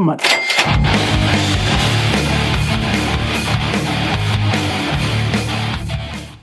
money. 0.00 0.24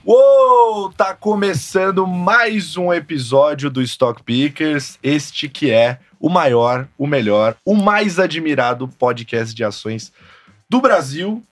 Uou! 0.05 0.93
Tá 0.93 1.13
começando 1.13 2.07
mais 2.07 2.77
um 2.77 2.93
episódio 2.93 3.69
do 3.69 3.81
Stock 3.81 4.23
Pickers. 4.23 4.97
Este 5.03 5.49
que 5.49 5.71
é 5.71 5.99
o 6.19 6.29
maior, 6.29 6.87
o 6.97 7.05
melhor, 7.05 7.57
o 7.65 7.75
mais 7.75 8.17
admirado 8.19 8.87
podcast 8.87 9.53
de 9.53 9.63
ações 9.63 10.13
do 10.69 10.79
Brasil. 10.79 11.43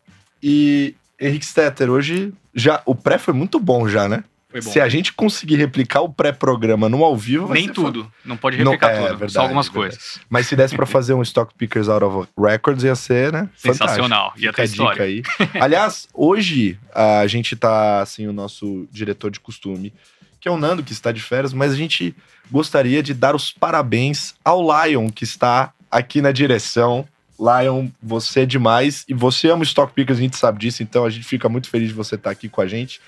E 0.42 0.96
Henrique 1.20 1.46
Stetter, 1.46 1.90
hoje 1.90 2.34
já 2.54 2.82
o 2.86 2.96
pré 2.96 3.18
foi 3.18 3.34
muito 3.34 3.60
bom 3.60 3.88
já, 3.88 4.08
né? 4.08 4.24
Se 4.62 4.80
a 4.80 4.88
gente 4.90 5.14
conseguir 5.14 5.56
replicar 5.58 6.02
o 6.02 6.10
pré-programa 6.10 6.88
no 6.90 7.04
ao 7.04 7.16
vivo, 7.16 7.54
Nem 7.54 7.68
tudo. 7.68 8.12
Não 8.24 8.38
pode 8.38 8.58
Não, 8.58 8.72
replicar 8.72 8.92
é, 8.92 8.96
tudo. 8.96 9.08
verdade, 9.10 9.34
só 9.34 9.42
algumas 9.42 9.68
verdade. 9.68 9.96
coisas. 9.98 10.20
Mas 10.30 10.48
se 10.48 10.56
desse 10.56 10.76
pra 10.76 10.86
fazer 10.86 11.14
um 11.14 11.22
Stock 11.22 11.54
Pickers 11.56 11.90
out 11.90 12.04
of 12.04 12.28
records, 12.38 12.84
ia 12.84 12.96
ser, 12.96 13.32
né? 13.32 13.50
Sensacional. 13.56 14.32
Fantástico. 14.32 14.46
Ia 14.46 14.54
ter 14.54 14.64
história. 14.64 15.04
aí. 15.04 15.24
Aliás, 15.60 16.08
hoje 16.14 16.80
a 16.94 17.26
gente 17.28 17.56
tá, 17.56 18.02
assim, 18.02 18.28
o 18.28 18.34
nosso 18.34 18.88
diretor 18.92 19.32
de 19.32 19.40
costume, 19.40 19.94
que 20.40 20.48
é 20.48 20.52
o 20.52 20.58
Nando, 20.58 20.84
que 20.84 20.94
está 20.94 21.12
de 21.12 21.22
férias, 21.22 21.54
mas 21.54 21.72
a 21.72 21.76
gente 21.76 22.16
gostaria 22.52 23.02
de 23.02 23.14
dar 23.14 23.36
os 23.36 23.52
parabéns 23.52 24.36
ao 24.44 24.62
Lion, 24.62 25.10
que 25.10 25.24
está 25.24 25.74
aqui 25.90 26.22
na 26.22 26.32
direção. 26.32 27.08
Lion, 27.40 27.88
você 28.02 28.42
é 28.42 28.46
demais. 28.46 29.04
E 29.10 29.14
você 29.14 29.50
ama 29.50 29.64
Stock 29.64 29.92
Pickers, 29.94 30.20
a 30.20 30.22
gente 30.22 30.38
sabe 30.38 30.60
disso, 30.60 30.84
então 30.84 31.04
a 31.04 31.10
gente 31.10 31.26
fica 31.26 31.50
muito 31.50 31.70
feliz 31.70 31.90
de 31.90 31.94
você 31.94 32.16
estar 32.16 32.30
aqui 32.30 32.48
com 32.48 32.62
a 32.62 32.68
gente. 32.68 33.02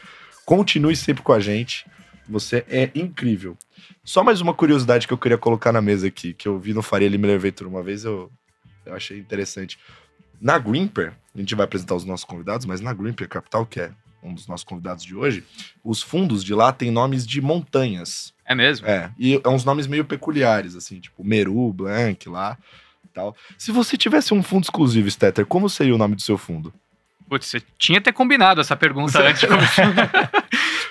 Continue 0.47 0.95
sempre 0.95 1.21
com 1.21 1.33
a 1.33 1.41
gente. 1.41 1.85
Você 2.29 2.63
é 2.69 2.89
incrível. 2.95 3.57
Só 4.01 4.23
mais 4.23 4.39
uma 4.39 4.53
curiosidade 4.53 5.05
que 5.05 5.11
eu 5.11 5.17
queria 5.17 5.37
colocar 5.37 5.73
na 5.73 5.81
mesa 5.81 6.07
aqui, 6.07 6.33
que 6.33 6.47
eu 6.47 6.57
vi 6.57 6.73
no 6.73 6.81
Faria 6.81 7.09
Lima 7.09 7.27
Elevator 7.27 7.67
uma 7.67 7.83
vez, 7.83 8.05
eu, 8.05 8.31
eu 8.85 8.95
achei 8.95 9.19
interessante. 9.19 9.77
Na 10.39 10.57
Grimper, 10.57 11.11
a 11.35 11.37
gente 11.37 11.53
vai 11.53 11.65
apresentar 11.65 11.95
os 11.95 12.05
nossos 12.05 12.23
convidados, 12.23 12.65
mas 12.65 12.79
na 12.79 12.93
Grimper 12.93 13.27
Capital, 13.27 13.65
que 13.65 13.81
é 13.81 13.91
um 14.23 14.33
dos 14.33 14.47
nossos 14.47 14.63
convidados 14.63 15.03
de 15.03 15.13
hoje, 15.13 15.43
os 15.83 16.01
fundos 16.01 16.45
de 16.45 16.53
lá 16.53 16.71
têm 16.71 16.91
nomes 16.91 17.27
de 17.27 17.41
montanhas. 17.41 18.33
É 18.45 18.55
mesmo? 18.55 18.87
É, 18.87 19.11
e 19.19 19.41
é 19.43 19.49
uns 19.49 19.65
nomes 19.65 19.85
meio 19.85 20.05
peculiares, 20.05 20.77
assim, 20.77 21.01
tipo 21.01 21.25
Meru, 21.25 21.73
Blanc 21.73 22.29
lá 22.29 22.57
e 23.03 23.09
tal. 23.09 23.35
Se 23.57 23.73
você 23.73 23.97
tivesse 23.97 24.33
um 24.33 24.41
fundo 24.41 24.63
exclusivo, 24.63 25.11
Stetter, 25.11 25.45
como 25.45 25.69
seria 25.69 25.93
o 25.93 25.97
nome 25.97 26.15
do 26.15 26.21
seu 26.21 26.37
fundo? 26.37 26.73
Putz, 27.30 27.45
você 27.47 27.61
tinha 27.78 28.00
que 28.00 28.06
ter 28.06 28.14
combinado 28.14 28.61
essa 28.61 28.75
pergunta 28.75 29.20
antes 29.22 29.42
de 29.42 29.47
começar. 29.47 30.31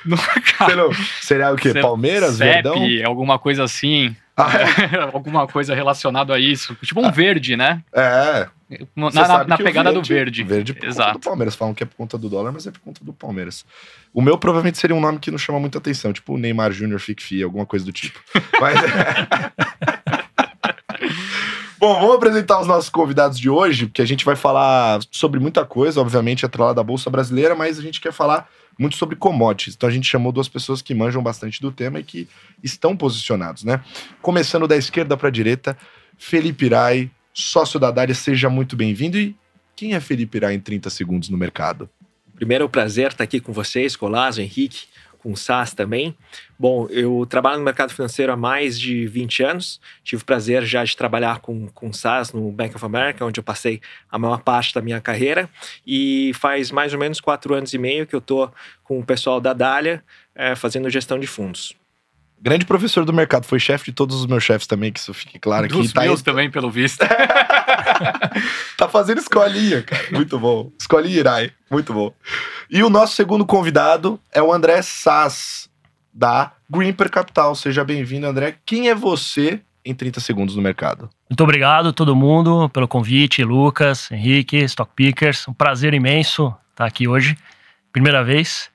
Seria 1.22 1.52
o 1.52 1.56
quê? 1.56 1.72
Cê- 1.72 1.80
Palmeiras, 1.80 2.34
CEP, 2.36 2.62
Verdão? 2.62 2.84
alguma 3.06 3.38
coisa 3.38 3.64
assim. 3.64 4.14
Ah, 4.36 4.50
é? 4.92 5.00
alguma 5.14 5.46
coisa 5.46 5.74
relacionada 5.74 6.34
a 6.34 6.38
isso. 6.38 6.76
Tipo 6.82 7.00
um 7.00 7.10
verde, 7.10 7.56
né? 7.56 7.82
É, 7.92 8.46
Na, 8.94 9.10
na- 9.10 9.44
na 9.44 9.56
pegada 9.56 9.90
do 9.90 10.02
verde. 10.02 10.44
Verde 10.44 10.74
por 10.74 10.80
conta 10.80 10.86
do 10.86 10.92
Exato. 10.92 11.18
Palmeiras. 11.20 11.54
Falam 11.54 11.72
que 11.74 11.82
é 11.82 11.86
por 11.86 11.96
conta 11.96 12.18
do 12.18 12.28
dólar, 12.28 12.52
mas 12.52 12.66
é 12.66 12.70
por 12.70 12.80
conta 12.80 13.02
do 13.02 13.12
Palmeiras. 13.14 13.64
O 14.12 14.20
meu 14.20 14.36
provavelmente 14.36 14.76
seria 14.78 14.94
um 14.94 15.00
nome 15.00 15.18
que 15.18 15.30
não 15.30 15.38
chama 15.38 15.58
muita 15.58 15.78
atenção, 15.78 16.12
tipo 16.12 16.36
Neymar 16.36 16.70
Júnior 16.70 17.00
Fique 17.00 17.22
Fia, 17.22 17.46
alguma 17.46 17.64
coisa 17.64 17.84
do 17.84 17.92
tipo. 17.92 18.20
Mas... 18.60 18.78
Bom, 21.78 21.94
vamos 22.00 22.16
apresentar 22.16 22.58
os 22.58 22.66
nossos 22.66 22.88
convidados 22.88 23.38
de 23.38 23.50
hoje, 23.50 23.84
porque 23.86 24.00
a 24.00 24.06
gente 24.06 24.24
vai 24.24 24.34
falar 24.34 24.98
sobre 25.10 25.38
muita 25.38 25.62
coisa, 25.64 26.00
obviamente, 26.00 26.46
atrelada 26.46 26.80
à 26.80 26.84
Bolsa 26.84 27.10
Brasileira, 27.10 27.54
mas 27.54 27.78
a 27.78 27.82
gente 27.82 28.00
quer 28.00 28.14
falar 28.14 28.48
muito 28.78 28.96
sobre 28.96 29.14
commodities. 29.14 29.74
Então 29.74 29.86
a 29.86 29.92
gente 29.92 30.06
chamou 30.06 30.32
duas 30.32 30.48
pessoas 30.48 30.80
que 30.80 30.94
manjam 30.94 31.22
bastante 31.22 31.60
do 31.60 31.70
tema 31.70 32.00
e 32.00 32.02
que 32.02 32.26
estão 32.62 32.96
posicionados, 32.96 33.62
né? 33.62 33.82
Começando 34.22 34.66
da 34.66 34.74
esquerda 34.74 35.18
para 35.18 35.28
a 35.28 35.30
direita, 35.30 35.76
Felipe 36.16 36.64
Irai, 36.64 37.10
sócio 37.34 37.78
da 37.78 37.90
Dália, 37.90 38.14
seja 38.14 38.48
muito 38.48 38.74
bem-vindo. 38.74 39.18
E 39.18 39.36
quem 39.74 39.92
é 39.92 40.00
Felipe 40.00 40.38
Irai 40.38 40.54
em 40.54 40.60
30 40.60 40.88
segundos 40.88 41.28
no 41.28 41.36
mercado? 41.36 41.90
Primeiro, 42.34 42.64
é 42.64 42.66
um 42.66 42.70
prazer 42.70 43.08
estar 43.08 43.24
aqui 43.24 43.38
com 43.38 43.52
vocês, 43.52 43.96
com 43.96 44.06
o 44.06 44.08
Lázaro, 44.08 44.42
Henrique, 44.42 44.86
com 45.26 45.32
o 45.32 45.36
SAS 45.36 45.74
também. 45.74 46.16
Bom, 46.56 46.86
eu 46.88 47.26
trabalho 47.28 47.58
no 47.58 47.64
mercado 47.64 47.92
financeiro 47.92 48.30
há 48.30 48.36
mais 48.36 48.78
de 48.78 49.08
20 49.08 49.42
anos. 49.42 49.80
Tive 50.04 50.22
o 50.22 50.24
prazer 50.24 50.64
já 50.64 50.84
de 50.84 50.96
trabalhar 50.96 51.40
com, 51.40 51.66
com 51.66 51.88
o 51.88 51.92
SAS 51.92 52.32
no 52.32 52.52
Bank 52.52 52.76
of 52.76 52.84
America, 52.84 53.24
onde 53.24 53.40
eu 53.40 53.44
passei 53.44 53.80
a 54.08 54.20
maior 54.20 54.40
parte 54.42 54.72
da 54.72 54.80
minha 54.80 55.00
carreira. 55.00 55.50
E 55.84 56.30
faz 56.34 56.70
mais 56.70 56.92
ou 56.92 57.00
menos 57.00 57.20
quatro 57.20 57.54
anos 57.54 57.74
e 57.74 57.78
meio 57.78 58.06
que 58.06 58.14
eu 58.14 58.20
estou 58.20 58.52
com 58.84 59.00
o 59.00 59.04
pessoal 59.04 59.40
da 59.40 59.52
Dália 59.52 60.04
eh, 60.32 60.54
fazendo 60.54 60.88
gestão 60.88 61.18
de 61.18 61.26
fundos. 61.26 61.74
Grande 62.40 62.64
professor 62.64 63.04
do 63.04 63.12
mercado, 63.12 63.44
foi 63.46 63.58
chefe 63.58 63.86
de 63.86 63.92
todos 63.92 64.16
os 64.16 64.26
meus 64.26 64.44
chefes 64.44 64.66
também, 64.66 64.92
que 64.92 65.00
isso 65.00 65.12
fique 65.14 65.38
claro 65.38 65.66
aqui. 65.66 65.74
Dos 65.74 65.92
Tá, 65.92 66.02
meus 66.02 66.22
também, 66.22 66.50
pelo 66.50 66.70
visto. 66.70 67.04
tá 68.76 68.88
fazendo 68.88 69.18
escolinha, 69.18 69.82
cara. 69.82 70.04
Muito 70.12 70.38
bom. 70.38 70.70
Escolinha 70.78 71.18
Irai, 71.18 71.50
muito 71.70 71.92
bom. 71.92 72.12
E 72.70 72.82
o 72.82 72.90
nosso 72.90 73.14
segundo 73.14 73.44
convidado 73.44 74.20
é 74.32 74.42
o 74.42 74.52
André 74.52 74.80
Sass, 74.82 75.68
da 76.12 76.52
Greenper 76.70 77.10
Capital. 77.10 77.54
Seja 77.54 77.84
bem-vindo, 77.84 78.26
André. 78.26 78.56
Quem 78.64 78.88
é 78.88 78.94
você 78.94 79.60
em 79.84 79.94
30 79.94 80.20
segundos 80.20 80.56
no 80.56 80.62
mercado? 80.62 81.08
Muito 81.30 81.42
obrigado 81.42 81.88
a 81.88 81.92
todo 81.92 82.14
mundo 82.14 82.68
pelo 82.70 82.86
convite, 82.88 83.42
Lucas, 83.44 84.10
Henrique, 84.10 84.58
Stock 84.64 84.90
Pickers. 84.94 85.46
Um 85.48 85.52
prazer 85.52 85.94
imenso 85.94 86.54
estar 86.70 86.84
aqui 86.86 87.08
hoje, 87.08 87.36
primeira 87.92 88.22
vez. 88.24 88.70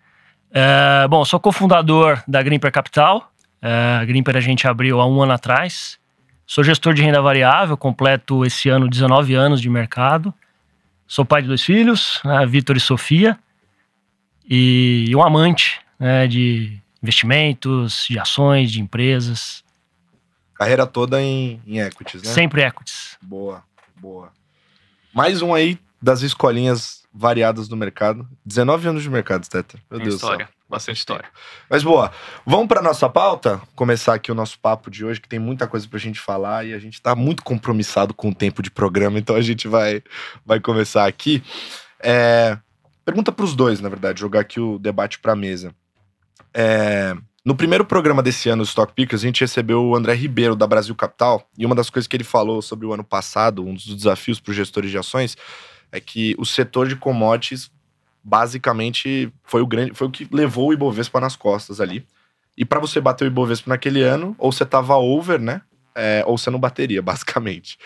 É, 0.54 1.08
bom, 1.08 1.24
sou 1.24 1.40
cofundador 1.40 2.22
da 2.28 2.42
Grimper 2.44 2.72
Capital. 2.72 3.31
É, 3.62 4.00
a 4.02 4.06
Grimper 4.06 4.36
a 4.36 4.42
gente 4.42 4.68
abriu 4.68 5.00
há 5.00 5.08
um 5.08 5.22
ano 5.22 5.34
atrás. 5.34 6.00
Sou 6.46 6.64
gestor 6.64 6.94
de 6.94 7.02
renda 7.02 7.22
variável, 7.22 7.78
completo 7.78 8.44
esse 8.44 8.68
ano 8.70 8.90
19 8.90 9.34
anos 9.36 9.62
de 9.62 9.70
mercado. 9.70 10.34
Sou 11.08 11.24
pai 11.24 11.42
de 11.42 11.48
dois 11.48 11.62
filhos, 11.62 12.22
né, 12.26 12.46
Vitor 12.46 12.76
e 12.76 12.80
Sofia. 12.80 13.38
E 14.50 15.12
um 15.16 15.22
amante 15.22 15.80
né, 16.00 16.28
de 16.28 16.82
investimentos, 17.02 18.06
de 18.10 18.20
ações, 18.20 18.72
de 18.72 18.82
empresas. 18.82 19.64
Carreira 20.54 20.86
toda 20.86 21.22
em, 21.22 21.62
em 21.66 21.80
equities, 21.80 22.22
né? 22.24 22.30
Sempre 22.30 22.64
equities. 22.64 23.18
Boa, 23.22 23.64
boa. 23.96 24.32
Mais 25.14 25.42
um 25.42 25.54
aí 25.54 25.80
das 26.02 26.22
escolinhas 26.22 27.04
variadas 27.14 27.68
do 27.68 27.76
mercado. 27.76 28.28
19 28.46 28.88
anos 28.88 29.04
de 29.04 29.10
mercado, 29.10 29.46
Stetter. 29.46 29.80
Meu 29.90 30.00
Tem 30.00 30.10
Deus 30.10 30.16
história. 30.16 30.46
do 30.46 30.50
céu. 30.50 30.61
Bastante 30.72 31.00
história. 31.00 31.26
Mas 31.70 31.84
boa, 31.84 32.14
vamos 32.46 32.70
para 32.70 32.82
nossa 32.82 33.10
pauta? 33.10 33.62
Começar 33.76 34.14
aqui 34.14 34.32
o 34.32 34.36
nosso 34.36 34.58
papo 34.58 34.90
de 34.90 35.04
hoje, 35.04 35.20
que 35.20 35.28
tem 35.28 35.38
muita 35.38 35.68
coisa 35.68 35.86
pra 35.86 36.00
gente 36.00 36.18
falar 36.18 36.66
e 36.66 36.74
a 36.74 36.80
gente 36.80 37.02
tá 37.02 37.14
muito 37.14 37.44
compromissado 37.44 38.14
com 38.14 38.30
o 38.30 38.34
tempo 38.34 38.62
de 38.62 38.72
programa, 38.72 39.20
então 39.20 39.36
a 39.36 39.42
gente 39.42 39.68
vai, 39.68 40.02
vai 40.46 40.62
começar 40.62 41.06
aqui. 41.06 41.44
É, 42.02 42.58
pergunta 43.04 43.34
pros 43.34 43.54
dois, 43.54 43.82
na 43.82 43.90
verdade, 43.90 44.22
jogar 44.22 44.40
aqui 44.40 44.62
o 44.62 44.80
debate 44.80 45.20
pra 45.20 45.36
mesa. 45.36 45.76
É, 46.54 47.14
no 47.44 47.54
primeiro 47.54 47.84
programa 47.84 48.24
desse 48.24 48.48
ano, 48.48 48.62
o 48.62 48.66
Stock 48.66 48.94
Pickers, 48.94 49.24
a 49.24 49.26
gente 49.26 49.42
recebeu 49.42 49.84
o 49.84 49.94
André 49.94 50.14
Ribeiro, 50.14 50.56
da 50.56 50.66
Brasil 50.66 50.96
Capital, 50.96 51.46
e 51.58 51.66
uma 51.66 51.76
das 51.76 51.90
coisas 51.90 52.08
que 52.08 52.16
ele 52.16 52.24
falou 52.24 52.62
sobre 52.62 52.86
o 52.86 52.94
ano 52.94 53.04
passado, 53.04 53.68
um 53.68 53.74
dos 53.74 53.94
desafios 53.94 54.40
para 54.40 54.52
os 54.52 54.56
gestores 54.56 54.90
de 54.90 54.98
ações, 54.98 55.36
é 55.92 56.00
que 56.00 56.34
o 56.40 56.46
setor 56.46 56.88
de 56.88 56.96
commodities 56.96 57.70
basicamente 58.24 59.32
foi 59.44 59.62
o 59.62 59.68
grande, 59.68 59.94
foi 59.94 60.08
o 60.08 60.12
que 60.12 60.28
levou 60.32 60.70
o 60.70 60.74
Ibovespa 60.74 61.20
nas 61.20 61.36
costas 61.36 61.82
ali. 61.82 62.06
E 62.58 62.66
para 62.66 62.80
você 62.80 63.00
bater 63.00 63.26
o 63.26 63.28
Ibovespa 63.28 63.70
naquele 63.70 64.02
ano, 64.02 64.36
ou 64.38 64.52
você 64.52 64.66
tava 64.66 64.96
over, 64.96 65.40
né? 65.40 65.62
É, 65.96 66.24
ou 66.28 66.38
você 66.38 66.50
não 66.50 66.60
bateria, 66.60 67.02
basicamente. 67.04 67.78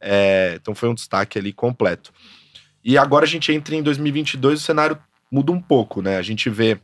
É, 0.00 0.58
então 0.60 0.74
foi 0.74 0.88
um 0.88 0.94
destaque 0.94 1.38
ali 1.38 1.52
completo. 1.52 2.12
E 2.84 2.98
agora 2.98 3.24
a 3.24 3.28
gente 3.28 3.52
entra 3.52 3.74
em 3.74 3.82
2022, 3.82 4.60
o 4.60 4.62
cenário 4.62 4.98
muda 5.30 5.52
um 5.52 5.60
pouco, 5.60 6.02
né? 6.02 6.16
A 6.16 6.22
gente 6.22 6.50
vê 6.50 6.80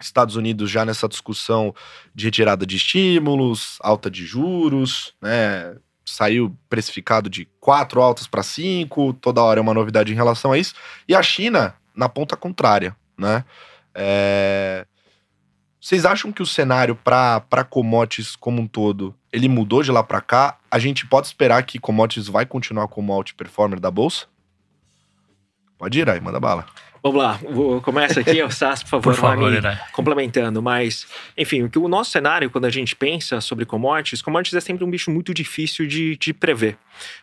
Estados 0.00 0.36
Unidos 0.36 0.70
já 0.70 0.84
nessa 0.84 1.08
discussão 1.08 1.74
de 2.14 2.26
retirada 2.26 2.64
de 2.66 2.76
estímulos, 2.76 3.78
alta 3.80 4.10
de 4.10 4.24
juros, 4.24 5.14
né? 5.20 5.76
Saiu 6.04 6.56
precificado 6.68 7.30
de 7.30 7.48
quatro 7.58 8.00
altas 8.00 8.26
para 8.26 8.42
cinco, 8.42 9.14
toda 9.14 9.42
hora 9.42 9.58
é 9.58 9.62
uma 9.62 9.74
novidade 9.74 10.12
em 10.12 10.16
relação 10.16 10.52
a 10.52 10.58
isso. 10.58 10.74
E 11.08 11.14
a 11.14 11.22
China 11.22 11.74
na 11.94 12.08
ponta 12.08 12.36
contrária, 12.36 12.96
né? 13.16 13.44
É, 13.94 14.86
Vocês 15.80 16.04
acham 16.04 16.32
que 16.32 16.42
o 16.42 16.46
cenário 16.46 16.96
para 16.96 17.64
commodities 17.68 18.34
como 18.34 18.60
um 18.60 18.66
todo, 18.66 19.14
ele 19.32 19.48
mudou 19.48 19.82
de 19.82 19.92
lá 19.92 20.02
para 20.02 20.20
cá? 20.20 20.58
A 20.70 20.78
gente 20.78 21.06
pode 21.06 21.26
esperar 21.26 21.62
que 21.64 21.78
commodities 21.78 22.28
vai 22.28 22.44
continuar 22.46 22.88
como 22.88 23.12
outperformer 23.12 23.78
da 23.78 23.90
bolsa? 23.90 24.26
Pode 25.78 25.98
ir 25.98 26.08
aí, 26.08 26.20
manda 26.20 26.40
bala. 26.40 26.66
Vamos 27.06 27.22
lá, 27.22 27.38
começa 27.82 28.20
aqui, 28.20 28.42
o 28.42 28.50
Sas, 28.50 28.82
por 28.82 28.88
favor, 28.88 29.12
Por 29.12 29.20
favor, 29.20 29.78
complementando. 29.92 30.62
Mas, 30.62 31.06
enfim, 31.36 31.70
o 31.76 31.86
nosso 31.86 32.10
cenário, 32.10 32.48
quando 32.48 32.64
a 32.64 32.70
gente 32.70 32.96
pensa 32.96 33.42
sobre 33.42 33.66
commodities, 33.66 34.22
commodities 34.22 34.54
é 34.54 34.60
sempre 34.60 34.84
um 34.84 34.90
bicho 34.90 35.10
muito 35.10 35.34
difícil 35.34 35.86
de, 35.86 36.16
de 36.16 36.32
prever. 36.32 36.78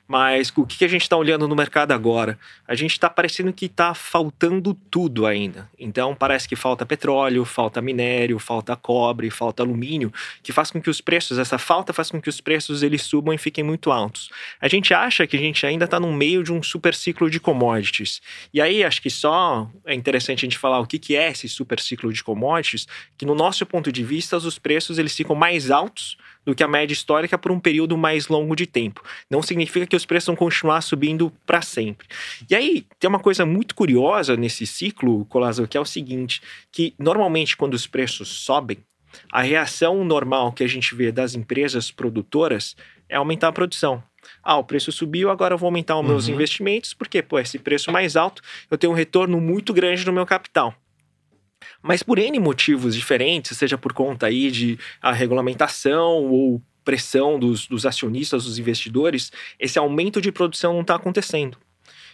Mas 0.07 0.54
o 0.56 0.68
que 0.68 0.78
que 0.78 0.86
a 0.86 0.88
gente 0.88 1.01
está 1.01 1.18
olhando 1.18 1.48
no 1.48 1.56
mercado 1.56 1.94
agora? 1.94 2.38
A 2.68 2.75
gente 2.75 2.92
está 2.92 3.10
parecendo 3.10 3.51
que 3.51 3.66
está 3.66 3.95
faltando 3.95 4.75
tudo 4.75 5.25
ainda. 5.25 5.68
Então, 5.80 6.13
parece 6.13 6.48
que 6.48 6.56
falta 6.56 6.86
petróleo, 6.86 7.44
falta 7.44 7.81
minério, 7.81 8.38
falta 8.38 8.75
cobre, 8.75 9.31
falta 9.31 9.63
alumínio, 9.63 10.13
que 10.44 10.51
faz 10.51 10.69
com 10.69 10.80
que 10.80 10.92
os 10.92 11.01
preços, 11.01 11.39
essa 11.39 11.57
falta 11.57 11.92
faz 11.92 12.12
com 12.12 12.22
que 12.22 12.30
os 12.30 12.39
preços 12.39 12.83
eles 12.83 13.01
subam 13.01 13.33
e 13.33 13.38
fiquem 13.38 13.63
muito 13.63 13.92
altos. 13.92 14.30
A 14.60 14.68
gente 14.68 14.94
acha 14.94 15.25
que 15.25 15.38
a 15.38 15.39
gente 15.39 15.66
ainda 15.66 15.86
está 15.86 16.00
no 16.00 16.13
meio 16.13 16.44
de 16.44 16.54
um 16.54 16.62
super 16.62 16.94
ciclo 16.94 17.31
de 17.31 17.39
commodities. 17.39 18.22
E 18.54 18.62
aí, 18.62 18.83
acho 18.83 19.01
que 19.01 19.10
só 19.10 19.70
é 19.85 19.94
interessante 19.94 20.39
a 20.39 20.47
gente 20.47 20.57
falar 20.57 20.79
o 20.79 20.85
que, 20.85 21.00
que 21.00 21.15
é 21.15 21.29
esse 21.29 21.47
super 21.47 21.79
ciclo 21.79 22.12
de 22.12 22.23
commodities, 22.23 22.88
que 23.18 23.25
no 23.25 23.35
nosso 23.35 23.65
ponto 23.65 23.91
de 23.91 24.03
vista, 24.03 24.38
os 24.38 24.57
preços 24.57 24.97
eles 24.97 25.15
ficam 25.15 25.35
mais 25.35 25.71
altos 25.71 26.18
do 26.45 26.56
que 26.56 26.63
a 26.63 26.68
média 26.68 26.94
histórica 26.94 27.38
por 27.38 27.51
um 27.51 27.59
período 27.59 27.97
mais 27.97 28.27
longo 28.27 28.56
de 28.56 28.65
tempo. 28.65 29.03
Não 29.29 29.41
significa 29.41 29.85
que 29.85 29.95
os 29.95 30.06
preços 30.06 30.27
vão 30.27 30.35
continuar 30.35 30.81
subindo 30.81 31.31
para 31.45 31.62
sempre. 31.62 32.07
E 32.50 32.56
aí, 32.56 32.85
tem 33.00 33.07
uma 33.07 33.19
coisa 33.19 33.45
muito 33.45 33.75
curiosa 33.75 34.35
nesse 34.35 34.65
ciclo, 34.65 35.25
Colazo, 35.25 35.68
que 35.68 35.77
é 35.77 35.81
o 35.81 35.85
seguinte, 35.85 36.41
que 36.71 36.94
normalmente 36.97 37.56
quando 37.56 37.73
os 37.73 37.85
preços 37.85 38.27
sobem, 38.29 38.77
a 39.31 39.41
reação 39.41 40.03
normal 40.03 40.51
que 40.51 40.63
a 40.63 40.68
gente 40.68 40.95
vê 40.95 41.12
das 41.12 41.35
empresas 41.35 41.91
produtoras 41.91 42.75
é 43.09 43.15
aumentar 43.15 43.50
a 43.50 43.53
produção. 43.53 44.01
Ah, 44.44 44.57
o 44.57 44.63
preço 44.63 44.91
subiu, 44.91 45.29
agora 45.29 45.53
eu 45.53 45.57
vou 45.57 45.68
aumentar 45.68 45.97
os 46.00 46.06
meus 46.06 46.27
Uhum. 46.27 46.33
investimentos, 46.35 46.94
porque, 46.94 47.21
pô, 47.21 47.39
esse 47.39 47.57
preço 47.59 47.91
mais 47.91 48.15
alto, 48.15 48.41
eu 48.69 48.77
tenho 48.77 48.94
um 48.94 48.95
retorno 48.95 49.39
muito 49.39 49.73
grande 49.73 50.06
no 50.06 50.13
meu 50.13 50.25
capital. 50.25 50.75
Mas 51.81 52.03
por 52.03 52.18
N 52.18 52.39
motivos 52.39 52.95
diferentes, 52.95 53.57
seja 53.57 53.77
por 53.77 53.94
conta 53.94 54.27
aí 54.27 54.50
de 54.51 54.77
a 55.01 55.12
regulamentação 55.12 56.25
ou 56.25 56.62
pressão 56.83 57.39
dos, 57.39 57.68
dos 57.68 57.85
acionistas, 57.85 58.45
dos 58.45 58.57
investidores, 58.57 59.31
esse 59.59 59.77
aumento 59.77 60.19
de 60.19 60.31
produção 60.31 60.73
não 60.73 60.81
está 60.81 60.95
acontecendo. 60.95 61.57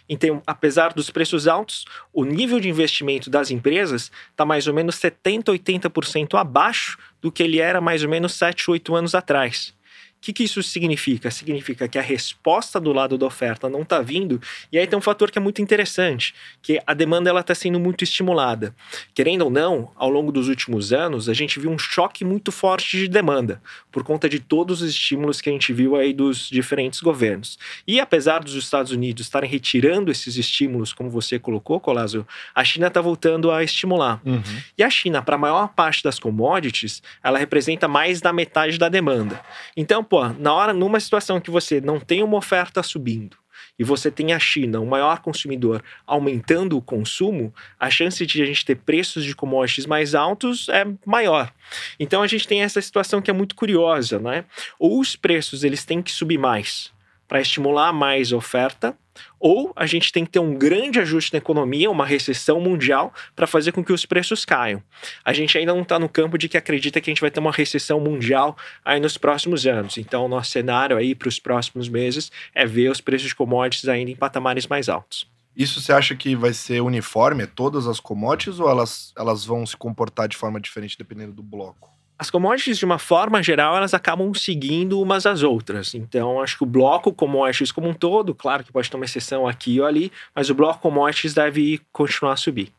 Então, 0.08 0.42
apesar 0.46 0.94
dos 0.94 1.10
preços 1.10 1.46
altos, 1.46 1.84
o 2.12 2.24
nível 2.24 2.58
de 2.58 2.68
investimento 2.68 3.28
das 3.28 3.50
empresas 3.50 4.10
está 4.30 4.44
mais 4.44 4.66
ou 4.66 4.72
menos 4.72 4.96
70%, 4.96 5.44
80% 5.44 6.38
abaixo 6.38 6.98
do 7.20 7.30
que 7.30 7.42
ele 7.42 7.60
era 7.60 7.80
mais 7.80 8.02
ou 8.02 8.08
menos 8.08 8.32
7, 8.32 8.70
8 8.70 8.94
anos 8.94 9.14
atrás. 9.14 9.74
O 10.18 10.20
que, 10.20 10.32
que 10.32 10.42
isso 10.42 10.62
significa? 10.64 11.30
Significa 11.30 11.86
que 11.86 11.96
a 11.96 12.02
resposta 12.02 12.80
do 12.80 12.92
lado 12.92 13.16
da 13.16 13.24
oferta 13.24 13.68
não 13.68 13.82
está 13.82 14.00
vindo, 14.00 14.40
e 14.72 14.76
aí 14.76 14.86
tem 14.86 14.98
um 14.98 15.02
fator 15.02 15.30
que 15.30 15.38
é 15.38 15.40
muito 15.40 15.62
interessante, 15.62 16.34
que 16.60 16.80
a 16.84 16.92
demanda 16.92 17.30
ela 17.30 17.40
está 17.40 17.54
sendo 17.54 17.78
muito 17.78 18.02
estimulada. 18.02 18.74
Querendo 19.14 19.42
ou 19.42 19.50
não, 19.50 19.92
ao 19.94 20.10
longo 20.10 20.32
dos 20.32 20.48
últimos 20.48 20.92
anos, 20.92 21.28
a 21.28 21.32
gente 21.34 21.60
viu 21.60 21.70
um 21.70 21.78
choque 21.78 22.24
muito 22.24 22.50
forte 22.50 22.98
de 22.98 23.08
demanda, 23.08 23.62
por 23.92 24.02
conta 24.02 24.28
de 24.28 24.40
todos 24.40 24.82
os 24.82 24.90
estímulos 24.90 25.40
que 25.40 25.48
a 25.48 25.52
gente 25.52 25.72
viu 25.72 25.94
aí 25.94 26.12
dos 26.12 26.48
diferentes 26.48 27.00
governos. 27.00 27.56
E 27.86 28.00
apesar 28.00 28.40
dos 28.40 28.54
Estados 28.54 28.90
Unidos 28.90 29.26
estarem 29.26 29.48
retirando 29.48 30.10
esses 30.10 30.36
estímulos, 30.36 30.92
como 30.92 31.08
você 31.08 31.38
colocou, 31.38 31.78
Colazo, 31.78 32.26
a 32.52 32.64
China 32.64 32.88
está 32.88 33.00
voltando 33.00 33.52
a 33.52 33.62
estimular. 33.62 34.20
Uhum. 34.24 34.42
E 34.76 34.82
a 34.82 34.90
China, 34.90 35.22
para 35.22 35.36
a 35.36 35.38
maior 35.38 35.68
parte 35.68 36.02
das 36.02 36.18
commodities, 36.18 37.02
ela 37.22 37.38
representa 37.38 37.86
mais 37.86 38.20
da 38.20 38.32
metade 38.32 38.78
da 38.78 38.88
demanda. 38.88 39.40
Então, 39.76 40.02
pô, 40.08 40.28
na 40.28 40.52
hora, 40.52 40.72
numa 40.72 41.00
situação 41.00 41.40
que 41.40 41.50
você 41.50 41.80
não 41.80 42.00
tem 42.00 42.22
uma 42.22 42.36
oferta 42.36 42.82
subindo 42.82 43.36
e 43.78 43.84
você 43.84 44.10
tem 44.10 44.32
a 44.32 44.38
China, 44.38 44.80
o 44.80 44.86
maior 44.86 45.20
consumidor, 45.20 45.82
aumentando 46.06 46.76
o 46.76 46.82
consumo, 46.82 47.54
a 47.78 47.88
chance 47.88 48.24
de 48.26 48.42
a 48.42 48.46
gente 48.46 48.64
ter 48.64 48.76
preços 48.76 49.24
de 49.24 49.34
commodities 49.34 49.86
mais 49.86 50.14
altos 50.14 50.68
é 50.68 50.84
maior. 51.06 51.52
Então 51.98 52.22
a 52.22 52.26
gente 52.26 52.46
tem 52.46 52.62
essa 52.62 52.80
situação 52.80 53.22
que 53.22 53.30
é 53.30 53.34
muito 53.34 53.54
curiosa, 53.54 54.18
né? 54.18 54.44
Ou 54.78 54.98
os 54.98 55.14
preços 55.14 55.62
eles 55.62 55.84
têm 55.84 56.02
que 56.02 56.10
subir 56.10 56.38
mais 56.38 56.92
para 57.28 57.40
estimular 57.40 57.92
mais 57.92 58.32
oferta, 58.32 58.96
ou 59.38 59.72
a 59.76 59.84
gente 59.84 60.10
tem 60.10 60.24
que 60.24 60.30
ter 60.30 60.38
um 60.38 60.54
grande 60.54 60.98
ajuste 60.98 61.32
na 61.32 61.38
economia, 61.38 61.90
uma 61.90 62.06
recessão 62.06 62.60
mundial, 62.60 63.12
para 63.36 63.46
fazer 63.46 63.72
com 63.72 63.84
que 63.84 63.92
os 63.92 64.06
preços 64.06 64.44
caiam. 64.44 64.82
A 65.24 65.32
gente 65.32 65.56
ainda 65.58 65.74
não 65.74 65.82
está 65.82 65.98
no 65.98 66.08
campo 66.08 66.38
de 66.38 66.48
que 66.48 66.56
acredita 66.56 67.00
que 67.00 67.10
a 67.10 67.12
gente 67.12 67.20
vai 67.20 67.30
ter 67.30 67.40
uma 67.40 67.52
recessão 67.52 68.00
mundial 68.00 68.56
aí 68.84 68.98
nos 68.98 69.18
próximos 69.18 69.66
anos. 69.66 69.98
Então, 69.98 70.24
o 70.24 70.28
nosso 70.28 70.50
cenário 70.50 70.96
aí 70.96 71.14
para 71.14 71.28
os 71.28 71.38
próximos 71.38 71.88
meses 71.88 72.32
é 72.54 72.64
ver 72.64 72.90
os 72.90 73.00
preços 73.00 73.28
de 73.28 73.34
commodities 73.34 73.88
ainda 73.88 74.10
em 74.10 74.16
patamares 74.16 74.66
mais 74.66 74.88
altos. 74.88 75.28
Isso 75.54 75.80
você 75.80 75.92
acha 75.92 76.14
que 76.14 76.36
vai 76.36 76.52
ser 76.52 76.80
uniforme, 76.80 77.44
todas 77.44 77.88
as 77.88 77.98
commodities, 77.98 78.60
ou 78.60 78.70
elas, 78.70 79.12
elas 79.18 79.44
vão 79.44 79.66
se 79.66 79.76
comportar 79.76 80.28
de 80.28 80.36
forma 80.36 80.60
diferente 80.60 80.96
dependendo 80.96 81.32
do 81.32 81.42
bloco? 81.42 81.97
As 82.18 82.30
commodities, 82.30 82.78
de 82.78 82.84
uma 82.84 82.98
forma 82.98 83.40
geral, 83.40 83.76
elas 83.76 83.94
acabam 83.94 84.34
seguindo 84.34 85.00
umas 85.00 85.24
às 85.24 85.44
outras. 85.44 85.94
Então, 85.94 86.42
acho 86.42 86.56
que 86.56 86.64
o 86.64 86.66
bloco 86.66 87.12
commodities 87.12 87.70
como 87.70 87.88
um 87.88 87.94
todo, 87.94 88.34
claro 88.34 88.64
que 88.64 88.72
pode 88.72 88.90
ter 88.90 88.96
uma 88.96 89.04
exceção 89.04 89.46
aqui 89.46 89.80
ou 89.80 89.86
ali, 89.86 90.10
mas 90.34 90.50
o 90.50 90.54
bloco 90.54 90.80
commodities 90.80 91.32
deve 91.32 91.80
continuar 91.92 92.32
a 92.32 92.36
subir. 92.36 92.72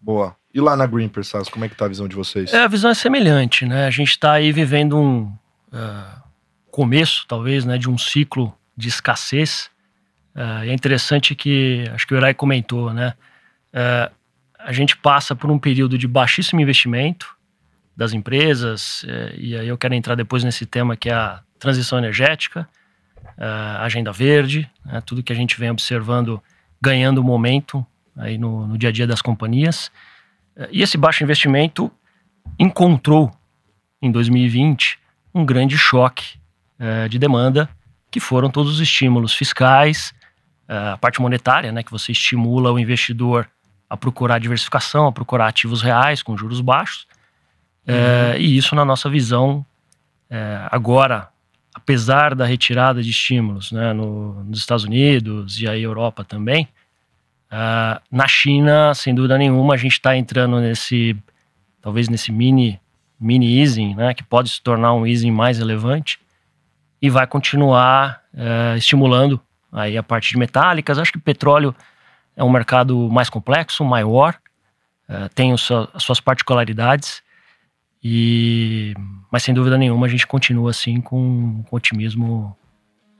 Boa. 0.00 0.36
E 0.54 0.60
lá 0.60 0.76
na 0.76 0.86
Green 0.86 1.08
Persas, 1.08 1.48
como 1.48 1.64
é 1.64 1.68
que 1.68 1.74
tá 1.74 1.86
a 1.86 1.88
visão 1.88 2.06
de 2.06 2.14
vocês? 2.14 2.54
É, 2.54 2.62
a 2.62 2.68
visão 2.68 2.88
é 2.88 2.94
semelhante, 2.94 3.66
né? 3.66 3.86
A 3.86 3.90
gente 3.90 4.10
está 4.10 4.34
aí 4.34 4.52
vivendo 4.52 4.96
um 4.96 5.32
ah, 5.72 6.22
começo, 6.70 7.24
talvez, 7.26 7.64
né, 7.64 7.76
de 7.76 7.90
um 7.90 7.98
ciclo 7.98 8.56
de 8.76 8.88
escassez. 8.88 9.70
E 10.64 10.68
é 10.68 10.72
interessante 10.72 11.34
que, 11.34 11.84
acho 11.92 12.06
que 12.06 12.14
o 12.14 12.16
Irai 12.16 12.34
comentou, 12.34 12.92
né? 12.92 13.14
Ah, 13.72 14.12
a 14.56 14.72
gente 14.72 14.96
passa 14.96 15.34
por 15.34 15.50
um 15.50 15.58
período 15.58 15.98
de 15.98 16.06
baixíssimo 16.06 16.60
investimento 16.60 17.33
das 17.96 18.12
empresas, 18.12 19.04
eh, 19.08 19.34
e 19.36 19.56
aí 19.56 19.68
eu 19.68 19.78
quero 19.78 19.94
entrar 19.94 20.14
depois 20.14 20.42
nesse 20.44 20.66
tema 20.66 20.96
que 20.96 21.08
é 21.08 21.14
a 21.14 21.40
transição 21.58 21.98
energética, 21.98 22.68
a 23.36 23.82
agenda 23.82 24.12
verde, 24.12 24.70
né, 24.84 25.00
tudo 25.00 25.22
que 25.22 25.32
a 25.32 25.36
gente 25.36 25.58
vem 25.58 25.70
observando 25.70 26.40
ganhando 26.80 27.24
momento 27.24 27.84
aí 28.16 28.38
no, 28.38 28.66
no 28.66 28.78
dia 28.78 28.90
a 28.90 28.92
dia 28.92 29.06
das 29.06 29.22
companhias. 29.22 29.90
Eh, 30.56 30.68
E 30.72 30.82
esse 30.82 30.96
baixo 30.96 31.24
investimento 31.24 31.90
encontrou 32.58 33.32
em 34.00 34.10
2020 34.12 34.98
um 35.34 35.44
grande 35.44 35.76
choque 35.78 36.38
eh, 36.78 37.08
de 37.08 37.18
demanda, 37.18 37.68
que 38.10 38.20
foram 38.20 38.50
todos 38.50 38.74
os 38.74 38.80
estímulos 38.80 39.34
fiscais, 39.34 40.14
eh, 40.68 40.90
a 40.92 40.96
parte 40.96 41.20
monetária, 41.20 41.72
né, 41.72 41.82
que 41.82 41.90
você 41.90 42.12
estimula 42.12 42.70
o 42.70 42.78
investidor 42.78 43.48
a 43.88 43.96
procurar 43.96 44.38
diversificação, 44.38 45.06
a 45.06 45.12
procurar 45.12 45.48
ativos 45.48 45.82
reais 45.82 46.22
com 46.22 46.36
juros 46.36 46.60
baixos. 46.60 47.06
Eh, 47.86 48.36
e 48.38 48.56
isso, 48.56 48.74
na 48.74 48.84
nossa 48.84 49.08
visão, 49.10 49.64
eh, 50.30 50.66
agora, 50.70 51.28
apesar 51.74 52.34
da 52.34 52.44
retirada 52.46 53.02
de 53.02 53.10
estímulos 53.10 53.72
né, 53.72 53.92
no- 53.92 54.42
nos 54.44 54.58
Estados 54.58 54.84
Unidos 54.84 55.60
e 55.60 55.68
aí 55.68 55.82
Europa 55.82 56.24
também, 56.24 56.68
ah, 57.50 58.00
na 58.10 58.26
China, 58.26 58.94
sem 58.94 59.14
dúvida 59.14 59.36
nenhuma, 59.38 59.74
a 59.74 59.76
gente 59.76 59.92
está 59.92 60.16
entrando 60.16 60.58
nesse, 60.60 61.16
talvez 61.82 62.08
nesse 62.08 62.32
mini, 62.32 62.80
mini 63.20 63.60
easing, 63.60 63.94
né, 63.94 64.14
que 64.14 64.22
pode 64.24 64.48
se 64.50 64.62
tornar 64.62 64.92
um 64.94 65.06
easing 65.06 65.30
mais 65.30 65.58
relevante 65.58 66.18
e 67.02 67.10
vai 67.10 67.26
continuar 67.26 68.22
eh, 68.36 68.74
estimulando 68.78 69.40
aí 69.70 69.96
a 69.98 70.02
parte 70.02 70.30
de 70.30 70.38
metálicas. 70.38 70.98
Acho 70.98 71.12
que 71.12 71.18
petróleo 71.18 71.74
é 72.36 72.42
um 72.42 72.50
mercado 72.50 73.08
mais 73.10 73.28
complexo, 73.30 73.84
maior, 73.84 74.34
eh, 75.08 75.28
tem 75.34 75.56
seu- 75.56 75.88
as 75.94 76.02
suas 76.02 76.18
particularidades, 76.20 77.22
e, 78.04 78.92
mas 79.32 79.42
sem 79.42 79.54
dúvida 79.54 79.78
nenhuma 79.78 80.06
a 80.06 80.10
gente 80.10 80.26
continua 80.26 80.70
assim 80.70 81.00
com, 81.00 81.64
com 81.66 81.76
otimismo 81.76 82.54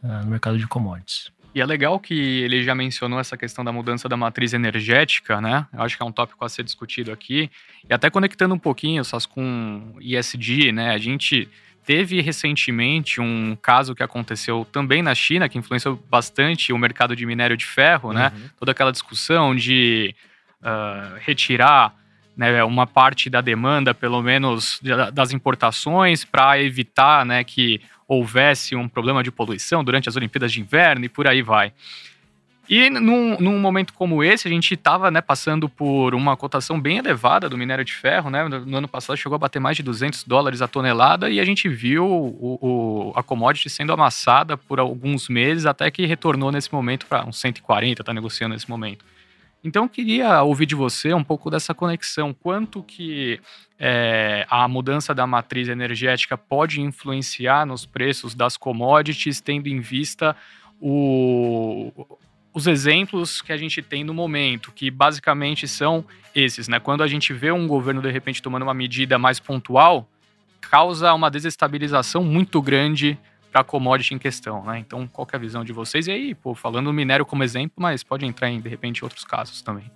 eh, 0.02 0.06
no 0.06 0.26
mercado 0.26 0.58
de 0.58 0.66
commodities. 0.66 1.32
E 1.54 1.60
é 1.60 1.64
legal 1.64 1.98
que 1.98 2.14
ele 2.14 2.62
já 2.62 2.74
mencionou 2.74 3.18
essa 3.18 3.36
questão 3.36 3.64
da 3.64 3.72
mudança 3.72 4.08
da 4.08 4.16
matriz 4.16 4.52
energética, 4.52 5.40
né? 5.40 5.66
Eu 5.72 5.82
acho 5.82 5.96
que 5.96 6.02
é 6.02 6.06
um 6.06 6.12
tópico 6.12 6.44
a 6.44 6.48
ser 6.48 6.64
discutido 6.64 7.12
aqui. 7.12 7.48
E 7.88 7.94
até 7.94 8.10
conectando 8.10 8.54
um 8.54 8.58
pouquinho, 8.58 9.04
Sas, 9.04 9.24
com 9.24 9.94
ESG, 10.00 10.72
né? 10.72 10.90
A 10.90 10.98
gente 10.98 11.48
teve 11.86 12.20
recentemente 12.20 13.20
um 13.20 13.56
caso 13.62 13.94
que 13.94 14.02
aconteceu 14.02 14.66
também 14.70 15.00
na 15.00 15.14
China, 15.14 15.48
que 15.48 15.56
influenciou 15.56 15.96
bastante 16.10 16.72
o 16.72 16.78
mercado 16.78 17.14
de 17.14 17.24
minério 17.24 17.56
de 17.56 17.64
ferro, 17.64 18.12
né? 18.12 18.32
Uhum. 18.34 18.48
Toda 18.58 18.72
aquela 18.72 18.90
discussão 18.90 19.54
de 19.54 20.14
ah, 20.60 21.14
retirar 21.20 21.94
né, 22.36 22.62
uma 22.64 22.86
parte 22.86 23.30
da 23.30 23.40
demanda, 23.40 23.94
pelo 23.94 24.20
menos 24.22 24.78
da- 24.82 25.10
das 25.10 25.32
importações, 25.32 26.24
para 26.24 26.60
evitar 26.60 27.24
né, 27.24 27.44
que 27.44 27.80
houvesse 28.06 28.74
um 28.76 28.88
problema 28.88 29.22
de 29.22 29.30
poluição 29.30 29.82
durante 29.84 30.08
as 30.08 30.16
Olimpíadas 30.16 30.52
de 30.52 30.60
Inverno 30.60 31.04
e 31.04 31.08
por 31.08 31.26
aí 31.26 31.42
vai. 31.42 31.72
E 32.68 32.88
num, 32.88 33.36
num 33.38 33.58
momento 33.58 33.92
como 33.92 34.24
esse, 34.24 34.48
a 34.48 34.50
gente 34.50 34.72
estava 34.72 35.10
né, 35.10 35.20
passando 35.20 35.68
por 35.68 36.14
uma 36.14 36.34
cotação 36.34 36.80
bem 36.80 36.96
elevada 36.96 37.46
do 37.46 37.58
minério 37.58 37.84
de 37.84 37.92
ferro. 37.92 38.30
Né? 38.30 38.42
No, 38.48 38.64
no 38.64 38.76
ano 38.78 38.88
passado 38.88 39.16
chegou 39.18 39.36
a 39.36 39.38
bater 39.38 39.60
mais 39.60 39.76
de 39.76 39.82
200 39.82 40.24
dólares 40.24 40.62
a 40.62 40.68
tonelada 40.68 41.28
e 41.28 41.40
a 41.40 41.44
gente 41.44 41.68
viu 41.68 42.06
o, 42.06 42.58
o- 42.62 43.12
a 43.14 43.22
commodity 43.22 43.68
sendo 43.68 43.92
amassada 43.92 44.56
por 44.56 44.80
alguns 44.80 45.28
meses 45.28 45.66
até 45.66 45.90
que 45.90 46.06
retornou 46.06 46.50
nesse 46.50 46.72
momento 46.72 47.04
para 47.04 47.26
uns 47.26 47.38
140, 47.38 48.00
está 48.00 48.14
negociando 48.14 48.54
nesse 48.54 48.68
momento. 48.68 49.04
Então 49.64 49.84
eu 49.84 49.88
queria 49.88 50.42
ouvir 50.42 50.66
de 50.66 50.74
você 50.74 51.14
um 51.14 51.24
pouco 51.24 51.50
dessa 51.50 51.72
conexão, 51.72 52.34
quanto 52.34 52.82
que 52.82 53.40
é, 53.80 54.46
a 54.50 54.68
mudança 54.68 55.14
da 55.14 55.26
matriz 55.26 55.68
energética 55.68 56.36
pode 56.36 56.82
influenciar 56.82 57.64
nos 57.64 57.86
preços 57.86 58.34
das 58.34 58.58
commodities, 58.58 59.40
tendo 59.40 59.66
em 59.66 59.80
vista 59.80 60.36
o, 60.78 61.90
os 62.52 62.66
exemplos 62.66 63.40
que 63.40 63.52
a 63.52 63.56
gente 63.56 63.80
tem 63.80 64.04
no 64.04 64.12
momento, 64.12 64.70
que 64.70 64.90
basicamente 64.90 65.66
são 65.66 66.04
esses, 66.34 66.68
né? 66.68 66.78
Quando 66.78 67.02
a 67.02 67.06
gente 67.06 67.32
vê 67.32 67.50
um 67.50 67.66
governo 67.66 68.02
de 68.02 68.10
repente 68.10 68.42
tomando 68.42 68.64
uma 68.64 68.74
medida 68.74 69.18
mais 69.18 69.40
pontual, 69.40 70.06
causa 70.60 71.14
uma 71.14 71.30
desestabilização 71.30 72.22
muito 72.22 72.60
grande 72.60 73.18
para 73.54 73.60
a 73.60 73.64
commodity 73.64 74.14
em 74.14 74.18
questão, 74.18 74.64
né? 74.64 74.80
Então, 74.80 75.06
qual 75.06 75.28
é 75.32 75.36
a 75.36 75.38
visão 75.38 75.64
de 75.64 75.72
vocês? 75.72 76.08
E 76.08 76.10
aí, 76.10 76.34
pô, 76.34 76.56
falando 76.56 76.88
o 76.88 76.92
minério 76.92 77.24
como 77.24 77.44
exemplo, 77.44 77.74
mas 77.76 78.02
pode 78.02 78.26
entrar 78.26 78.50
em, 78.50 78.60
de 78.60 78.68
repente, 78.68 79.04
outros 79.04 79.24
casos 79.24 79.62
também. 79.62 79.88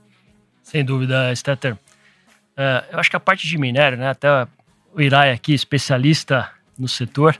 Sem 0.62 0.84
dúvida, 0.84 1.34
Stetter. 1.34 1.74
Uh, 1.74 2.86
eu 2.92 3.00
acho 3.00 3.10
que 3.10 3.16
a 3.16 3.20
parte 3.20 3.48
de 3.48 3.58
minério, 3.58 3.98
né? 3.98 4.10
Até 4.10 4.46
o 4.94 5.00
Irai 5.00 5.32
aqui, 5.32 5.52
especialista 5.52 6.48
no 6.78 6.86
setor, 6.86 7.36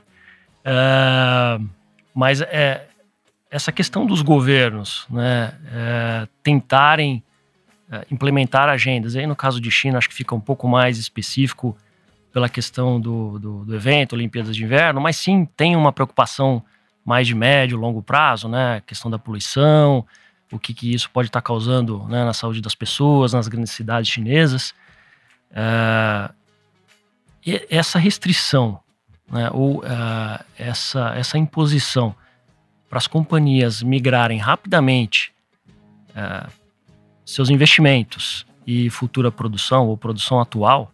uh, 0.65 1.65
mas 2.13 2.41
é, 2.41 2.85
essa 3.49 3.71
questão 3.71 4.05
dos 4.05 4.21
governos, 4.21 5.07
né? 5.09 5.53
É, 5.71 6.27
tentarem 6.43 7.23
implementar 8.11 8.67
agendas. 8.67 9.15
Aí, 9.15 9.25
no 9.25 9.35
caso 9.35 9.59
de 9.59 9.71
China, 9.71 9.97
acho 9.97 10.09
que 10.09 10.13
fica 10.13 10.35
um 10.35 10.39
pouco 10.39 10.67
mais 10.67 10.99
específico 10.99 11.75
pela 12.31 12.47
questão 12.47 12.99
do, 12.99 13.39
do, 13.39 13.65
do, 13.65 13.75
evento, 13.75 14.13
Olimpíadas 14.13 14.55
de 14.55 14.63
Inverno, 14.63 15.01
mas 15.01 15.17
sim 15.17 15.45
tem 15.57 15.75
uma 15.75 15.91
preocupação 15.91 16.63
mais 17.03 17.25
de 17.25 17.33
médio, 17.33 17.77
longo 17.77 18.03
prazo, 18.03 18.47
né? 18.47 18.77
A 18.77 18.81
questão 18.81 19.09
da 19.09 19.17
poluição, 19.17 20.05
o 20.51 20.59
que, 20.59 20.73
que 20.73 20.93
isso 20.93 21.09
pode 21.09 21.29
estar 21.29 21.41
causando 21.41 22.05
né, 22.07 22.23
na 22.23 22.33
saúde 22.33 22.61
das 22.61 22.75
pessoas, 22.75 23.33
nas 23.33 23.47
grandes 23.47 23.71
cidades 23.71 24.09
chinesas. 24.09 24.73
É, 25.51 26.29
essa 27.69 27.97
restrição, 27.97 28.79
né, 29.31 29.49
ou 29.51 29.79
uh, 29.79 30.43
essa, 30.57 31.13
essa 31.15 31.37
imposição 31.37 32.15
para 32.89 32.97
as 32.97 33.07
companhias 33.07 33.81
migrarem 33.81 34.37
rapidamente 34.39 35.31
uh, 36.11 36.51
seus 37.25 37.49
investimentos 37.49 38.45
e 38.65 38.89
futura 38.89 39.31
produção 39.31 39.87
ou 39.87 39.97
produção 39.97 40.39
atual, 40.39 40.91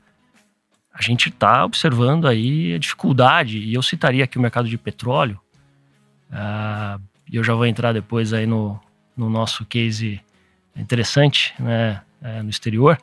a 0.97 1.01
gente 1.01 1.27
está 1.27 1.65
observando 1.65 2.25
aí 2.25 2.73
a 2.73 2.79
dificuldade, 2.79 3.57
e 3.57 3.73
eu 3.73 3.83
citaria 3.83 4.23
aqui 4.23 4.37
o 4.37 4.41
mercado 4.41 4.69
de 4.69 4.77
petróleo, 4.77 5.39
uh, 6.31 7.01
e 7.29 7.35
eu 7.35 7.43
já 7.43 7.53
vou 7.53 7.65
entrar 7.65 7.91
depois 7.91 8.31
aí 8.31 8.45
no, 8.45 8.79
no 9.17 9.29
nosso 9.29 9.65
case 9.65 10.21
interessante 10.73 11.53
né, 11.59 12.01
é, 12.21 12.41
no 12.41 12.49
exterior, 12.49 12.97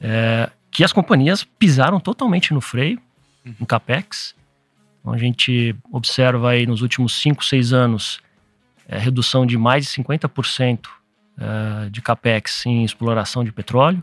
é, 0.00 0.50
que 0.70 0.82
as 0.82 0.92
companhias 0.92 1.44
pisaram 1.44 2.00
totalmente 2.00 2.52
no 2.52 2.60
freio, 2.60 3.00
no 3.58 3.66
capex. 3.66 4.34
Então 5.00 5.12
a 5.12 5.18
gente 5.18 5.74
observa 5.92 6.50
aí 6.50 6.66
nos 6.66 6.82
últimos 6.82 7.20
5, 7.20 7.44
6 7.44 7.72
anos 7.72 8.20
é, 8.86 8.98
redução 8.98 9.46
de 9.46 9.56
mais 9.56 9.84
de 9.84 10.02
50% 10.02 10.86
é, 11.38 11.90
de 11.90 12.00
capex 12.00 12.66
em 12.66 12.84
exploração 12.84 13.44
de 13.44 13.52
petróleo. 13.52 14.02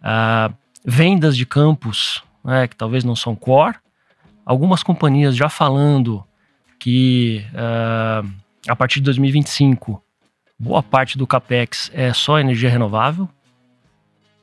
Uh, 0.00 0.54
vendas 0.84 1.36
de 1.36 1.46
campos 1.46 2.22
né, 2.44 2.68
que 2.68 2.76
talvez 2.76 3.02
não 3.02 3.16
são 3.16 3.34
core, 3.34 3.76
algumas 4.44 4.82
companhias 4.82 5.34
já 5.34 5.48
falando 5.48 6.22
que 6.78 7.42
uh, 7.54 8.30
a 8.68 8.76
partir 8.76 8.96
de 8.96 9.04
2025 9.04 10.02
boa 10.58 10.82
parte 10.82 11.16
do 11.16 11.26
capex 11.26 11.90
é 11.94 12.12
só 12.12 12.38
energia 12.38 12.68
renovável. 12.68 13.28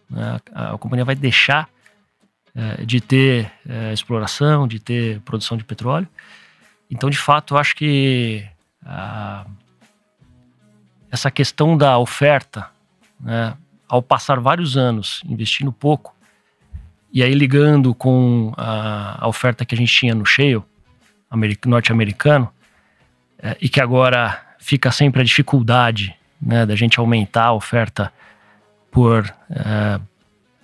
Né, 0.10 0.40
a, 0.54 0.74
a, 0.74 0.78
companhia 0.78 1.06
vai 1.06 1.16
deixar 1.16 1.70
uh, 2.56 2.86
de 2.86 3.00
ter 3.00 3.52
uh, 3.66 3.94
exploração, 3.94 4.68
de 4.68 4.80
ter 4.80 5.22
produção 5.22 5.56
de 5.56 5.64
petróleo. 5.64 6.08
Então, 6.90 7.10
de 7.10 7.18
fato, 7.18 7.54
eu 7.54 7.58
acho 7.58 7.76
que 7.76 8.46
essa 11.10 11.32
questão 11.32 11.78
da 11.78 11.98
oferta, 11.98 12.70
né, 13.18 13.56
ao 13.88 14.02
passar 14.02 14.42
vários 14.42 14.76
anos 14.76 15.22
investindo 15.26 15.72
pouco, 15.72 16.14
e 17.14 17.22
aí, 17.22 17.34
ligando 17.34 17.94
com 17.94 18.54
a, 18.56 19.26
a 19.26 19.28
oferta 19.28 19.66
que 19.66 19.76
a 19.76 19.78
gente 19.78 19.94
tinha 19.94 20.16
no 20.16 20.26
shale 20.26 20.64
norte-americano, 21.66 22.50
é, 23.42 23.58
e 23.60 23.68
que 23.68 23.82
agora 23.82 24.40
fica 24.60 24.92
sempre 24.92 25.22
a 25.22 25.24
dificuldade 25.24 26.16
né, 26.42 26.66
da 26.66 26.76
gente 26.76 27.00
aumentar 27.00 27.46
a 27.46 27.54
oferta 27.54 28.14
por 28.92 29.26
é, 29.50 30.00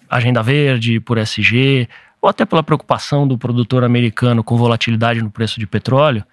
agenda 0.10 0.42
verde, 0.44 1.00
por 1.00 1.18
SG, 1.18 1.89
ou 2.22 2.30
até 2.30 2.46
pela 2.46 2.63
preocupação 2.63 3.27
do 3.27 3.38
produtor 3.38 3.84
americano 3.84 4.44
com 4.44 4.58
volatilidade 4.58 5.22
no 5.22 5.32
preço 5.32 5.60
de 5.60 5.68
petróleo, 5.68 6.24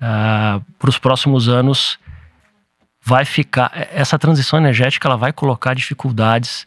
é, 0.00 0.60
para 0.78 0.88
os 0.88 0.98
próximos 0.98 1.48
anos 1.48 1.98
vai 3.02 3.24
ficar 3.24 3.70
essa 3.92 4.18
transição 4.18 4.58
energética 4.58 5.08
ela 5.08 5.16
vai 5.16 5.32
colocar 5.32 5.74
dificuldades 5.74 6.66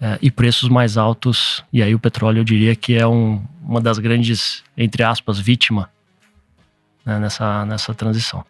é, 0.00 0.18
e 0.22 0.30
preços 0.30 0.68
mais 0.68 0.96
altos. 0.96 1.62
E 1.72 1.82
aí 1.82 1.94
o 1.94 1.98
petróleo 1.98 2.40
eu 2.40 2.44
diria 2.44 2.74
que 2.74 2.96
é 2.96 3.06
um, 3.06 3.44
uma 3.62 3.80
das 3.80 3.98
grandes, 3.98 4.64
entre 4.76 5.02
aspas, 5.02 5.38
vítima 5.38 5.90
né, 7.04 7.18
nessa, 7.18 7.66
nessa 7.66 7.94
transição. 7.94 8.44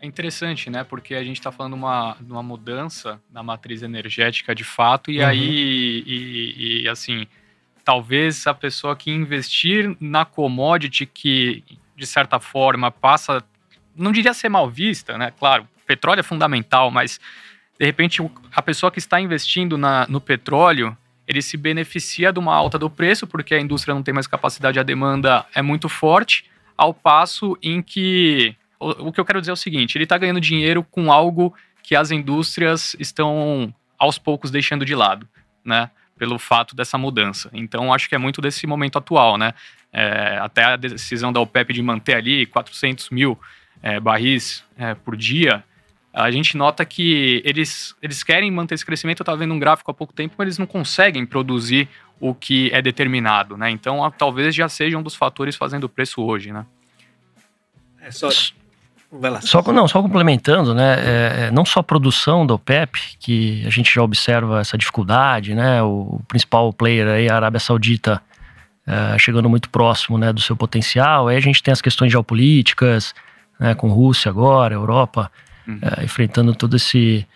É 0.00 0.06
interessante, 0.06 0.68
né? 0.68 0.84
Porque 0.84 1.14
a 1.14 1.24
gente 1.24 1.38
está 1.38 1.50
falando 1.50 1.72
uma, 1.72 2.16
uma 2.20 2.42
mudança 2.42 3.20
na 3.32 3.42
matriz 3.42 3.82
energética 3.82 4.54
de 4.54 4.62
fato, 4.62 5.10
e 5.10 5.20
uhum. 5.20 5.26
aí, 5.26 6.04
e, 6.06 6.82
e, 6.82 6.88
assim, 6.88 7.26
talvez 7.82 8.46
a 8.46 8.52
pessoa 8.52 8.94
que 8.94 9.10
investir 9.10 9.96
na 9.98 10.24
commodity 10.24 11.06
que, 11.06 11.64
de 11.96 12.06
certa 12.06 12.38
forma, 12.38 12.90
passa, 12.90 13.42
não 13.96 14.12
diria 14.12 14.34
ser 14.34 14.50
mal 14.50 14.68
vista, 14.68 15.16
né? 15.16 15.32
Claro, 15.38 15.66
petróleo 15.86 16.20
é 16.20 16.22
fundamental, 16.22 16.90
mas 16.90 17.18
de 17.78 17.84
repente 17.84 18.22
a 18.52 18.62
pessoa 18.62 18.90
que 18.90 18.98
está 18.98 19.20
investindo 19.20 19.76
na, 19.76 20.06
no 20.08 20.20
petróleo 20.20 20.96
ele 21.26 21.42
se 21.42 21.56
beneficia 21.56 22.32
de 22.32 22.38
uma 22.38 22.54
alta 22.54 22.78
do 22.78 22.88
preço 22.88 23.26
porque 23.26 23.54
a 23.54 23.60
indústria 23.60 23.94
não 23.94 24.02
tem 24.02 24.14
mais 24.14 24.26
capacidade, 24.26 24.78
a 24.78 24.82
demanda 24.82 25.44
é 25.54 25.60
muito 25.60 25.88
forte, 25.88 26.44
ao 26.76 26.94
passo 26.94 27.58
em 27.62 27.82
que 27.82 28.54
o, 28.78 29.08
o 29.08 29.12
que 29.12 29.20
eu 29.20 29.24
quero 29.24 29.40
dizer 29.40 29.50
é 29.50 29.54
o 29.54 29.56
seguinte, 29.56 29.96
ele 29.96 30.04
está 30.04 30.16
ganhando 30.16 30.40
dinheiro 30.40 30.84
com 30.84 31.10
algo 31.10 31.54
que 31.82 31.94
as 31.94 32.10
indústrias 32.10 32.96
estão 32.98 33.72
aos 33.98 34.18
poucos 34.18 34.50
deixando 34.50 34.84
de 34.84 34.94
lado, 34.94 35.28
né? 35.64 35.90
Pelo 36.18 36.38
fato 36.38 36.74
dessa 36.74 36.96
mudança. 36.96 37.50
Então, 37.52 37.92
acho 37.92 38.08
que 38.08 38.14
é 38.14 38.18
muito 38.18 38.40
desse 38.40 38.66
momento 38.66 38.98
atual, 38.98 39.36
né? 39.36 39.54
É, 39.92 40.38
até 40.40 40.64
a 40.64 40.76
decisão 40.76 41.32
da 41.32 41.40
OPEP 41.40 41.72
de 41.72 41.82
manter 41.82 42.14
ali 42.14 42.46
400 42.46 43.10
mil 43.10 43.38
é, 43.82 44.00
barris 44.00 44.64
é, 44.76 44.94
por 44.94 45.16
dia, 45.16 45.62
a 46.16 46.30
gente 46.30 46.56
nota 46.56 46.82
que 46.82 47.42
eles, 47.44 47.94
eles 48.00 48.22
querem 48.22 48.50
manter 48.50 48.74
esse 48.74 48.86
crescimento. 48.86 49.20
Eu 49.20 49.24
estava 49.24 49.36
vendo 49.36 49.52
um 49.52 49.58
gráfico 49.58 49.90
há 49.90 49.94
pouco 49.94 50.14
tempo, 50.14 50.34
mas 50.38 50.46
eles 50.46 50.58
não 50.58 50.64
conseguem 50.64 51.26
produzir 51.26 51.90
o 52.18 52.34
que 52.34 52.70
é 52.72 52.80
determinado, 52.80 53.54
né? 53.54 53.70
Então, 53.70 54.10
talvez 54.16 54.54
já 54.54 54.66
seja 54.66 54.96
um 54.96 55.02
dos 55.02 55.14
fatores 55.14 55.56
fazendo 55.56 55.84
o 55.84 55.88
preço 55.90 56.22
hoje, 56.22 56.52
né? 56.52 56.64
É 58.00 58.10
só... 58.10 58.30
Vai 59.12 59.30
lá. 59.30 59.40
Só, 59.42 59.60
não, 59.72 59.86
só 59.86 60.00
complementando, 60.00 60.74
né? 60.74 60.94
É, 60.98 61.44
é, 61.44 61.50
não 61.50 61.66
só 61.66 61.80
a 61.80 61.82
produção 61.82 62.46
da 62.46 62.54
OPEP, 62.54 62.98
que 63.20 63.62
a 63.66 63.70
gente 63.70 63.94
já 63.94 64.02
observa 64.02 64.60
essa 64.60 64.78
dificuldade, 64.78 65.54
né? 65.54 65.82
O, 65.82 66.16
o 66.18 66.22
principal 66.26 66.72
player 66.72 67.08
aí, 67.08 67.28
a 67.28 67.36
Arábia 67.36 67.60
Saudita, 67.60 68.22
é, 68.86 69.18
chegando 69.18 69.50
muito 69.50 69.68
próximo 69.68 70.16
né, 70.16 70.32
do 70.32 70.40
seu 70.40 70.56
potencial. 70.56 71.28
Aí 71.28 71.36
a 71.36 71.40
gente 71.40 71.62
tem 71.62 71.72
as 71.72 71.82
questões 71.82 72.10
geopolíticas, 72.10 73.14
né, 73.60 73.74
com 73.74 73.88
Rússia 73.88 74.30
agora, 74.30 74.74
Europa 74.74 75.30
uhum. 75.66 75.78
é, 75.82 76.04
enfrentando 76.04 76.54
todo 76.54 76.76
esse, 76.76 77.26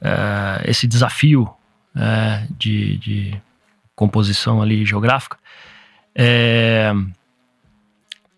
é, 0.00 0.62
esse 0.70 0.86
desafio 0.86 1.48
é, 1.96 2.46
de, 2.58 2.96
de, 2.98 3.42
composição 3.96 4.60
ali 4.60 4.84
geográfica, 4.84 5.38
é, 6.14 6.92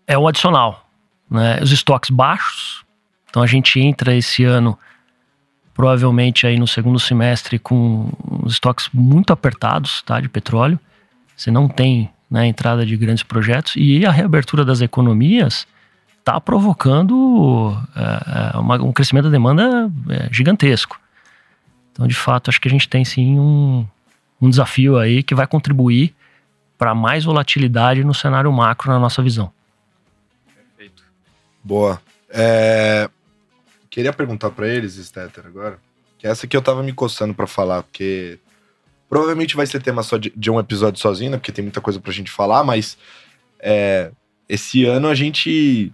é 0.05 0.17
um 0.17 0.27
adicional. 0.27 0.87
Né? 1.29 1.59
Os 1.61 1.71
estoques 1.71 2.11
baixos, 2.11 2.85
então 3.29 3.41
a 3.41 3.47
gente 3.47 3.79
entra 3.79 4.15
esse 4.15 4.43
ano 4.43 4.77
provavelmente 5.73 6.47
aí 6.47 6.57
no 6.57 6.67
segundo 6.67 6.99
semestre 6.99 7.59
com 7.59 8.11
os 8.43 8.53
estoques 8.53 8.89
muito 8.91 9.31
apertados 9.31 10.01
tá, 10.01 10.19
de 10.19 10.27
petróleo. 10.27 10.79
Você 11.35 11.51
não 11.51 11.67
tem 11.67 12.09
né, 12.29 12.47
entrada 12.47 12.85
de 12.85 12.97
grandes 12.97 13.23
projetos 13.23 13.73
e 13.75 14.05
a 14.05 14.11
reabertura 14.11 14.65
das 14.65 14.81
economias 14.81 15.67
está 16.27 16.41
provocando 16.41 17.73
é, 17.95 18.57
uma, 18.57 18.75
um 18.83 18.91
crescimento 18.91 19.25
da 19.25 19.29
demanda 19.29 19.89
é, 20.09 20.27
gigantesco. 20.29 20.99
Então, 21.93 22.05
de 22.05 22.15
fato, 22.15 22.49
acho 22.49 22.59
que 22.59 22.67
a 22.67 22.71
gente 22.71 22.89
tem 22.89 23.05
sim 23.05 23.39
um, 23.39 23.87
um 24.41 24.49
desafio 24.49 24.97
aí 24.97 25.23
que 25.23 25.33
vai 25.33 25.47
contribuir 25.47 26.13
para 26.77 26.93
mais 26.93 27.23
volatilidade 27.23 28.03
no 28.03 28.13
cenário 28.13 28.51
macro, 28.51 28.91
na 28.91 28.99
nossa 28.99 29.23
visão. 29.23 29.51
Perfeito. 30.53 31.01
Boa. 31.63 32.01
É... 32.29 33.09
Queria 33.89 34.11
perguntar 34.11 34.51
para 34.51 34.67
eles, 34.67 34.95
Stetter, 34.95 35.45
agora. 35.47 35.79
Que 36.19 36.27
é 36.27 36.29
essa 36.29 36.45
que 36.45 36.57
eu 36.57 36.61
tava 36.61 36.83
me 36.83 36.91
coçando 36.91 37.33
para 37.33 37.47
falar, 37.47 37.83
porque 37.83 38.37
provavelmente 39.07 39.55
vai 39.55 39.65
ser 39.65 39.81
tema 39.81 40.03
só 40.03 40.17
de, 40.17 40.31
de, 40.35 40.51
um 40.51 40.59
episódio 40.59 40.99
sozinho, 40.99 41.31
né? 41.31 41.37
Porque 41.37 41.53
tem 41.53 41.63
muita 41.63 41.79
coisa 41.79 41.99
pra 41.99 42.11
gente 42.11 42.29
falar, 42.29 42.63
mas 42.63 42.97
é, 43.59 44.11
esse 44.47 44.85
ano 44.85 45.07
a 45.07 45.15
gente 45.15 45.91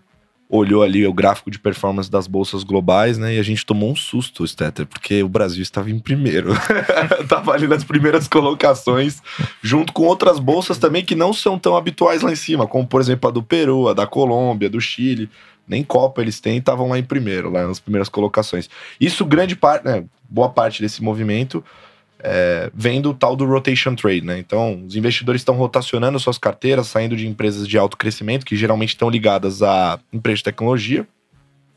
olhou 0.55 0.83
ali 0.83 1.05
o 1.05 1.12
gráfico 1.12 1.50
de 1.50 1.57
performance 1.57 2.12
das 2.12 2.27
bolsas 2.27 2.63
globais, 2.63 3.17
né? 3.17 3.36
E 3.36 3.39
a 3.39 3.43
gente 3.43 3.65
tomou 3.65 3.91
um 3.91 3.95
susto, 3.95 4.45
Stetter, 4.45 4.86
porque 4.86 5.24
o 5.24 5.27
Brasil 5.27 5.63
estava 5.63 5.89
em 5.89 5.98
primeiro. 5.98 6.53
Tava 7.27 7.53
ali 7.53 7.67
nas 7.67 7.83
primeiras 7.83 8.27
colocações, 8.27 9.19
junto 9.63 9.91
com 9.91 10.03
outras 10.03 10.38
bolsas 10.38 10.77
também 10.77 11.03
que 11.03 11.15
não 11.15 11.33
são 11.33 11.57
tão 11.57 11.75
habituais 11.75 12.22
lá 12.22 12.31
em 12.31 12.36
cima, 12.36 12.67
como 12.67 12.86
por 12.86 13.01
exemplo 13.01 13.27
a 13.27 13.33
do 13.33 13.41
Peru, 13.41 13.89
a 13.89 13.93
da 13.93 14.05
Colômbia, 14.05 14.69
do 14.69 14.79
Chile. 14.79 15.27
Nem 15.67 15.83
Copa 15.83 16.22
eles 16.22 16.39
têm, 16.39 16.57
estavam 16.57 16.89
lá 16.89 17.00
em 17.00 17.03
primeiro, 17.03 17.50
lá 17.50 17.65
nas 17.65 17.79
primeiras 17.79 18.10
colocações. 18.10 18.69
Isso, 19.00 19.25
grande 19.25 19.55
parte, 19.55 19.86
né? 19.86 20.03
Boa 20.29 20.50
parte 20.50 20.81
desse 20.81 21.01
movimento 21.01 21.63
é, 22.24 22.72
do 23.01 23.13
tal 23.13 23.36
do 23.36 23.46
rotation 23.46 23.94
trade, 23.96 24.22
né? 24.22 24.39
Então, 24.39 24.86
os 24.88 24.96
investidores 24.96 25.42
estão 25.42 25.56
rotacionando 25.56 26.18
suas 26.20 26.38
carteiras, 26.38 26.88
saindo 26.88 27.18
de 27.18 27.27
empresas 27.27 27.68
de 27.68 27.77
alto 27.77 27.98
crescimento, 27.98 28.46
que 28.46 28.56
geralmente 28.56 28.89
estão 28.89 29.10
ligadas 29.10 29.62
a 29.62 30.00
empresas 30.12 30.39
de 30.39 30.46
tecnologia, 30.46 31.06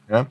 né? 0.09 0.25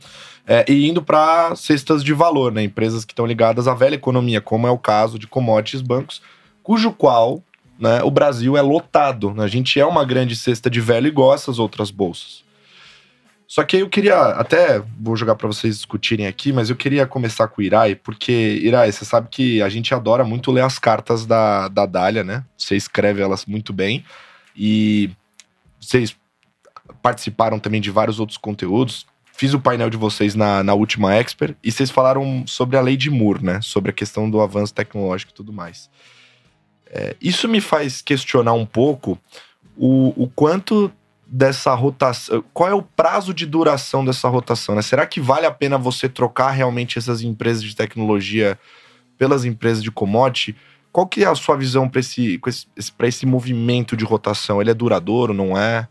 É, 0.47 0.63
e 0.71 0.87
indo 0.87 1.01
para 1.01 1.55
cestas 1.55 2.03
de 2.03 2.13
valor, 2.13 2.51
né? 2.51 2.63
Empresas 2.63 3.03
que 3.03 3.11
estão 3.11 3.25
ligadas 3.25 3.67
à 3.67 3.73
velha 3.73 3.95
economia, 3.95 4.39
como 4.39 4.65
é 4.65 4.71
o 4.71 4.77
caso 4.77 5.19
de 5.19 5.27
commodities 5.27 5.81
bancos, 5.81 6.21
cujo 6.63 6.93
qual 6.93 7.43
né, 7.77 8.01
o 8.03 8.11
Brasil 8.11 8.55
é 8.55 8.61
lotado. 8.61 9.33
Né? 9.33 9.43
A 9.43 9.47
gente 9.47 9.79
é 9.79 9.85
uma 9.85 10.05
grande 10.05 10.35
cesta 10.35 10.69
de 10.69 10.79
velho 10.79 11.07
igual 11.07 11.33
essas 11.33 11.59
outras 11.59 11.91
bolsas. 11.91 12.44
Só 13.47 13.63
que 13.63 13.77
eu 13.77 13.89
queria, 13.89 14.17
até 14.29 14.81
vou 14.99 15.15
jogar 15.15 15.35
para 15.35 15.47
vocês 15.47 15.75
discutirem 15.75 16.25
aqui, 16.25 16.51
mas 16.51 16.69
eu 16.69 16.75
queria 16.75 17.05
começar 17.05 17.47
com 17.47 17.61
o 17.61 17.63
Irai, 17.63 17.95
porque, 17.95 18.31
Irai, 18.31 18.91
você 18.91 19.05
sabe 19.05 19.27
que 19.29 19.61
a 19.61 19.69
gente 19.69 19.93
adora 19.93 20.23
muito 20.23 20.51
ler 20.51 20.63
as 20.63 20.79
cartas 20.79 21.25
da, 21.25 21.67
da 21.67 21.85
Dália, 21.85 22.23
né? 22.23 22.43
Você 22.57 22.75
escreve 22.75 23.21
elas 23.21 23.45
muito 23.45 23.71
bem. 23.71 24.03
E 24.55 25.11
vocês 25.79 26.15
participaram 27.01 27.59
também 27.59 27.79
de 27.79 27.91
vários 27.91 28.19
outros 28.19 28.37
conteúdos. 28.37 29.05
Fiz 29.31 29.53
o 29.53 29.59
painel 29.59 29.89
de 29.89 29.97
vocês 29.97 30.33
na, 30.33 30.63
na 30.63 30.73
última 30.73 31.13
Expert 31.13 31.55
e 31.63 31.71
vocês 31.71 31.91
falaram 31.91 32.45
sobre 32.47 32.77
a 32.77 32.81
lei 32.81 32.97
de 32.97 33.09
Moore, 33.11 33.43
né? 33.43 33.59
Sobre 33.61 33.91
a 33.91 33.93
questão 33.93 34.29
do 34.29 34.41
avanço 34.41 34.73
tecnológico 34.73 35.31
e 35.31 35.35
tudo 35.35 35.53
mais. 35.53 35.89
É, 36.87 37.15
isso 37.21 37.47
me 37.47 37.59
faz 37.59 38.01
questionar 38.01 38.53
um 38.53 38.65
pouco 38.65 39.19
o, 39.75 40.13
o 40.23 40.29
quanto 40.29 40.91
dessa 41.27 41.73
rotação? 41.73 42.43
Qual 42.53 42.69
é 42.69 42.73
o 42.73 42.81
prazo 42.81 43.33
de 43.33 43.45
duração 43.45 44.05
dessa 44.05 44.27
rotação? 44.27 44.75
Né? 44.75 44.81
Será 44.81 45.05
que 45.05 45.19
vale 45.19 45.45
a 45.45 45.51
pena 45.51 45.77
você 45.77 46.07
trocar 46.07 46.51
realmente 46.51 46.97
essas 46.97 47.21
empresas 47.21 47.63
de 47.63 47.75
tecnologia 47.75 48.59
pelas 49.17 49.45
empresas 49.45 49.83
de 49.83 49.91
commodity? 49.91 50.55
Qual 50.91 51.07
que 51.07 51.23
é 51.23 51.27
a 51.27 51.35
sua 51.35 51.57
visão 51.57 51.89
para 51.89 51.99
esse, 51.99 52.39
esse, 52.47 52.93
esse 53.03 53.25
movimento 53.25 53.97
de 53.97 54.05
rotação? 54.05 54.61
Ele 54.61 54.71
é 54.71 54.73
duradouro, 54.73 55.33
não 55.33 55.57
é? 55.57 55.87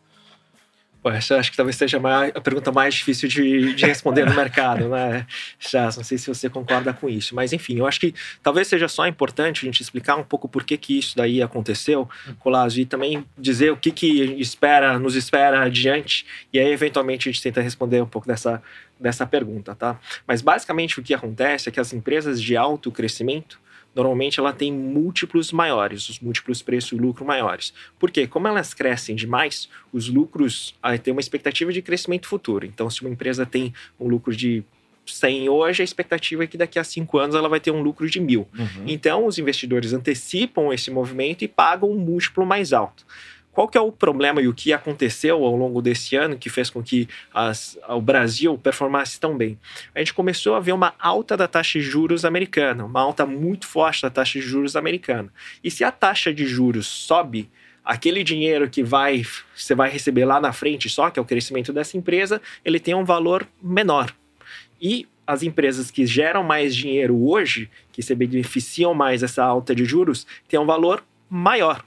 Essa 1.10 1.36
acho 1.36 1.50
que 1.50 1.56
talvez 1.56 1.76
seja 1.76 2.00
a 2.34 2.40
pergunta 2.40 2.72
mais 2.72 2.94
difícil 2.94 3.28
de, 3.28 3.74
de 3.74 3.86
responder 3.86 4.24
no 4.24 4.34
mercado, 4.34 4.88
né? 4.88 5.26
Já, 5.58 5.84
não 5.84 6.04
sei 6.04 6.16
se 6.16 6.28
você 6.28 6.48
concorda 6.48 6.92
com 6.92 7.08
isso, 7.08 7.34
mas 7.34 7.52
enfim, 7.52 7.78
eu 7.78 7.86
acho 7.86 8.00
que 8.00 8.14
talvez 8.42 8.68
seja 8.68 8.88
só 8.88 9.06
importante 9.06 9.64
a 9.64 9.66
gente 9.66 9.80
explicar 9.80 10.16
um 10.16 10.24
pouco 10.24 10.48
por 10.48 10.64
que, 10.64 10.76
que 10.76 10.98
isso 10.98 11.16
daí 11.16 11.42
aconteceu, 11.42 12.08
Colásio, 12.38 12.80
e 12.80 12.86
também 12.86 13.24
dizer 13.36 13.70
o 13.70 13.76
que, 13.76 13.90
que 13.90 14.22
espera, 14.40 14.98
nos 14.98 15.14
espera 15.14 15.62
adiante, 15.62 16.24
e 16.52 16.58
aí 16.58 16.70
eventualmente 16.70 17.28
a 17.28 17.32
gente 17.32 17.42
tenta 17.42 17.60
responder 17.60 18.00
um 18.00 18.06
pouco 18.06 18.26
dessa, 18.26 18.62
dessa 18.98 19.26
pergunta, 19.26 19.74
tá? 19.74 19.98
Mas 20.26 20.40
basicamente 20.40 20.98
o 21.00 21.02
que 21.02 21.14
acontece 21.14 21.68
é 21.68 21.72
que 21.72 21.80
as 21.80 21.92
empresas 21.92 22.40
de 22.40 22.56
alto 22.56 22.90
crescimento 22.90 23.63
normalmente 23.94 24.40
ela 24.40 24.52
tem 24.52 24.72
múltiplos 24.72 25.52
maiores, 25.52 26.08
os 26.08 26.18
múltiplos 26.18 26.62
preço 26.62 26.94
e 26.94 26.98
lucro 26.98 27.24
maiores. 27.24 27.72
Porque 27.98 28.26
como 28.26 28.48
elas 28.48 28.74
crescem 28.74 29.14
demais, 29.14 29.68
os 29.92 30.08
lucros 30.08 30.74
aí 30.82 30.98
tem 30.98 31.12
uma 31.12 31.20
expectativa 31.20 31.72
de 31.72 31.80
crescimento 31.80 32.26
futuro. 32.26 32.66
Então, 32.66 32.90
se 32.90 33.00
uma 33.02 33.10
empresa 33.10 33.46
tem 33.46 33.72
um 33.98 34.08
lucro 34.08 34.34
de 34.34 34.64
100 35.06 35.48
hoje, 35.48 35.82
a 35.82 35.84
expectativa 35.84 36.44
é 36.44 36.46
que 36.46 36.56
daqui 36.56 36.78
a 36.78 36.84
5 36.84 37.18
anos 37.18 37.34
ela 37.34 37.48
vai 37.48 37.60
ter 37.60 37.70
um 37.70 37.82
lucro 37.82 38.08
de 38.08 38.20
mil. 38.20 38.48
Uhum. 38.56 38.84
Então, 38.86 39.26
os 39.26 39.38
investidores 39.38 39.92
antecipam 39.92 40.72
esse 40.72 40.90
movimento 40.90 41.42
e 41.42 41.48
pagam 41.48 41.90
um 41.90 41.98
múltiplo 41.98 42.46
mais 42.46 42.72
alto. 42.72 43.04
Qual 43.54 43.68
que 43.68 43.78
é 43.78 43.80
o 43.80 43.92
problema 43.92 44.42
e 44.42 44.48
o 44.48 44.52
que 44.52 44.72
aconteceu 44.72 45.44
ao 45.44 45.54
longo 45.54 45.80
desse 45.80 46.16
ano 46.16 46.36
que 46.36 46.50
fez 46.50 46.68
com 46.68 46.82
que 46.82 47.08
as, 47.32 47.78
o 47.88 48.00
Brasil 48.00 48.58
performasse 48.58 49.20
tão 49.20 49.36
bem? 49.36 49.56
A 49.94 50.00
gente 50.00 50.12
começou 50.12 50.56
a 50.56 50.60
ver 50.60 50.72
uma 50.72 50.92
alta 50.98 51.36
da 51.36 51.46
taxa 51.46 51.78
de 51.78 51.84
juros 51.84 52.24
americana, 52.24 52.84
uma 52.84 53.00
alta 53.00 53.24
muito 53.24 53.68
forte 53.68 54.02
da 54.02 54.10
taxa 54.10 54.40
de 54.40 54.44
juros 54.44 54.74
americana. 54.74 55.32
E 55.62 55.70
se 55.70 55.84
a 55.84 55.92
taxa 55.92 56.34
de 56.34 56.44
juros 56.44 56.88
sobe, 56.88 57.48
aquele 57.84 58.24
dinheiro 58.24 58.68
que 58.68 58.82
vai 58.82 59.22
você 59.54 59.72
vai 59.72 59.88
receber 59.88 60.24
lá 60.24 60.40
na 60.40 60.52
frente, 60.52 60.88
só 60.88 61.08
que 61.08 61.20
é 61.20 61.22
o 61.22 61.24
crescimento 61.24 61.72
dessa 61.72 61.96
empresa, 61.96 62.42
ele 62.64 62.80
tem 62.80 62.94
um 62.94 63.04
valor 63.04 63.46
menor. 63.62 64.12
E 64.82 65.06
as 65.24 65.44
empresas 65.44 65.92
que 65.92 66.04
geram 66.04 66.42
mais 66.42 66.74
dinheiro 66.74 67.24
hoje, 67.24 67.70
que 67.92 68.02
se 68.02 68.16
beneficiam 68.16 68.92
mais 68.94 69.20
dessa 69.20 69.44
alta 69.44 69.76
de 69.76 69.84
juros, 69.84 70.26
têm 70.48 70.58
um 70.58 70.66
valor 70.66 71.04
maior. 71.30 71.84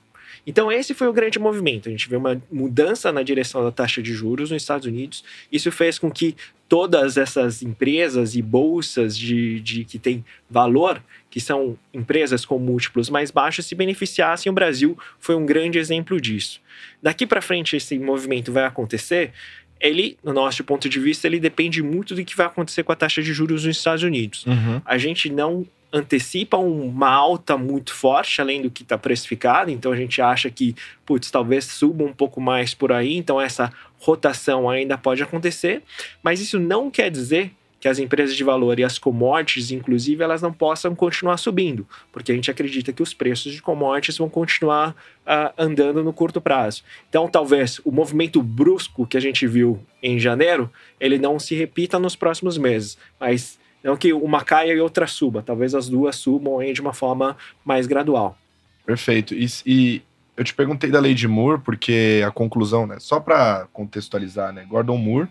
Então, 0.48 0.72
esse 0.72 0.94
foi 0.94 1.10
o 1.10 1.14
grande 1.14 1.38
movimento. 1.38 1.90
A 1.90 1.92
gente 1.92 2.08
vê 2.08 2.16
uma 2.16 2.42
mudança 2.50 3.12
na 3.12 3.22
direção 3.22 3.62
da 3.64 3.72
taxa 3.72 4.02
de 4.02 4.14
juros 4.14 4.50
nos 4.50 4.62
Estados 4.62 4.88
Unidos. 4.88 5.24
Isso 5.52 5.70
fez 5.74 6.00
com 6.00 6.10
que 6.10 6.38
todas 6.70 7.18
essas 7.18 7.62
empresas 7.62 8.34
e 8.34 8.42
bolsas 8.42 9.18
de, 9.18 9.60
de 9.60 9.84
que 9.84 10.00
têm 10.00 10.24
valor, 10.50 11.04
que 11.30 11.42
são 11.42 11.78
empresas 11.94 12.46
com 12.46 12.58
múltiplos 12.58 13.10
mais 13.10 13.30
baixos, 13.30 13.66
se 13.66 13.76
beneficiassem. 13.76 14.50
O 14.50 14.56
Brasil 14.56 14.98
foi 15.20 15.36
um 15.36 15.46
grande 15.46 15.78
exemplo 15.78 16.20
disso. 16.20 16.62
Daqui 17.04 17.28
para 17.28 17.42
frente, 17.42 17.76
esse 17.76 18.00
movimento 18.00 18.52
vai 18.52 18.64
acontecer 18.64 19.34
ele, 19.80 20.18
no 20.24 20.34
nosso 20.34 20.64
ponto 20.64 20.90
de 20.90 21.00
vista, 21.00 21.28
ele 21.28 21.40
depende 21.40 21.84
muito 21.84 22.16
do 22.16 22.24
que 22.24 22.36
vai 22.36 22.48
acontecer 22.48 22.84
com 22.84 22.92
a 22.92 22.96
taxa 22.96 23.22
de 23.22 23.32
juros 23.34 23.66
nos 23.66 23.78
Estados 23.78 24.04
Unidos. 24.04 24.46
Uhum. 24.46 24.82
A 24.86 24.98
gente 24.98 25.30
não 25.30 25.66
antecipa 25.92 26.58
uma 26.58 27.10
alta 27.10 27.58
muito 27.58 27.94
forte, 27.94 28.42
além 28.42 28.62
do 28.62 28.70
que 28.70 28.84
está 28.84 28.98
precificado, 28.98 29.72
então 29.72 29.92
a 29.92 29.96
gente 29.96 30.22
acha 30.22 30.50
que, 30.50 30.76
putz, 31.06 31.32
talvez 31.32 31.66
suba 31.66 32.04
um 32.04 32.14
pouco 32.14 32.42
mais 32.42 32.74
por 32.74 32.92
aí, 32.92 33.16
então 33.16 33.40
essa 33.40 33.72
rotação 34.00 34.70
ainda 34.70 34.98
pode 34.98 35.24
acontecer, 35.24 35.82
mas 36.22 36.40
isso 36.42 36.60
não 36.60 36.92
quer 36.92 37.10
dizer 37.10 37.52
que 37.80 37.88
as 37.88 38.00
empresas 38.00 38.36
de 38.36 38.44
valor 38.44 38.80
e 38.80 38.84
as 38.84 38.98
commodities, 38.98 39.72
inclusive, 39.72 40.24
elas 40.24 40.42
não 40.42 40.52
possam 40.52 40.96
continuar 40.96 41.38
subindo, 41.38 41.88
porque 42.12 42.32
a 42.32 42.36
gente 42.36 42.50
acredita 42.50 42.92
que 42.92 43.04
os 43.04 43.14
preços 43.14 43.54
de 43.54 43.62
commodities 43.62 44.18
vão 44.18 44.30
continuar 44.30 44.92
uh, 45.26 45.54
andando 45.58 46.04
no 46.04 46.12
curto 46.12 46.42
prazo. 46.42 46.84
Então, 47.08 47.28
talvez 47.28 47.80
o 47.86 47.92
movimento 47.92 48.42
brusco 48.42 49.06
que 49.06 49.16
a 49.16 49.20
gente 49.20 49.46
viu 49.46 49.80
em 50.02 50.20
janeiro, 50.20 50.72
ele 51.00 51.20
não 51.20 51.38
se 51.38 51.54
repita 51.56 52.00
nos 52.00 52.16
próximos 52.16 52.58
meses, 52.58 52.98
mas 53.20 53.60
não 53.88 53.96
que 53.96 54.12
uma 54.12 54.44
caia 54.44 54.74
e 54.74 54.82
outra 54.82 55.08
suba, 55.08 55.42
talvez 55.42 55.74
as 55.74 55.88
duas 55.88 56.18
subam 56.18 56.60
de 56.74 56.82
uma 56.82 56.92
forma 56.92 57.38
mais 57.64 57.88
gradual. 57.88 58.38
Perfeito. 58.86 59.34
E, 59.34 59.48
e 59.66 60.02
eu 60.36 60.44
te 60.44 60.54
perguntei 60.54 60.92
da 60.92 61.00
lei 61.00 61.14
de 61.14 61.26
Moore, 61.26 61.62
porque 61.62 62.22
a 62.28 62.30
conclusão, 62.30 62.86
né? 62.86 62.98
Só 63.00 63.18
para 63.22 63.66
contextualizar, 63.72 64.52
né? 64.52 64.66
Gordon 64.68 64.98
Moore 64.98 65.30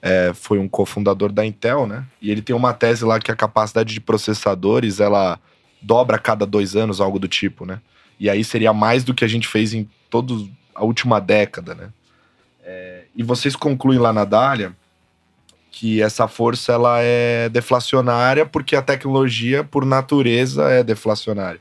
é, 0.00 0.30
foi 0.32 0.60
um 0.60 0.68
cofundador 0.68 1.32
da 1.32 1.44
Intel, 1.44 1.84
né? 1.84 2.04
E 2.22 2.30
ele 2.30 2.42
tem 2.42 2.54
uma 2.54 2.72
tese 2.72 3.04
lá 3.04 3.18
que 3.18 3.32
a 3.32 3.34
capacidade 3.34 3.92
de 3.92 4.00
processadores 4.00 5.00
ela 5.00 5.40
dobra 5.82 6.14
a 6.14 6.20
cada 6.20 6.46
dois 6.46 6.76
anos, 6.76 7.00
algo 7.00 7.18
do 7.18 7.26
tipo, 7.26 7.66
né? 7.66 7.80
E 8.20 8.30
aí 8.30 8.44
seria 8.44 8.72
mais 8.72 9.02
do 9.02 9.12
que 9.12 9.24
a 9.24 9.28
gente 9.28 9.48
fez 9.48 9.74
em 9.74 9.90
toda 10.08 10.32
a 10.76 10.84
última 10.84 11.20
década, 11.20 11.74
né? 11.74 11.88
É, 12.62 13.06
e 13.16 13.24
vocês 13.24 13.56
concluem 13.56 13.98
lá 13.98 14.12
na 14.12 14.24
Dália 14.24 14.76
que 15.70 16.02
essa 16.02 16.26
força 16.26 16.72
ela 16.72 16.98
é 17.00 17.48
deflacionária 17.48 18.44
porque 18.44 18.74
a 18.74 18.82
tecnologia, 18.82 19.62
por 19.62 19.84
natureza, 19.84 20.64
é 20.68 20.82
deflacionária. 20.82 21.60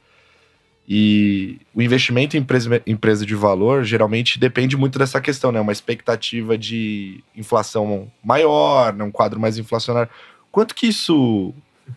E 0.92 1.60
o 1.76 1.84
investimento 1.84 2.36
em 2.36 2.40
empresa, 2.40 2.82
empresa 2.88 3.24
de 3.24 3.36
valor 3.36 3.84
geralmente 3.84 4.40
depende 4.40 4.76
muito 4.76 4.98
dessa 4.98 5.22
questão, 5.22 5.52
né? 5.52 5.62
Uma 5.62 5.72
expectativa 5.72 6.58
de 6.58 7.24
inflação 7.36 8.12
maior, 8.24 8.92
né? 8.92 9.04
um 9.04 9.12
quadro 9.12 9.40
mais 9.40 9.60
inflacionário. 9.60 10.10
Quanto 10.52 10.74
que 10.74 10.88
isso 10.88 11.54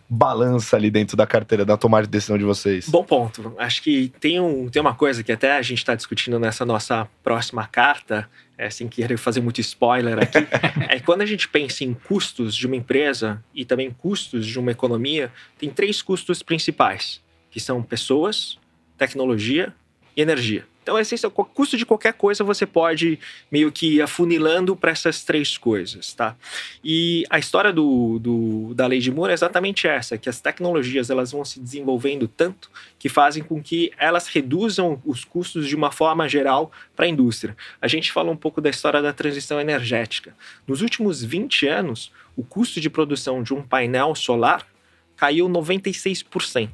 balança 0.09 0.75
ali 0.75 0.89
dentro 0.89 1.15
da 1.15 1.25
carteira 1.25 1.65
da 1.65 1.77
tomada 1.77 2.05
de 2.05 2.11
decisão 2.11 2.37
de 2.37 2.43
vocês? 2.43 2.87
Bom 2.89 3.03
ponto. 3.03 3.53
Acho 3.57 3.81
que 3.81 4.11
tem, 4.19 4.39
um, 4.39 4.69
tem 4.69 4.81
uma 4.81 4.95
coisa 4.95 5.23
que 5.23 5.31
até 5.31 5.57
a 5.57 5.61
gente 5.61 5.79
está 5.79 5.95
discutindo 5.95 6.39
nessa 6.39 6.65
nossa 6.65 7.07
próxima 7.23 7.67
carta, 7.67 8.29
é, 8.57 8.69
sem 8.69 8.87
querer 8.87 9.17
fazer 9.17 9.41
muito 9.41 9.59
spoiler 9.61 10.19
aqui, 10.19 10.47
é 10.89 10.99
quando 10.99 11.21
a 11.21 11.25
gente 11.25 11.47
pensa 11.47 11.83
em 11.83 11.93
custos 11.93 12.55
de 12.55 12.67
uma 12.67 12.75
empresa 12.75 13.43
e 13.53 13.65
também 13.65 13.91
custos 13.91 14.45
de 14.45 14.59
uma 14.59 14.71
economia, 14.71 15.31
tem 15.57 15.69
três 15.69 16.01
custos 16.01 16.43
principais, 16.43 17.21
que 17.49 17.59
são 17.59 17.81
pessoas, 17.81 18.57
tecnologia 18.97 19.73
e 20.15 20.21
energia. 20.21 20.65
Então, 20.83 20.99
essência, 20.99 21.29
o 21.29 21.31
custo 21.31 21.77
de 21.77 21.85
qualquer 21.85 22.11
coisa 22.11 22.43
você 22.43 22.65
pode 22.65 23.17
meio 23.49 23.71
que 23.71 24.01
afunilando 24.01 24.75
para 24.75 24.91
essas 24.91 25.23
três 25.23 25.57
coisas, 25.57 26.13
tá? 26.13 26.35
E 26.83 27.23
a 27.29 27.39
história 27.39 27.71
do, 27.71 28.19
do, 28.19 28.73
da 28.73 28.85
lei 28.85 28.99
de 28.99 29.09
Moore 29.09 29.31
é 29.31 29.33
exatamente 29.33 29.87
essa, 29.87 30.17
que 30.17 30.27
as 30.27 30.41
tecnologias 30.41 31.09
elas 31.09 31.31
vão 31.31 31.45
se 31.45 31.57
desenvolvendo 31.57 32.27
tanto 32.27 32.69
que 32.99 33.07
fazem 33.07 33.41
com 33.41 33.63
que 33.63 33.93
elas 33.97 34.27
reduzam 34.27 35.01
os 35.05 35.23
custos 35.23 35.69
de 35.69 35.75
uma 35.75 35.89
forma 35.89 36.27
geral 36.27 36.69
para 36.93 37.05
a 37.05 37.09
indústria. 37.09 37.55
A 37.81 37.87
gente 37.87 38.11
fala 38.11 38.29
um 38.29 38.35
pouco 38.35 38.59
da 38.59 38.69
história 38.69 39.01
da 39.01 39.13
transição 39.13 39.61
energética. 39.61 40.35
Nos 40.67 40.81
últimos 40.81 41.23
20 41.23 41.65
anos, 41.65 42.11
o 42.35 42.43
custo 42.43 42.81
de 42.81 42.89
produção 42.89 43.41
de 43.41 43.53
um 43.53 43.63
painel 43.63 44.13
solar 44.15 44.67
caiu 45.15 45.47
96%. 45.47 46.69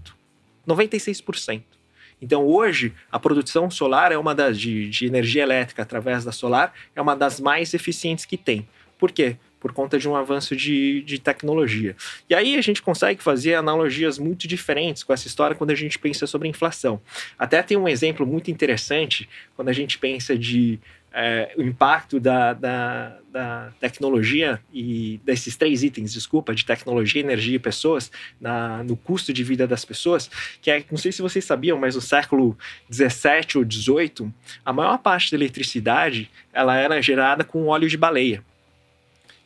96%. 0.67 1.79
Então, 2.21 2.45
hoje, 2.45 2.93
a 3.12 3.19
produção 3.19 3.69
solar 3.69 4.12
é 4.12 4.17
uma 4.17 4.36
das 4.36 4.60
de, 4.60 4.89
de 4.89 5.05
energia 5.05 5.43
elétrica 5.43 5.82
através 5.82 6.23
da 6.23 6.32
solar 6.32 6.73
é 6.95 7.01
uma 7.01 7.15
das 7.15 7.39
mais 7.39 7.73
eficientes 7.73 8.25
que 8.25 8.38
tem. 8.38 8.67
Por 8.97 9.12
quê? 9.12 9.38
por 9.60 9.73
conta 9.73 9.99
de 9.99 10.08
um 10.08 10.15
avanço 10.15 10.55
de, 10.55 11.01
de 11.01 11.19
tecnologia. 11.19 11.95
E 12.29 12.34
aí 12.34 12.55
a 12.55 12.62
gente 12.62 12.82
consegue 12.82 13.21
fazer 13.21 13.55
analogias 13.55 14.17
muito 14.17 14.47
diferentes 14.47 15.03
com 15.03 15.12
essa 15.12 15.27
história 15.27 15.55
quando 15.55 15.71
a 15.71 15.75
gente 15.75 15.99
pensa 15.99 16.25
sobre 16.25 16.47
inflação. 16.47 17.01
Até 17.38 17.62
tem 17.62 17.77
um 17.77 17.88
exemplo 17.88 18.25
muito 18.25 18.49
interessante 18.49 19.27
quando 19.55 19.69
a 19.69 19.73
gente 19.73 19.97
pensa 19.97 20.38
de 20.38 20.79
é, 21.13 21.54
o 21.58 21.62
impacto 21.62 22.19
da, 22.19 22.54
da, 22.54 23.17
da, 23.32 23.72
tecnologia 23.80 24.60
e 24.74 25.19
desses 25.24 25.56
três 25.56 25.84
itens, 25.84 26.13
desculpa, 26.13 26.54
de 26.54 26.65
tecnologia, 26.65 27.22
energia 27.22 27.56
e 27.56 27.60
pessoas, 27.60 28.12
na, 28.39 28.84
no 28.84 28.95
custo 28.95 29.34
de 29.34 29.43
vida 29.43 29.67
das 29.67 29.84
pessoas, 29.84 30.30
que 30.62 30.69
é, 30.69 30.84
não 30.89 30.98
sei 30.98 31.12
se 31.12 31.22
vocês 31.22 31.43
sabiam, 31.43 31.78
mas 31.80 31.95
no 31.95 32.02
século 32.02 32.58
17 32.89 33.58
ou 33.58 33.65
18, 33.65 34.32
a 34.63 34.72
maior 34.72 34.98
parte 35.00 35.32
da 35.32 35.38
eletricidade 35.38 36.30
ela 36.54 36.76
era 36.76 37.02
gerada 37.02 37.43
com 37.43 37.67
óleo 37.67 37.88
de 37.88 37.98
baleia. 37.98 38.43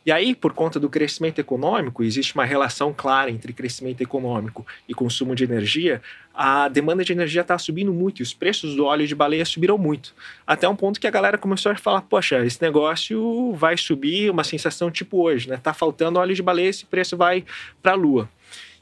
E 0.06 0.12
aí, 0.12 0.34
por 0.34 0.52
conta 0.52 0.78
do 0.78 0.90
crescimento 0.90 1.38
econômico, 1.38 2.04
existe 2.04 2.34
uma 2.34 2.44
relação 2.44 2.92
clara 2.92 3.30
entre 3.30 3.52
crescimento 3.52 4.02
econômico 4.02 4.66
e 4.86 4.92
consumo 4.92 5.34
de 5.34 5.44
energia. 5.44 6.02
A 6.34 6.68
demanda 6.68 7.02
de 7.02 7.12
energia 7.12 7.40
está 7.40 7.56
subindo 7.56 7.92
muito 7.92 8.20
e 8.20 8.22
os 8.22 8.34
preços 8.34 8.76
do 8.76 8.84
óleo 8.84 9.06
de 9.06 9.14
baleia 9.14 9.44
subiram 9.46 9.78
muito. 9.78 10.14
Até 10.46 10.68
um 10.68 10.76
ponto 10.76 11.00
que 11.00 11.06
a 11.06 11.10
galera 11.10 11.38
começou 11.38 11.72
a 11.72 11.76
falar: 11.76 12.02
poxa, 12.02 12.44
esse 12.44 12.60
negócio 12.60 13.52
vai 13.54 13.78
subir, 13.78 14.30
uma 14.30 14.44
sensação 14.44 14.90
tipo 14.90 15.22
hoje, 15.22 15.48
né? 15.48 15.56
Tá 15.56 15.72
faltando 15.72 16.18
óleo 16.18 16.34
de 16.34 16.42
baleia, 16.42 16.68
esse 16.68 16.84
preço 16.84 17.16
vai 17.16 17.44
para 17.82 17.92
a 17.92 17.96
lua. 17.96 18.28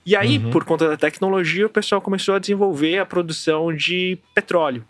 E 0.05 0.17
aí, 0.17 0.39
uhum. 0.39 0.51
por 0.51 0.65
conta 0.65 0.89
da 0.89 0.97
tecnologia, 0.97 1.67
o 1.67 1.71
pessoal 1.71 2.01
começou 2.01 2.35
a 2.35 2.41
desenvolver 2.41 2.99
a 2.99 3.07
produção 3.07 3.73
de 3.73 4.19
petróleo. 4.35 4.85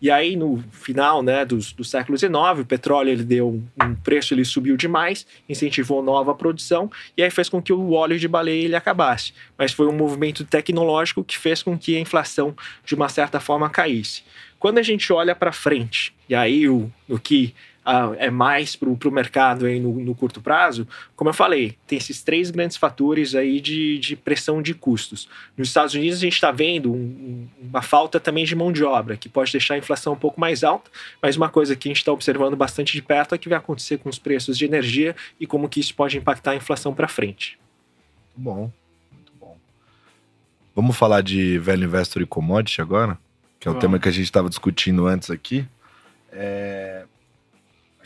E 0.00 0.10
aí, 0.10 0.34
no 0.34 0.64
final 0.70 1.22
né, 1.22 1.44
do, 1.44 1.58
do 1.58 1.84
século 1.84 2.16
XIX, 2.16 2.32
o 2.60 2.64
petróleo 2.64 3.10
ele 3.10 3.22
deu 3.22 3.48
um, 3.48 3.84
um, 3.84 3.94
preço, 3.94 4.32
ele 4.32 4.44
subiu 4.44 4.76
demais, 4.76 5.26
incentivou 5.46 6.02
nova 6.02 6.34
produção, 6.34 6.90
e 7.16 7.22
aí 7.22 7.30
fez 7.30 7.48
com 7.50 7.60
que 7.60 7.72
o 7.72 7.92
óleo 7.92 8.18
de 8.18 8.26
baleia 8.26 8.64
ele 8.64 8.76
acabasse. 8.76 9.34
Mas 9.58 9.72
foi 9.72 9.86
um 9.86 9.92
movimento 9.92 10.44
tecnológico 10.44 11.22
que 11.22 11.36
fez 11.36 11.62
com 11.62 11.76
que 11.78 11.96
a 11.96 12.00
inflação, 12.00 12.56
de 12.84 12.94
uma 12.94 13.08
certa 13.10 13.38
forma, 13.40 13.68
caísse. 13.68 14.22
Quando 14.58 14.78
a 14.78 14.82
gente 14.82 15.12
olha 15.12 15.34
para 15.34 15.52
frente, 15.52 16.14
e 16.28 16.34
aí 16.34 16.68
o, 16.68 16.90
o 17.08 17.18
que 17.18 17.54
é 18.18 18.30
mais 18.30 18.76
para 18.76 18.88
o 18.88 19.10
mercado 19.10 19.66
aí 19.66 19.80
no, 19.80 19.92
no, 19.92 20.14
curto 20.14 20.40
prazo, 20.40 20.86
como 21.16 21.30
eu 21.30 21.34
falei, 21.34 21.76
tem 21.86 21.98
esses 21.98 22.22
três 22.22 22.50
grandes 22.50 22.76
fatores 22.76 23.34
aí 23.34 23.60
de, 23.60 23.98
de 23.98 24.16
pressão 24.16 24.62
de 24.62 24.74
custos. 24.74 25.28
Nos 25.56 25.68
Estados 25.68 25.94
Unidos 25.94 26.18
a 26.18 26.22
gente 26.22 26.34
está 26.34 26.50
vendo 26.50 26.92
um, 26.92 27.46
uma 27.60 27.82
falta 27.82 28.20
também 28.20 28.44
de 28.44 28.54
mão 28.54 28.72
de 28.72 28.84
obra, 28.84 29.16
que 29.16 29.28
pode 29.28 29.52
deixar 29.52 29.74
a 29.74 29.78
inflação 29.78 30.12
um 30.12 30.16
pouco 30.16 30.40
mais 30.40 30.62
alta, 30.62 30.90
mas 31.22 31.36
uma 31.36 31.48
coisa 31.48 31.74
que 31.74 31.88
a 31.88 31.90
gente 31.90 31.98
está 31.98 32.12
observando 32.12 32.56
bastante 32.56 32.92
de 32.92 33.02
perto 33.02 33.34
é 33.34 33.36
o 33.36 33.38
que 33.38 33.48
vai 33.48 33.58
acontecer 33.58 33.98
com 33.98 34.08
os 34.08 34.18
preços 34.18 34.56
de 34.56 34.64
energia 34.64 35.14
e 35.38 35.46
como 35.46 35.68
que 35.68 35.80
isso 35.80 35.94
pode 35.94 36.16
impactar 36.16 36.52
a 36.52 36.56
inflação 36.56 36.94
para 36.94 37.08
frente. 37.08 37.58
Muito 38.36 38.50
bom, 38.50 38.72
muito 39.12 39.32
bom. 39.40 39.56
Vamos 40.74 40.96
falar 40.96 41.22
de 41.22 41.58
velho 41.58 41.84
investor 41.84 42.22
e 42.22 42.26
commodity 42.26 42.80
agora? 42.80 43.18
Que 43.58 43.68
é 43.68 43.70
o 43.70 43.74
tema 43.74 43.98
que 43.98 44.08
a 44.08 44.12
gente 44.12 44.24
estava 44.24 44.48
discutindo 44.48 45.06
antes 45.06 45.30
aqui. 45.30 45.66
É, 46.32 47.04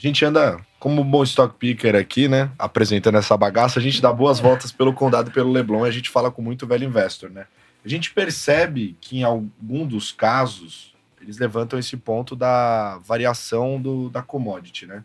a 0.07 0.11
gente 0.11 0.25
anda, 0.25 0.61
como 0.79 1.03
bom 1.03 1.23
stock 1.23 1.57
picker 1.57 1.97
aqui, 1.97 2.29
né? 2.29 2.51
Apresentando 2.59 3.17
essa 3.17 3.37
bagaça, 3.37 3.79
a 3.79 3.83
gente 3.83 4.03
dá 4.03 4.13
boas 4.13 4.39
voltas 4.39 4.71
pelo 4.71 4.93
condado 4.93 5.31
e 5.31 5.33
pelo 5.33 5.51
Leblon 5.51 5.87
e 5.87 5.89
a 5.89 5.93
gente 5.93 6.11
fala 6.11 6.31
com 6.31 6.43
muito 6.43 6.67
velho 6.67 6.85
investor, 6.85 7.31
né? 7.31 7.47
A 7.85 7.89
gente 7.89 8.13
percebe 8.13 8.97
que 9.01 9.19
em 9.19 9.23
algum 9.23 9.87
dos 9.87 10.13
casos 10.13 10.95
eles 11.21 11.39
levantam 11.39 11.79
esse 11.79 11.97
ponto 11.97 12.37
da 12.37 12.99
variação 12.99 13.81
do, 13.81 14.11
da 14.11 14.23
commodity, 14.23 14.87
né? 14.87 15.03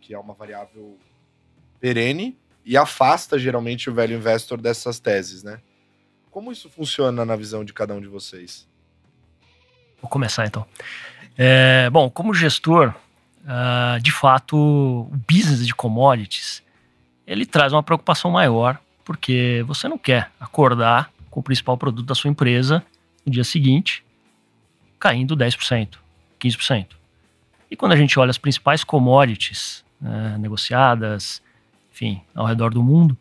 Que 0.00 0.14
é 0.14 0.18
uma 0.18 0.34
variável 0.34 0.96
perene 1.80 2.38
e 2.64 2.76
afasta 2.76 3.36
geralmente 3.36 3.90
o 3.90 3.94
velho 3.94 4.16
investor 4.16 4.60
dessas 4.60 5.00
teses, 5.00 5.42
né? 5.42 5.60
Como 6.30 6.52
isso 6.52 6.70
funciona 6.70 7.24
na 7.24 7.34
visão 7.34 7.64
de 7.64 7.72
cada 7.72 7.94
um 7.94 8.00
de 8.00 8.06
vocês? 8.06 8.68
Vou 10.00 10.08
começar 10.08 10.46
então. 10.46 10.64
É, 11.36 11.90
bom, 11.90 12.08
como 12.08 12.32
gestor, 12.32 12.94
uh, 13.50 14.00
de 14.00 14.12
fato, 14.12 14.56
o 14.56 15.16
business 15.28 15.66
de 15.66 15.74
commodities 15.74 16.62
ele 17.26 17.46
traz 17.46 17.72
uma 17.72 17.82
preocupação 17.82 18.30
maior, 18.30 18.78
porque 19.04 19.64
você 19.66 19.86
não 19.86 19.98
quer 19.98 20.30
acordar 20.40 21.10
com 21.30 21.40
o 21.40 21.42
principal 21.42 21.76
produto 21.76 22.06
da 22.06 22.14
sua 22.14 22.30
empresa 22.30 22.82
no 23.24 23.32
dia 23.32 23.44
seguinte 23.44 24.04
caindo 24.98 25.36
10%, 25.36 25.96
15%. 26.38 26.86
E 27.70 27.76
quando 27.76 27.92
a 27.92 27.96
gente 27.96 28.18
olha 28.18 28.30
as 28.30 28.36
principais 28.36 28.84
commodities 28.84 29.84
né, 30.00 30.36
negociadas, 30.38 31.40
enfim, 31.92 32.20
ao 32.34 32.44
redor 32.44 32.74
do 32.74 32.82
mundo, 32.82 33.16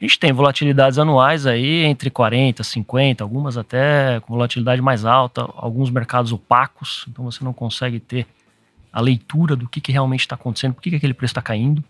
a 0.00 0.04
gente 0.04 0.18
tem 0.18 0.32
volatilidades 0.32 0.98
anuais 0.98 1.46
aí 1.46 1.84
entre 1.84 2.10
40, 2.10 2.64
50, 2.64 3.22
algumas 3.22 3.56
até 3.56 4.18
com 4.20 4.32
volatilidade 4.32 4.82
mais 4.82 5.04
alta, 5.04 5.42
alguns 5.54 5.90
mercados 5.90 6.32
opacos, 6.32 7.04
então 7.08 7.24
você 7.24 7.44
não 7.44 7.52
consegue 7.52 8.00
ter 8.00 8.26
a 8.92 9.00
leitura 9.00 9.56
do 9.56 9.68
que, 9.68 9.80
que 9.80 9.90
realmente 9.90 10.20
está 10.20 10.34
acontecendo, 10.34 10.74
por 10.74 10.82
que, 10.82 10.90
que 10.90 10.96
aquele 10.96 11.14
preço 11.14 11.32
está 11.32 11.42
caindo, 11.42 11.82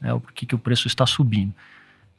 né, 0.00 0.12
ou 0.12 0.20
por 0.20 0.32
que, 0.32 0.46
que 0.46 0.54
o 0.54 0.58
preço 0.58 0.86
está 0.86 1.06
subindo. 1.06 1.52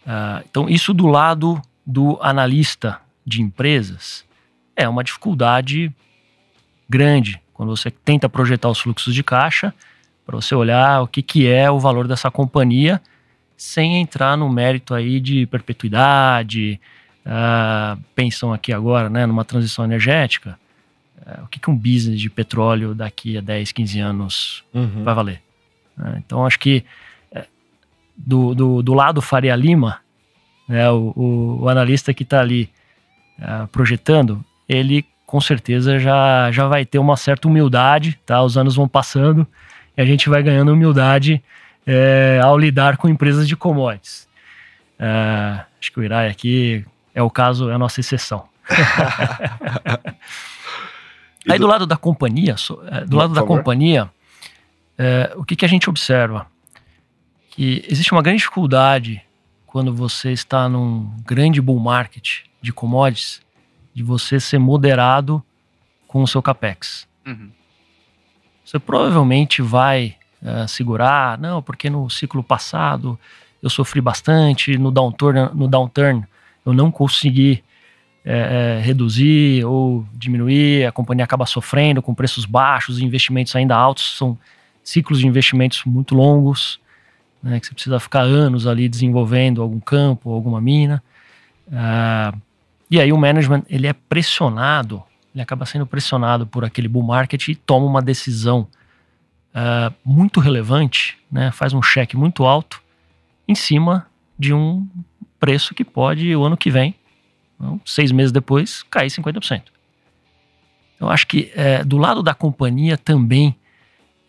Uh, 0.05 0.43
então, 0.49 0.69
isso 0.69 0.93
do 0.93 1.07
lado 1.07 1.61
do 1.85 2.17
analista 2.21 2.99
de 3.25 3.41
empresas 3.41 4.25
é 4.75 4.87
uma 4.87 5.03
dificuldade 5.03 5.91
grande 6.89 7.41
quando 7.53 7.75
você 7.75 7.89
tenta 7.89 8.29
projetar 8.29 8.69
os 8.69 8.79
fluxos 8.79 9.13
de 9.15 9.23
caixa 9.23 9.73
para 10.25 10.35
você 10.35 10.53
olhar 10.53 11.01
o 11.01 11.07
que, 11.07 11.21
que 11.21 11.47
é 11.47 11.71
o 11.71 11.79
valor 11.79 12.07
dessa 12.07 12.29
companhia 12.29 13.01
sem 13.57 13.97
entrar 13.97 14.37
no 14.37 14.47
mérito 14.47 14.93
aí 14.93 15.19
de 15.19 15.47
perpetuidade, 15.47 16.79
uh, 17.25 18.53
aqui 18.53 18.71
agora 18.71 19.09
né, 19.09 19.25
numa 19.25 19.43
transição 19.43 19.83
energética, 19.83 20.59
é, 21.27 21.41
o 21.41 21.47
que, 21.47 21.59
que 21.59 21.69
um 21.69 21.75
business 21.75 22.21
de 22.21 22.29
petróleo 22.29 22.95
daqui 22.95 23.37
a 23.37 23.41
10, 23.41 23.73
15 23.73 23.99
anos 23.99 24.63
uhum. 24.73 25.03
vai 25.03 25.13
valer. 25.13 25.41
É, 25.99 26.17
então, 26.19 26.45
acho 26.45 26.57
que 26.57 26.85
é, 27.31 27.45
do, 28.15 28.55
do, 28.55 28.81
do, 28.81 28.93
lado 28.93 29.21
Faria 29.21 29.55
Lima, 29.55 29.99
né, 30.69 30.89
o, 30.89 31.11
o, 31.15 31.59
o 31.63 31.69
analista 31.69 32.13
que 32.13 32.23
está 32.23 32.39
ali 32.39 32.69
é, 33.39 33.65
projetando, 33.71 34.43
ele 34.69 35.05
com 35.25 35.41
certeza 35.41 35.99
já, 35.99 36.49
já 36.51 36.67
vai 36.67 36.85
ter 36.85 36.99
uma 36.99 37.17
certa 37.17 37.49
humildade, 37.49 38.17
tá? 38.25 38.41
Os 38.41 38.57
anos 38.57 38.77
vão 38.77 38.87
passando 38.87 39.45
e 39.97 40.01
a 40.01 40.05
gente 40.05 40.29
vai 40.29 40.41
ganhando 40.41 40.71
humildade 40.71 41.43
é, 41.85 42.39
ao 42.41 42.57
lidar 42.57 42.95
com 42.95 43.09
empresas 43.09 43.45
de 43.45 43.57
commodities. 43.57 44.25
É, 44.97 45.59
acho 45.79 45.91
que 45.91 45.99
o 45.99 46.03
Irai 46.03 46.29
aqui 46.29 46.85
é 47.13 47.21
o 47.21 47.29
caso, 47.29 47.69
é 47.69 47.73
a 47.73 47.77
nossa 47.77 47.99
exceção. 47.99 48.47
Aí 51.49 51.57
do... 51.57 51.65
do 51.65 51.67
lado 51.67 51.85
da 51.85 51.97
companhia, 51.97 52.55
é, 52.91 53.05
do 53.05 53.15
lado 53.17 53.33
da 53.33 53.41
favor. 53.41 53.57
companhia, 53.57 54.09
é, 54.97 55.33
o 55.35 55.43
que, 55.43 55.55
que 55.55 55.65
a 55.65 55.67
gente 55.69 55.89
observa? 55.89 56.47
Que 57.51 57.83
existe 57.87 58.11
uma 58.11 58.21
grande 58.21 58.39
dificuldade 58.39 59.21
quando 59.65 59.93
você 59.93 60.31
está 60.31 60.67
num 60.67 61.11
grande 61.25 61.61
bull 61.61 61.79
market 61.79 62.45
de 62.61 62.73
commodities, 62.73 63.41
de 63.93 64.03
você 64.03 64.39
ser 64.39 64.57
moderado 64.57 65.43
com 66.07 66.23
o 66.23 66.27
seu 66.27 66.41
capex. 66.41 67.07
Uhum. 67.25 67.51
Você 68.63 68.79
provavelmente 68.79 69.61
vai 69.61 70.15
uh, 70.41 70.67
segurar, 70.67 71.37
não, 71.37 71.61
porque 71.61 71.89
no 71.89 72.09
ciclo 72.09 72.43
passado 72.43 73.19
eu 73.61 73.69
sofri 73.69 74.01
bastante, 74.01 74.77
no 74.77 74.91
downturn, 74.91 75.49
no 75.53 75.67
downturn 75.67 76.25
eu 76.65 76.73
não 76.73 76.91
consegui 76.91 77.63
é, 78.29 78.77
é, 78.79 78.81
reduzir 78.81 79.63
ou 79.65 80.05
diminuir, 80.13 80.85
a 80.85 80.91
companhia 80.91 81.23
acaba 81.23 81.45
sofrendo 81.45 82.01
com 82.01 82.13
preços 82.13 82.45
baixos, 82.45 82.99
investimentos 82.99 83.55
ainda 83.55 83.75
altos, 83.75 84.17
são 84.17 84.37
ciclos 84.83 85.19
de 85.19 85.27
investimentos 85.27 85.83
muito 85.85 86.13
longos, 86.13 86.79
né, 87.41 87.59
que 87.59 87.67
você 87.67 87.73
precisa 87.73 87.99
ficar 87.99 88.21
anos 88.21 88.67
ali 88.67 88.89
desenvolvendo 88.89 89.61
algum 89.61 89.79
campo, 89.79 90.31
alguma 90.31 90.59
mina. 90.59 91.01
Uh, 91.67 92.37
e 92.91 92.99
aí 92.99 93.11
o 93.13 93.17
management 93.17 93.63
ele 93.69 93.87
é 93.87 93.93
pressionado 93.93 95.03
ele 95.37 95.43
acaba 95.43 95.67
sendo 95.67 95.85
pressionado 95.85 96.47
por 96.47 96.65
aquele 96.65 96.87
bull 96.87 97.03
market 97.03 97.47
e 97.47 97.53
toma 97.55 97.85
uma 97.85 98.01
decisão 98.01 98.67
uh, 99.53 99.93
muito 100.03 100.39
relevante, 100.39 101.15
né, 101.31 101.51
faz 101.51 101.73
um 101.73 101.81
cheque 101.81 102.17
muito 102.17 102.43
alto 102.43 102.81
em 103.47 103.53
cima 103.53 104.07
de 104.37 104.51
um 104.51 104.87
preço 105.39 105.75
que 105.75 105.83
pode, 105.83 106.35
o 106.35 106.43
ano 106.43 106.57
que 106.57 106.71
vem, 106.71 106.95
então, 107.57 107.81
seis 107.83 108.11
meses 108.11 108.31
depois, 108.31 108.83
cair 108.83 109.09
50%. 109.09 109.63
Eu 110.99 111.09
acho 111.09 111.27
que 111.27 111.51
é, 111.55 111.83
do 111.83 111.97
lado 111.97 112.23
da 112.23 112.33
companhia 112.33 112.97
também 112.97 113.55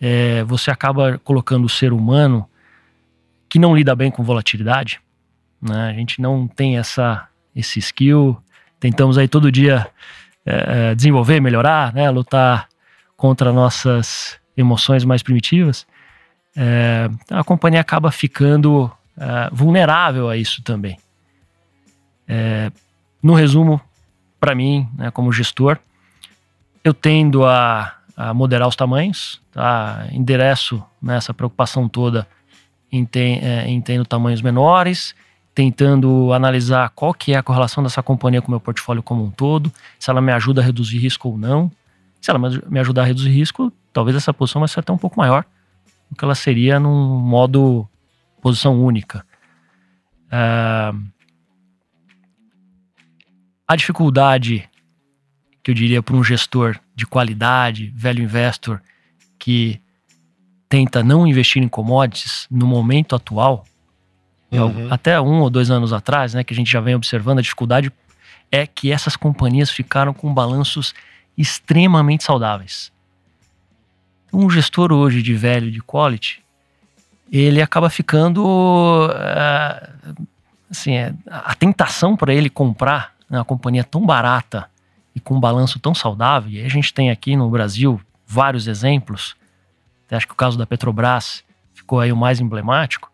é, 0.00 0.42
você 0.44 0.70
acaba 0.70 1.18
colocando 1.18 1.64
o 1.64 1.68
ser 1.68 1.92
humano 1.92 2.48
que 3.48 3.58
não 3.58 3.74
lida 3.74 3.94
bem 3.94 4.10
com 4.10 4.22
volatilidade. 4.22 5.00
Né? 5.60 5.90
A 5.90 5.92
gente 5.92 6.20
não 6.20 6.46
tem 6.46 6.78
essa, 6.78 7.26
esse 7.54 7.78
skill. 7.78 8.36
Tentamos 8.78 9.16
aí 9.16 9.26
todo 9.26 9.50
dia 9.50 9.88
é, 10.44 10.90
é, 10.90 10.94
desenvolver, 10.94 11.40
melhorar, 11.40 11.92
né? 11.94 12.10
lutar 12.10 12.68
contra 13.16 13.52
nossas 13.52 14.38
emoções 14.56 15.04
mais 15.04 15.22
primitivas. 15.22 15.86
É, 16.56 17.08
a 17.30 17.42
companhia 17.42 17.80
acaba 17.80 18.10
ficando 18.10 18.90
é, 19.16 19.48
vulnerável 19.52 20.28
a 20.28 20.36
isso 20.36 20.62
também. 20.62 20.98
No 23.22 23.34
resumo, 23.34 23.80
para 24.38 24.54
mim, 24.54 24.88
né, 24.96 25.10
como 25.10 25.32
gestor, 25.32 25.78
eu 26.84 26.94
tendo 26.94 27.44
a, 27.44 27.94
a 28.16 28.32
moderar 28.32 28.68
os 28.68 28.76
tamanhos, 28.76 29.40
tá? 29.52 30.06
endereço 30.12 30.82
nessa 31.02 31.34
preocupação 31.34 31.88
toda 31.88 32.26
em, 32.90 33.04
ter, 33.04 33.42
é, 33.42 33.68
em 33.68 33.80
tendo 33.80 34.04
tamanhos 34.04 34.40
menores, 34.40 35.14
tentando 35.54 36.32
analisar 36.32 36.90
qual 36.90 37.12
que 37.12 37.32
é 37.32 37.36
a 37.36 37.42
correlação 37.42 37.82
dessa 37.82 38.02
companhia 38.02 38.40
com 38.40 38.48
o 38.48 38.50
meu 38.52 38.60
portfólio 38.60 39.02
como 39.02 39.24
um 39.24 39.30
todo, 39.30 39.72
se 39.98 40.08
ela 40.08 40.20
me 40.20 40.32
ajuda 40.32 40.60
a 40.60 40.64
reduzir 40.64 40.98
risco 40.98 41.28
ou 41.28 41.36
não. 41.38 41.70
Se 42.20 42.30
ela 42.30 42.38
me 42.38 42.80
ajudar 42.80 43.02
a 43.02 43.04
reduzir 43.04 43.30
risco, 43.30 43.72
talvez 43.92 44.16
essa 44.16 44.32
posição 44.32 44.60
vai 44.60 44.68
ser 44.68 44.80
até 44.80 44.92
um 44.92 44.98
pouco 44.98 45.18
maior 45.18 45.44
do 46.10 46.16
que 46.16 46.24
ela 46.24 46.34
seria 46.34 46.80
num 46.80 47.18
modo 47.18 47.88
posição 48.40 48.80
única. 48.82 49.24
Uh, 50.26 51.00
a 53.68 53.76
dificuldade 53.76 54.68
que 55.62 55.70
eu 55.70 55.74
diria 55.74 56.02
para 56.02 56.16
um 56.16 56.24
gestor 56.24 56.78
de 56.96 57.06
qualidade, 57.06 57.92
velho 57.94 58.22
investor, 58.24 58.80
que 59.38 59.78
tenta 60.68 61.02
não 61.02 61.26
investir 61.26 61.62
em 61.62 61.68
commodities 61.68 62.46
no 62.50 62.66
momento 62.66 63.14
atual, 63.14 63.66
uhum. 64.50 64.88
até 64.90 65.20
um 65.20 65.40
ou 65.40 65.50
dois 65.50 65.70
anos 65.70 65.92
atrás, 65.92 66.32
né, 66.32 66.42
que 66.42 66.54
a 66.54 66.56
gente 66.56 66.70
já 66.70 66.80
vem 66.80 66.94
observando, 66.94 67.40
a 67.40 67.42
dificuldade 67.42 67.92
é 68.50 68.66
que 68.66 68.90
essas 68.90 69.14
companhias 69.14 69.70
ficaram 69.70 70.14
com 70.14 70.32
balanços 70.32 70.94
extremamente 71.36 72.24
saudáveis. 72.24 72.90
Um 74.32 74.48
gestor 74.48 74.92
hoje 74.92 75.22
de 75.22 75.34
velho 75.34 75.70
de 75.70 75.82
quality, 75.82 76.42
ele 77.30 77.60
acaba 77.60 77.90
ficando 77.90 78.42
uh, 79.06 80.26
assim, 80.70 80.94
é, 80.94 81.14
a 81.26 81.54
tentação 81.54 82.16
para 82.16 82.32
ele 82.32 82.48
comprar 82.48 83.17
né, 83.28 83.38
uma 83.38 83.44
companhia 83.44 83.84
tão 83.84 84.04
barata 84.04 84.68
e 85.14 85.20
com 85.20 85.34
um 85.34 85.40
balanço 85.40 85.78
tão 85.78 85.94
saudável, 85.94 86.50
e 86.50 86.64
a 86.64 86.68
gente 86.68 86.92
tem 86.94 87.10
aqui 87.10 87.36
no 87.36 87.48
Brasil 87.50 88.00
vários 88.26 88.66
exemplos, 88.68 89.36
acho 90.10 90.26
que 90.26 90.32
o 90.32 90.36
caso 90.36 90.56
da 90.56 90.66
Petrobras 90.66 91.44
ficou 91.74 92.00
aí 92.00 92.12
o 92.12 92.16
mais 92.16 92.40
emblemático, 92.40 93.10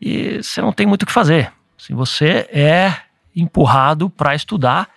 e 0.00 0.42
você 0.42 0.60
não 0.60 0.72
tem 0.72 0.86
muito 0.86 1.04
o 1.04 1.06
que 1.06 1.12
fazer. 1.12 1.52
Se 1.78 1.94
você 1.94 2.48
é 2.52 2.94
empurrado 3.34 4.10
para 4.10 4.34
estudar, 4.34 4.88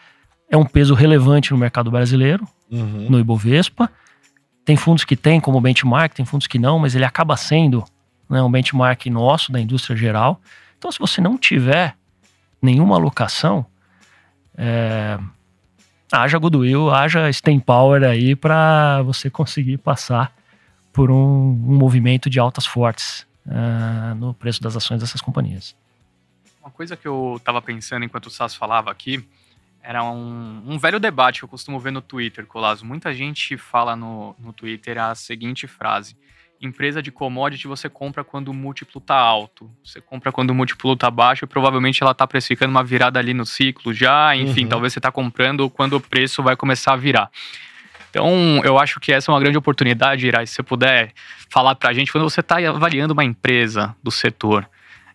é 0.49 0.57
um 0.57 0.65
peso 0.65 0.93
relevante 0.93 1.51
no 1.51 1.57
mercado 1.57 1.89
brasileiro, 1.91 2.47
uhum. 2.69 3.07
no 3.09 3.19
Ibovespa. 3.19 3.89
Tem 4.65 4.75
fundos 4.75 5.03
que 5.03 5.15
tem 5.15 5.39
como 5.39 5.61
benchmark, 5.61 6.13
tem 6.13 6.25
fundos 6.25 6.47
que 6.47 6.59
não, 6.59 6.79
mas 6.79 6.95
ele 6.95 7.05
acaba 7.05 7.37
sendo 7.37 7.83
né, 8.29 8.41
um 8.41 8.51
benchmark 8.51 9.05
nosso, 9.07 9.51
da 9.51 9.59
indústria 9.59 9.95
geral. 9.95 10.41
Então, 10.77 10.91
se 10.91 10.99
você 10.99 11.21
não 11.21 11.37
tiver 11.37 11.95
nenhuma 12.61 12.95
alocação, 12.95 13.65
é, 14.57 15.19
haja 16.11 16.37
goodwill, 16.37 16.89
haja 16.89 17.29
staying 17.29 17.59
power 17.59 18.03
aí 18.03 18.35
para 18.35 19.01
você 19.03 19.29
conseguir 19.29 19.77
passar 19.77 20.33
por 20.91 21.11
um, 21.11 21.15
um 21.15 21.77
movimento 21.77 22.29
de 22.29 22.39
altas 22.39 22.65
fortes 22.65 23.27
uh, 23.45 24.15
no 24.15 24.33
preço 24.33 24.61
das 24.61 24.75
ações 24.75 24.99
dessas 24.99 25.21
companhias. 25.21 25.75
Uma 26.61 26.71
coisa 26.71 26.97
que 26.97 27.07
eu 27.07 27.35
estava 27.37 27.61
pensando 27.61 28.03
enquanto 28.03 28.25
o 28.25 28.29
Sas 28.29 28.55
falava 28.55 28.89
aqui 28.89 29.23
era 29.81 30.03
um, 30.03 30.63
um, 30.67 30.77
velho 30.77 30.99
debate 30.99 31.39
que 31.39 31.45
eu 31.45 31.49
costumo 31.49 31.79
ver 31.79 31.91
no 31.91 32.01
Twitter, 32.01 32.45
Colasso. 32.45 32.85
Muita 32.85 33.13
gente 33.13 33.57
fala 33.57 33.95
no, 33.95 34.35
no 34.37 34.51
Twitter 34.51 34.97
a 34.97 35.15
seguinte 35.15 35.65
frase: 35.65 36.17
empresa 36.61 37.01
de 37.01 37.11
commodity 37.11 37.67
você 37.67 37.89
compra 37.89 38.23
quando 38.23 38.49
o 38.49 38.53
múltiplo 38.53 38.99
tá 38.99 39.15
alto. 39.15 39.69
Você 39.83 40.01
compra 40.01 40.31
quando 40.31 40.51
o 40.51 40.55
múltiplo 40.55 40.95
tá 40.95 41.09
baixo 41.09 41.45
e 41.45 41.47
provavelmente 41.47 42.01
ela 42.01 42.13
tá 42.13 42.25
precificando 42.25 42.71
uma 42.71 42.83
virada 42.83 43.19
ali 43.19 43.33
no 43.33 43.45
ciclo 43.45 43.93
já. 43.93 44.35
Enfim, 44.35 44.63
uhum. 44.63 44.69
talvez 44.69 44.93
você 44.93 44.99
tá 44.99 45.11
comprando 45.11 45.69
quando 45.69 45.93
o 45.93 46.01
preço 46.01 46.41
vai 46.41 46.55
começar 46.55 46.93
a 46.93 46.97
virar. 46.97 47.29
Então, 48.09 48.61
eu 48.63 48.79
acho 48.79 48.99
que 48.99 49.11
essa 49.11 49.29
é 49.29 49.33
uma 49.33 49.39
grande 49.39 49.57
oportunidade, 49.57 50.25
Ira, 50.25 50.45
se 50.45 50.53
você 50.53 50.63
puder 50.63 51.13
falar 51.49 51.75
para 51.75 51.89
a 51.89 51.93
gente, 51.93 52.11
quando 52.11 52.23
você 52.23 52.39
está 52.39 52.57
avaliando 52.57 53.13
uma 53.13 53.23
empresa 53.23 53.95
do 54.01 54.09
setor, 54.09 54.67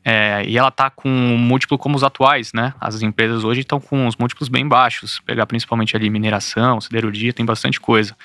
é, 0.05 0.44
e 0.46 0.59
ela 0.59 0.68
está 0.68 0.90
com 0.90 1.09
um 1.09 1.38
múltiplo 1.38 1.78
como 1.78 1.96
os 1.96 2.02
atuais, 2.02 2.52
né? 2.52 2.74
As 2.81 3.02
empresas 3.02 3.44
hoje 3.44 3.61
estão 3.61 3.81
com 3.81 4.07
os 4.07 4.16
múltiplos 4.16 4.48
bem 4.48 4.66
baixos, 4.66 5.20
pegar 5.20 5.46
principalmente 5.46 5.96
ali 5.96 6.11
mineração, 6.11 6.81
siderurgia, 6.81 7.33
tem 7.33 7.46
bastante 7.46 7.81
coisa. 7.81 8.16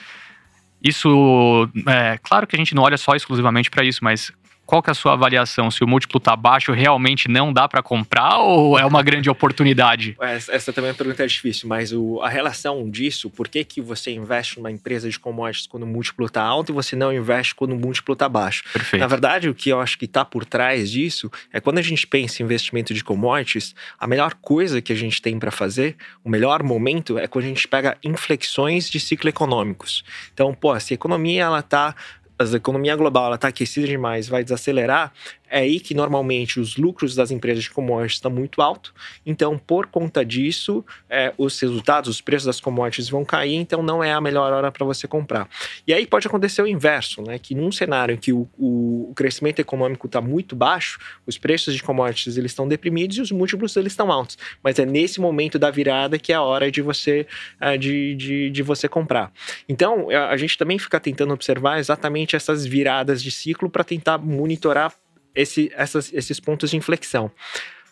Isso, 0.88 1.70
é 1.86 2.18
claro 2.24 2.48
que 2.48 2.56
a 2.56 2.60
gente 2.60 2.74
não 2.74 2.84
olha 2.84 2.98
só 2.98 3.16
exclusivamente 3.16 3.70
para 3.70 3.84
isso, 3.84 4.04
mas 4.04 4.32
qual 4.68 4.84
que 4.84 4.90
é 4.90 4.92
a 4.92 4.94
sua 4.94 5.14
avaliação? 5.14 5.72
Se 5.72 5.82
o 5.82 5.88
múltiplo 5.88 6.18
está 6.18 6.36
baixo, 6.36 6.74
realmente 6.74 7.30
não 7.30 7.54
dá 7.54 7.70
para 7.70 7.82
comprar 7.82 8.38
ou 8.40 8.78
é 8.78 8.86
uma 8.86 9.02
grande 9.02 9.30
oportunidade? 9.30 10.16
Essa, 10.28 10.52
essa, 10.52 10.74
também 10.74 10.90
é 10.90 10.92
uma 10.92 10.98
pergunta 10.98 11.26
difícil, 11.26 11.70
mas 11.70 11.94
o, 11.94 12.20
a 12.22 12.28
relação 12.28 12.90
disso, 12.90 13.30
por 13.30 13.48
que, 13.48 13.64
que 13.64 13.80
você 13.80 14.12
investe 14.12 14.58
numa 14.58 14.70
empresa 14.70 15.10
de 15.10 15.18
commodities 15.18 15.66
quando 15.66 15.84
o 15.84 15.88
múltiplo 15.88 16.26
está 16.26 16.44
alto 16.44 16.72
e 16.72 16.74
você 16.74 16.96
não 16.98 17.14
investe 17.14 17.56
quando 17.56 17.72
o 17.72 17.76
múltiplo 17.76 18.14
está 18.14 18.28
baixo? 18.28 18.64
Perfeito. 18.74 19.02
Na 19.02 19.08
verdade, 19.08 19.48
o 19.48 19.56
que 19.56 19.70
eu 19.70 19.80
acho 19.80 19.98
que 19.98 20.04
está 20.04 20.26
por 20.26 20.44
trás 20.44 20.92
disso 20.92 21.32
é 21.52 21.62
quando 21.62 21.78
a 21.78 21.82
gente 21.82 22.06
pensa 22.06 22.42
em 22.42 22.46
investimento 22.46 22.94
de 22.94 23.04
commodities, 23.04 23.74
a 23.98 24.06
melhor 24.06 24.34
coisa 24.36 24.82
que 24.82 24.92
a 24.92 24.96
gente 24.96 25.22
tem 25.22 25.40
para 25.40 25.50
fazer, 25.50 25.96
o 26.24 26.30
melhor 26.30 26.62
momento 26.62 27.18
é 27.18 27.26
quando 27.26 27.46
a 27.46 27.48
gente 27.48 27.68
pega 27.68 27.98
inflexões 28.04 28.90
de 28.90 29.00
ciclo 29.00 29.30
econômicos. 29.30 30.04
Então, 30.34 30.54
pô, 30.54 30.78
se 30.80 30.94
a 30.94 30.96
economia 30.96 31.44
ela 31.44 31.60
está 31.60 31.96
a 32.40 32.44
economia 32.56 32.96
global 32.96 33.34
está 33.34 33.48
aquecida 33.48 33.88
demais, 33.88 34.28
vai 34.28 34.44
desacelerar, 34.44 35.12
é 35.50 35.60
aí 35.60 35.80
que 35.80 35.94
normalmente 35.94 36.60
os 36.60 36.78
lucros 36.78 37.16
das 37.16 37.32
empresas 37.32 37.64
de 37.64 37.72
commodities 37.72 38.18
estão 38.18 38.30
muito 38.30 38.62
altos. 38.62 38.94
Então, 39.26 39.58
por 39.58 39.88
conta 39.88 40.24
disso, 40.26 40.86
é, 41.10 41.34
os 41.38 41.60
resultados, 41.60 42.10
os 42.10 42.22
preços 42.22 42.46
das 42.46 42.60
commodities 42.60 43.10
vão 43.10 43.24
cair, 43.24 43.56
então 43.56 43.82
não 43.82 44.04
é 44.04 44.12
a 44.12 44.20
melhor 44.20 44.52
hora 44.52 44.72
para 44.72 44.86
você 44.86 45.08
comprar. 45.08 45.50
E 45.86 45.94
aí 45.94 46.06
pode 46.06 46.28
acontecer 46.28 46.62
o 46.62 46.68
inverso, 46.68 47.22
né? 47.22 47.40
Que 47.40 47.56
num 47.56 47.72
cenário 47.72 48.16
em 48.16 48.18
que 48.18 48.34
o, 48.34 48.48
o, 48.58 49.10
o 49.12 49.14
crescimento 49.16 49.60
econômico 49.60 50.08
está 50.08 50.20
muito 50.20 50.56
baixo, 50.56 51.00
os 51.26 51.38
preços 51.38 51.74
de 51.74 51.82
commodities 51.82 52.38
eles 52.38 52.52
estão 52.52 52.68
deprimidos 52.68 53.18
e 53.18 53.22
os 53.22 53.32
múltiplos 53.32 53.76
eles 53.78 53.94
estão 53.94 54.12
altos. 54.12 54.38
Mas 54.62 54.78
é 54.80 54.86
nesse 54.86 55.22
momento 55.22 55.58
da 55.58 55.72
virada 55.72 56.20
que 56.20 56.34
é 56.34 56.36
a 56.36 56.42
hora 56.42 56.70
de 56.70 56.82
você, 56.82 57.26
é, 57.62 57.78
de, 57.78 58.16
de, 58.16 58.50
de 58.50 58.64
você 58.64 58.90
comprar. 58.90 59.32
Então, 59.70 60.10
a 60.10 60.36
gente 60.36 60.58
também 60.58 60.78
fica 60.78 61.00
tentando 61.00 61.34
observar 61.34 61.80
exatamente 61.80 62.27
essas 62.36 62.66
viradas 62.66 63.22
de 63.22 63.32
ciclo 63.32 63.70
para 63.70 63.84
tentar 63.84 64.18
monitorar 64.18 64.94
esse, 65.34 65.72
essas, 65.76 66.12
esses 66.14 66.40
pontos 66.40 66.72
de 66.72 66.78
inflexão. 66.78 67.32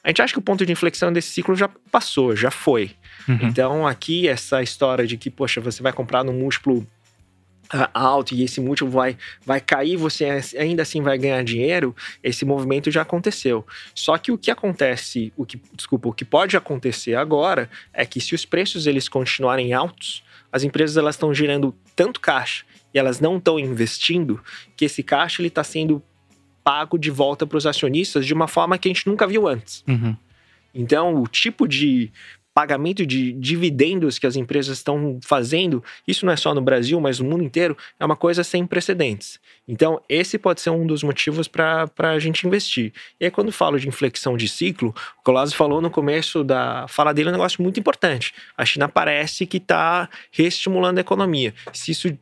A 0.04 0.10
gente 0.10 0.22
acha 0.22 0.34
que 0.34 0.40
o 0.40 0.42
ponto 0.42 0.66
de 0.66 0.72
inflexão 0.72 1.12
desse 1.12 1.30
ciclo 1.30 1.56
já 1.56 1.68
passou, 1.92 2.36
já 2.36 2.52
foi. 2.52 2.92
Uhum. 3.28 3.40
Então, 3.42 3.88
aqui, 3.88 4.28
essa 4.28 4.62
história 4.62 5.08
de 5.08 5.18
que, 5.18 5.32
poxa, 5.32 5.60
você 5.60 5.82
vai 5.82 5.92
comprar 5.92 6.24
no 6.24 6.34
múltiplo 6.34 6.86
Uh, 7.74 7.90
alto 7.96 8.36
e 8.36 8.44
esse 8.44 8.62
múltiplo 8.62 8.92
vai, 8.92 9.18
vai 9.44 9.60
cair, 9.60 9.98
você 9.98 10.40
ainda 10.56 10.84
assim 10.84 11.02
vai 11.02 11.18
ganhar 11.18 11.44
dinheiro, 11.44 11.96
esse 12.22 12.46
movimento 12.46 12.92
já 12.92 13.02
aconteceu. 13.02 13.66
Só 13.96 14.20
que 14.20 14.32
o 14.32 14.38
que 14.38 14.52
acontece, 14.52 15.34
o 15.36 15.48
que, 15.48 15.60
desculpa, 15.74 16.08
o 16.08 16.14
que 16.14 16.24
pode 16.24 16.56
acontecer 16.56 17.16
agora 17.16 17.68
é 17.92 18.06
que 18.06 18.22
se 18.22 18.36
os 18.36 18.46
preços 18.46 18.86
eles 18.86 19.10
continuarem 19.10 19.74
altos, 19.74 20.24
as 20.52 20.62
empresas 20.64 20.96
elas 20.96 21.16
estão 21.16 21.34
gerando 21.34 21.76
tanto 21.96 22.20
caixa 22.20 22.66
e 22.96 23.00
elas 23.00 23.20
não 23.20 23.38
estão 23.38 23.60
investindo, 23.60 24.42
que 24.78 24.86
esse 24.86 25.04
caixa 25.04 25.42
ele 25.42 25.50
está 25.50 25.66
sendo 25.66 26.02
pago 26.64 26.98
de 26.98 27.12
volta 27.12 27.46
para 27.46 27.58
os 27.58 27.68
acionistas 27.68 28.26
de 28.26 28.34
uma 28.34 28.48
forma 28.48 28.78
que 28.78 28.88
a 28.88 28.92
gente 28.94 29.06
nunca 29.06 29.28
viu 29.28 29.48
antes. 29.48 29.84
Uhum. 29.86 30.16
Então, 30.74 31.22
o 31.22 31.28
tipo 31.28 31.68
de 31.68 32.12
pagamento 32.54 33.06
de 33.06 33.34
dividendos 33.34 34.18
que 34.18 34.26
as 34.26 34.38
empresas 34.38 34.78
estão 34.78 35.20
fazendo, 35.22 35.84
isso 36.08 36.26
não 36.26 36.32
é 36.32 36.38
só 36.38 36.54
no 36.54 36.62
Brasil, 36.62 37.00
mas 37.02 37.20
no 37.20 37.30
mundo 37.30 37.44
inteiro, 37.44 37.78
é 38.00 38.06
uma 38.06 38.16
coisa 38.16 38.46
sem 38.46 38.66
precedentes. 38.66 39.42
Então, 39.68 40.02
esse 40.08 40.38
pode 40.38 40.62
ser 40.62 40.70
um 40.70 40.88
dos 40.88 41.04
motivos 41.04 41.50
para 41.50 41.90
a 41.98 42.18
gente 42.18 42.48
investir. 42.48 42.94
E 43.20 43.26
aí, 43.26 43.32
quando 43.32 43.52
falo 43.52 43.78
de 43.78 43.90
inflexão 43.90 44.38
de 44.38 44.48
ciclo, 44.48 44.96
o 45.20 45.24
Colazzi 45.24 45.54
falou 45.54 45.82
no 45.82 45.92
começo 45.92 46.46
da 46.46 46.88
fala 46.88 47.14
dele 47.14 47.28
um 47.28 47.34
negócio 47.34 47.62
muito 47.62 47.78
importante. 47.78 48.34
A 48.58 48.64
China 48.64 48.88
parece 48.88 49.46
que 49.46 49.58
está 49.58 50.10
reestimulando 50.32 50.98
a 50.98 51.02
economia. 51.02 51.54
Se 51.74 51.92
isso 51.92 52.18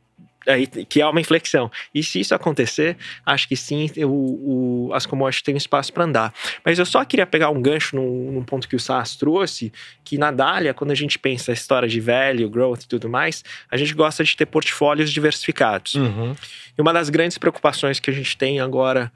aí, 0.48 0.68
que 0.68 1.02
é 1.02 1.06
uma 1.06 1.22
inflexão. 1.22 1.72
E 1.94 2.04
se 2.04 2.20
isso 2.20 2.34
acontecer, 2.36 2.98
acho 3.26 3.48
que 3.48 3.56
sim, 3.56 3.90
o, 3.98 4.90
o 4.90 4.94
as 4.94 5.06
commodities 5.06 5.42
têm 5.42 5.56
espaço 5.56 5.92
para 5.94 6.04
andar. 6.04 6.34
Mas 6.64 6.80
eu 6.80 6.86
só 6.86 7.04
queria 7.06 7.26
pegar 7.26 7.50
um 7.50 7.62
gancho 7.62 7.96
num, 7.96 8.32
num, 8.32 8.44
ponto 8.44 8.68
que 8.68 8.76
o 8.76 8.80
Sass 8.80 9.16
trouxe, 9.16 9.72
que 10.04 10.18
na 10.18 10.32
Dália, 10.32 10.74
quando 10.74 10.92
a 10.92 10.96
gente 10.96 11.18
pensa 11.18 11.52
a 11.52 11.54
história 11.54 11.88
de 11.88 12.00
value, 12.00 12.50
growth 12.50 12.84
e 12.84 12.88
tudo 12.88 13.10
mais, 13.10 13.44
a 13.70 13.78
gente 13.78 13.94
gosta 13.94 14.24
de 14.24 14.36
ter 14.36 14.46
portfólios 14.46 15.12
diversificados. 15.12 15.96
Uhum. 15.96 16.36
E 16.78 16.82
uma 16.82 16.92
das 16.92 17.10
grandes 17.10 17.38
preocupações 17.38 18.00
que 18.00 18.10
a 18.10 18.14
gente 18.14 18.36
tem 18.38 18.60
agora, 18.60 19.12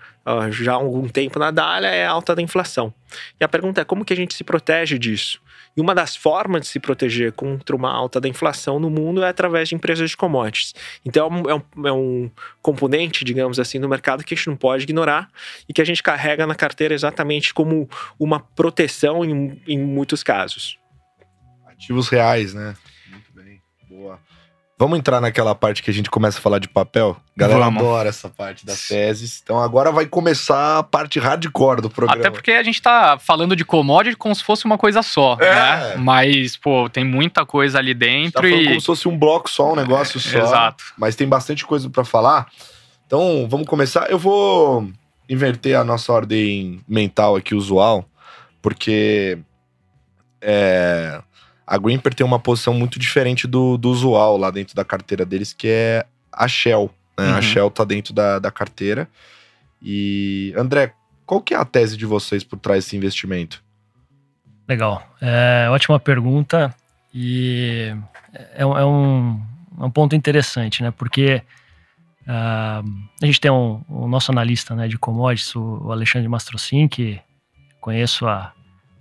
já 0.51 0.73
há 0.73 0.75
algum 0.75 1.07
tempo 1.07 1.39
na 1.39 1.51
Dália, 1.51 1.87
é 1.87 2.05
a 2.05 2.11
alta 2.11 2.35
da 2.35 2.41
inflação. 2.41 2.93
E 3.39 3.43
a 3.43 3.47
pergunta 3.47 3.81
é 3.81 3.83
como 3.83 4.05
que 4.05 4.13
a 4.13 4.15
gente 4.15 4.33
se 4.33 4.43
protege 4.43 4.97
disso? 4.97 5.41
E 5.77 5.81
uma 5.81 5.93
das 5.93 6.15
formas 6.15 6.61
de 6.61 6.67
se 6.69 6.79
proteger 6.79 7.31
contra 7.33 7.75
uma 7.75 7.91
alta 7.91 8.19
da 8.19 8.27
inflação 8.27 8.79
no 8.79 8.89
mundo 8.89 9.23
é 9.23 9.29
através 9.29 9.69
de 9.69 9.75
empresas 9.75 10.09
de 10.09 10.17
commodities. 10.17 10.73
Então 11.05 11.43
é 11.47 11.53
um, 11.53 11.87
é 11.87 11.91
um 11.91 12.31
componente, 12.63 13.23
digamos 13.23 13.59
assim, 13.59 13.79
do 13.79 13.87
mercado 13.87 14.23
que 14.23 14.33
a 14.33 14.37
gente 14.37 14.47
não 14.47 14.57
pode 14.57 14.83
ignorar 14.83 15.29
e 15.69 15.73
que 15.73 15.81
a 15.81 15.85
gente 15.85 16.01
carrega 16.01 16.47
na 16.47 16.55
carteira 16.55 16.95
exatamente 16.95 17.53
como 17.53 17.87
uma 18.19 18.39
proteção 18.39 19.23
em, 19.23 19.61
em 19.67 19.77
muitos 19.77 20.23
casos. 20.23 20.79
Ativos 21.67 22.09
reais, 22.09 22.55
né? 22.55 22.75
Muito 23.11 23.31
bem. 23.31 23.61
Boa. 23.87 24.19
Vamos 24.79 24.99
entrar 24.99 25.19
naquela 25.19 25.55
parte 25.55 25.81
que 25.81 25.89
a 25.89 25.93
gente 25.93 26.07
começa 26.07 26.37
a 26.37 26.41
falar 26.41 26.59
de 26.59 26.69
papel? 26.69 27.17
Galera 27.35 27.61
Vamos. 27.61 27.81
adora 27.81 28.09
essa 28.09 28.29
parte 28.29 28.63
das 28.63 28.87
teses. 28.87 29.41
Então 29.43 29.59
agora 29.59 29.91
vai 29.91 30.05
começar 30.05 30.77
a 30.77 30.83
parte 30.83 31.17
hardcore 31.17 31.81
do 31.81 31.89
programa. 31.89 32.21
Até 32.21 32.29
porque 32.29 32.51
a 32.51 32.61
gente 32.61 32.79
tá 32.79 33.17
falando 33.17 33.55
de 33.55 33.65
commodity 33.65 34.15
como 34.15 34.35
se 34.35 34.43
fosse 34.43 34.65
uma 34.65 34.77
coisa 34.77 35.01
só, 35.01 35.35
é. 35.39 35.49
né? 35.49 35.95
Mas, 35.97 36.55
pô, 36.55 36.87
tem 36.87 37.03
muita 37.03 37.43
coisa 37.43 37.79
ali 37.79 37.95
dentro 37.95 38.43
tá 38.43 38.47
e... 38.47 38.65
como 38.65 38.79
se 38.79 38.85
fosse 38.85 39.07
um 39.07 39.17
bloco 39.17 39.49
só, 39.49 39.73
um 39.73 39.75
negócio 39.75 40.19
só. 40.19 40.37
Exato. 40.37 40.83
Mas 40.95 41.15
tem 41.15 41.27
bastante 41.27 41.65
coisa 41.65 41.89
para 41.89 42.05
falar. 42.05 42.47
Então, 43.07 43.47
vamos 43.49 43.65
começar. 43.65 44.11
Eu 44.11 44.19
vou 44.19 44.87
inverter 45.27 45.75
a 45.75 45.83
nossa 45.83 46.13
ordem 46.13 46.81
mental 46.87 47.35
aqui 47.35 47.55
usual, 47.55 48.05
porque... 48.61 49.39
É 50.39 51.19
a 51.67 51.77
Greenper 51.77 52.13
tem 52.13 52.25
uma 52.25 52.39
posição 52.39 52.73
muito 52.73 52.97
diferente 52.97 53.45
do, 53.45 53.77
do 53.77 53.89
usual 53.89 54.37
lá 54.37 54.49
dentro 54.49 54.73
da 54.73 54.85
carteira 54.85 55.25
deles, 55.25 55.51
que 55.51 55.67
é 55.67 56.05
a 56.31 56.47
Shell. 56.47 56.89
Né? 57.19 57.27
Uhum. 57.27 57.35
A 57.35 57.41
Shell 57.41 57.69
tá 57.69 57.83
dentro 57.83 58.13
da, 58.13 58.39
da 58.39 58.49
carteira. 58.49 59.09
E, 59.81 60.53
André, 60.55 60.93
qual 61.25 61.41
que 61.41 61.53
é 61.53 61.57
a 61.57 61.65
tese 61.65 61.97
de 61.97 62.05
vocês 62.05 62.41
por 62.41 62.57
trás 62.57 62.85
desse 62.85 62.95
investimento? 62.95 63.61
Legal. 64.65 65.05
É, 65.21 65.67
ótima 65.69 65.99
pergunta. 65.99 66.73
E 67.13 67.93
é, 68.33 68.61
é, 68.61 68.65
um, 68.65 69.41
é 69.79 69.83
um 69.83 69.91
ponto 69.91 70.15
interessante, 70.15 70.81
né? 70.81 70.91
Porque 70.91 71.41
uh, 72.21 72.89
a 73.21 73.25
gente 73.25 73.41
tem 73.41 73.51
um, 73.51 73.83
o 73.89 74.07
nosso 74.07 74.31
analista 74.31 74.73
né, 74.73 74.87
de 74.87 74.97
commodities, 74.97 75.53
o 75.53 75.91
Alexandre 75.91 76.29
Mastrocin, 76.29 76.87
que 76.87 77.19
conheço 77.81 78.25
há, 78.25 78.53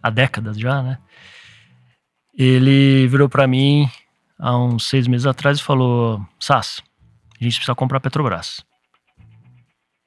há 0.03 0.11
décadas 0.11 0.59
já, 0.59 0.83
né? 0.83 0.99
Ele 2.37 3.07
virou 3.09 3.29
para 3.29 3.47
mim 3.47 3.89
há 4.39 4.57
uns 4.57 4.89
seis 4.89 5.07
meses 5.07 5.27
atrás 5.27 5.59
e 5.59 5.63
falou: 5.63 6.25
Sass, 6.39 6.83
a 7.41 7.45
gente 7.45 7.57
precisa 7.57 7.75
comprar 7.75 8.01
Petrobras. 8.01 8.65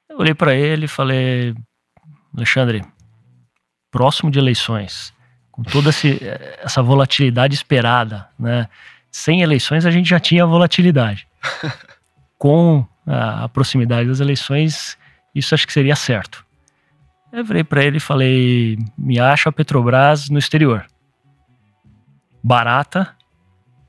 Eu 0.08 0.18
olhei 0.18 0.34
para 0.34 0.54
ele 0.54 0.84
e 0.84 0.88
falei: 0.88 1.54
Alexandre, 2.36 2.84
próximo 3.90 4.30
de 4.30 4.38
eleições, 4.38 5.12
com 5.50 5.62
toda 5.62 5.90
essa 6.62 6.82
volatilidade 6.82 7.54
esperada, 7.54 8.28
né? 8.38 8.68
Sem 9.10 9.42
eleições 9.42 9.84
a 9.84 9.90
gente 9.90 10.08
já 10.08 10.20
tinha 10.20 10.46
volatilidade. 10.46 11.26
com 12.38 12.86
a 13.06 13.48
proximidade 13.48 14.08
das 14.08 14.20
eleições, 14.20 14.96
isso 15.34 15.54
acho 15.54 15.66
que 15.66 15.72
seria 15.72 15.96
certo. 15.96 16.46
Eu 17.32 17.44
virei 17.44 17.64
para 17.64 17.84
ele 17.84 17.96
e 17.96 18.00
falei: 18.00 18.78
me 18.96 19.18
acha 19.18 19.48
a 19.48 19.52
Petrobras 19.52 20.30
no 20.30 20.38
exterior 20.38 20.86
barata, 22.42 23.14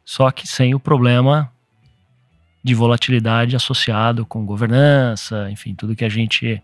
só 0.03 0.29
que 0.31 0.47
sem 0.47 0.75
o 0.75 0.79
problema 0.79 1.51
de 2.63 2.75
volatilidade 2.75 3.55
associado 3.55 4.25
com 4.25 4.45
governança, 4.45 5.49
enfim, 5.49 5.73
tudo 5.73 5.95
que 5.95 6.05
a 6.05 6.09
gente 6.09 6.61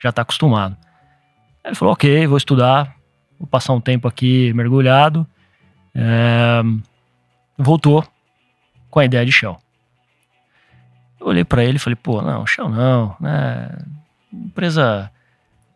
já 0.00 0.10
está 0.10 0.22
acostumado. 0.22 0.76
Ele 1.64 1.74
falou: 1.74 1.92
ok, 1.92 2.26
vou 2.26 2.36
estudar, 2.36 2.94
vou 3.38 3.46
passar 3.46 3.72
um 3.72 3.80
tempo 3.80 4.06
aqui 4.06 4.52
mergulhado. 4.54 5.26
É, 5.94 6.62
voltou 7.58 8.06
com 8.88 9.00
a 9.00 9.04
ideia 9.04 9.24
de 9.24 9.32
Shell. 9.32 9.58
Eu 11.18 11.26
olhei 11.26 11.44
para 11.44 11.64
ele 11.64 11.76
e 11.76 11.80
falei: 11.80 11.96
pô, 11.96 12.22
não, 12.22 12.46
Shell 12.46 12.68
não, 12.68 13.16
né? 13.20 13.78
Empresa 14.32 15.10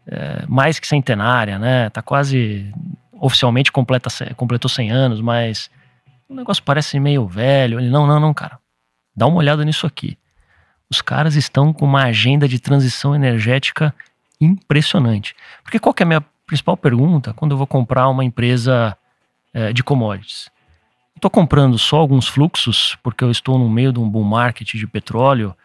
é, 0.06 0.44
mais 0.46 0.78
que 0.78 0.86
centenária, 0.86 1.58
né? 1.58 1.90
Tá 1.90 2.00
quase 2.00 2.72
oficialmente 3.24 3.72
completa, 3.72 4.10
completou 4.36 4.68
100 4.68 4.90
anos, 4.90 5.20
mas 5.22 5.70
o 6.28 6.34
negócio 6.34 6.62
parece 6.62 7.00
meio 7.00 7.26
velho. 7.26 7.80
Ele, 7.80 7.88
não, 7.88 8.06
não, 8.06 8.20
não, 8.20 8.34
cara. 8.34 8.58
Dá 9.16 9.26
uma 9.26 9.38
olhada 9.38 9.64
nisso 9.64 9.86
aqui. 9.86 10.18
Os 10.90 11.00
caras 11.00 11.34
estão 11.34 11.72
com 11.72 11.86
uma 11.86 12.04
agenda 12.04 12.46
de 12.46 12.58
transição 12.58 13.14
energética 13.14 13.94
impressionante. 14.38 15.34
Porque 15.62 15.78
qual 15.78 15.94
que 15.94 16.02
é 16.02 16.04
a 16.04 16.06
minha 16.06 16.24
principal 16.46 16.76
pergunta 16.76 17.32
quando 17.32 17.52
eu 17.52 17.56
vou 17.56 17.66
comprar 17.66 18.08
uma 18.08 18.22
empresa 18.22 18.94
é, 19.54 19.72
de 19.72 19.82
commodities? 19.82 20.50
Estou 21.16 21.30
comprando 21.30 21.78
só 21.78 21.96
alguns 21.96 22.28
fluxos 22.28 22.98
porque 23.02 23.24
eu 23.24 23.30
estou 23.30 23.58
no 23.58 23.70
meio 23.70 23.90
de 23.90 24.00
um 24.00 24.08
bull 24.08 24.24
market 24.24 24.74
de 24.74 24.86
petróleo 24.86 25.56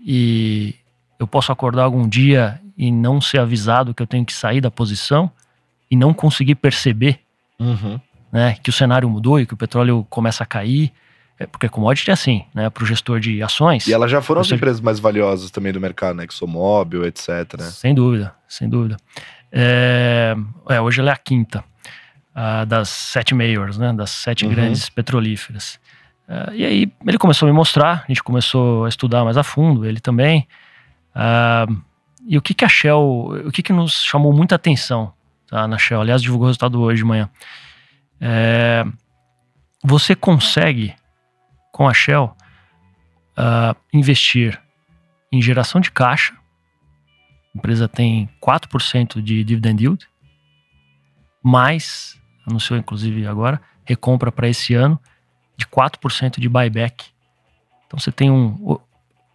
e 0.00 0.74
eu 1.16 1.28
posso 1.28 1.52
acordar 1.52 1.84
algum 1.84 2.08
dia 2.08 2.60
e 2.76 2.90
não 2.90 3.20
ser 3.20 3.38
avisado 3.38 3.94
que 3.94 4.02
eu 4.02 4.06
tenho 4.06 4.24
que 4.24 4.32
sair 4.32 4.60
da 4.60 4.70
posição? 4.70 5.30
E 5.94 5.96
não 5.96 6.12
conseguir 6.12 6.56
perceber 6.56 7.20
uhum. 7.58 8.00
né, 8.32 8.56
que 8.60 8.68
o 8.68 8.72
cenário 8.72 9.08
mudou 9.08 9.38
e 9.38 9.46
que 9.46 9.54
o 9.54 9.56
petróleo 9.56 10.04
começa 10.10 10.42
a 10.42 10.46
cair. 10.46 10.92
É 11.38 11.46
porque 11.46 11.68
commodity 11.68 12.10
é 12.10 12.12
assim, 12.12 12.44
né? 12.54 12.70
Para 12.70 12.84
o 12.84 12.86
gestor 12.86 13.18
de 13.18 13.42
ações. 13.42 13.88
E 13.88 13.92
elas 13.92 14.08
já 14.08 14.22
foram 14.22 14.40
as 14.40 14.50
empresas 14.52 14.80
mais 14.80 15.00
valiosas 15.00 15.50
também 15.50 15.72
do 15.72 15.80
mercado, 15.80 16.16
né? 16.16 16.24
ExxonMobil, 16.24 17.04
etc. 17.04 17.28
Né? 17.58 17.64
Sem 17.70 17.92
dúvida, 17.92 18.32
sem 18.48 18.68
dúvida. 18.68 18.96
É, 19.50 20.36
é, 20.68 20.80
hoje 20.80 21.00
ela 21.00 21.10
é 21.10 21.12
a 21.12 21.16
quinta 21.16 21.64
das 22.68 22.88
sete 22.88 23.34
majors, 23.34 23.78
né? 23.78 23.92
Das 23.92 24.10
sete 24.10 24.44
uhum. 24.44 24.52
grandes 24.52 24.88
petrolíferas. 24.88 25.80
É, 26.28 26.54
e 26.54 26.64
aí 26.64 26.92
ele 27.04 27.18
começou 27.18 27.48
a 27.48 27.50
me 27.50 27.56
mostrar, 27.56 28.04
a 28.04 28.06
gente 28.06 28.22
começou 28.22 28.84
a 28.84 28.88
estudar 28.88 29.24
mais 29.24 29.36
a 29.36 29.42
fundo, 29.42 29.84
ele 29.84 29.98
também. 29.98 30.46
e 32.28 32.38
o 32.38 32.42
que 32.42 32.54
que 32.54 32.64
a 32.64 32.68
Shell, 32.68 33.44
o 33.46 33.50
que 33.50 33.62
que 33.62 33.72
nos 33.72 34.04
chamou 34.04 34.32
muita 34.32 34.54
atenção 34.54 35.12
tá? 35.54 35.68
na 35.68 35.78
Shell. 35.78 36.00
Aliás, 36.00 36.20
divulgou 36.20 36.46
o 36.46 36.48
resultado 36.48 36.80
hoje 36.82 36.98
de 36.98 37.04
manhã. 37.04 37.30
É, 38.20 38.84
você 39.84 40.16
consegue, 40.16 40.92
com 41.70 41.88
a 41.88 41.94
Shell, 41.94 42.36
uh, 43.38 43.76
investir 43.92 44.60
em 45.30 45.40
geração 45.40 45.80
de 45.80 45.92
caixa. 45.92 46.34
A 47.54 47.58
empresa 47.58 47.88
tem 47.88 48.28
4% 48.42 49.22
de 49.22 49.44
dividend 49.44 49.80
yield, 49.80 50.08
mais, 51.40 52.20
anunciou 52.44 52.76
inclusive 52.76 53.24
agora, 53.24 53.60
recompra 53.84 54.32
para 54.32 54.48
esse 54.48 54.74
ano 54.74 54.98
de 55.56 55.66
4% 55.66 56.40
de 56.40 56.48
buyback. 56.48 57.12
Então 57.86 58.00
você 58.00 58.10
tem 58.10 58.28
um 58.28 58.80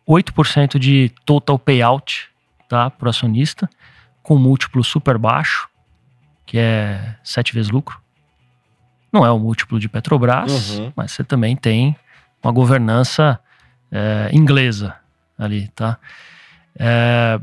8% 0.06 0.78
de 0.78 1.14
total 1.24 1.58
payout 1.58 2.30
tá, 2.68 2.90
para 2.90 3.08
o 3.08 3.10
acionista, 3.10 3.70
com 4.22 4.36
múltiplo 4.36 4.84
super 4.84 5.18
baixo, 5.18 5.70
que 6.50 6.58
é 6.58 7.16
sete 7.24 7.54
vezes 7.54 7.70
lucro. 7.70 8.02
Não 9.14 9.24
é 9.24 9.30
o 9.30 9.38
múltiplo 9.38 9.80
de 9.80 9.88
Petrobras, 9.88 10.72
uhum. 10.72 10.92
mas 10.96 11.12
você 11.12 11.24
também 11.24 11.56
tem 11.56 11.96
uma 12.44 12.52
governança 12.52 13.40
é, 13.92 14.32
inglesa 14.34 14.96
ali, 15.38 15.68
tá? 15.76 16.00
É, 16.76 17.40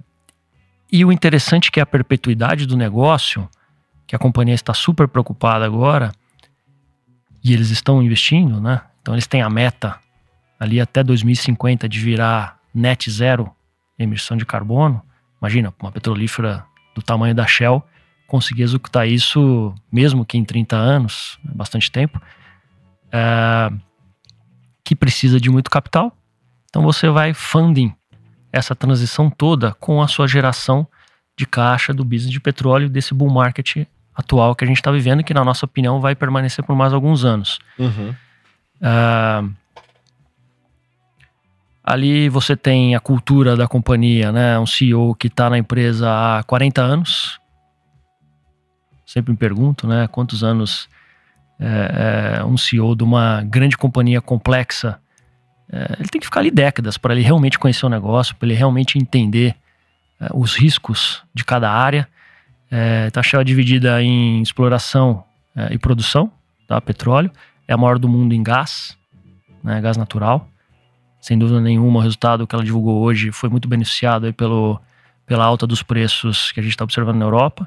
e 0.91 1.05
o 1.05 1.13
interessante 1.13 1.69
é 1.69 1.71
que 1.71 1.79
é 1.79 1.85
a 1.85 1.87
perpetuidade 1.87 2.67
do 2.67 2.77
negócio, 2.77 3.49
que 4.09 4.17
a 4.17 4.19
companhia 4.19 4.57
está 4.57 4.75
super 4.75 5.07
preocupada 5.07 5.65
agora, 5.65 6.11
e 7.45 7.53
eles 7.53 7.71
estão 7.71 8.03
investindo, 8.03 8.61
né? 8.61 8.81
Então 9.03 9.15
eles 9.15 9.29
têm 9.29 9.41
a 9.41 9.49
meta 9.49 10.01
ali 10.59 10.81
até 10.81 11.05
2050 11.05 11.89
de 11.89 12.01
virar 12.01 12.59
net 12.75 13.09
zero 13.09 13.55
emissão 13.97 14.37
de 14.37 14.45
carbono. 14.45 15.01
Imagina, 15.41 15.73
uma 15.81 15.93
petrolífera 15.93 16.65
do 16.93 17.01
tamanho 17.01 17.37
da 17.37 17.47
Shell 17.47 17.87
conseguir 18.27 18.63
executar 18.63 19.09
isso, 19.09 19.75
mesmo 19.91 20.25
que 20.25 20.37
em 20.37 20.45
30 20.45 20.77
anos, 20.77 21.39
bastante 21.43 21.91
tempo, 21.91 22.21
é, 23.13 23.73
que 24.85 24.95
precisa 24.95 25.41
de 25.41 25.51
muito 25.51 25.71
capital. 25.71 26.17
Então 26.69 26.83
você 26.83 27.09
vai 27.09 27.33
funding 27.33 27.93
essa 28.53 28.75
transição 28.75 29.31
toda 29.31 29.75
com 29.75 30.03
a 30.03 30.09
sua 30.09 30.27
geração 30.27 30.87
de 31.37 31.47
caixa 31.47 31.93
do 31.93 32.05
business 32.05 32.31
de 32.31 32.41
petróleo 32.41 32.89
desse 32.89 33.13
bull 33.13 33.31
market 33.31 33.87
atual 34.15 34.55
que 34.55 34.65
a 34.65 34.67
gente 34.67 34.79
está 34.79 34.91
vivendo, 34.91 35.23
que 35.23 35.35
na 35.35 35.45
nossa 35.45 35.67
opinião 35.67 36.01
vai 36.01 36.15
permanecer 36.15 36.65
por 36.65 36.75
mais 36.75 36.93
alguns 36.93 37.25
anos. 37.25 37.59
Uhum. 37.79 38.15
Uh, 38.81 39.53
ali 41.85 42.29
você 42.29 42.57
tem 42.57 42.97
a 42.97 43.01
cultura 43.01 43.55
da 43.55 43.69
companhia, 43.69 44.33
né? 44.33 44.59
Um 44.59 44.67
CEO 44.67 45.15
que 45.15 45.27
está 45.27 45.51
na 45.51 45.59
empresa 45.59 46.09
há 46.11 46.43
40 46.45 46.83
anos. 46.83 47.39
Sempre 49.17 49.33
me 49.33 49.39
pergunto, 49.39 49.87
né? 49.87 50.07
Quantos 50.09 50.45
anos 50.45 50.89
é, 51.59 52.37
é, 52.41 52.45
um 52.45 52.59
CEO 52.59 52.95
de 52.95 53.03
uma 53.03 53.43
grande 53.45 53.75
companhia 53.75 54.21
complexa 54.21 55.01
é, 55.73 55.97
ele 55.99 56.09
tem 56.09 56.21
que 56.21 56.27
ficar 56.27 56.41
ali 56.41 56.51
décadas 56.51 56.97
para 56.97 57.15
ele 57.15 57.23
realmente 57.23 57.59
conhecer 57.59 57.87
o 57.87 57.89
negócio, 57.89 58.37
para 58.37 58.47
ele 58.47 58.55
realmente 58.55 58.99
entender 58.99 59.57
é, 60.21 60.29
os 60.35 60.55
riscos 60.55 61.23
de 61.35 61.45
cada 61.45 61.71
área. 61.71 62.07
É, 62.71 63.11
a 63.15 63.23
Shell 63.23 63.41
é 63.41 63.45
dividida 63.45 64.03
em 64.03 64.43
exploração 64.43 65.25
é, 65.55 65.73
e 65.73 65.79
produção, 65.79 66.31
tá? 66.67 66.81
Petróleo 66.81 67.31
é 67.67 67.73
a 67.73 67.77
maior 67.77 67.99
do 67.99 68.09
mundo 68.09 68.35
em 68.35 68.43
gás, 68.43 68.97
né? 69.63 69.81
Gás 69.81 69.97
natural. 69.97 70.49
Sem 71.21 71.39
dúvida 71.39 71.61
nenhuma, 71.61 71.99
o 71.99 72.03
resultado 72.03 72.47
que 72.47 72.55
ela 72.55 72.65
divulgou 72.65 73.03
hoje 73.03 73.33
foi 73.33 73.49
muito 73.49 73.67
beneficiado 73.67 74.27
aí 74.27 74.33
pelo, 74.33 74.81
pela 75.27 75.45
alta 75.45 75.67
dos 75.67 75.83
preços 75.83 76.53
que 76.53 76.61
a 76.61 76.63
gente 76.63 76.73
está 76.73 76.85
observando 76.85 77.17
na 77.17 77.25
Europa. 77.25 77.67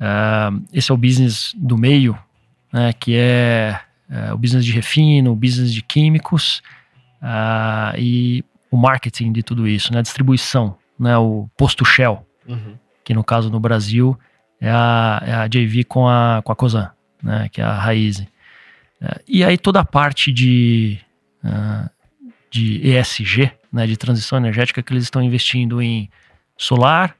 É, 0.00 0.50
esse 0.72 0.90
é 0.90 0.94
o 0.94 0.98
business 0.98 1.54
do 1.56 1.76
meio, 1.76 2.18
né? 2.72 2.92
Que 2.92 3.16
é, 3.16 3.80
é 4.10 4.32
o 4.32 4.38
business 4.38 4.64
de 4.64 4.72
refino, 4.72 5.32
o 5.32 5.36
business 5.36 5.72
de 5.72 5.82
químicos 5.82 6.62
uh, 7.22 7.98
e 7.98 8.44
o 8.70 8.76
marketing 8.76 9.32
de 9.32 9.42
tudo 9.42 9.66
isso, 9.66 9.92
né? 9.92 10.00
A 10.00 10.02
distribuição, 10.02 10.76
né? 10.98 11.16
O 11.16 11.48
posto 11.56 11.84
Shell. 11.84 12.26
Uhum 12.46 12.76
que 13.06 13.14
no 13.14 13.22
caso 13.22 13.48
no 13.48 13.60
Brasil 13.60 14.18
é 14.60 14.68
a, 14.68 15.22
é 15.24 15.32
a 15.32 15.46
JV 15.46 15.84
com 15.84 16.08
a, 16.08 16.42
com 16.44 16.50
a 16.50 16.56
Cosan, 16.56 16.90
né, 17.22 17.48
que 17.52 17.60
é 17.60 17.64
a 17.64 17.78
Raiz. 17.78 18.20
É, 19.00 19.22
e 19.28 19.44
aí 19.44 19.56
toda 19.56 19.78
a 19.78 19.84
parte 19.84 20.32
de, 20.32 20.98
uh, 21.44 21.88
de 22.50 22.80
ESG, 22.84 23.52
né, 23.72 23.86
de 23.86 23.96
transição 23.96 24.38
energética, 24.38 24.82
que 24.82 24.92
eles 24.92 25.04
estão 25.04 25.22
investindo 25.22 25.80
em 25.80 26.10
solar, 26.58 27.14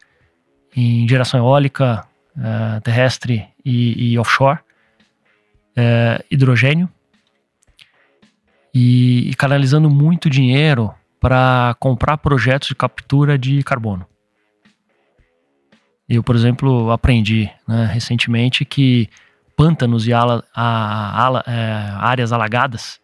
em 0.75 1.09
geração 1.09 1.39
eólica, 1.39 2.05
uh, 2.37 2.81
terrestre 2.83 3.47
e, 3.65 4.13
e 4.13 4.19
offshore, 4.19 4.59
uh, 5.77 6.25
hidrogênio, 6.31 6.89
e, 8.75 9.31
e 9.31 9.35
canalizando 9.35 9.89
muito 9.89 10.29
dinheiro 10.29 10.93
para 11.19 11.75
comprar 11.81 12.19
projetos 12.19 12.69
de 12.69 12.75
captura 12.75 13.39
de 13.39 13.63
carbono. 13.63 14.07
Eu, 16.09 16.23
por 16.23 16.37
exemplo, 16.37 16.91
aprendi 16.91 17.51
né, 17.67 17.87
recentemente 17.87 18.65
que 18.65 19.09
pântanos 19.57 20.07
e 20.07 20.13
ala, 20.13 20.45
a, 20.55 21.43
é, 21.47 21.91
áreas 21.99 22.33
alagadas 22.33 23.01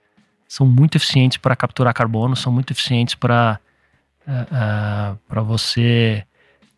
são 0.46 0.66
muito 0.66 0.96
eficientes 0.96 1.38
para 1.38 1.56
capturar 1.56 1.94
carbono, 1.94 2.36
são 2.36 2.52
muito 2.52 2.72
eficientes 2.72 3.14
para 3.14 3.58
para 5.26 5.42
você 5.42 6.24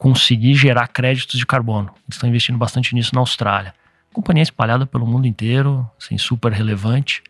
conseguir 0.05 0.55
gerar 0.55 0.87
créditos 0.89 1.39
de 1.39 1.47
carbono. 1.47 1.89
Eles 2.05 2.17
estão 2.17 2.29
investindo 2.29 2.59
bastante 2.59 2.95
nisso 2.95 3.15
na 3.15 3.23
Austrália. 3.23 3.73
Companhia 4.13 4.43
espalhada 4.43 4.85
pelo 4.85 5.07
mundo 5.07 5.27
inteiro, 5.27 5.91
assim, 5.99 6.19
super 6.19 6.53
relevante. 6.53 7.23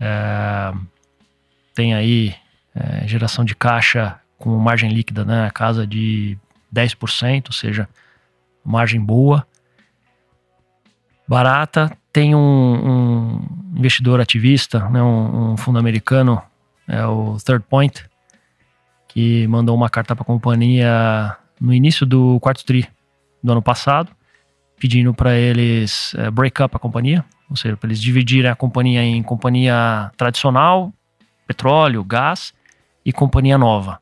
É, 0.00 0.74
tem 1.76 1.94
aí 1.94 2.34
é, 2.74 3.06
geração 3.06 3.44
de 3.44 3.54
caixa 3.54 4.18
com 4.36 4.58
margem 4.58 4.90
líquida, 4.90 5.24
né? 5.24 5.52
Casa 5.54 5.86
de 5.86 6.36
10%, 6.74 7.46
ou 7.46 7.52
seja, 7.52 7.88
margem 8.64 9.00
boa, 9.00 9.46
barata. 11.28 11.96
Tem 12.12 12.34
um, 12.34 12.40
um 12.40 13.76
investidor 13.76 14.20
ativista, 14.20 14.88
né, 14.88 15.00
um, 15.00 15.52
um 15.52 15.56
fundo 15.56 15.78
americano, 15.78 16.42
é 16.88 17.06
o 17.06 17.36
Third 17.36 17.64
Point, 17.70 18.04
que 19.06 19.46
mandou 19.46 19.76
uma 19.76 19.88
carta 19.88 20.16
para 20.16 20.24
a 20.24 20.26
companhia 20.26 21.38
no 21.60 21.72
início 21.72 22.06
do 22.06 22.38
quarto 22.40 22.64
tri 22.64 22.88
do 23.42 23.52
ano 23.52 23.62
passado, 23.62 24.10
pedindo 24.78 25.12
para 25.12 25.34
eles 25.36 26.14
é, 26.14 26.30
break 26.30 26.62
up 26.62 26.76
a 26.76 26.78
companhia, 26.78 27.24
ou 27.50 27.56
seja, 27.56 27.76
para 27.76 27.88
eles 27.88 28.00
dividirem 28.00 28.50
a 28.50 28.54
companhia 28.54 29.02
em 29.02 29.22
companhia 29.22 30.10
tradicional, 30.16 30.92
petróleo, 31.46 32.04
gás, 32.04 32.52
e 33.04 33.12
companhia 33.12 33.56
nova 33.56 34.00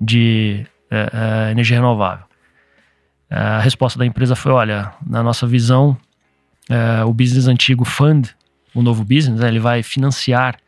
de 0.00 0.64
é, 0.90 1.10
é, 1.48 1.50
energia 1.50 1.76
renovável. 1.76 2.24
A 3.28 3.58
resposta 3.60 3.98
da 3.98 4.06
empresa 4.06 4.36
foi: 4.36 4.52
olha, 4.52 4.92
na 5.06 5.22
nossa 5.22 5.46
visão, 5.46 5.96
o 7.06 7.14
business 7.14 7.48
antigo 7.48 7.82
fund, 7.82 8.28
o 8.74 8.82
novo 8.82 9.02
business, 9.02 9.40
né, 9.40 9.48
ele 9.48 9.58
vai 9.58 9.82
financiar 9.82 10.58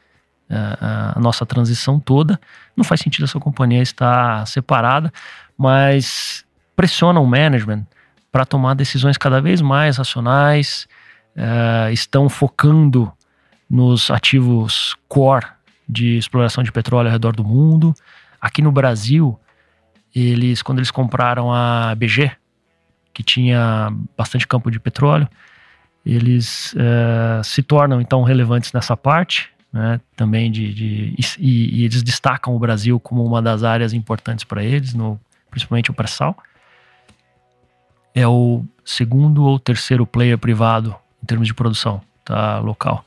a 0.48 1.18
nossa 1.20 1.44
transição 1.44 2.00
toda. 2.00 2.40
Não 2.74 2.82
faz 2.82 3.02
sentido 3.02 3.24
essa 3.24 3.38
companhia 3.38 3.82
estar 3.82 4.46
separada, 4.46 5.12
mas 5.57 6.44
pressiona 6.76 7.20
o 7.20 7.26
management 7.26 7.86
para 8.30 8.44
tomar 8.44 8.74
decisões 8.74 9.16
cada 9.16 9.40
vez 9.40 9.61
mais 9.61 9.96
racionais, 9.96 10.88
é, 11.36 11.92
estão 11.92 12.28
focando 12.28 13.12
nos 13.70 14.11
ativos 14.11 14.96
core 15.09 15.46
de 15.88 16.16
exploração 16.16 16.62
de 16.62 16.72
petróleo 16.72 17.09
ao 17.09 17.12
redor 17.12 17.34
do 17.34 17.44
mundo. 17.44 17.94
Aqui 18.40 18.61
no 18.61 18.72
Brasil, 18.72 19.38
eles 20.14 20.62
quando 20.62 20.78
eles 20.78 20.90
compraram 20.90 21.52
a 21.52 21.94
BG, 21.94 22.30
que 23.12 23.22
tinha 23.22 23.92
bastante 24.16 24.46
campo 24.46 24.70
de 24.70 24.80
petróleo, 24.80 25.28
eles 26.05 26.74
é, 26.76 27.40
se 27.42 27.62
tornam 27.62 28.00
então 28.00 28.22
relevantes 28.22 28.72
nessa 28.72 28.96
parte, 28.96 29.48
né, 29.72 30.00
também 30.16 30.50
de, 30.50 30.74
de 30.74 31.14
e, 31.38 31.80
e, 31.80 31.84
eles 31.84 32.02
destacam 32.02 32.55
o 32.55 32.59
Brasil 32.59 33.00
como 33.00 33.24
uma 33.24 33.40
das 33.40 33.64
áreas 33.64 33.92
importantes 33.92 34.44
para 34.44 34.62
eles, 34.62 34.94
no, 34.94 35.20
principalmente 35.55 35.90
o 35.90 35.94
pré-sal. 35.94 36.36
É 38.12 38.26
o 38.26 38.64
segundo 38.84 39.44
ou 39.44 39.59
terceiro 39.59 40.05
player 40.05 40.36
privado 40.36 40.94
em 41.22 41.26
termos 41.26 41.46
de 41.46 41.55
produção, 41.55 42.02
tá, 42.24 42.59
local. 42.59 43.05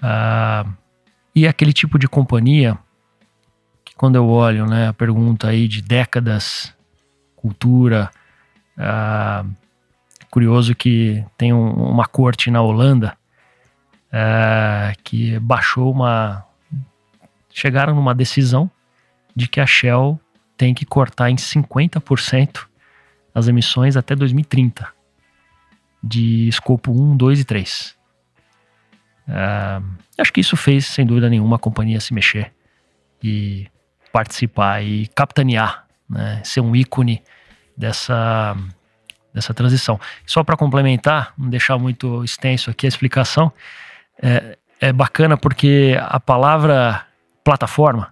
Ah, 0.00 0.64
e 1.34 1.46
é 1.46 1.48
aquele 1.48 1.72
tipo 1.72 1.98
de 1.98 2.08
companhia 2.08 2.78
quando 3.96 4.16
eu 4.16 4.28
olho 4.28 4.66
né, 4.66 4.88
a 4.88 4.92
pergunta 4.92 5.48
aí 5.48 5.68
de 5.68 5.80
décadas, 5.80 6.74
cultura, 7.36 8.10
ah, 8.76 9.44
curioso 10.30 10.74
que 10.74 11.24
tem 11.36 11.52
um, 11.52 11.70
uma 11.70 12.06
corte 12.06 12.50
na 12.50 12.60
Holanda 12.60 13.16
ah, 14.12 14.92
que 15.02 15.38
baixou 15.38 15.92
uma. 15.92 16.44
chegaram 17.50 17.94
numa 17.94 18.14
decisão 18.14 18.70
de 19.34 19.48
que 19.48 19.60
a 19.60 19.66
Shell 19.66 20.20
tem 20.56 20.74
que 20.74 20.84
cortar 20.84 21.30
em 21.30 21.36
50% 21.36 22.66
as 23.34 23.48
emissões 23.48 23.96
até 23.96 24.14
2030 24.14 24.86
de 26.02 26.48
escopo 26.48 26.92
1, 26.92 27.16
2 27.16 27.40
e 27.40 27.44
3. 27.44 27.96
Ah, 29.28 29.82
acho 30.18 30.32
que 30.32 30.40
isso 30.40 30.56
fez, 30.56 30.86
sem 30.86 31.06
dúvida 31.06 31.28
nenhuma, 31.28 31.56
a 31.56 31.58
companhia 31.58 32.00
se 32.00 32.12
mexer 32.12 32.52
e 33.22 33.66
participar 34.12 34.82
e 34.82 35.08
capitanear, 35.08 35.86
né? 36.08 36.40
ser 36.44 36.60
um 36.60 36.76
ícone 36.76 37.22
dessa, 37.76 38.56
dessa 39.32 39.52
transição. 39.54 39.98
Só 40.26 40.44
para 40.44 40.56
complementar, 40.56 41.32
não 41.36 41.48
deixar 41.48 41.78
muito 41.78 42.22
extenso 42.22 42.70
aqui 42.70 42.86
a 42.86 42.88
explicação, 42.88 43.52
é, 44.22 44.56
é 44.80 44.92
bacana 44.92 45.36
porque 45.36 45.96
a 46.00 46.20
palavra 46.20 47.04
plataforma 47.42 48.10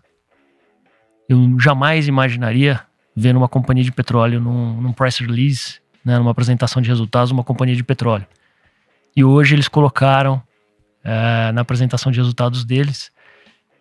eu 1.28 1.58
jamais 1.58 2.08
imaginaria 2.08 2.80
ver 3.14 3.32
numa 3.32 3.48
companhia 3.48 3.84
de 3.84 3.92
petróleo, 3.92 4.40
num, 4.40 4.80
num 4.80 4.92
press 4.92 5.18
release, 5.18 5.80
né, 6.04 6.18
numa 6.18 6.30
apresentação 6.30 6.80
de 6.82 6.88
resultados, 6.88 7.30
uma 7.30 7.44
companhia 7.44 7.76
de 7.76 7.84
petróleo. 7.84 8.26
E 9.14 9.22
hoje 9.22 9.54
eles 9.54 9.68
colocaram 9.68 10.42
é, 11.04 11.52
na 11.52 11.60
apresentação 11.60 12.10
de 12.10 12.18
resultados 12.18 12.64
deles 12.64 13.10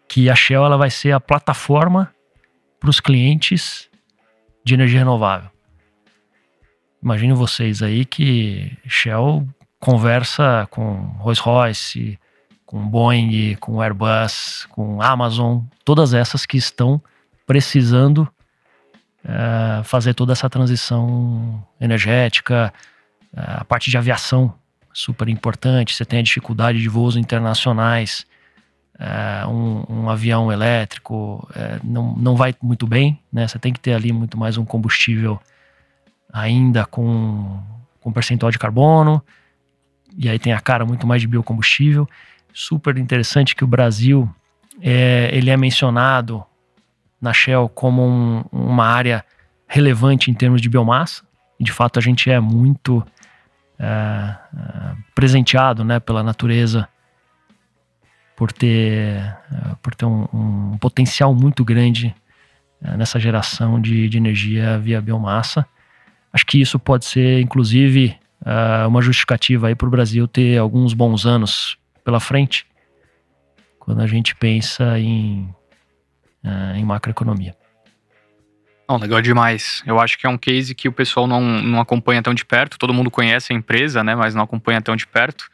que 0.07 0.29
a 0.29 0.35
Shell 0.35 0.65
ela 0.65 0.77
vai 0.77 0.89
ser 0.89 1.13
a 1.13 1.19
plataforma 1.19 2.13
para 2.79 2.89
os 2.89 2.99
clientes 2.99 3.89
de 4.63 4.73
energia 4.73 4.99
renovável. 4.99 5.49
Imaginem 7.01 7.33
vocês 7.33 7.81
aí 7.81 8.05
que 8.05 8.77
Shell 8.87 9.47
conversa 9.79 10.67
com 10.69 11.15
Rolls-Royce, 11.17 12.19
com 12.65 12.87
Boeing, 12.87 13.55
com 13.55 13.81
Airbus, 13.81 14.67
com 14.69 15.01
Amazon, 15.01 15.61
todas 15.83 16.13
essas 16.13 16.45
que 16.45 16.57
estão 16.57 17.01
precisando 17.51 18.25
é, 19.25 19.83
fazer 19.83 20.13
toda 20.13 20.31
essa 20.31 20.49
transição 20.49 21.61
energética, 21.81 22.73
é, 23.35 23.41
a 23.57 23.65
parte 23.65 23.91
de 23.91 23.97
aviação 23.97 24.53
super 24.93 25.27
importante. 25.27 25.93
Você 25.93 26.05
tem 26.05 26.19
a 26.19 26.23
dificuldade 26.23 26.81
de 26.81 26.87
voos 26.87 27.17
internacionais, 27.17 28.25
é, 28.97 29.45
um, 29.47 29.83
um, 29.89 30.09
avião 30.09 30.49
elétrico 30.49 31.45
não, 31.83 32.15
não 32.15 32.37
vai 32.37 32.55
muito 32.61 32.87
bem, 32.87 33.19
né? 33.33 33.45
Você 33.45 33.59
tem 33.59 33.73
que 33.73 33.81
ter 33.81 33.95
ali 33.95 34.13
muito 34.13 34.37
mais 34.37 34.57
um 34.57 34.63
combustível 34.63 35.37
ainda 36.31 36.85
com, 36.85 37.61
com 37.99 38.13
percentual 38.13 38.49
de 38.49 38.57
carbono, 38.57 39.21
e 40.17 40.29
aí 40.29 40.39
tem 40.39 40.53
a 40.53 40.61
cara 40.61 40.85
muito 40.85 41.05
mais 41.05 41.21
de 41.21 41.27
biocombustível. 41.27 42.07
Super 42.53 42.97
interessante 42.97 43.57
que 43.57 43.63
o 43.65 43.67
Brasil 43.67 44.33
é, 44.81 45.29
ele 45.33 45.49
é 45.49 45.57
mencionado 45.57 46.45
na 47.21 47.31
Shell 47.33 47.69
como 47.69 48.05
um, 48.05 48.43
uma 48.51 48.85
área 48.85 49.23
relevante 49.67 50.31
em 50.31 50.33
termos 50.33 50.61
de 50.61 50.69
biomassa. 50.69 51.23
E 51.59 51.63
de 51.63 51.71
fato 51.71 51.99
a 51.99 52.01
gente 52.01 52.29
é 52.29 52.39
muito 52.39 53.05
é, 53.77 53.85
é, 53.85 54.37
presenteado 55.13 55.83
né, 55.83 55.99
pela 55.99 56.23
natureza 56.23 56.87
por 58.35 58.51
ter, 58.51 59.17
é, 59.17 59.75
por 59.81 59.93
ter 59.93 60.05
um, 60.05 60.27
um 60.33 60.77
potencial 60.79 61.33
muito 61.33 61.63
grande 61.63 62.15
é, 62.81 62.97
nessa 62.97 63.19
geração 63.19 63.79
de, 63.79 64.09
de, 64.09 64.17
energia 64.17 64.79
via 64.79 64.99
biomassa. 64.99 65.65
Acho 66.33 66.45
que 66.45 66.59
isso 66.59 66.79
pode 66.79 67.05
ser, 67.05 67.39
inclusive, 67.39 68.17
é, 68.43 68.87
uma 68.87 69.01
justificativa 69.01 69.73
para 69.75 69.87
o 69.87 69.91
Brasil 69.91 70.27
ter 70.27 70.57
alguns 70.57 70.93
bons 70.93 71.25
anos 71.25 71.77
pela 72.03 72.19
frente 72.19 72.65
quando 73.79 74.01
a 74.01 74.07
gente 74.07 74.35
pensa 74.35 74.97
em, 74.99 75.53
em 76.75 76.83
macroeconomia. 76.83 77.55
Não, 78.89 78.97
legal 78.97 79.21
demais. 79.21 79.81
Eu 79.85 79.99
acho 79.99 80.17
que 80.17 80.27
é 80.27 80.29
um 80.29 80.37
case 80.37 80.75
que 80.75 80.89
o 80.89 80.91
pessoal 80.91 81.25
não, 81.25 81.41
não 81.41 81.79
acompanha 81.79 82.21
tão 82.21 82.33
de 82.33 82.43
perto. 82.43 82.77
Todo 82.77 82.93
mundo 82.93 83.09
conhece 83.09 83.53
a 83.53 83.55
empresa, 83.55 84.03
né? 84.03 84.15
Mas 84.15 84.35
não 84.35 84.43
acompanha 84.43 84.81
tão 84.81 84.97
de 84.97 85.07
perto. 85.07 85.49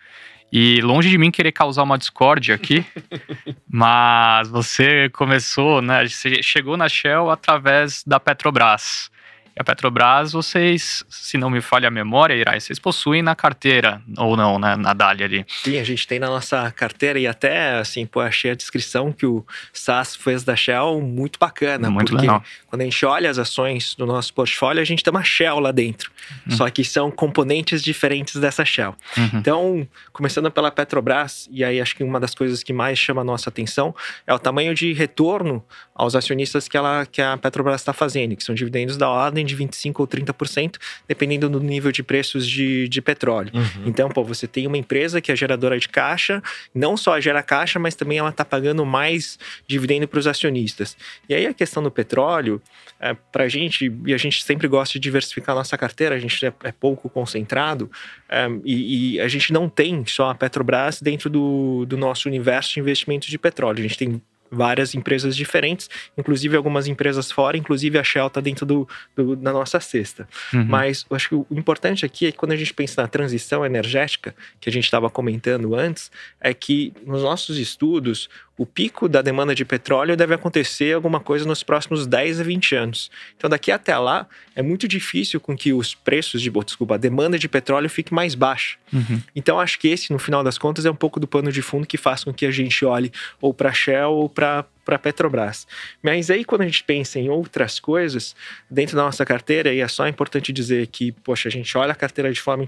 E 0.51 0.81
longe 0.81 1.09
de 1.09 1.17
mim 1.17 1.29
querer 1.29 1.51
causar 1.51 1.83
uma 1.83 1.97
discórdia 1.97 2.55
aqui, 2.55 2.85
mas 3.69 4.47
você 4.47 5.09
começou, 5.09 5.81
né? 5.81 6.07
Você 6.07 6.41
chegou 6.41 6.77
na 6.77 6.87
Shell 6.87 7.29
através 7.29 8.03
da 8.07 8.19
Petrobras. 8.19 9.11
E 9.57 9.59
a 9.59 9.63
Petrobras, 9.63 10.33
vocês, 10.33 11.03
se 11.09 11.35
não 11.35 11.49
me 11.49 11.61
falha 11.61 11.87
a 11.87 11.91
memória, 11.91 12.35
Irai, 12.35 12.59
vocês 12.59 12.77
possuem 12.77 13.23
na 13.23 13.35
carteira, 13.35 13.99
ou 14.15 14.37
não, 14.37 14.59
né, 14.59 14.75
na 14.75 14.93
Dália 14.93 15.25
ali? 15.25 15.45
Sim, 15.63 15.79
a 15.79 15.83
gente 15.83 16.05
tem 16.05 16.19
na 16.19 16.27
nossa 16.27 16.69
carteira 16.69 17.17
e 17.17 17.25
até, 17.25 17.79
assim, 17.79 18.05
pô, 18.05 18.21
achei 18.21 18.51
a 18.51 18.55
descrição 18.55 19.11
que 19.11 19.25
o 19.25 19.43
SAS 19.73 20.15
fez 20.15 20.43
da 20.43 20.55
Shell 20.55 21.01
muito 21.01 21.39
bacana. 21.39 21.89
Muito 21.89 22.11
porque 22.11 22.21
legal. 22.21 22.43
quando 22.67 22.81
a 22.81 22.83
gente 22.83 23.03
olha 23.03 23.31
as 23.31 23.39
ações 23.39 23.95
do 23.95 24.05
nosso 24.05 24.31
portfólio, 24.31 24.79
a 24.79 24.85
gente 24.85 25.03
tem 25.03 25.09
uma 25.09 25.23
Shell 25.23 25.59
lá 25.59 25.71
dentro. 25.71 26.11
Uhum. 26.45 26.55
Só 26.55 26.69
que 26.69 26.83
são 26.83 27.09
componentes 27.09 27.81
diferentes 27.81 28.35
dessa 28.35 28.63
Shell. 28.63 28.95
Uhum. 29.17 29.29
Então, 29.33 29.87
começando 30.13 30.51
pela 30.51 30.69
Petrobras, 30.69 31.49
e 31.51 31.63
aí 31.63 31.81
acho 31.81 31.95
que 31.95 32.03
uma 32.03 32.19
das 32.19 32.35
coisas 32.35 32.61
que 32.61 32.73
mais 32.73 32.99
chama 32.99 33.21
a 33.21 33.25
nossa 33.25 33.49
atenção 33.49 33.95
é 34.27 34.33
o 34.33 34.37
tamanho 34.37 34.75
de 34.75 34.93
retorno 34.93 35.65
aos 35.95 36.15
acionistas 36.15 36.67
que, 36.67 36.77
ela, 36.77 37.07
que 37.07 37.23
a 37.23 37.35
Petrobras 37.37 37.81
está 37.81 37.91
fazendo, 37.91 38.35
que 38.35 38.43
são 38.43 38.53
dividendos 38.53 38.97
da 38.97 39.09
ordem 39.09 39.46
de 39.47 39.57
25% 39.57 39.95
ou 39.99 40.07
30%, 40.07 40.75
dependendo 41.07 41.49
do 41.49 41.59
nível 41.59 41.91
de 41.91 42.03
preços 42.03 42.45
de, 42.47 42.87
de 42.87 43.01
petróleo. 43.01 43.51
Uhum. 43.53 43.83
Então, 43.87 44.09
pô, 44.09 44.23
você 44.23 44.47
tem 44.47 44.67
uma 44.67 44.77
empresa 44.77 45.21
que 45.21 45.31
é 45.31 45.35
geradora 45.35 45.79
de 45.79 45.89
caixa, 45.89 46.41
não 46.73 46.95
só 46.95 47.19
gera 47.19 47.41
caixa, 47.41 47.79
mas 47.79 47.95
também 47.95 48.17
ela 48.17 48.29
está 48.29 48.45
pagando 48.45 48.85
mais 48.85 49.39
dividendo 49.67 50.07
para 50.07 50.19
os 50.19 50.27
acionistas. 50.27 50.97
E 51.27 51.33
aí 51.33 51.45
a 51.45 51.53
questão 51.53 51.81
do 51.81 51.89
petróleo, 51.89 52.61
é, 52.99 53.15
para 53.31 53.45
a 53.45 53.47
gente, 53.47 53.91
e 54.05 54.13
a 54.13 54.17
gente 54.17 54.43
sempre 54.43 54.67
gosta 54.67 54.93
de 54.93 54.99
diversificar 54.99 55.55
a 55.55 55.59
nossa 55.59 55.77
carteira, 55.77 56.15
a 56.15 56.19
gente 56.19 56.45
é, 56.45 56.53
é 56.63 56.71
pouco 56.71 57.09
concentrado, 57.09 57.89
é, 58.29 58.47
e, 58.63 59.15
e, 59.15 59.21
a 59.21 59.27
gente 59.27 59.53
não 59.53 59.69
tem 59.69 60.05
só 60.05 60.29
a 60.29 60.35
Petrobras 60.35 61.01
dentro 61.01 61.29
do, 61.29 61.85
do 61.85 61.97
nosso 61.97 62.27
universo 62.27 62.73
de 62.73 62.79
investimentos 62.79 63.29
de 63.29 63.37
petróleo. 63.37 63.79
A 63.79 63.83
gente 63.83 63.97
tem 63.97 64.21
várias 64.51 64.95
empresas 64.95 65.35
diferentes, 65.35 65.89
inclusive 66.17 66.55
algumas 66.55 66.87
empresas 66.87 67.31
fora, 67.31 67.57
inclusive 67.57 67.97
a 67.97 68.03
Shell 68.03 68.27
está 68.27 68.41
dentro 68.41 68.65
do, 68.65 68.87
do, 69.15 69.35
da 69.35 69.51
nossa 69.51 69.79
cesta. 69.79 70.27
Uhum. 70.53 70.65
Mas 70.65 71.05
eu 71.09 71.15
acho 71.15 71.29
que 71.29 71.35
o 71.35 71.45
importante 71.51 72.05
aqui 72.05 72.27
é 72.27 72.31
que 72.31 72.37
quando 72.37 72.51
a 72.51 72.55
gente 72.55 72.73
pensa 72.73 73.01
na 73.01 73.07
transição 73.07 73.65
energética, 73.65 74.35
que 74.59 74.69
a 74.69 74.71
gente 74.71 74.85
estava 74.85 75.09
comentando 75.09 75.75
antes, 75.75 76.11
é 76.39 76.53
que 76.53 76.93
nos 77.05 77.23
nossos 77.23 77.57
estudos, 77.57 78.29
o 78.57 78.65
pico 78.65 79.07
da 79.07 79.21
demanda 79.21 79.53
de 79.53 79.63
petróleo 79.63 80.17
deve 80.17 80.33
acontecer 80.33 80.95
alguma 80.95 81.19
coisa 81.19 81.45
nos 81.45 81.61
próximos 81.61 82.07
10 82.07 82.41
a 82.41 82.43
20 82.43 82.75
anos. 82.75 83.11
Então, 83.37 83.49
daqui 83.49 83.71
até 83.71 83.95
lá, 83.97 84.27
é 84.55 84.63
muito 84.63 84.87
difícil 84.87 85.39
com 85.39 85.55
que 85.55 85.71
os 85.71 85.93
preços 85.93 86.41
de, 86.41 86.49
desculpa, 86.49 86.95
a 86.95 86.97
demanda 86.97 87.37
de 87.37 87.47
petróleo 87.47 87.89
fique 87.89 88.13
mais 88.13 88.33
baixa. 88.33 88.77
Uhum. 88.91 89.21
Então, 89.35 89.59
acho 89.59 89.77
que 89.77 89.87
esse, 89.87 90.11
no 90.11 90.17
final 90.17 90.43
das 90.43 90.57
contas, 90.57 90.85
é 90.85 90.91
um 90.91 90.95
pouco 90.95 91.19
do 91.19 91.27
pano 91.27 91.51
de 91.51 91.61
fundo 91.61 91.85
que 91.85 91.97
faz 91.97 92.23
com 92.23 92.33
que 92.33 92.45
a 92.45 92.51
gente 92.51 92.83
olhe 92.83 93.11
ou 93.39 93.53
para 93.53 93.71
Shell 93.71 94.11
ou 94.11 94.27
para 94.27 94.65
para 94.87 94.95
a 94.95 94.99
Petrobras. 94.99 95.67
Mas 96.01 96.31
aí, 96.31 96.45
quando 96.45 96.61
a 96.61 96.65
gente 96.65 96.81
pensa 96.81 97.19
em 97.19 97.29
outras 97.29 97.77
coisas 97.77 98.33
dentro 98.71 98.95
da 98.95 99.03
nossa 99.03 99.25
carteira, 99.25 99.73
e 99.73 99.81
é 99.81 99.87
só 99.89 100.07
importante 100.07 100.53
dizer 100.53 100.87
que, 100.87 101.11
poxa, 101.11 101.49
a 101.49 101.51
gente 101.51 101.77
olha 101.77 101.91
a 101.91 101.95
carteira 101.95 102.31
de 102.31 102.39
forma 102.39 102.65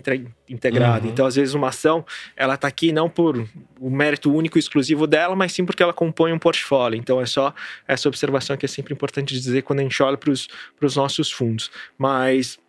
integrada. 0.50 1.06
Uhum. 1.06 1.12
Então, 1.14 1.26
às 1.26 1.36
vezes, 1.36 1.54
uma 1.54 1.70
ação, 1.70 2.06
ela 2.36 2.56
está 2.56 2.68
aqui 2.68 2.92
não 2.92 3.10
por 3.10 3.48
o 3.80 3.90
mérito 3.90 4.34
único 4.34 4.58
e 4.58 4.60
exclusivo 4.60 5.08
dela, 5.08 5.34
mas 5.34 5.54
sim 5.54 5.64
porque 5.64 5.82
ela 5.82 5.94
compõe 5.94 6.34
um 6.34 6.40
portfólio. 6.40 7.00
Então, 7.00 7.22
é 7.22 7.26
só 7.26 7.54
essa 7.88 8.10
observação 8.10 8.58
que 8.58 8.66
é 8.66 8.70
sempre 8.70 8.94
importante 8.94 9.34
dizer 9.34 9.62
quando 9.62 9.80
a 9.80 9.84
gente 9.84 10.04
olha 10.04 10.18
para 10.18 10.30
os 10.30 10.96
nossos 10.98 11.32
fundos. 11.32 11.72
Mas 11.98 12.60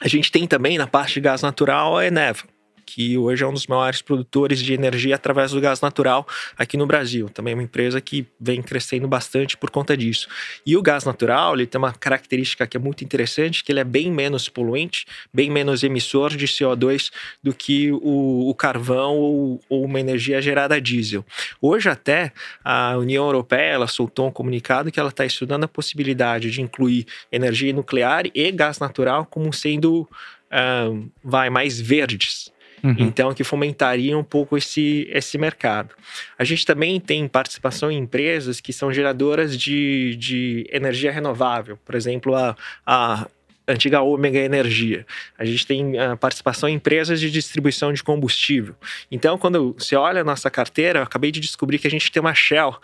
a 0.00 0.06
gente 0.06 0.30
tem 0.30 0.46
também 0.46 0.78
na 0.78 0.86
parte 0.86 1.14
de 1.14 1.20
gás 1.20 1.42
natural 1.42 1.96
a 1.96 2.06
Eneva 2.06 2.44
que 2.88 3.18
hoje 3.18 3.44
é 3.44 3.46
um 3.46 3.52
dos 3.52 3.66
maiores 3.66 4.00
produtores 4.00 4.60
de 4.60 4.72
energia 4.72 5.14
através 5.14 5.50
do 5.50 5.60
gás 5.60 5.82
natural 5.82 6.26
aqui 6.56 6.74
no 6.74 6.86
Brasil. 6.86 7.28
Também 7.28 7.52
é 7.52 7.54
uma 7.54 7.62
empresa 7.62 8.00
que 8.00 8.26
vem 8.40 8.62
crescendo 8.62 9.06
bastante 9.06 9.58
por 9.58 9.68
conta 9.68 9.94
disso. 9.94 10.26
E 10.64 10.74
o 10.74 10.80
gás 10.80 11.04
natural, 11.04 11.54
ele 11.54 11.66
tem 11.66 11.78
uma 11.78 11.92
característica 11.92 12.66
que 12.66 12.78
é 12.78 12.80
muito 12.80 13.04
interessante, 13.04 13.62
que 13.62 13.70
ele 13.70 13.80
é 13.80 13.84
bem 13.84 14.10
menos 14.10 14.48
poluente, 14.48 15.04
bem 15.32 15.50
menos 15.50 15.82
emissor 15.82 16.34
de 16.34 16.46
CO2 16.46 17.10
do 17.42 17.52
que 17.52 17.92
o, 17.92 18.48
o 18.48 18.54
carvão 18.54 19.18
ou, 19.18 19.60
ou, 19.68 19.84
uma 19.84 20.00
energia 20.00 20.40
gerada 20.40 20.76
a 20.76 20.80
diesel. 20.80 21.22
Hoje 21.60 21.90
até 21.90 22.32
a 22.64 22.96
União 22.96 23.26
Europeia 23.26 23.72
ela 23.72 23.86
soltou 23.86 24.28
um 24.28 24.32
comunicado 24.32 24.90
que 24.90 24.98
ela 24.98 25.10
está 25.10 25.26
estudando 25.26 25.64
a 25.64 25.68
possibilidade 25.68 26.50
de 26.50 26.62
incluir 26.62 27.06
energia 27.30 27.70
nuclear 27.70 28.24
e 28.34 28.50
gás 28.50 28.78
natural 28.78 29.26
como 29.26 29.52
sendo 29.52 30.08
um, 30.50 31.10
vai 31.22 31.50
mais 31.50 31.78
verdes 31.78 32.50
Uhum. 32.82 32.94
Então, 32.98 33.34
que 33.34 33.44
fomentaria 33.44 34.16
um 34.16 34.24
pouco 34.24 34.56
esse, 34.56 35.08
esse 35.12 35.38
mercado. 35.38 35.94
A 36.38 36.44
gente 36.44 36.64
também 36.64 37.00
tem 37.00 37.26
participação 37.28 37.90
em 37.90 37.98
empresas 37.98 38.60
que 38.60 38.72
são 38.72 38.92
geradoras 38.92 39.56
de, 39.56 40.16
de 40.16 40.68
energia 40.72 41.10
renovável. 41.10 41.78
Por 41.84 41.94
exemplo, 41.94 42.34
a, 42.34 42.56
a 42.86 43.26
antiga 43.68 44.00
Ômega 44.00 44.38
Energia. 44.38 45.06
A 45.38 45.44
gente 45.44 45.66
tem 45.66 45.98
a 45.98 46.12
ah, 46.12 46.16
participação 46.16 46.68
em 46.68 46.74
empresas 46.74 47.20
de 47.20 47.30
distribuição 47.30 47.92
de 47.92 48.02
combustível. 48.02 48.74
Então, 49.10 49.36
quando 49.36 49.76
você 49.78 49.94
olha 49.94 50.22
a 50.22 50.24
nossa 50.24 50.50
carteira, 50.50 51.00
eu 51.00 51.02
acabei 51.02 51.30
de 51.30 51.38
descobrir 51.38 51.78
que 51.78 51.86
a 51.86 51.90
gente 51.90 52.10
tem 52.10 52.20
uma 52.20 52.34
Shell 52.34 52.74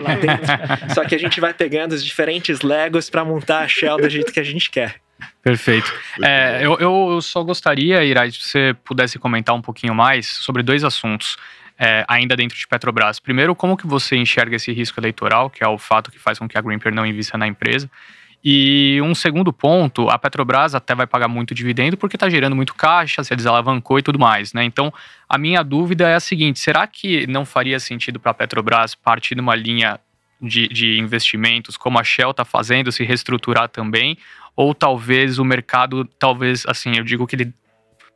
lá 0.00 0.14
dentro. 0.16 0.46
Só 0.94 1.04
que 1.04 1.14
a 1.14 1.18
gente 1.18 1.40
vai 1.40 1.54
pegando 1.54 1.92
os 1.92 2.04
diferentes 2.04 2.60
Legos 2.60 3.08
para 3.08 3.24
montar 3.24 3.60
a 3.60 3.68
Shell 3.68 3.96
do 3.96 4.08
jeito 4.08 4.32
que 4.32 4.40
a 4.40 4.44
gente 4.44 4.70
quer. 4.70 4.96
Perfeito. 5.42 5.92
É, 6.22 6.60
eu, 6.62 6.78
eu 6.78 7.20
só 7.20 7.42
gostaria, 7.42 8.04
Irai, 8.04 8.30
se 8.30 8.40
você 8.40 8.76
pudesse 8.84 9.18
comentar 9.18 9.54
um 9.54 9.62
pouquinho 9.62 9.94
mais 9.94 10.26
sobre 10.26 10.62
dois 10.62 10.84
assuntos. 10.84 11.36
É, 11.76 12.04
ainda 12.06 12.36
dentro 12.36 12.56
de 12.56 12.68
Petrobras. 12.68 13.18
Primeiro, 13.18 13.52
como 13.52 13.76
que 13.76 13.84
você 13.84 14.14
enxerga 14.14 14.54
esse 14.54 14.72
risco 14.72 15.00
eleitoral, 15.00 15.50
que 15.50 15.64
é 15.64 15.66
o 15.66 15.76
fato 15.76 16.08
que 16.08 16.20
faz 16.20 16.38
com 16.38 16.46
que 16.46 16.56
a 16.56 16.60
Greenpeer 16.60 16.94
não 16.94 17.04
invista 17.04 17.36
na 17.36 17.48
empresa? 17.48 17.90
E 18.44 19.00
um 19.02 19.14
segundo 19.14 19.50
ponto, 19.54 20.10
a 20.10 20.18
Petrobras 20.18 20.74
até 20.74 20.94
vai 20.94 21.06
pagar 21.06 21.28
muito 21.28 21.54
dividendo 21.54 21.96
porque 21.96 22.14
está 22.14 22.28
gerando 22.28 22.54
muito 22.54 22.74
caixa, 22.74 23.24
se 23.24 23.34
desalavancou 23.34 23.98
e 23.98 24.02
tudo 24.02 24.18
mais, 24.18 24.52
né? 24.52 24.62
Então, 24.62 24.92
a 25.26 25.38
minha 25.38 25.62
dúvida 25.62 26.06
é 26.06 26.14
a 26.14 26.20
seguinte: 26.20 26.60
será 26.60 26.86
que 26.86 27.26
não 27.26 27.46
faria 27.46 27.80
sentido 27.80 28.20
para 28.20 28.32
a 28.32 28.34
Petrobras 28.34 28.94
partir 28.94 29.34
de 29.34 29.40
uma 29.40 29.54
linha 29.54 29.98
de, 30.38 30.68
de 30.68 30.98
investimentos, 30.98 31.78
como 31.78 31.98
a 31.98 32.04
Shell 32.04 32.32
está 32.32 32.44
fazendo, 32.44 32.92
se 32.92 33.02
reestruturar 33.02 33.70
também? 33.70 34.18
Ou 34.56 34.74
talvez 34.74 35.38
o 35.38 35.44
mercado, 35.44 36.04
talvez, 36.18 36.64
assim, 36.66 36.96
eu 36.96 37.04
digo 37.04 37.26
que 37.26 37.36
ele 37.36 37.52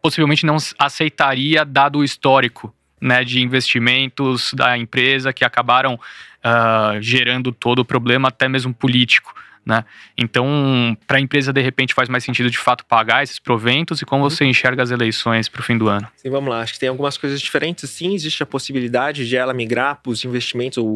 possivelmente 0.00 0.46
não 0.46 0.56
aceitaria 0.78 1.64
dado 1.64 1.98
o 1.98 2.04
histórico 2.04 2.72
né, 3.00 3.24
de 3.24 3.40
investimentos 3.40 4.52
da 4.54 4.76
empresa 4.76 5.32
que 5.32 5.44
acabaram 5.44 5.94
uh, 5.94 7.00
gerando 7.00 7.52
todo 7.52 7.80
o 7.80 7.84
problema, 7.84 8.28
até 8.28 8.48
mesmo 8.48 8.72
político. 8.72 9.34
Né? 9.64 9.84
Então, 10.16 10.96
para 11.06 11.18
a 11.18 11.20
empresa, 11.20 11.52
de 11.52 11.60
repente, 11.60 11.94
faz 11.94 12.08
mais 12.08 12.24
sentido 12.24 12.50
de 12.50 12.58
fato 12.58 12.84
pagar 12.86 13.22
esses 13.22 13.38
proventos 13.38 14.00
e 14.00 14.06
como 14.06 14.28
você 14.28 14.44
enxerga 14.44 14.82
as 14.82 14.90
eleições 14.90 15.48
para 15.48 15.60
o 15.60 15.62
fim 15.62 15.76
do 15.76 15.88
ano? 15.88 16.08
Sim, 16.16 16.30
vamos 16.30 16.48
lá. 16.50 16.60
Acho 16.60 16.74
que 16.74 16.80
tem 16.80 16.88
algumas 16.88 17.16
coisas 17.16 17.40
diferentes. 17.40 17.88
Sim, 17.90 18.14
existe 18.14 18.42
a 18.42 18.46
possibilidade 18.46 19.28
de 19.28 19.36
ela 19.36 19.52
migrar 19.52 20.00
para 20.02 20.10
os 20.10 20.24
investimentos 20.24 20.78
ou, 20.78 20.86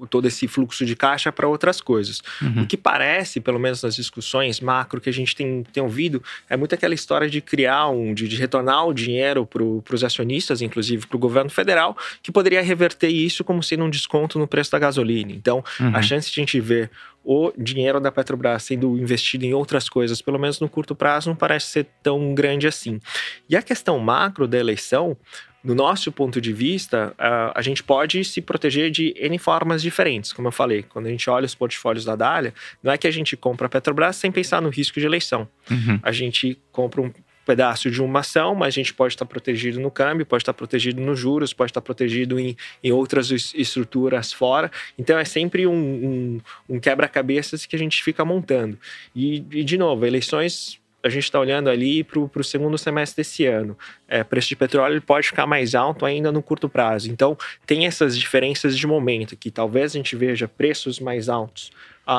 ou, 0.00 0.06
todo 0.06 0.28
esse 0.28 0.46
fluxo 0.46 0.84
de 0.84 0.94
caixa 0.94 1.32
para 1.32 1.48
outras 1.48 1.80
coisas. 1.80 2.22
Uhum. 2.42 2.62
O 2.62 2.66
que 2.66 2.76
parece, 2.76 3.40
pelo 3.40 3.58
menos 3.58 3.82
nas 3.82 3.96
discussões 3.96 4.60
macro 4.60 5.00
que 5.00 5.08
a 5.08 5.12
gente 5.12 5.34
tem, 5.34 5.62
tem 5.72 5.82
ouvido, 5.82 6.22
é 6.48 6.56
muito 6.56 6.74
aquela 6.74 6.94
história 6.94 7.28
de 7.28 7.40
criar 7.40 7.88
um, 7.88 8.12
de, 8.12 8.28
de 8.28 8.36
retornar 8.36 8.86
o 8.86 8.92
dinheiro 8.92 9.46
para 9.46 9.94
os 9.94 10.04
acionistas, 10.04 10.60
inclusive 10.60 11.06
para 11.06 11.16
o 11.16 11.20
governo 11.20 11.50
federal, 11.50 11.96
que 12.22 12.30
poderia 12.30 12.62
reverter 12.62 13.08
isso 13.08 13.42
como 13.42 13.62
sendo 13.62 13.84
um 13.84 13.90
desconto 13.90 14.38
no 14.38 14.46
preço 14.46 14.70
da 14.70 14.78
gasolina. 14.78 15.32
Então, 15.32 15.64
uhum. 15.80 15.94
a 15.94 16.02
chance 16.02 16.30
de 16.30 16.40
a 16.40 16.42
gente 16.42 16.60
ver 16.60 16.90
o 17.30 17.52
dinheiro 17.58 18.00
da 18.00 18.10
Petrobras 18.10 18.62
sendo 18.62 18.96
investido 18.96 19.44
em 19.44 19.52
outras 19.52 19.86
coisas, 19.86 20.22
pelo 20.22 20.38
menos 20.38 20.60
no 20.60 20.68
curto 20.68 20.94
prazo, 20.94 21.28
não 21.28 21.36
parece 21.36 21.66
ser 21.66 21.86
tão 22.02 22.34
grande 22.34 22.66
assim. 22.66 22.98
E 23.46 23.54
a 23.54 23.60
questão 23.60 23.98
macro 23.98 24.48
da 24.48 24.56
eleição, 24.56 25.14
no 25.62 25.74
nosso 25.74 26.10
ponto 26.10 26.40
de 26.40 26.54
vista, 26.54 27.14
a 27.54 27.60
gente 27.60 27.82
pode 27.82 28.24
se 28.24 28.40
proteger 28.40 28.90
de 28.90 29.12
N 29.14 29.36
formas 29.36 29.82
diferentes. 29.82 30.32
Como 30.32 30.48
eu 30.48 30.52
falei, 30.52 30.82
quando 30.82 31.04
a 31.04 31.10
gente 31.10 31.28
olha 31.28 31.44
os 31.44 31.54
portfólios 31.54 32.02
da 32.02 32.16
Dália, 32.16 32.54
não 32.82 32.90
é 32.90 32.96
que 32.96 33.06
a 33.06 33.10
gente 33.10 33.36
compra 33.36 33.66
a 33.66 33.68
Petrobras 33.68 34.16
sem 34.16 34.32
pensar 34.32 34.62
no 34.62 34.70
risco 34.70 34.98
de 34.98 35.04
eleição. 35.04 35.46
Uhum. 35.70 36.00
A 36.02 36.12
gente 36.12 36.58
compra 36.72 37.02
um 37.02 37.12
pedaço 37.48 37.90
de 37.90 38.02
uma 38.02 38.20
ação, 38.20 38.54
mas 38.54 38.74
a 38.74 38.76
gente 38.76 38.92
pode 38.92 39.14
estar 39.14 39.24
protegido 39.24 39.80
no 39.80 39.90
câmbio, 39.90 40.26
pode 40.26 40.42
estar 40.42 40.52
protegido 40.52 41.00
nos 41.00 41.18
juros, 41.18 41.54
pode 41.54 41.70
estar 41.70 41.80
protegido 41.80 42.38
em, 42.38 42.54
em 42.84 42.92
outras 42.92 43.30
estruturas 43.30 44.34
fora. 44.34 44.70
Então 44.98 45.18
é 45.18 45.24
sempre 45.24 45.66
um, 45.66 45.72
um, 45.72 46.40
um 46.68 46.78
quebra-cabeças 46.78 47.64
que 47.64 47.74
a 47.74 47.78
gente 47.78 48.04
fica 48.04 48.22
montando. 48.22 48.78
E, 49.16 49.42
e 49.50 49.64
de 49.64 49.78
novo, 49.78 50.04
eleições 50.04 50.78
a 51.02 51.08
gente 51.08 51.22
está 51.24 51.40
olhando 51.40 51.70
ali 51.70 52.04
para 52.04 52.18
o 52.18 52.44
segundo 52.44 52.76
semestre 52.76 53.22
desse 53.22 53.46
ano. 53.46 53.78
É, 54.06 54.22
preço 54.22 54.48
de 54.48 54.56
petróleo 54.56 55.00
pode 55.00 55.28
ficar 55.28 55.46
mais 55.46 55.74
alto 55.74 56.04
ainda 56.04 56.30
no 56.30 56.42
curto 56.42 56.68
prazo. 56.68 57.10
Então, 57.10 57.38
tem 57.64 57.86
essas 57.86 58.18
diferenças 58.18 58.76
de 58.76 58.86
momento, 58.86 59.36
que 59.36 59.50
talvez 59.50 59.92
a 59.92 59.96
gente 59.96 60.14
veja 60.16 60.46
preços 60.46 61.00
mais 61.00 61.30
altos 61.30 61.70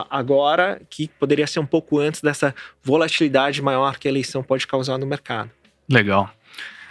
agora, 0.09 0.81
que 0.89 1.09
poderia 1.19 1.47
ser 1.47 1.59
um 1.59 1.65
pouco 1.65 1.99
antes 1.99 2.21
dessa 2.21 2.53
volatilidade 2.83 3.61
maior 3.61 3.97
que 3.97 4.07
a 4.07 4.11
eleição 4.11 4.43
pode 4.43 4.67
causar 4.67 4.97
no 4.97 5.07
mercado. 5.07 5.49
Legal. 5.89 6.29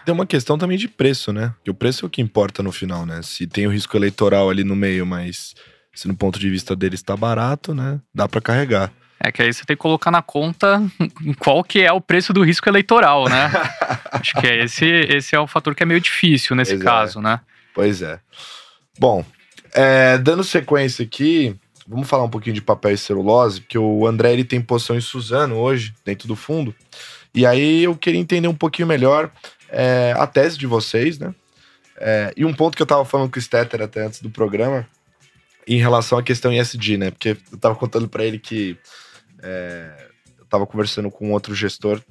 Tem 0.04 0.14
uma 0.14 0.26
questão 0.26 0.58
também 0.58 0.78
de 0.78 0.88
preço, 0.88 1.32
né? 1.32 1.54
Que 1.62 1.70
o 1.70 1.74
preço 1.74 2.04
é 2.04 2.06
o 2.06 2.10
que 2.10 2.22
importa 2.22 2.62
no 2.62 2.72
final, 2.72 3.06
né? 3.06 3.20
Se 3.22 3.46
tem 3.46 3.66
o 3.66 3.70
risco 3.70 3.96
eleitoral 3.96 4.50
ali 4.50 4.64
no 4.64 4.74
meio, 4.74 5.06
mas 5.06 5.54
se 5.94 6.08
no 6.08 6.16
ponto 6.16 6.38
de 6.38 6.48
vista 6.48 6.74
dele 6.74 6.94
está 6.94 7.16
barato, 7.16 7.74
né? 7.74 8.00
Dá 8.14 8.28
para 8.28 8.40
carregar. 8.40 8.92
É 9.20 9.32
que 9.32 9.42
aí 9.42 9.52
você 9.52 9.64
tem 9.64 9.76
que 9.76 9.82
colocar 9.82 10.10
na 10.10 10.22
conta 10.22 10.80
qual 11.38 11.62
que 11.62 11.80
é 11.82 11.92
o 11.92 12.00
preço 12.00 12.32
do 12.32 12.42
risco 12.42 12.68
eleitoral, 12.68 13.28
né? 13.28 13.50
Acho 14.12 14.34
que 14.40 14.46
é 14.46 14.64
esse, 14.64 14.86
esse 14.86 15.34
é 15.34 15.40
o 15.40 15.46
fator 15.46 15.74
que 15.74 15.82
é 15.82 15.86
meio 15.86 16.00
difícil 16.00 16.56
nesse 16.56 16.74
pois 16.74 16.84
caso, 16.84 17.18
é. 17.18 17.22
né? 17.22 17.40
Pois 17.74 18.00
é. 18.00 18.18
Bom, 18.98 19.24
é, 19.74 20.18
dando 20.18 20.42
sequência 20.42 21.04
aqui, 21.04 21.54
Vamos 21.88 22.06
falar 22.06 22.24
um 22.24 22.28
pouquinho 22.28 22.54
de 22.54 22.60
papel 22.60 22.92
e 22.92 22.98
celulose, 22.98 23.62
porque 23.62 23.78
o 23.78 24.06
André 24.06 24.34
ele 24.34 24.44
tem 24.44 24.60
posição 24.60 24.94
em 24.94 25.00
Suzano 25.00 25.56
hoje, 25.56 25.94
dentro 26.04 26.28
do 26.28 26.36
fundo. 26.36 26.74
E 27.34 27.46
aí 27.46 27.84
eu 27.84 27.96
queria 27.96 28.20
entender 28.20 28.46
um 28.46 28.54
pouquinho 28.54 28.86
melhor 28.86 29.30
é, 29.70 30.14
a 30.16 30.26
tese 30.26 30.58
de 30.58 30.66
vocês, 30.66 31.18
né? 31.18 31.34
É, 31.96 32.32
e 32.36 32.44
um 32.44 32.52
ponto 32.52 32.76
que 32.76 32.82
eu 32.82 32.86
tava 32.86 33.04
falando 33.06 33.30
com 33.30 33.38
o 33.38 33.42
Stetter 33.42 33.80
até 33.80 34.04
antes 34.04 34.20
do 34.20 34.28
programa, 34.28 34.86
em 35.66 35.78
relação 35.78 36.18
à 36.18 36.22
questão 36.22 36.52
ESG, 36.52 36.98
né? 36.98 37.10
Porque 37.10 37.36
eu 37.50 37.58
tava 37.58 37.74
contando 37.74 38.06
para 38.06 38.24
ele 38.24 38.38
que 38.38 38.76
é, 39.42 40.08
eu 40.38 40.44
tava 40.44 40.66
conversando 40.66 41.10
com 41.10 41.32
outro 41.32 41.54
gestor 41.54 42.02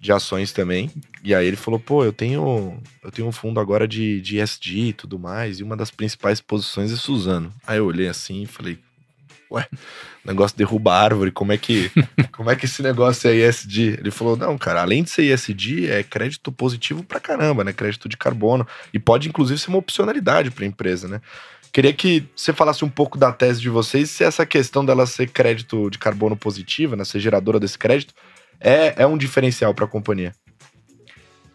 de 0.00 0.12
ações 0.12 0.52
também. 0.52 0.90
E 1.22 1.34
aí 1.34 1.46
ele 1.46 1.56
falou, 1.56 1.80
pô, 1.80 2.04
eu 2.04 2.12
tenho, 2.12 2.78
eu 3.02 3.10
tenho 3.10 3.26
um 3.26 3.32
fundo 3.32 3.58
agora 3.58 3.88
de, 3.88 4.20
de 4.20 4.38
ESG 4.38 4.88
e 4.88 4.92
tudo 4.92 5.18
mais, 5.18 5.60
e 5.60 5.62
uma 5.62 5.76
das 5.76 5.90
principais 5.90 6.40
posições 6.40 6.92
é 6.92 6.96
Suzano. 6.96 7.52
Aí 7.66 7.78
eu 7.78 7.86
olhei 7.86 8.08
assim 8.08 8.42
e 8.42 8.46
falei, 8.46 8.78
ué, 9.54 9.66
negócio 10.24 10.56
derruba 10.56 10.94
árvore, 10.94 11.30
como 11.30 11.52
é 11.52 11.58
que 11.58 11.90
como 12.32 12.50
é 12.50 12.56
que 12.56 12.64
esse 12.64 12.82
negócio 12.82 13.28
é 13.28 13.34
ESG? 13.34 13.98
Ele 14.00 14.10
falou, 14.10 14.36
não, 14.36 14.56
cara, 14.58 14.82
além 14.82 15.02
de 15.02 15.10
ser 15.10 15.24
ESG, 15.24 15.90
é 15.90 16.02
crédito 16.02 16.50
positivo 16.50 17.02
pra 17.02 17.20
caramba, 17.20 17.64
né? 17.64 17.72
Crédito 17.72 18.08
de 18.08 18.16
carbono. 18.16 18.66
E 18.92 18.98
pode, 18.98 19.28
inclusive, 19.28 19.58
ser 19.58 19.68
uma 19.68 19.78
opcionalidade 19.78 20.50
pra 20.50 20.66
empresa, 20.66 21.08
né? 21.08 21.20
Queria 21.74 21.92
que 21.92 22.24
você 22.36 22.52
falasse 22.52 22.84
um 22.84 22.88
pouco 22.88 23.18
da 23.18 23.32
tese 23.32 23.60
de 23.60 23.68
vocês, 23.68 24.08
se 24.08 24.22
essa 24.22 24.46
questão 24.46 24.84
dela 24.84 25.06
ser 25.06 25.28
crédito 25.28 25.90
de 25.90 25.98
carbono 25.98 26.36
positiva, 26.36 26.94
né, 26.94 27.04
ser 27.04 27.18
geradora 27.18 27.58
desse 27.58 27.76
crédito, 27.76 28.14
é, 28.60 29.02
é 29.02 29.04
um 29.04 29.18
diferencial 29.18 29.74
para 29.74 29.84
a 29.84 29.88
companhia. 29.88 30.32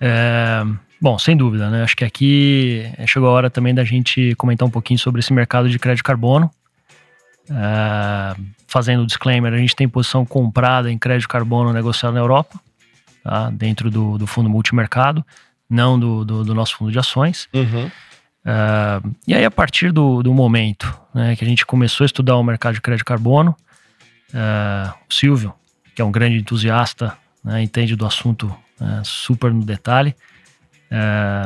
É, 0.02 0.62
bom, 1.00 1.18
sem 1.18 1.38
dúvida, 1.38 1.70
né? 1.70 1.84
Acho 1.84 1.96
que 1.96 2.04
aqui 2.04 2.84
chegou 3.08 3.30
a 3.30 3.32
hora 3.32 3.50
também 3.50 3.74
da 3.74 3.86
gente 3.86 4.36
comentar 4.36 4.68
um 4.68 4.72
pouquinho 4.72 5.00
sobre 5.00 5.20
esse 5.20 5.32
mercado 5.32 5.70
de 5.70 5.80
crédito 5.80 6.04
carbono. 6.04 6.52
Uh, 7.50 8.46
fazendo 8.68 9.02
o 9.02 9.06
disclaimer, 9.08 9.52
a 9.52 9.58
gente 9.58 9.76
tem 9.76 9.90
posição 9.90 10.24
comprada 10.24 10.92
em 10.92 10.98
crédito 10.98 11.28
carbono 11.28 11.74
negociado 11.74 12.14
na 12.14 12.20
Europa, 12.20 12.60
tá? 13.24 13.50
dentro 13.50 13.90
do, 13.90 14.20
do 14.20 14.28
fundo 14.28 14.48
multimercado, 14.48 15.26
não 15.68 16.00
do, 16.00 16.24
do, 16.24 16.44
do, 16.44 16.54
nosso 16.54 16.78
fundo 16.78 16.92
de 16.92 17.00
ações. 17.00 17.50
Uhum. 17.52 17.88
Uh, 17.88 19.16
e 19.28 19.34
aí, 19.34 19.44
a 19.44 19.52
partir 19.52 19.92
do, 19.92 20.22
do 20.22 20.34
momento 20.34 20.96
né, 21.14 21.36
que 21.36 21.44
a 21.44 21.48
gente 21.48 21.66
começou 21.66 22.06
a 22.06 22.08
estudar 22.08 22.38
o 22.38 22.44
mercado 22.44 22.76
de 22.76 22.82
crédito 22.82 23.06
carbono, 23.06 23.56
uh, 24.32 24.94
o 25.10 25.14
Silvio, 25.14 25.54
que 25.96 26.02
é 26.02 26.06
um 26.06 26.12
grande 26.12 26.38
entusiasta, 26.38 27.18
né, 27.44 27.64
entende 27.64 27.96
do 27.96 28.06
assunto 28.06 28.56
super 29.04 29.54
no 29.54 29.66
detalhe, 29.66 30.16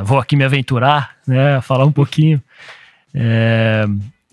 vou 0.06 0.20
aqui 0.20 0.36
me 0.36 0.44
aventurar, 0.44 1.16
né, 1.26 1.60
falar 1.62 1.84
um 1.84 1.92
pouquinho 1.92 2.40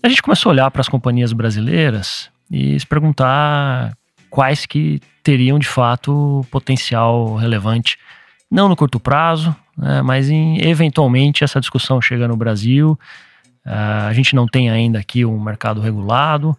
a 0.03 0.09
gente 0.09 0.21
começou 0.21 0.49
a 0.49 0.53
olhar 0.53 0.71
para 0.71 0.81
as 0.81 0.89
companhias 0.89 1.31
brasileiras 1.33 2.29
e 2.49 2.79
se 2.79 2.85
perguntar 2.85 3.95
quais 4.29 4.65
que 4.65 4.99
teriam 5.23 5.59
de 5.59 5.67
fato 5.67 6.45
potencial 6.49 7.35
relevante, 7.35 7.97
não 8.49 8.67
no 8.67 8.75
curto 8.75 8.99
prazo, 8.99 9.55
né, 9.77 10.01
mas 10.01 10.29
em, 10.29 10.61
eventualmente 10.67 11.43
essa 11.43 11.59
discussão 11.59 12.01
chega 12.01 12.27
no 12.27 12.35
Brasil. 12.35 12.99
Uh, 13.65 14.07
a 14.07 14.13
gente 14.13 14.35
não 14.35 14.47
tem 14.47 14.69
ainda 14.69 14.97
aqui 14.99 15.23
um 15.23 15.39
mercado 15.39 15.79
regulado, 15.79 16.57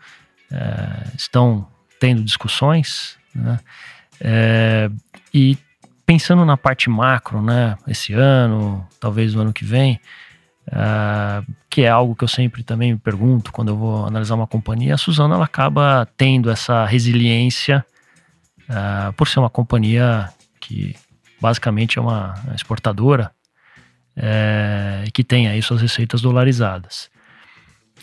uh, 0.53 1.17
estão 1.17 1.67
tendo 1.99 2.23
discussões, 2.23 3.19
né, 3.35 3.59
uh, 4.21 4.97
e 5.35 5.59
pensando 6.07 6.45
na 6.45 6.57
parte 6.57 6.89
macro, 6.89 7.43
né, 7.43 7.77
esse 7.89 8.13
ano, 8.13 8.87
talvez 9.01 9.35
no 9.35 9.43
ano 9.43 9.53
que 9.53 9.65
vem, 9.65 10.01
Uh, 10.73 11.45
que 11.69 11.83
é 11.83 11.89
algo 11.89 12.17
que 12.17 12.25
eu 12.25 12.29
sempre 12.29 12.63
também 12.63 12.93
me 12.93 12.99
pergunto 12.99 13.53
quando 13.53 13.69
eu 13.69 13.77
vou 13.77 14.07
analisar 14.07 14.35
uma 14.35 14.47
companhia. 14.47 14.95
A 14.95 14.99
Suzano 14.99 15.35
ela 15.35 15.45
acaba 15.45 16.09
tendo 16.17 16.51
essa 16.51 16.87
resiliência 16.87 17.85
uh, 18.63 19.13
por 19.13 19.29
ser 19.29 19.41
uma 19.41 19.51
companhia 19.51 20.31
que 20.59 20.97
basicamente 21.39 21.99
é 21.99 22.03
uma 22.03 22.35
exportadora 22.55 23.31
uh, 24.17 25.11
que 25.13 25.23
tem 25.23 25.47
aí 25.47 25.61
suas 25.61 25.83
receitas 25.83 26.23
dolarizadas. 26.23 27.11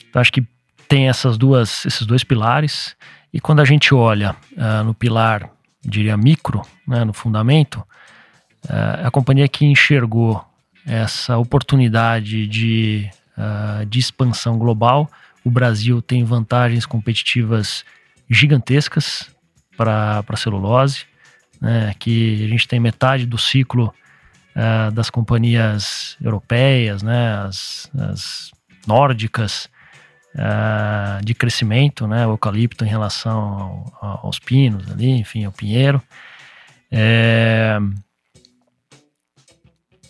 Então 0.07 0.21
acho 0.21 0.31
que 0.31 0.45
tem 0.87 1.09
essas 1.09 1.39
duas, 1.39 1.87
esses 1.87 2.05
dois 2.05 2.23
pilares 2.23 2.95
e 3.33 3.39
quando 3.39 3.61
a 3.61 3.65
gente 3.65 3.95
olha 3.95 4.35
uh, 4.53 4.83
no 4.83 4.93
pilar, 4.93 5.49
diria 5.83 6.15
micro, 6.15 6.61
né, 6.87 7.03
no 7.03 7.13
fundamento, 7.13 7.83
é 8.67 9.07
a 9.07 9.11
companhia 9.11 9.47
que 9.47 9.65
enxergou 9.65 10.45
essa 10.85 11.37
oportunidade 11.37 12.47
de, 12.47 13.09
uh, 13.37 13.85
de 13.85 13.99
expansão 13.99 14.57
global. 14.57 15.09
O 15.43 15.49
Brasil 15.49 16.01
tem 16.01 16.23
vantagens 16.23 16.85
competitivas 16.85 17.83
gigantescas 18.29 19.29
para 19.77 20.23
a 20.27 20.37
celulose, 20.37 21.05
né, 21.61 21.93
que 21.97 22.43
a 22.43 22.47
gente 22.47 22.67
tem 22.67 22.79
metade 22.79 23.25
do 23.25 23.37
ciclo 23.37 23.93
uh, 24.55 24.91
das 24.91 25.09
companhias 25.09 26.17
europeias, 26.21 27.01
né, 27.01 27.37
as, 27.45 27.89
as 27.97 28.51
nórdicas, 28.85 29.69
uh, 30.35 31.23
de 31.23 31.33
crescimento, 31.33 32.07
né, 32.07 32.25
o 32.27 32.31
eucalipto 32.31 32.85
em 32.85 32.87
relação 32.87 33.91
ao, 34.01 34.19
aos 34.25 34.39
pinos 34.39 34.89
ali, 34.91 35.09
enfim, 35.11 35.45
ao 35.45 35.51
pinheiro. 35.51 36.01
É, 36.91 37.79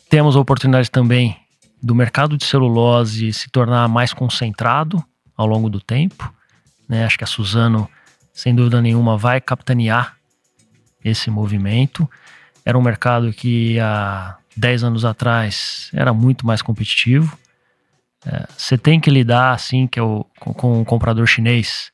temos 0.10 0.36
a 0.36 0.40
oportunidade 0.40 0.90
também 0.90 1.38
do 1.82 1.94
mercado 1.94 2.36
de 2.36 2.44
celulose 2.44 3.32
se 3.32 3.50
tornar 3.50 3.88
mais 3.88 4.12
concentrado 4.12 5.04
ao 5.38 5.46
longo 5.46 5.70
do 5.70 5.80
tempo. 5.80 6.34
Né? 6.88 7.06
Acho 7.06 7.18
que 7.18 7.24
a 7.24 7.28
Suzano, 7.28 7.90
sem 8.34 8.54
dúvida 8.54 8.82
nenhuma, 8.82 9.18
vai 9.18 9.40
capitanear 9.40 10.18
esse 11.06 11.30
movimento. 11.30 12.10
Era 12.66 12.78
um 12.78 12.82
mercado 12.82 13.32
que 13.32 13.80
há 13.80 14.38
10 14.58 14.84
anos 14.84 15.06
atrás 15.06 15.90
era 15.94 16.12
muito 16.12 16.46
mais 16.46 16.62
competitivo. 16.62 17.38
É, 18.26 18.48
você 18.58 18.78
tem 18.78 19.00
que 19.00 19.10
lidar 19.10 19.54
assim 19.54 19.88
que 19.88 19.98
é 19.98 20.04
o, 20.04 20.26
com, 20.40 20.54
com 20.54 20.82
o 20.82 20.86
comprador 20.86 21.26
chinês 21.26 21.92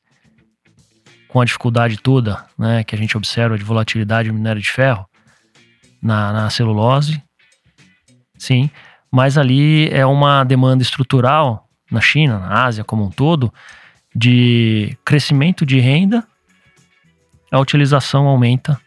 com 1.28 1.40
a 1.40 1.44
dificuldade 1.44 1.98
toda 1.98 2.44
né, 2.58 2.82
que 2.82 2.94
a 2.94 2.98
gente 2.98 3.16
observa 3.16 3.56
de 3.56 3.62
volatilidade 3.62 4.28
do 4.28 4.34
minério 4.34 4.60
de 4.60 4.70
ferro 4.70 5.06
na, 6.02 6.32
na 6.32 6.50
celulose, 6.50 7.22
sim, 8.38 8.70
mas 9.10 9.38
ali 9.38 9.88
é 9.90 10.04
uma 10.04 10.44
demanda 10.44 10.82
estrutural 10.82 11.68
na 11.90 12.00
China, 12.00 12.38
na 12.38 12.64
Ásia 12.64 12.84
como 12.84 13.04
um 13.04 13.10
todo, 13.10 13.52
de 14.14 14.96
crescimento 15.04 15.64
de 15.64 15.78
renda, 15.78 16.26
a 17.50 17.58
utilização 17.58 18.26
aumenta 18.26 18.80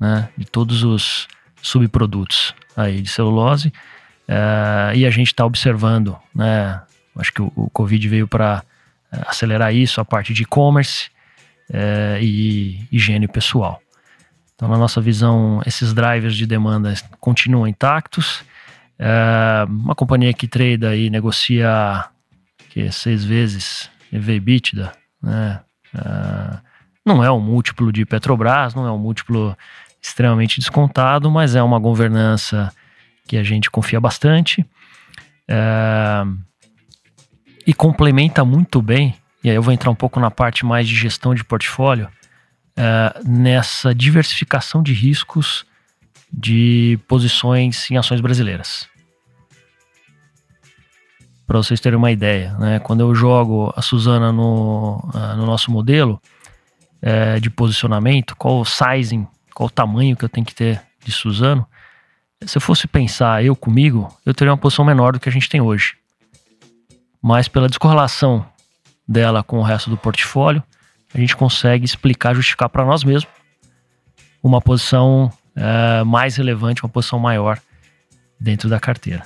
né, 0.00 0.28
de 0.36 0.44
todos 0.44 0.82
os 0.82 1.28
subprodutos 1.60 2.54
aí 2.76 3.00
de 3.00 3.08
celulose 3.08 3.68
uh, 4.28 4.94
e 4.94 5.04
a 5.04 5.10
gente 5.10 5.28
está 5.28 5.44
observando, 5.44 6.16
né, 6.34 6.80
acho 7.16 7.32
que 7.32 7.42
o, 7.42 7.52
o 7.54 7.70
Covid 7.70 8.08
veio 8.08 8.28
para 8.28 8.62
eh, 9.12 9.22
acelerar 9.26 9.74
isso, 9.74 10.00
a 10.00 10.04
parte 10.04 10.32
de 10.32 10.42
e-commerce 10.42 11.08
uh, 11.70 12.22
e 12.22 12.86
higiene 12.92 13.26
pessoal. 13.26 13.80
Então, 14.54 14.68
na 14.68 14.76
nossa 14.76 15.00
visão, 15.00 15.62
esses 15.66 15.94
drivers 15.94 16.36
de 16.36 16.46
demanda 16.46 16.92
continuam 17.20 17.66
intactos. 17.66 18.42
Uh, 18.98 19.70
uma 19.70 19.94
companhia 19.94 20.32
que 20.32 20.48
trade 20.48 20.86
e 20.86 21.08
negocia 21.08 22.04
que 22.70 22.90
seis 22.90 23.24
vezes 23.24 23.90
EV/EBITDA, 24.12 24.92
né? 25.22 25.60
não 27.04 27.24
é 27.24 27.30
um 27.30 27.40
múltiplo 27.40 27.90
de 27.90 28.04
Petrobras, 28.04 28.74
não 28.74 28.86
é 28.86 28.92
um 28.92 28.98
múltiplo 28.98 29.56
extremamente 30.00 30.60
descontado, 30.60 31.30
mas 31.30 31.54
é 31.54 31.62
uma 31.62 31.78
governança 31.78 32.72
que 33.26 33.36
a 33.36 33.42
gente 33.42 33.70
confia 33.70 34.00
bastante 34.00 34.64
é, 35.48 36.24
e 37.66 37.72
complementa 37.72 38.44
muito 38.44 38.82
bem. 38.82 39.14
E 39.42 39.48
aí 39.48 39.56
eu 39.56 39.62
vou 39.62 39.72
entrar 39.72 39.90
um 39.90 39.94
pouco 39.94 40.20
na 40.20 40.30
parte 40.30 40.64
mais 40.66 40.86
de 40.86 40.94
gestão 40.94 41.34
de 41.34 41.44
portfólio, 41.44 42.08
é, 42.76 43.20
nessa 43.24 43.94
diversificação 43.94 44.82
de 44.82 44.92
riscos 44.92 45.64
de 46.32 46.98
posições 47.08 47.90
em 47.90 47.96
ações 47.96 48.20
brasileiras. 48.20 48.88
Para 51.46 51.58
vocês 51.58 51.80
terem 51.80 51.98
uma 51.98 52.12
ideia, 52.12 52.52
né? 52.58 52.78
quando 52.78 53.00
eu 53.00 53.14
jogo 53.14 53.72
a 53.74 53.80
Suzana 53.80 54.30
no, 54.30 54.98
uh, 55.14 55.36
no 55.36 55.46
nosso 55.46 55.70
modelo 55.70 56.20
é, 57.00 57.40
de 57.40 57.48
posicionamento, 57.48 58.36
qual 58.36 58.60
o 58.60 58.64
sizing 58.64 59.26
qual 59.58 59.66
o 59.66 59.70
tamanho 59.70 60.16
que 60.16 60.24
eu 60.24 60.28
tenho 60.28 60.46
que 60.46 60.54
ter 60.54 60.80
de 61.04 61.10
Suzano, 61.10 61.66
se 62.46 62.56
eu 62.56 62.62
fosse 62.62 62.86
pensar 62.86 63.44
eu 63.44 63.56
comigo, 63.56 64.08
eu 64.24 64.32
teria 64.32 64.52
uma 64.52 64.56
posição 64.56 64.84
menor 64.84 65.14
do 65.14 65.18
que 65.18 65.28
a 65.28 65.32
gente 65.32 65.48
tem 65.48 65.60
hoje. 65.60 65.96
Mas 67.20 67.48
pela 67.48 67.66
descorrelação 67.66 68.46
dela 69.06 69.42
com 69.42 69.58
o 69.58 69.62
resto 69.62 69.90
do 69.90 69.96
portfólio, 69.96 70.62
a 71.12 71.18
gente 71.18 71.36
consegue 71.36 71.84
explicar, 71.84 72.36
justificar 72.36 72.68
para 72.68 72.84
nós 72.84 73.02
mesmos 73.02 73.26
uma 74.40 74.60
posição 74.60 75.28
é, 75.58 76.04
mais 76.04 76.36
relevante, 76.36 76.84
uma 76.84 76.88
posição 76.88 77.18
maior 77.18 77.58
dentro 78.38 78.68
da 78.68 78.78
carteira. 78.78 79.24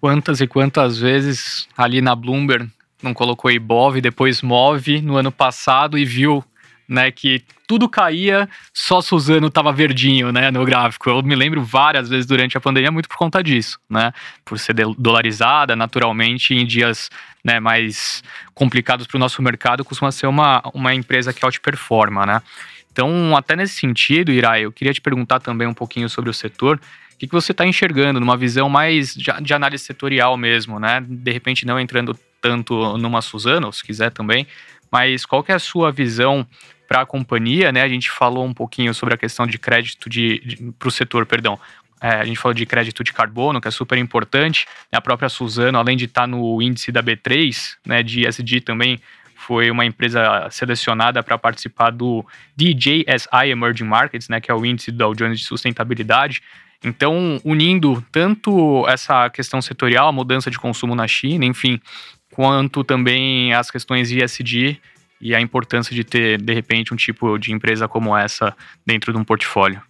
Quantas 0.00 0.40
e 0.40 0.46
quantas 0.46 0.98
vezes 0.98 1.66
ali 1.76 2.02
na 2.02 2.14
Bloomberg 2.14 2.70
não 3.02 3.14
colocou 3.14 3.50
IBOV, 3.50 4.00
depois 4.00 4.42
MOVE 4.42 5.00
no 5.00 5.16
ano 5.16 5.32
passado 5.32 5.98
e 5.98 6.04
viu 6.04 6.44
né, 6.88 7.10
que 7.10 7.42
tudo 7.66 7.88
caía, 7.88 8.48
só 8.72 9.00
Suzano 9.00 9.50
tava 9.50 9.72
verdinho, 9.72 10.30
né, 10.30 10.50
no 10.50 10.64
gráfico. 10.64 11.10
Eu 11.10 11.22
me 11.22 11.34
lembro 11.34 11.62
várias 11.62 12.08
vezes 12.08 12.26
durante 12.26 12.56
a 12.56 12.60
pandemia 12.60 12.92
muito 12.92 13.08
por 13.08 13.16
conta 13.16 13.42
disso, 13.42 13.78
né, 13.90 14.12
por 14.44 14.58
ser 14.58 14.74
dolarizada, 14.96 15.74
naturalmente, 15.74 16.54
em 16.54 16.64
dias 16.64 17.10
né, 17.44 17.58
mais 17.58 18.22
complicados 18.54 19.06
para 19.06 19.16
o 19.16 19.20
nosso 19.20 19.42
mercado, 19.42 19.84
costuma 19.84 20.12
ser 20.12 20.26
uma, 20.26 20.62
uma 20.72 20.94
empresa 20.94 21.32
que 21.32 21.44
outperforma, 21.44 22.24
né. 22.24 22.42
Então, 22.96 23.36
até 23.36 23.54
nesse 23.54 23.74
sentido, 23.74 24.32
Irai, 24.32 24.64
eu 24.64 24.72
queria 24.72 24.94
te 24.94 25.02
perguntar 25.02 25.38
também 25.38 25.68
um 25.68 25.74
pouquinho 25.74 26.08
sobre 26.08 26.30
o 26.30 26.32
setor. 26.32 26.80
O 27.12 27.18
que, 27.18 27.26
que 27.26 27.32
você 27.34 27.52
está 27.52 27.66
enxergando 27.66 28.18
numa 28.18 28.38
visão 28.38 28.70
mais 28.70 29.14
de, 29.14 29.52
análise 29.52 29.84
setorial 29.84 30.34
mesmo, 30.38 30.80
né? 30.80 31.04
De 31.06 31.30
repente 31.30 31.66
não 31.66 31.78
entrando 31.78 32.18
tanto 32.40 32.96
numa 32.96 33.20
Suzano, 33.20 33.70
se 33.70 33.84
quiser 33.84 34.10
também, 34.10 34.46
mas 34.90 35.26
qual 35.26 35.44
que 35.44 35.52
é 35.52 35.56
a 35.56 35.58
sua 35.58 35.92
visão 35.92 36.46
para 36.88 37.02
a 37.02 37.06
companhia, 37.06 37.70
né? 37.70 37.82
A 37.82 37.88
gente 37.88 38.10
falou 38.10 38.46
um 38.46 38.54
pouquinho 38.54 38.94
sobre 38.94 39.12
a 39.12 39.18
questão 39.18 39.46
de 39.46 39.58
crédito 39.58 40.08
de, 40.08 40.40
de 40.40 40.72
para 40.78 40.88
o 40.88 40.90
setor, 40.90 41.26
perdão. 41.26 41.60
É, 42.00 42.08
a 42.08 42.24
gente 42.24 42.38
falou 42.38 42.54
de 42.54 42.64
crédito 42.64 43.04
de 43.04 43.12
carbono, 43.12 43.60
que 43.60 43.68
é 43.68 43.70
super 43.70 43.98
importante. 43.98 44.66
A 44.90 45.02
própria 45.02 45.28
Suzano, 45.28 45.76
além 45.76 45.98
de 45.98 46.06
estar 46.06 46.22
tá 46.22 46.26
no 46.26 46.62
índice 46.62 46.90
da 46.90 47.02
B3, 47.02 47.76
né, 47.84 48.02
de 48.02 48.26
ESG 48.26 48.62
também 48.62 48.98
foi 49.46 49.70
uma 49.70 49.84
empresa 49.84 50.48
selecionada 50.50 51.22
para 51.22 51.38
participar 51.38 51.90
do 51.90 52.26
DJSI 52.56 53.50
Emerging 53.50 53.84
Markets, 53.84 54.28
né, 54.28 54.40
que 54.40 54.50
é 54.50 54.54
o 54.54 54.66
índice 54.66 54.90
do 54.90 54.98
Dow 54.98 55.14
Jones 55.14 55.38
de 55.38 55.44
sustentabilidade. 55.46 56.42
Então, 56.84 57.40
unindo 57.44 58.04
tanto 58.10 58.84
essa 58.88 59.30
questão 59.30 59.62
setorial, 59.62 60.08
a 60.08 60.12
mudança 60.12 60.50
de 60.50 60.58
consumo 60.58 60.96
na 60.96 61.06
China, 61.06 61.44
enfim, 61.44 61.80
quanto 62.32 62.82
também 62.82 63.54
as 63.54 63.70
questões 63.70 64.10
ISD 64.10 64.80
e 65.20 65.34
a 65.34 65.40
importância 65.40 65.94
de 65.94 66.02
ter, 66.02 66.40
de 66.42 66.52
repente, 66.52 66.92
um 66.92 66.96
tipo 66.96 67.38
de 67.38 67.52
empresa 67.52 67.86
como 67.86 68.16
essa 68.16 68.54
dentro 68.84 69.12
de 69.12 69.18
um 69.18 69.24
portfólio. 69.24 69.80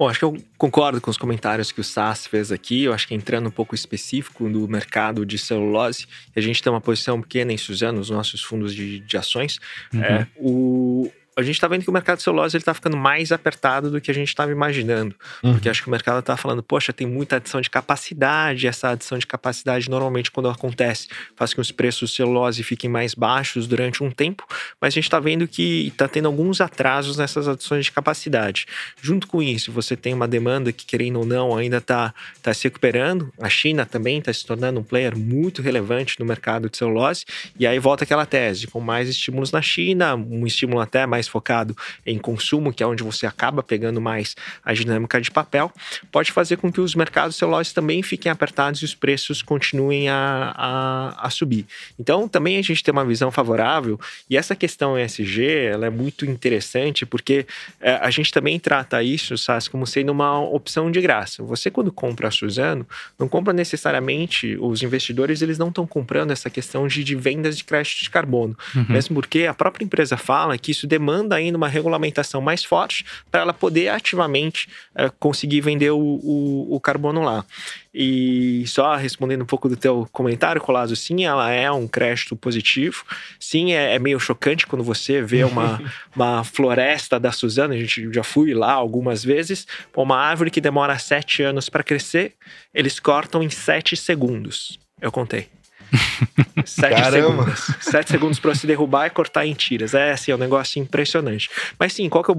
Bom, 0.00 0.08
acho 0.08 0.18
que 0.18 0.24
eu 0.24 0.34
concordo 0.56 0.98
com 0.98 1.10
os 1.10 1.18
comentários 1.18 1.70
que 1.70 1.78
o 1.78 1.84
SAS 1.84 2.26
fez 2.26 2.50
aqui. 2.50 2.84
Eu 2.84 2.94
acho 2.94 3.06
que 3.06 3.14
entrando 3.14 3.48
um 3.48 3.50
pouco 3.50 3.74
específico 3.74 4.48
no 4.48 4.66
mercado 4.66 5.26
de 5.26 5.36
celulose, 5.36 6.06
a 6.34 6.40
gente 6.40 6.62
tem 6.62 6.72
uma 6.72 6.80
posição 6.80 7.20
pequena 7.20 7.52
em 7.52 7.58
Suzano, 7.58 8.00
os 8.00 8.08
nossos 8.08 8.42
fundos 8.42 8.74
de, 8.74 9.00
de 9.00 9.16
ações. 9.18 9.58
Uhum. 9.92 10.02
É, 10.02 10.26
o, 10.38 11.12
a 11.36 11.42
gente 11.42 11.54
está 11.54 11.68
vendo 11.68 11.82
que 11.82 11.90
o 11.90 11.92
mercado 11.92 12.18
de 12.18 12.24
celulose 12.24 12.56
está 12.56 12.74
ficando 12.74 12.96
mais 12.96 13.30
apertado 13.30 13.90
do 13.90 14.00
que 14.00 14.10
a 14.10 14.14
gente 14.14 14.28
estava 14.28 14.50
imaginando. 14.50 15.14
Uhum. 15.42 15.52
Porque 15.52 15.68
acho 15.68 15.82
que 15.82 15.88
o 15.88 15.90
mercado 15.90 16.18
está 16.18 16.36
falando, 16.36 16.62
poxa, 16.62 16.92
tem 16.92 17.06
muita 17.06 17.36
adição 17.36 17.60
de 17.60 17.70
capacidade. 17.70 18.66
Essa 18.66 18.90
adição 18.90 19.16
de 19.16 19.26
capacidade, 19.26 19.88
normalmente, 19.88 20.30
quando 20.30 20.48
acontece, 20.48 21.08
faz 21.36 21.52
com 21.52 21.56
que 21.56 21.60
os 21.60 21.70
preços 21.70 22.10
de 22.10 22.16
celulose 22.16 22.62
fiquem 22.62 22.88
mais 22.88 23.14
baixos 23.14 23.66
durante 23.66 24.02
um 24.02 24.10
tempo. 24.10 24.44
Mas 24.80 24.88
a 24.88 24.94
gente 24.94 25.04
está 25.04 25.20
vendo 25.20 25.46
que 25.46 25.88
está 25.88 26.08
tendo 26.08 26.26
alguns 26.26 26.60
atrasos 26.60 27.16
nessas 27.16 27.46
adições 27.46 27.84
de 27.84 27.92
capacidade. 27.92 28.66
Junto 29.00 29.26
com 29.26 29.42
isso, 29.42 29.70
você 29.70 29.96
tem 29.96 30.12
uma 30.14 30.26
demanda 30.26 30.72
que, 30.72 30.84
querendo 30.84 31.20
ou 31.20 31.26
não, 31.26 31.56
ainda 31.56 31.78
está 31.78 32.12
tá 32.42 32.52
se 32.52 32.64
recuperando. 32.64 33.32
A 33.40 33.48
China 33.48 33.86
também 33.86 34.18
está 34.18 34.32
se 34.32 34.44
tornando 34.44 34.80
um 34.80 34.84
player 34.84 35.16
muito 35.16 35.62
relevante 35.62 36.18
no 36.18 36.26
mercado 36.26 36.68
de 36.68 36.76
celulose. 36.76 37.24
E 37.58 37.66
aí 37.66 37.78
volta 37.78 38.04
aquela 38.04 38.26
tese, 38.26 38.66
com 38.66 38.80
mais 38.80 39.08
estímulos 39.08 39.52
na 39.52 39.62
China, 39.62 40.14
um 40.16 40.46
estímulo 40.46 40.80
até 40.80 41.06
mais 41.06 41.19
focado 41.28 41.76
em 42.04 42.18
consumo, 42.18 42.72
que 42.72 42.82
é 42.82 42.86
onde 42.86 43.02
você 43.02 43.26
acaba 43.26 43.62
pegando 43.62 44.00
mais 44.00 44.34
a 44.64 44.72
dinâmica 44.72 45.20
de 45.20 45.30
papel, 45.30 45.72
pode 46.10 46.32
fazer 46.32 46.56
com 46.56 46.72
que 46.72 46.80
os 46.80 46.94
mercados 46.94 47.36
celulose 47.36 47.72
também 47.74 48.02
fiquem 48.02 48.30
apertados 48.30 48.82
e 48.82 48.84
os 48.84 48.94
preços 48.94 49.42
continuem 49.42 50.08
a, 50.08 50.54
a, 50.56 51.26
a 51.26 51.30
subir. 51.30 51.66
Então, 51.98 52.28
também 52.28 52.58
a 52.58 52.62
gente 52.62 52.82
tem 52.82 52.92
uma 52.92 53.04
visão 53.04 53.30
favorável 53.30 53.98
e 54.28 54.36
essa 54.36 54.54
questão 54.54 54.98
ESG 54.98 55.44
ela 55.44 55.86
é 55.86 55.90
muito 55.90 56.24
interessante 56.24 57.04
porque 57.04 57.46
é, 57.80 57.92
a 57.94 58.10
gente 58.10 58.32
também 58.32 58.58
trata 58.58 59.02
isso, 59.02 59.36
sabe, 59.36 59.68
como 59.70 59.86
sendo 59.86 60.10
uma 60.10 60.40
opção 60.40 60.90
de 60.90 61.00
graça. 61.00 61.42
Você, 61.42 61.70
quando 61.70 61.92
compra 61.92 62.28
a 62.28 62.30
Suzano, 62.30 62.86
não 63.18 63.28
compra 63.28 63.52
necessariamente, 63.52 64.56
os 64.60 64.82
investidores 64.82 65.42
eles 65.42 65.58
não 65.58 65.68
estão 65.68 65.86
comprando 65.86 66.30
essa 66.30 66.48
questão 66.48 66.86
de, 66.86 67.04
de 67.04 67.14
vendas 67.14 67.56
de 67.56 67.64
crédito 67.64 68.02
de 68.02 68.10
carbono, 68.10 68.56
uhum. 68.74 68.86
mesmo 68.88 69.14
porque 69.14 69.46
a 69.46 69.54
própria 69.54 69.84
empresa 69.84 70.16
fala 70.16 70.56
que 70.56 70.70
isso 70.70 70.86
demanda 70.86 71.09
demanda 71.10 71.36
ainda 71.36 71.56
uma 71.56 71.68
regulamentação 71.68 72.40
mais 72.40 72.64
forte 72.64 73.04
para 73.30 73.40
ela 73.40 73.52
poder 73.52 73.88
ativamente 73.88 74.68
uh, 74.94 75.12
conseguir 75.18 75.60
vender 75.60 75.90
o, 75.90 75.98
o, 75.98 76.74
o, 76.76 76.80
carbono 76.80 77.22
lá. 77.22 77.44
E 77.92 78.64
só 78.66 78.94
respondendo 78.94 79.42
um 79.42 79.46
pouco 79.46 79.68
do 79.68 79.76
teu 79.76 80.08
comentário, 80.12 80.60
Colasso, 80.60 80.94
sim, 80.94 81.24
ela 81.24 81.50
é 81.50 81.70
um 81.70 81.88
crédito 81.88 82.36
positivo. 82.36 83.04
Sim, 83.38 83.72
é, 83.72 83.94
é 83.94 83.98
meio 83.98 84.20
chocante 84.20 84.66
quando 84.66 84.84
você 84.84 85.20
vê 85.20 85.42
uma, 85.42 85.82
uma 86.14 86.44
floresta 86.44 87.18
da 87.18 87.32
Suzana, 87.32 87.74
a 87.74 87.78
gente 87.78 88.12
já 88.12 88.22
fui 88.22 88.54
lá 88.54 88.72
algumas 88.72 89.24
vezes, 89.24 89.66
uma 89.96 90.16
árvore 90.16 90.50
que 90.50 90.60
demora 90.60 90.98
sete 90.98 91.42
anos 91.42 91.68
para 91.68 91.82
crescer, 91.82 92.34
eles 92.72 93.00
cortam 93.00 93.42
em 93.42 93.50
sete 93.50 93.96
segundos. 93.96 94.78
Eu 95.00 95.10
contei. 95.10 95.48
Sete 96.70 96.94
Caramba. 96.94 97.44
segundos. 97.44 97.76
Sete 97.80 98.10
segundos 98.10 98.38
para 98.38 98.54
se 98.54 98.66
derrubar 98.66 99.06
e 99.06 99.10
cortar 99.10 99.46
em 99.46 99.54
tiras. 99.54 99.94
É 99.94 100.12
assim, 100.12 100.30
é 100.30 100.34
um 100.34 100.38
negócio 100.38 100.80
impressionante. 100.80 101.50
Mas 101.78 101.92
sim, 101.92 102.08
qual 102.08 102.22
que 102.22 102.30
é 102.30 102.34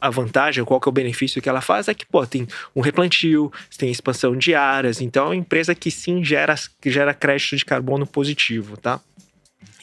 a 0.00 0.10
vantagem, 0.10 0.64
qual 0.64 0.80
que 0.80 0.88
é 0.88 0.90
o 0.90 0.92
benefício 0.92 1.42
que 1.42 1.48
ela 1.48 1.60
faz? 1.60 1.88
É 1.88 1.94
que, 1.94 2.06
pô, 2.06 2.26
tem 2.26 2.46
um 2.74 2.80
replantio, 2.80 3.52
tem 3.76 3.90
expansão 3.90 4.36
de 4.36 4.54
áreas. 4.54 5.00
Então 5.00 5.24
é 5.24 5.28
uma 5.28 5.36
empresa 5.36 5.74
que 5.74 5.90
sim 5.90 6.24
gera, 6.24 6.54
gera 6.86 7.12
crédito 7.12 7.56
de 7.56 7.64
carbono 7.64 8.06
positivo, 8.06 8.76
tá? 8.76 9.00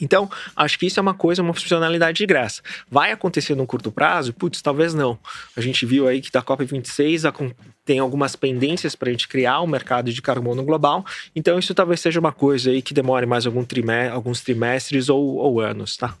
Então, 0.00 0.30
acho 0.56 0.78
que 0.78 0.86
isso 0.86 0.98
é 0.98 1.02
uma 1.02 1.14
coisa, 1.14 1.42
uma 1.42 1.52
funcionalidade 1.52 2.18
de 2.18 2.26
graça. 2.26 2.62
Vai 2.90 3.12
acontecer 3.12 3.54
no 3.54 3.66
curto 3.66 3.92
prazo? 3.92 4.32
Putz, 4.32 4.62
talvez 4.62 4.94
não. 4.94 5.18
A 5.56 5.60
gente 5.60 5.84
viu 5.84 6.08
aí 6.08 6.20
que 6.20 6.30
da 6.30 6.42
COP26 6.42 7.54
tem 7.84 7.98
algumas 7.98 8.34
pendências 8.34 8.94
para 8.94 9.08
a 9.08 9.12
gente 9.12 9.28
criar 9.28 9.60
um 9.60 9.66
mercado 9.66 10.12
de 10.12 10.22
carbono 10.22 10.62
global. 10.62 11.04
Então, 11.36 11.58
isso 11.58 11.74
talvez 11.74 12.00
seja 12.00 12.18
uma 12.18 12.32
coisa 12.32 12.70
aí 12.70 12.80
que 12.80 12.94
demore 12.94 13.26
mais 13.26 13.46
algum 13.46 13.64
trimestre, 13.64 14.14
alguns 14.14 14.40
trimestres 14.40 15.08
ou, 15.08 15.36
ou 15.36 15.60
anos, 15.60 15.96
tá? 15.96 16.14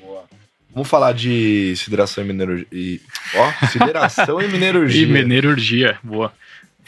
Boa. 0.00 0.24
Vamos 0.72 0.88
falar 0.88 1.12
de 1.12 1.74
sideração 1.76 2.24
e 2.24 2.26
minerurgia. 2.26 3.00
Ó, 3.34 3.66
sideração 3.68 4.40
e 4.40 4.48
minerurgia. 4.48 5.02
E 5.02 5.06
minerurgia, 5.06 5.98
boa. 6.02 6.32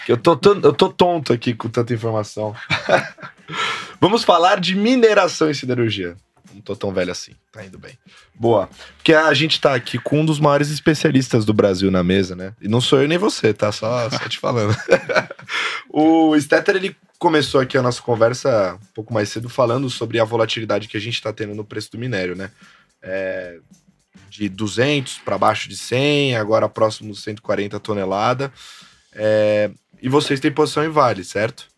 Eu 0.09 0.16
tô, 0.16 0.38
eu 0.62 0.72
tô 0.72 0.88
tonto 0.88 1.32
aqui 1.32 1.55
com 1.55 1.68
tanta 1.68 1.92
informação. 1.92 2.55
Vamos 4.01 4.24
falar 4.24 4.61
de 4.61 4.74
mineração 4.74 5.51
e 5.51 5.55
siderurgia. 5.55 6.16
Não 6.55 6.61
tô 6.61 6.74
tão 6.74 6.92
velho 6.92 7.12
assim, 7.12 7.32
tá 7.53 7.64
indo 7.64 7.78
bem. 7.78 7.99
Boa. 8.34 8.68
Porque 8.97 9.12
a 9.12 9.32
gente 9.34 9.61
tá 9.61 9.74
aqui 9.74 9.99
com 9.99 10.20
um 10.20 10.24
dos 10.24 10.40
maiores 10.40 10.70
especialistas 10.70 11.44
do 11.44 11.53
Brasil 11.53 11.90
na 11.90 12.03
mesa, 12.03 12.34
né? 12.34 12.55
E 12.61 12.68
não 12.68 12.80
sou 12.80 13.03
eu 13.03 13.09
nem 13.09 13.18
você, 13.18 13.53
tá? 13.53 13.70
Só, 13.70 14.09
só 14.09 14.28
te 14.28 14.38
falando. 14.38 14.74
o 15.90 16.38
Stetter, 16.40 16.76
ele 16.76 16.97
começou 17.18 17.61
aqui 17.61 17.76
a 17.76 17.82
nossa 17.82 18.01
conversa 18.01 18.78
um 18.82 18.94
pouco 18.94 19.12
mais 19.12 19.28
cedo 19.28 19.49
falando 19.49 19.90
sobre 19.90 20.18
a 20.18 20.24
volatilidade 20.24 20.88
que 20.88 20.97
a 20.97 21.01
gente 21.01 21.20
tá 21.20 21.32
tendo 21.32 21.55
no 21.55 21.64
preço 21.64 21.92
do 21.92 21.99
minério, 21.99 22.34
né? 22.34 22.51
É, 23.03 23.59
de 24.30 24.49
200 24.49 25.18
para 25.18 25.38
baixo 25.38 25.68
de 25.68 25.76
100, 25.76 26.36
agora 26.36 26.68
próximo 26.68 27.12
de 27.12 27.20
140 27.20 27.78
tonelada. 27.80 28.53
É, 29.12 29.70
e 30.01 30.09
vocês 30.09 30.40
têm 30.40 30.53
posição 30.53 30.84
em 30.84 30.88
Vale, 30.88 31.24
certo? 31.24 31.68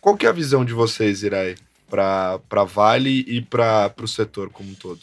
Qual 0.00 0.16
que 0.16 0.26
é 0.26 0.28
a 0.28 0.32
visão 0.32 0.64
de 0.64 0.72
vocês, 0.72 1.22
Irai, 1.22 1.54
para 1.88 2.64
Vale 2.64 3.24
e 3.26 3.40
para 3.40 3.92
o 4.02 4.08
setor 4.08 4.50
como 4.50 4.70
um 4.70 4.74
todo? 4.74 5.00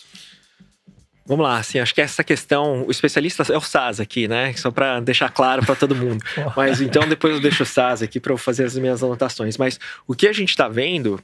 Vamos 1.25 1.45
lá, 1.45 1.57
assim, 1.57 1.79
acho 1.79 1.93
que 1.93 2.01
essa 2.01 2.23
questão, 2.23 2.83
o 2.85 2.91
especialista 2.91 3.43
é 3.53 3.57
o 3.57 3.61
SAS 3.61 3.99
aqui, 3.99 4.27
né? 4.27 4.53
Só 4.53 4.69
para 4.69 4.99
deixar 4.99 5.29
claro 5.29 5.65
para 5.65 5.75
todo 5.75 5.95
mundo. 5.95 6.23
Mas 6.57 6.81
então 6.81 7.07
depois 7.07 7.33
eu 7.33 7.39
deixo 7.39 7.63
o 7.63 7.65
SAS 7.65 8.01
aqui 8.01 8.19
para 8.19 8.33
eu 8.33 8.37
fazer 8.37 8.65
as 8.65 8.75
minhas 8.75 9.01
anotações. 9.03 9.57
Mas 9.57 9.79
o 10.05 10.13
que 10.13 10.27
a 10.27 10.33
gente 10.33 10.49
está 10.49 10.67
vendo 10.67 11.21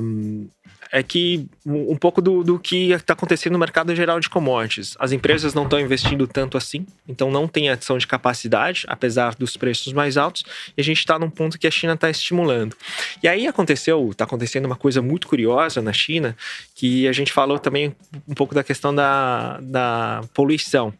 um, 0.00 0.48
é 0.90 1.02
que 1.02 1.46
um 1.66 1.96
pouco 1.96 2.22
do, 2.22 2.42
do 2.42 2.58
que 2.58 2.92
está 2.92 3.12
acontecendo 3.12 3.52
no 3.52 3.58
mercado 3.58 3.94
geral 3.94 4.18
de 4.20 4.28
commodities. 4.28 4.96
As 4.98 5.12
empresas 5.12 5.54
não 5.54 5.64
estão 5.64 5.78
investindo 5.78 6.26
tanto 6.26 6.56
assim, 6.56 6.86
então 7.06 7.30
não 7.30 7.46
tem 7.46 7.68
adição 7.68 7.98
de 7.98 8.06
capacidade, 8.06 8.84
apesar 8.88 9.34
dos 9.34 9.56
preços 9.56 9.92
mais 9.92 10.16
altos, 10.16 10.44
e 10.76 10.80
a 10.80 10.84
gente 10.84 10.98
está 10.98 11.18
num 11.18 11.30
ponto 11.30 11.58
que 11.58 11.66
a 11.66 11.70
China 11.70 11.94
está 11.94 12.08
estimulando. 12.08 12.74
E 13.22 13.28
aí 13.28 13.46
aconteceu, 13.46 14.08
está 14.10 14.24
acontecendo 14.24 14.64
uma 14.64 14.76
coisa 14.76 15.02
muito 15.02 15.28
curiosa 15.28 15.82
na 15.82 15.92
China, 15.92 16.36
que 16.74 17.06
a 17.06 17.12
gente 17.12 17.32
falou 17.32 17.58
também 17.58 17.94
um 18.26 18.34
pouco 18.34 18.54
da 18.54 18.64
questão 18.64 18.94
da, 18.94 19.58
da 19.60 20.22
poluição. 20.32 20.92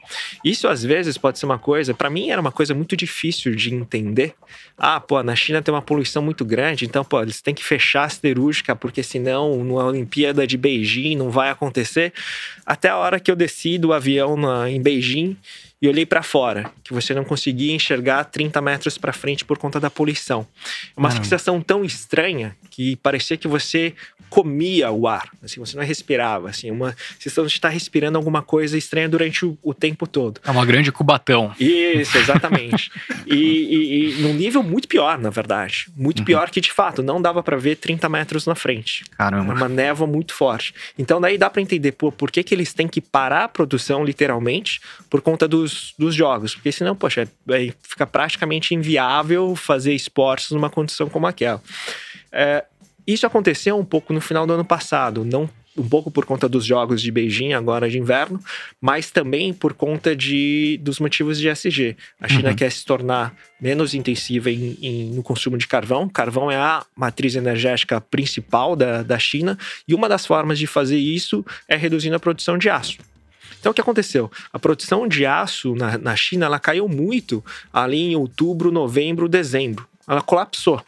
Isso 0.45 0.69
às 0.69 0.83
vezes 0.83 1.17
pode 1.17 1.39
ser 1.39 1.47
uma 1.47 1.59
coisa, 1.59 1.95
para 1.95 2.11
mim 2.11 2.31
era 2.31 2.41
uma 2.41 2.53
coisa 2.53 2.75
muito 2.75 2.97
difícil 2.97 3.55
de 3.55 3.75
entender. 3.75 4.35
Ah, 4.77 5.01
pô, 5.01 5.23
na 5.23 5.35
China 5.35 5.61
tem 5.61 5.75
uma 5.75 5.83
poluição 5.83 6.23
muito 6.23 6.45
grande, 6.45 6.85
então, 6.85 7.05
pô, 7.05 7.21
eles 7.21 7.41
têm 7.41 7.55
que 7.55 7.65
fechar 7.65 8.05
a 8.05 8.09
siderúrgica, 8.09 8.77
porque 8.77 9.03
senão 9.03 9.51
a 9.81 9.87
Olimpíada 9.87 10.47
de 10.47 10.57
Beijing 10.57 11.17
não 11.17 11.31
vai 11.31 11.51
acontecer. 11.51 12.13
Até 12.65 12.89
a 12.89 12.97
hora 12.97 13.21
que 13.21 13.31
eu 13.31 13.37
desci 13.37 13.79
do 13.79 13.93
avião 13.93 14.37
na, 14.37 14.71
em 14.71 14.81
Beijing 14.81 15.37
e 15.81 15.89
olhei 15.89 16.05
para 16.05 16.23
fora, 16.23 16.71
que 16.83 16.93
você 16.93 17.15
não 17.15 17.25
conseguia 17.25 17.73
enxergar 17.73 18.25
30 18.25 18.61
metros 18.61 18.99
para 18.99 19.13
frente 19.13 19.45
por 19.45 19.59
conta 19.59 19.79
da 19.79 19.89
poluição. 19.89 20.47
É 20.97 20.99
uma 20.99 21.11
sensação 21.11 21.61
tão 21.61 21.85
estranha 21.85 22.57
que 22.71 22.97
parecia 22.97 23.37
que 23.37 23.47
você 23.47 23.95
comia 24.29 24.91
o 24.91 25.07
ar, 25.07 25.29
assim, 25.43 25.61
você 25.61 25.77
não 25.77 25.85
respirava, 25.85 26.49
assim, 26.49 26.71
uma 26.71 26.95
sensação 27.19 27.47
de 27.47 27.53
estar 27.53 27.69
respirando 27.69 28.19
alguma 28.19 28.43
coisa 28.43 28.77
estranha 28.77 29.09
durante 29.09 29.45
o, 29.45 29.59
o 29.63 29.75
tempo 29.75 30.07
todo. 30.07 30.41
É 30.45 30.51
uma 30.51 30.65
grande 30.65 30.93
cubatão. 30.93 31.55
Isso, 31.59 32.17
exatamente. 32.19 32.91
e, 33.27 33.35
e, 33.35 34.19
e 34.19 34.23
num 34.23 34.35
nível 34.35 34.63
muito 34.63 34.89
pior, 34.89 35.19
na 35.19 35.31
verdade. 35.31 35.87
Muito 35.97 36.21
uhum. 36.21 36.25
pior 36.25 36.51
que, 36.51 36.61
de 36.61 36.73
fato, 36.73 37.03
não 37.03 37.21
dava 37.21 37.43
para 37.43 37.57
ver 37.57 37.77
30 37.77 38.09
metros 38.09 38.47
na 38.47 38.55
frente. 38.55 39.05
Caramba. 39.17 39.55
Uma 39.55 39.69
névoa 39.69 40.07
muito 40.07 40.35
forte. 40.35 40.75
Então 40.99 41.21
daí 41.21 41.39
dá 41.39 41.49
para 41.49 41.63
entender 41.63 41.93
por, 41.93 42.13
por 42.13 42.31
que, 42.31 42.43
que 42.43 42.55
eles 42.55 42.73
têm 42.73 42.89
que 42.89 43.01
parar 43.01 43.45
a 43.45 43.49
produção, 43.49 44.05
literalmente, 44.05 44.81
por 45.09 45.21
conta 45.21 45.47
dos, 45.47 45.95
dos 45.99 46.15
jogos. 46.15 46.55
Porque 46.55 46.73
senão, 46.73 46.95
poxa, 46.95 47.29
é, 47.51 47.73
fica 47.83 48.07
praticamente 48.07 48.75
inviável 48.75 49.55
fazer 49.57 49.95
esportes 49.95 50.51
numa 50.51 50.71
condição 50.71 51.09
como 51.09 51.27
aquela. 51.27 51.63
É, 52.33 52.65
isso 53.13 53.27
aconteceu 53.27 53.79
um 53.79 53.85
pouco 53.85 54.13
no 54.13 54.21
final 54.21 54.47
do 54.47 54.53
ano 54.53 54.65
passado, 54.65 55.25
não 55.25 55.49
um 55.79 55.89
pouco 55.89 56.11
por 56.11 56.25
conta 56.25 56.49
dos 56.49 56.65
jogos 56.65 57.01
de 57.01 57.11
Beijing 57.11 57.53
agora 57.53 57.89
de 57.89 57.99
inverno, 57.99 58.41
mas 58.81 59.11
também 59.11 59.55
por 59.55 59.73
conta 59.75 60.15
de, 60.15 60.79
dos 60.83 60.99
motivos 60.99 61.39
de 61.39 61.49
SG. 61.49 61.97
A 62.21 62.29
China 62.29 62.51
uhum. 62.51 62.57
quer 62.57 62.71
se 62.71 62.85
tornar 62.85 63.35
menos 63.61 63.95
intensiva 63.95 64.51
em, 64.51 64.77
em, 64.83 65.11
no 65.11 65.23
consumo 65.23 65.57
de 65.57 65.67
carvão. 65.67 66.09
Carvão 66.09 66.51
é 66.51 66.57
a 66.57 66.85
matriz 66.97 67.35
energética 67.37 68.01
principal 68.01 68.75
da, 68.75 69.03
da 69.03 69.19
China 69.19 69.57
e 69.87 69.95
uma 69.95 70.09
das 70.09 70.27
formas 70.27 70.59
de 70.59 70.67
fazer 70.67 70.99
isso 70.99 71.45
é 71.69 71.77
reduzindo 71.77 72.17
a 72.17 72.21
produção 72.21 72.59
de 72.59 72.69
aço. 72.69 72.99
Então, 73.61 73.73
o 73.73 73.75
que 73.75 73.81
aconteceu? 73.81 74.31
A 74.53 74.59
produção 74.59 75.09
de 75.09 75.27
aço 75.27 75.75
na, 75.75 75.99
na 75.99 76.17
China 76.17 76.47
ela 76.47 76.61
caiu 76.61 76.89
muito 76.89 77.45
ali 77.73 77.99
em 77.99 78.17
outubro, 78.17 78.71
novembro, 78.71 79.29
dezembro. 79.29 79.87
Ela 80.07 80.23
colapsou. 80.23 80.83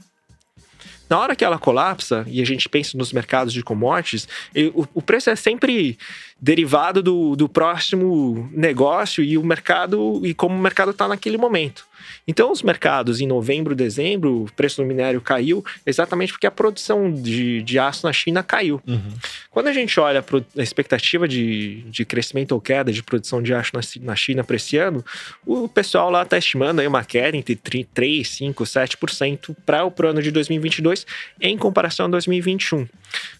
Na 1.10 1.18
hora 1.18 1.34
que 1.34 1.44
ela 1.44 1.58
colapsa, 1.58 2.24
e 2.28 2.40
a 2.40 2.46
gente 2.46 2.68
pensa 2.68 2.96
nos 2.96 3.12
mercados 3.12 3.52
de 3.52 3.64
commodities, 3.64 4.28
o, 4.72 4.86
o 4.94 5.02
preço 5.02 5.28
é 5.28 5.34
sempre 5.34 5.98
derivado 6.40 7.02
do, 7.02 7.34
do 7.34 7.48
próximo 7.48 8.48
negócio 8.52 9.24
e 9.24 9.36
o 9.36 9.44
mercado 9.44 10.24
e 10.24 10.32
como 10.32 10.54
o 10.54 10.58
mercado 10.60 10.92
está 10.92 11.08
naquele 11.08 11.36
momento. 11.36 11.89
Então, 12.26 12.52
os 12.52 12.62
mercados 12.62 13.20
em 13.20 13.26
novembro, 13.26 13.74
dezembro, 13.74 14.44
o 14.44 14.52
preço 14.52 14.82
do 14.82 14.86
minério 14.86 15.20
caiu 15.20 15.64
exatamente 15.84 16.32
porque 16.32 16.46
a 16.46 16.50
produção 16.50 17.12
de, 17.12 17.62
de 17.62 17.78
aço 17.78 18.06
na 18.06 18.12
China 18.12 18.42
caiu. 18.42 18.80
Uhum. 18.86 19.14
Quando 19.50 19.68
a 19.68 19.72
gente 19.72 19.98
olha 19.98 20.24
a 20.56 20.62
expectativa 20.62 21.26
de, 21.26 21.82
de 21.82 22.04
crescimento 22.04 22.52
ou 22.52 22.60
queda 22.60 22.92
de 22.92 23.02
produção 23.02 23.42
de 23.42 23.52
aço 23.52 23.72
na, 23.74 23.80
na 24.02 24.16
China 24.16 24.44
para 24.44 24.56
esse 24.56 24.76
ano, 24.76 25.04
o 25.44 25.68
pessoal 25.68 26.10
lá 26.10 26.22
está 26.22 26.38
estimando 26.38 26.80
aí 26.80 26.86
uma 26.86 27.04
queda 27.04 27.36
entre 27.36 27.56
3, 27.56 28.28
5, 28.28 28.64
7% 28.64 29.56
para 29.64 29.86
o 29.86 30.06
ano 30.06 30.22
de 30.22 30.30
2022 30.30 31.06
em 31.40 31.56
comparação 31.56 32.06
a 32.06 32.08
2021. 32.10 32.86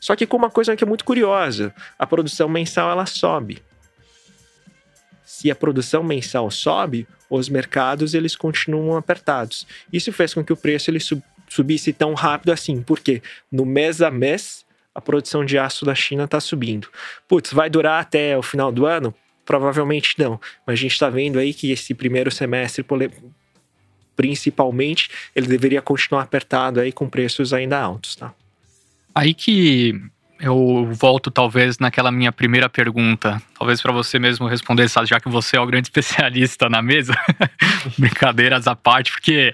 Só 0.00 0.16
que 0.16 0.26
com 0.26 0.36
uma 0.36 0.50
coisa 0.50 0.74
que 0.74 0.84
é 0.84 0.86
muito 0.86 1.04
curiosa, 1.04 1.74
a 1.98 2.06
produção 2.06 2.48
mensal 2.48 2.90
ela 2.90 3.06
sobe. 3.06 3.62
Se 5.24 5.50
a 5.50 5.54
produção 5.54 6.02
mensal 6.02 6.50
sobe, 6.50 7.06
os 7.30 7.48
mercados 7.48 8.12
eles 8.12 8.34
continuam 8.34 8.96
apertados. 8.96 9.66
Isso 9.92 10.12
fez 10.12 10.34
com 10.34 10.44
que 10.44 10.52
o 10.52 10.56
preço 10.56 10.90
ele 10.90 10.98
subisse 11.48 11.92
tão 11.92 12.12
rápido 12.14 12.50
assim, 12.50 12.82
porque 12.82 13.22
no 13.50 13.64
mês 13.64 14.02
a 14.02 14.10
mês 14.10 14.64
a 14.94 15.00
produção 15.00 15.44
de 15.44 15.56
aço 15.56 15.84
da 15.84 15.94
China 15.94 16.24
está 16.24 16.40
subindo. 16.40 16.88
Putz, 17.28 17.52
vai 17.52 17.70
durar 17.70 18.02
até 18.02 18.36
o 18.36 18.42
final 18.42 18.72
do 18.72 18.84
ano? 18.86 19.14
Provavelmente 19.44 20.16
não. 20.18 20.40
Mas 20.66 20.74
a 20.74 20.76
gente 20.76 20.92
está 20.92 21.08
vendo 21.08 21.38
aí 21.38 21.54
que 21.54 21.70
esse 21.70 21.94
primeiro 21.94 22.30
semestre, 22.30 22.84
principalmente, 24.16 25.08
ele 25.34 25.46
deveria 25.46 25.80
continuar 25.80 26.22
apertado 26.22 26.80
aí 26.80 26.92
com 26.92 27.08
preços 27.08 27.52
ainda 27.52 27.80
altos, 27.80 28.16
tá? 28.16 28.34
Aí 29.14 29.32
que 29.32 30.00
eu 30.40 30.90
volto 30.92 31.30
talvez 31.30 31.78
naquela 31.78 32.10
minha 32.10 32.32
primeira 32.32 32.68
pergunta, 32.68 33.40
talvez 33.58 33.82
para 33.82 33.92
você 33.92 34.18
mesmo 34.18 34.46
responder, 34.46 34.86
já 35.04 35.20
que 35.20 35.28
você 35.28 35.56
é 35.56 35.60
o 35.60 35.66
grande 35.66 35.88
especialista 35.88 36.68
na 36.68 36.80
mesa. 36.80 37.14
Brincadeiras 37.98 38.66
à 38.66 38.74
parte, 38.74 39.12
porque 39.12 39.52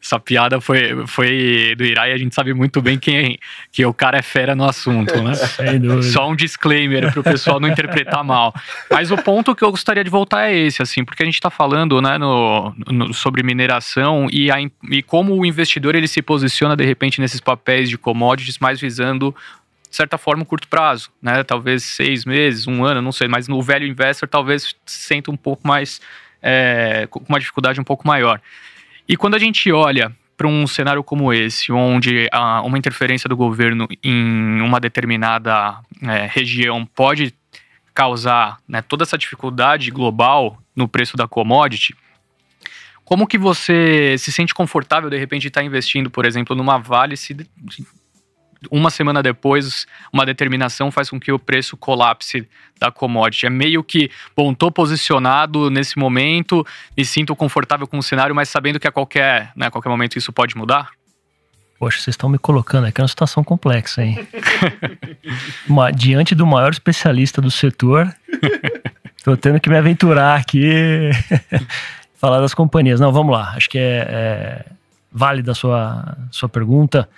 essa 0.00 0.18
piada 0.20 0.60
foi, 0.60 1.06
foi 1.06 1.74
do 1.76 1.84
Irai 1.84 2.10
e 2.10 2.14
a 2.14 2.16
gente 2.16 2.34
sabe 2.34 2.54
muito 2.54 2.80
bem 2.80 2.98
quem 2.98 3.36
que 3.72 3.84
o 3.84 3.92
cara 3.92 4.18
é 4.18 4.22
fera 4.22 4.54
no 4.54 4.64
assunto, 4.64 5.20
né? 5.20 5.32
Só 6.02 6.30
um 6.30 6.36
disclaimer 6.36 7.12
para 7.12 7.20
o 7.20 7.24
pessoal 7.24 7.58
não 7.58 7.68
interpretar 7.68 8.22
mal. 8.22 8.54
Mas 8.90 9.10
o 9.10 9.16
ponto 9.16 9.54
que 9.56 9.64
eu 9.64 9.70
gostaria 9.70 10.04
de 10.04 10.10
voltar 10.10 10.48
é 10.48 10.56
esse, 10.56 10.80
assim, 10.80 11.04
porque 11.04 11.22
a 11.22 11.26
gente 11.26 11.34
está 11.34 11.50
falando, 11.50 12.00
né, 12.00 12.16
no, 12.16 12.72
no, 12.86 13.12
sobre 13.12 13.42
mineração 13.42 14.28
e, 14.30 14.50
a, 14.50 14.56
e 14.88 15.02
como 15.02 15.34
o 15.34 15.44
investidor 15.44 15.96
ele 15.96 16.06
se 16.06 16.22
posiciona 16.22 16.76
de 16.76 16.84
repente 16.84 17.20
nesses 17.20 17.40
papéis 17.40 17.90
de 17.90 17.98
commodities, 17.98 18.58
mais 18.58 18.80
visando 18.80 19.34
de 19.88 19.96
certa 19.96 20.18
forma, 20.18 20.42
um 20.42 20.46
curto 20.46 20.68
prazo, 20.68 21.10
né? 21.20 21.42
Talvez 21.42 21.84
seis 21.84 22.24
meses, 22.24 22.66
um 22.66 22.84
ano, 22.84 23.00
não 23.00 23.12
sei, 23.12 23.28
mas 23.28 23.48
no 23.48 23.60
velho 23.62 23.86
investor 23.86 24.28
talvez 24.28 24.74
sinta 24.84 25.30
um 25.30 25.36
pouco 25.36 25.66
mais, 25.66 26.00
é, 26.42 27.06
com 27.10 27.20
uma 27.28 27.40
dificuldade 27.40 27.80
um 27.80 27.84
pouco 27.84 28.06
maior. 28.06 28.40
E 29.08 29.16
quando 29.16 29.34
a 29.34 29.38
gente 29.38 29.72
olha 29.72 30.14
para 30.36 30.46
um 30.46 30.66
cenário 30.66 31.02
como 31.02 31.32
esse, 31.32 31.72
onde 31.72 32.28
a, 32.30 32.62
uma 32.62 32.78
interferência 32.78 33.28
do 33.28 33.36
governo 33.36 33.88
em 34.04 34.60
uma 34.60 34.78
determinada 34.78 35.80
é, 36.02 36.26
região 36.26 36.86
pode 36.86 37.34
causar 37.92 38.58
né, 38.68 38.80
toda 38.80 39.02
essa 39.02 39.18
dificuldade 39.18 39.90
global 39.90 40.62
no 40.76 40.86
preço 40.86 41.16
da 41.16 41.26
commodity, 41.26 41.96
como 43.04 43.26
que 43.26 43.38
você 43.38 44.16
se 44.18 44.30
sente 44.30 44.54
confortável 44.54 45.08
de 45.08 45.16
repente 45.16 45.48
estar 45.48 45.64
investindo, 45.64 46.10
por 46.10 46.26
exemplo, 46.26 46.54
numa 46.54 46.78
Vale 46.78 47.16
se 47.16 47.34
uma 48.70 48.90
semana 48.90 49.22
depois, 49.22 49.86
uma 50.12 50.26
determinação 50.26 50.90
faz 50.90 51.08
com 51.10 51.20
que 51.20 51.30
o 51.30 51.38
preço 51.38 51.76
colapse 51.76 52.48
da 52.78 52.90
commodity. 52.90 53.46
É 53.46 53.50
meio 53.50 53.82
que, 53.84 54.10
bom, 54.36 54.52
estou 54.52 54.70
posicionado 54.70 55.70
nesse 55.70 55.98
momento, 55.98 56.66
me 56.96 57.04
sinto 57.04 57.34
confortável 57.36 57.86
com 57.86 57.98
o 57.98 58.02
cenário, 58.02 58.34
mas 58.34 58.48
sabendo 58.48 58.80
que 58.80 58.88
a 58.88 58.92
qualquer, 58.92 59.52
né, 59.54 59.66
a 59.66 59.70
qualquer 59.70 59.88
momento 59.88 60.16
isso 60.16 60.32
pode 60.32 60.56
mudar? 60.56 60.90
Poxa, 61.78 61.98
vocês 61.98 62.14
estão 62.14 62.28
me 62.28 62.38
colocando 62.38 62.86
aqui 62.86 63.00
numa 63.00 63.08
situação 63.08 63.44
complexa, 63.44 64.02
hein? 64.02 64.26
Uma, 65.68 65.92
diante 65.92 66.34
do 66.34 66.44
maior 66.44 66.72
especialista 66.72 67.40
do 67.40 67.52
setor, 67.52 68.12
tô 69.22 69.36
tendo 69.36 69.60
que 69.60 69.70
me 69.70 69.76
aventurar 69.76 70.40
aqui, 70.40 71.10
falar 72.18 72.40
das 72.40 72.52
companhias. 72.52 72.98
Não, 72.98 73.12
vamos 73.12 73.32
lá. 73.32 73.52
Acho 73.54 73.70
que 73.70 73.78
é, 73.78 74.06
é 74.10 74.64
válida 75.12 75.52
a 75.52 75.54
sua, 75.54 76.18
sua 76.32 76.48
pergunta. 76.48 77.08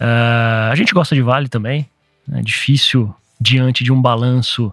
Uh, 0.00 0.70
a 0.70 0.74
gente 0.74 0.92
gosta 0.92 1.14
de 1.14 1.22
Vale 1.22 1.48
também. 1.48 1.88
É 2.32 2.40
difícil 2.40 3.14
diante 3.40 3.84
de 3.84 3.92
um 3.92 4.00
balanço, 4.00 4.72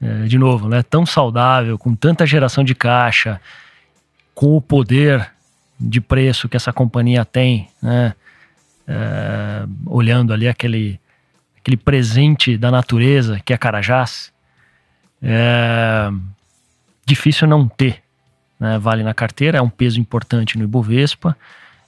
é, 0.00 0.24
de 0.26 0.38
novo, 0.38 0.68
né, 0.68 0.82
tão 0.82 1.04
saudável, 1.04 1.76
com 1.76 1.94
tanta 1.94 2.24
geração 2.24 2.62
de 2.62 2.74
caixa, 2.74 3.40
com 4.34 4.56
o 4.56 4.60
poder 4.60 5.30
de 5.78 6.00
preço 6.00 6.48
que 6.48 6.56
essa 6.56 6.72
companhia 6.72 7.24
tem, 7.24 7.68
né, 7.82 8.14
é, 8.86 9.64
olhando 9.86 10.32
ali 10.32 10.46
aquele, 10.46 11.00
aquele 11.58 11.76
presente 11.76 12.56
da 12.56 12.70
natureza 12.70 13.40
que 13.44 13.52
é 13.52 13.58
Carajás, 13.58 14.32
é 15.20 16.08
difícil 17.04 17.48
não 17.48 17.66
ter 17.66 18.02
né, 18.58 18.78
Vale 18.78 19.02
na 19.02 19.14
carteira, 19.14 19.58
é 19.58 19.62
um 19.62 19.68
peso 19.68 19.98
importante 19.98 20.56
no 20.56 20.64
Ibovespa, 20.64 21.36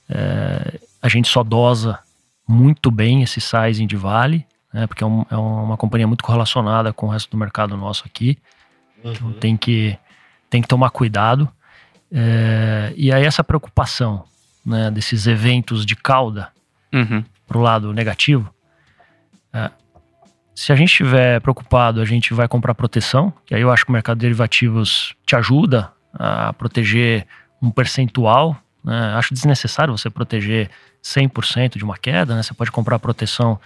é, 0.08 0.80
a 1.00 1.08
gente 1.08 1.28
só 1.28 1.44
dosa 1.44 1.98
muito 2.46 2.90
bem 2.90 3.22
esse 3.22 3.40
sizing 3.40 3.86
de 3.86 3.96
Vale, 3.96 4.46
né, 4.72 4.86
porque 4.86 5.02
é, 5.02 5.06
um, 5.06 5.24
é, 5.30 5.36
uma 5.36 5.76
companhia 5.76 6.06
muito 6.06 6.24
correlacionada 6.24 6.92
com 6.92 7.06
o 7.06 7.08
resto 7.08 7.30
do 7.30 7.36
mercado 7.36 7.76
nosso 7.76 8.04
aqui, 8.06 8.38
então 8.98 9.10
uhum. 9.10 9.16
então 9.16 9.32
tem 9.40 9.56
que, 9.56 9.96
tem 10.50 10.62
que 10.62 10.68
tomar 10.68 10.90
cuidado. 10.90 11.48
É, 12.12 12.92
e 12.96 13.12
aí 13.12 13.24
essa 13.24 13.42
preocupação 13.42 14.24
né, 14.64 14.90
desses 14.90 15.26
eventos 15.26 15.84
de 15.84 15.96
cauda 15.96 16.52
uhum. 16.92 17.24
para 17.46 17.58
o 17.58 17.60
lado 17.60 17.92
negativo, 17.92 18.52
é, 19.52 19.70
se 20.54 20.72
a 20.72 20.76
gente 20.76 20.90
estiver 20.90 21.40
preocupado, 21.40 22.00
a 22.00 22.04
gente 22.04 22.32
vai 22.32 22.46
comprar 22.46 22.74
proteção, 22.74 23.32
que 23.44 23.54
aí 23.54 23.60
eu 23.60 23.72
acho 23.72 23.84
que 23.84 23.90
o 23.90 23.92
mercado 23.92 24.18
de 24.18 24.22
derivativos 24.22 25.14
te 25.26 25.34
ajuda 25.34 25.92
a 26.12 26.52
proteger 26.52 27.26
um 27.60 27.70
percentual. 27.70 28.56
Né? 28.84 29.14
Acho 29.14 29.32
desnecessário 29.32 29.96
você 29.96 30.10
proteger 30.10 30.70
100% 31.02 31.78
de 31.78 31.84
uma 31.84 31.96
queda, 31.96 32.36
né? 32.36 32.42
Você 32.42 32.52
pode 32.52 32.70
comprar 32.70 32.98
proteção 32.98 33.58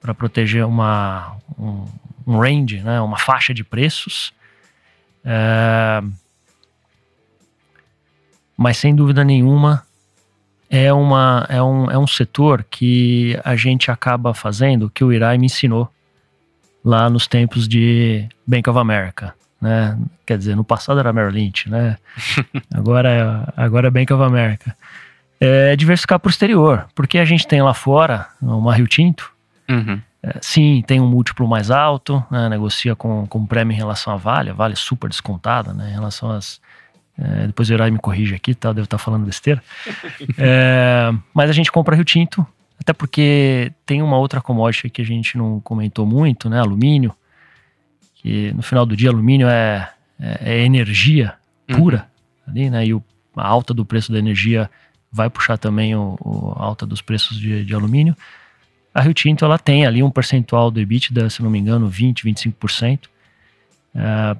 para 0.00 0.14
proteger 0.14 0.64
uma, 0.64 1.36
um, 1.58 1.86
um, 2.26 2.38
range, 2.38 2.80
né? 2.82 3.00
uma 3.00 3.18
faixa 3.18 3.54
de 3.54 3.64
preços. 3.64 4.32
É... 5.24 6.02
Mas 8.56 8.76
sem 8.76 8.94
dúvida 8.94 9.24
nenhuma, 9.24 9.82
é, 10.70 10.92
uma, 10.92 11.46
é, 11.48 11.62
um, 11.62 11.90
é 11.90 11.98
um 11.98 12.06
setor 12.06 12.64
que 12.64 13.38
a 13.44 13.56
gente 13.56 13.90
acaba 13.90 14.34
fazendo, 14.34 14.90
que 14.90 15.04
o 15.04 15.12
Irai 15.12 15.38
me 15.38 15.46
ensinou 15.46 15.90
lá 16.84 17.10
nos 17.10 17.26
tempos 17.26 17.68
de 17.68 18.28
Bank 18.46 18.68
of 18.70 18.78
America. 18.78 19.34
Né? 19.66 19.98
Quer 20.24 20.38
dizer, 20.38 20.54
no 20.54 20.62
passado 20.62 21.00
era 21.00 21.12
Merrill 21.12 21.32
Lynch, 21.32 21.68
né? 21.68 21.96
agora, 22.72 23.10
é, 23.10 23.62
agora 23.64 23.88
é 23.88 23.90
Bank 23.90 24.12
of 24.12 24.22
America. 24.22 24.76
É 25.40 25.74
diversificar 25.74 26.20
para 26.20 26.28
o 26.28 26.30
exterior, 26.30 26.86
porque 26.94 27.18
a 27.18 27.24
gente 27.24 27.46
tem 27.48 27.60
lá 27.60 27.74
fora 27.74 28.28
uma 28.40 28.72
Rio 28.72 28.86
Tinto, 28.86 29.32
uhum. 29.68 30.00
é, 30.22 30.38
sim, 30.40 30.84
tem 30.86 31.00
um 31.00 31.08
múltiplo 31.08 31.48
mais 31.48 31.68
alto, 31.68 32.24
né? 32.30 32.48
negocia 32.48 32.94
com, 32.94 33.26
com 33.26 33.44
prêmio 33.44 33.74
em 33.74 33.76
relação 33.76 34.12
à 34.12 34.16
Vale, 34.16 34.50
a 34.50 34.54
Vale 34.54 34.74
é 34.74 34.76
super 34.76 35.10
descontada 35.10 35.74
né? 35.74 35.90
em 35.90 35.94
relação 35.94 36.30
às, 36.30 36.60
é, 37.18 37.48
depois 37.48 37.68
o 37.68 37.72
Herói 37.72 37.90
me 37.90 37.98
corrige 37.98 38.36
aqui, 38.36 38.54
tá? 38.54 38.72
Devo 38.72 38.84
estar 38.84 38.98
tá 38.98 39.02
falando 39.02 39.26
besteira. 39.26 39.62
É, 40.38 41.12
mas 41.34 41.50
a 41.50 41.52
gente 41.52 41.72
compra 41.72 41.96
Rio 41.96 42.04
Tinto, 42.04 42.46
até 42.80 42.92
porque 42.92 43.72
tem 43.84 44.02
uma 44.02 44.16
outra 44.16 44.40
commodity 44.40 44.88
que 44.88 45.02
a 45.02 45.04
gente 45.04 45.36
não 45.36 45.60
comentou 45.60 46.06
muito, 46.06 46.48
né? 46.48 46.60
Alumínio. 46.60 47.14
Que 48.26 48.52
no 48.54 48.60
final 48.60 48.84
do 48.84 48.96
dia, 48.96 49.08
alumínio 49.08 49.46
é, 49.46 49.88
é, 50.18 50.54
é 50.54 50.64
energia 50.64 51.34
pura 51.68 52.08
uhum. 52.44 52.52
ali, 52.52 52.70
né? 52.70 52.84
E 52.84 52.92
o, 52.92 53.00
a 53.36 53.46
alta 53.46 53.72
do 53.72 53.86
preço 53.86 54.10
da 54.10 54.18
energia 54.18 54.68
vai 55.12 55.30
puxar 55.30 55.56
também 55.56 55.94
o, 55.94 56.18
o 56.20 56.52
alta 56.56 56.84
dos 56.84 57.00
preços 57.00 57.38
de, 57.38 57.64
de, 57.64 57.72
alumínio. 57.72 58.16
A 58.92 59.00
Rio 59.00 59.14
Tinto 59.14 59.44
ela 59.44 59.60
tem 59.60 59.86
ali 59.86 60.02
um 60.02 60.10
percentual 60.10 60.72
do 60.72 60.80
EBITDA, 60.80 61.30
se 61.30 61.40
não 61.40 61.48
me 61.48 61.60
engano, 61.60 61.88
20, 61.88 62.24
25%, 62.24 63.02
é, 63.94 64.36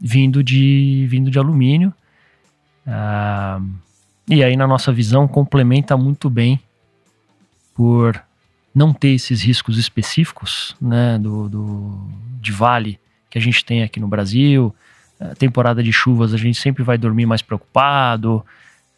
vindo 0.00 0.42
de 0.42 1.06
vindo 1.08 1.30
de 1.30 1.38
alumínio. 1.38 1.94
Ah, 2.84 3.60
e 4.28 4.42
aí, 4.42 4.56
na 4.56 4.66
nossa 4.66 4.92
visão, 4.92 5.28
complementa 5.28 5.96
muito 5.96 6.28
bem 6.28 6.58
por 7.76 8.20
não 8.74 8.92
ter 8.92 9.10
esses 9.10 9.40
riscos 9.40 9.78
específicos 9.78 10.74
né, 10.80 11.16
do, 11.16 11.48
do, 11.48 12.10
de 12.40 12.50
vale 12.50 12.98
que 13.30 13.38
a 13.38 13.40
gente 13.40 13.64
tem 13.64 13.82
aqui 13.82 13.98
no 14.00 14.08
Brasil. 14.08 14.74
A 15.18 15.34
temporada 15.34 15.82
de 15.82 15.92
chuvas 15.92 16.34
a 16.34 16.36
gente 16.36 16.58
sempre 16.58 16.82
vai 16.82 16.98
dormir 16.98 17.26
mais 17.26 17.40
preocupado. 17.40 18.44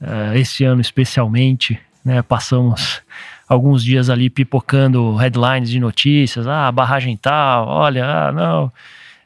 Uh, 0.00 0.34
esse 0.34 0.64
ano, 0.64 0.80
especialmente, 0.80 1.78
né, 2.04 2.22
passamos 2.22 3.02
alguns 3.48 3.84
dias 3.84 4.10
ali 4.10 4.30
pipocando 4.30 5.14
headlines 5.14 5.70
de 5.70 5.78
notícias. 5.78 6.46
Ah, 6.48 6.72
barragem 6.72 7.16
tal, 7.16 7.68
olha, 7.68 8.04
ah, 8.04 8.32
não 8.32 8.72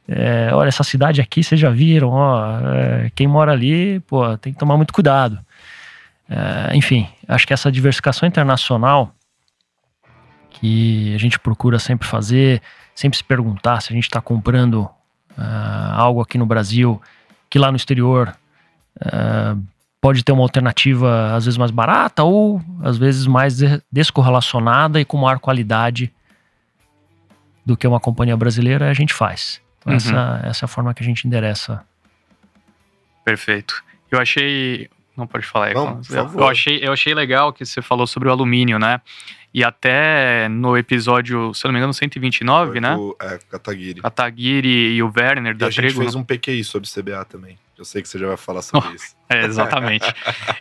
é, 0.08 0.50
olha, 0.52 0.68
essa 0.68 0.84
cidade 0.84 1.20
aqui, 1.20 1.42
vocês 1.42 1.60
já 1.60 1.70
viram, 1.70 2.10
ó, 2.10 2.60
é, 2.74 3.10
quem 3.14 3.26
mora 3.26 3.52
ali, 3.52 3.98
pô, 4.00 4.36
tem 4.38 4.52
que 4.52 4.58
tomar 4.58 4.76
muito 4.76 4.92
cuidado. 4.92 5.38
É, 6.28 6.76
enfim, 6.76 7.08
acho 7.26 7.46
que 7.46 7.52
essa 7.52 7.70
diversificação 7.70 8.26
internacional 8.28 9.12
que 10.50 11.14
a 11.14 11.18
gente 11.18 11.38
procura 11.38 11.78
sempre 11.78 12.06
fazer, 12.06 12.62
sempre 12.94 13.18
se 13.18 13.24
perguntar 13.24 13.80
se 13.80 13.92
a 13.92 13.96
gente 13.96 14.04
está 14.04 14.20
comprando 14.20 14.88
uh, 15.36 15.92
algo 15.94 16.20
aqui 16.20 16.38
no 16.38 16.46
Brasil 16.46 17.00
que 17.48 17.58
lá 17.58 17.70
no 17.70 17.76
exterior 17.76 18.36
uh, 19.00 19.62
pode 20.00 20.22
ter 20.24 20.32
uma 20.32 20.42
alternativa 20.42 21.34
às 21.34 21.44
vezes 21.44 21.58
mais 21.58 21.70
barata 21.70 22.22
ou 22.22 22.60
às 22.82 22.96
vezes 22.98 23.26
mais 23.26 23.58
descorrelacionada 23.90 25.00
e 25.00 25.04
com 25.04 25.16
maior 25.16 25.38
qualidade 25.38 26.12
do 27.64 27.76
que 27.76 27.86
uma 27.86 27.98
companhia 27.98 28.36
brasileira, 28.36 28.88
a 28.88 28.94
gente 28.94 29.12
faz. 29.12 29.60
Então, 29.80 29.90
uhum. 29.90 29.96
essa, 29.96 30.40
essa 30.44 30.64
é 30.64 30.66
a 30.66 30.68
forma 30.68 30.94
que 30.94 31.02
a 31.02 31.06
gente 31.06 31.26
endereça. 31.26 31.84
Perfeito. 33.24 33.82
Eu 34.08 34.20
achei. 34.20 34.88
Não 35.16 35.26
pode 35.26 35.44
falar 35.44 35.66
aí. 35.66 35.74
Não, 35.74 36.00
eu, 36.10 36.30
eu, 36.34 36.46
achei, 36.46 36.78
eu 36.80 36.92
achei 36.92 37.12
legal 37.12 37.52
que 37.52 37.66
você 37.66 37.82
falou 37.82 38.06
sobre 38.06 38.28
o 38.28 38.32
alumínio, 38.32 38.78
né? 38.78 39.00
E 39.56 39.64
até 39.64 40.50
no 40.50 40.76
episódio, 40.76 41.54
se 41.54 41.66
eu 41.66 41.68
não 41.68 41.72
me 41.72 41.78
engano, 41.78 41.94
129, 41.94 42.72
Foi 42.72 42.80
né? 42.80 42.94
O, 42.94 43.16
é, 43.18 43.38
Kataguiri. 43.50 44.02
Kataguiri 44.02 44.96
e 44.96 45.02
o 45.02 45.10
Werner 45.16 45.54
e 45.54 45.56
da 45.56 45.68
a 45.68 45.70
gente 45.70 45.94
fez 45.94 46.14
um 46.14 46.22
PQI 46.22 46.62
sobre 46.62 46.86
CBA 46.86 47.24
também. 47.24 47.56
Eu 47.78 47.82
sei 47.82 48.02
que 48.02 48.08
você 48.10 48.18
já 48.18 48.26
vai 48.26 48.36
falar 48.36 48.60
sobre 48.60 48.92
isso. 48.94 49.16
É, 49.30 49.46
exatamente. 49.46 50.04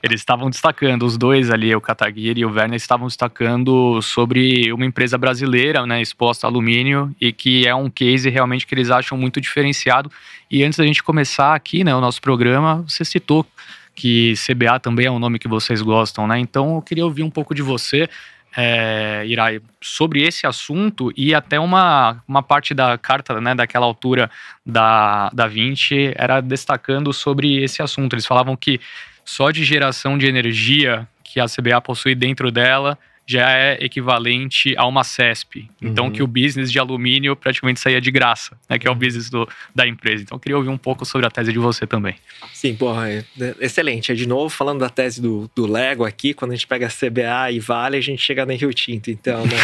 Eles 0.01 0.21
estavam 0.21 0.49
destacando, 0.49 1.05
os 1.05 1.17
dois 1.17 1.51
ali, 1.51 1.75
o 1.75 1.81
Kataguiri 1.81 2.39
e 2.39 2.45
o 2.45 2.49
Werner, 2.49 2.77
estavam 2.77 3.07
destacando 3.07 4.01
sobre 4.01 4.71
uma 4.71 4.85
empresa 4.85 5.17
brasileira, 5.17 5.85
né, 5.85 6.01
exposta 6.01 6.47
a 6.47 6.49
alumínio, 6.49 7.13
e 7.19 7.33
que 7.33 7.67
é 7.67 7.75
um 7.75 7.89
case 7.89 8.29
realmente 8.29 8.65
que 8.65 8.73
eles 8.73 8.89
acham 8.89 9.17
muito 9.17 9.41
diferenciado. 9.41 10.09
E 10.49 10.63
antes 10.63 10.79
da 10.79 10.85
gente 10.85 11.03
começar 11.03 11.53
aqui, 11.53 11.83
né, 11.83 11.93
o 11.93 11.99
nosso 11.99 12.21
programa, 12.21 12.85
você 12.87 13.03
citou 13.03 13.45
que 13.93 14.35
CBA 14.35 14.79
também 14.79 15.05
é 15.05 15.11
um 15.11 15.19
nome 15.19 15.37
que 15.37 15.47
vocês 15.49 15.81
gostam, 15.81 16.27
né? 16.27 16.37
Então 16.39 16.75
eu 16.75 16.81
queria 16.81 17.05
ouvir 17.05 17.23
um 17.23 17.29
pouco 17.29 17.55
de 17.55 17.61
você 17.61 18.09
é, 18.55 19.23
Irai, 19.25 19.61
sobre 19.81 20.23
esse 20.23 20.47
assunto 20.47 21.11
e 21.15 21.35
até 21.35 21.59
uma, 21.59 22.23
uma 22.27 22.41
parte 22.41 22.73
da 22.73 22.97
carta, 22.97 23.39
né, 23.41 23.53
daquela 23.53 23.85
altura 23.85 24.29
da, 24.65 25.29
da 25.33 25.47
20 25.47 26.13
era 26.15 26.41
destacando 26.41 27.11
sobre 27.11 27.61
esse 27.63 27.81
assunto. 27.81 28.13
Eles 28.13 28.25
falavam 28.25 28.55
que 28.55 28.79
só 29.23 29.51
de 29.51 29.63
geração 29.63 30.17
de 30.17 30.27
energia 30.27 31.07
que 31.23 31.39
a 31.39 31.45
CBA 31.45 31.81
possui 31.81 32.15
dentro 32.15 32.51
dela 32.51 32.97
já 33.25 33.51
é 33.51 33.83
equivalente 33.83 34.75
a 34.77 34.85
uma 34.85 35.03
CESP. 35.03 35.69
Então, 35.81 36.05
uhum. 36.05 36.11
que 36.11 36.21
o 36.21 36.27
business 36.27 36.71
de 36.71 36.77
alumínio 36.77 37.35
praticamente 37.35 37.79
saía 37.79 37.99
de 37.99 38.11
graça, 38.11 38.57
né? 38.69 38.77
Que 38.77 38.87
é 38.87 38.91
o 38.91 38.95
business 38.95 39.29
do, 39.29 39.47
da 39.73 39.87
empresa. 39.87 40.23
Então, 40.23 40.35
eu 40.35 40.39
queria 40.39 40.57
ouvir 40.57 40.69
um 40.69 40.77
pouco 40.77 41.05
sobre 41.05 41.25
a 41.25 41.31
tese 41.31 41.51
de 41.51 41.57
você 41.57 41.87
também. 41.87 42.15
Sim, 42.53 42.75
porra, 42.75 43.09
é, 43.09 43.25
é 43.39 43.55
excelente. 43.61 44.11
É 44.11 44.15
de 44.15 44.27
novo 44.27 44.49
falando 44.49 44.79
da 44.79 44.89
tese 44.89 45.21
do, 45.21 45.49
do 45.55 45.65
Lego 45.65 46.05
aqui, 46.05 46.33
quando 46.33 46.51
a 46.51 46.55
gente 46.55 46.67
pega 46.67 46.87
CBA 46.87 47.51
e 47.51 47.59
Vale, 47.59 47.97
a 47.97 48.01
gente 48.01 48.21
chega 48.21 48.45
na 48.45 48.53
Rio 48.53 48.73
Tinto, 48.73 49.09
então, 49.09 49.43
né? 49.45 49.55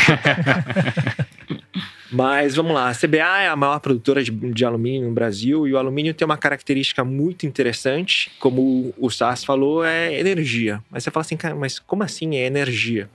Mas 2.11 2.55
vamos 2.55 2.73
lá, 2.73 2.89
a 2.89 2.93
CBA 2.93 3.41
é 3.41 3.47
a 3.47 3.55
maior 3.55 3.79
produtora 3.79 4.21
de, 4.21 4.31
de, 4.31 4.65
alumínio 4.65 5.07
no 5.07 5.13
Brasil 5.13 5.65
e 5.65 5.73
o 5.73 5.77
alumínio 5.77 6.13
tem 6.13 6.25
uma 6.25 6.37
característica 6.37 7.05
muito 7.05 7.45
interessante, 7.45 8.29
como 8.37 8.93
o 8.97 9.09
Sass 9.09 9.45
falou, 9.45 9.85
é 9.85 10.19
energia. 10.19 10.83
Mas 10.89 11.03
você 11.03 11.11
fala 11.11 11.21
assim, 11.21 11.37
cara, 11.37 11.55
mas 11.55 11.79
como 11.79 12.03
assim 12.03 12.35
é 12.35 12.45
energia? 12.45 13.09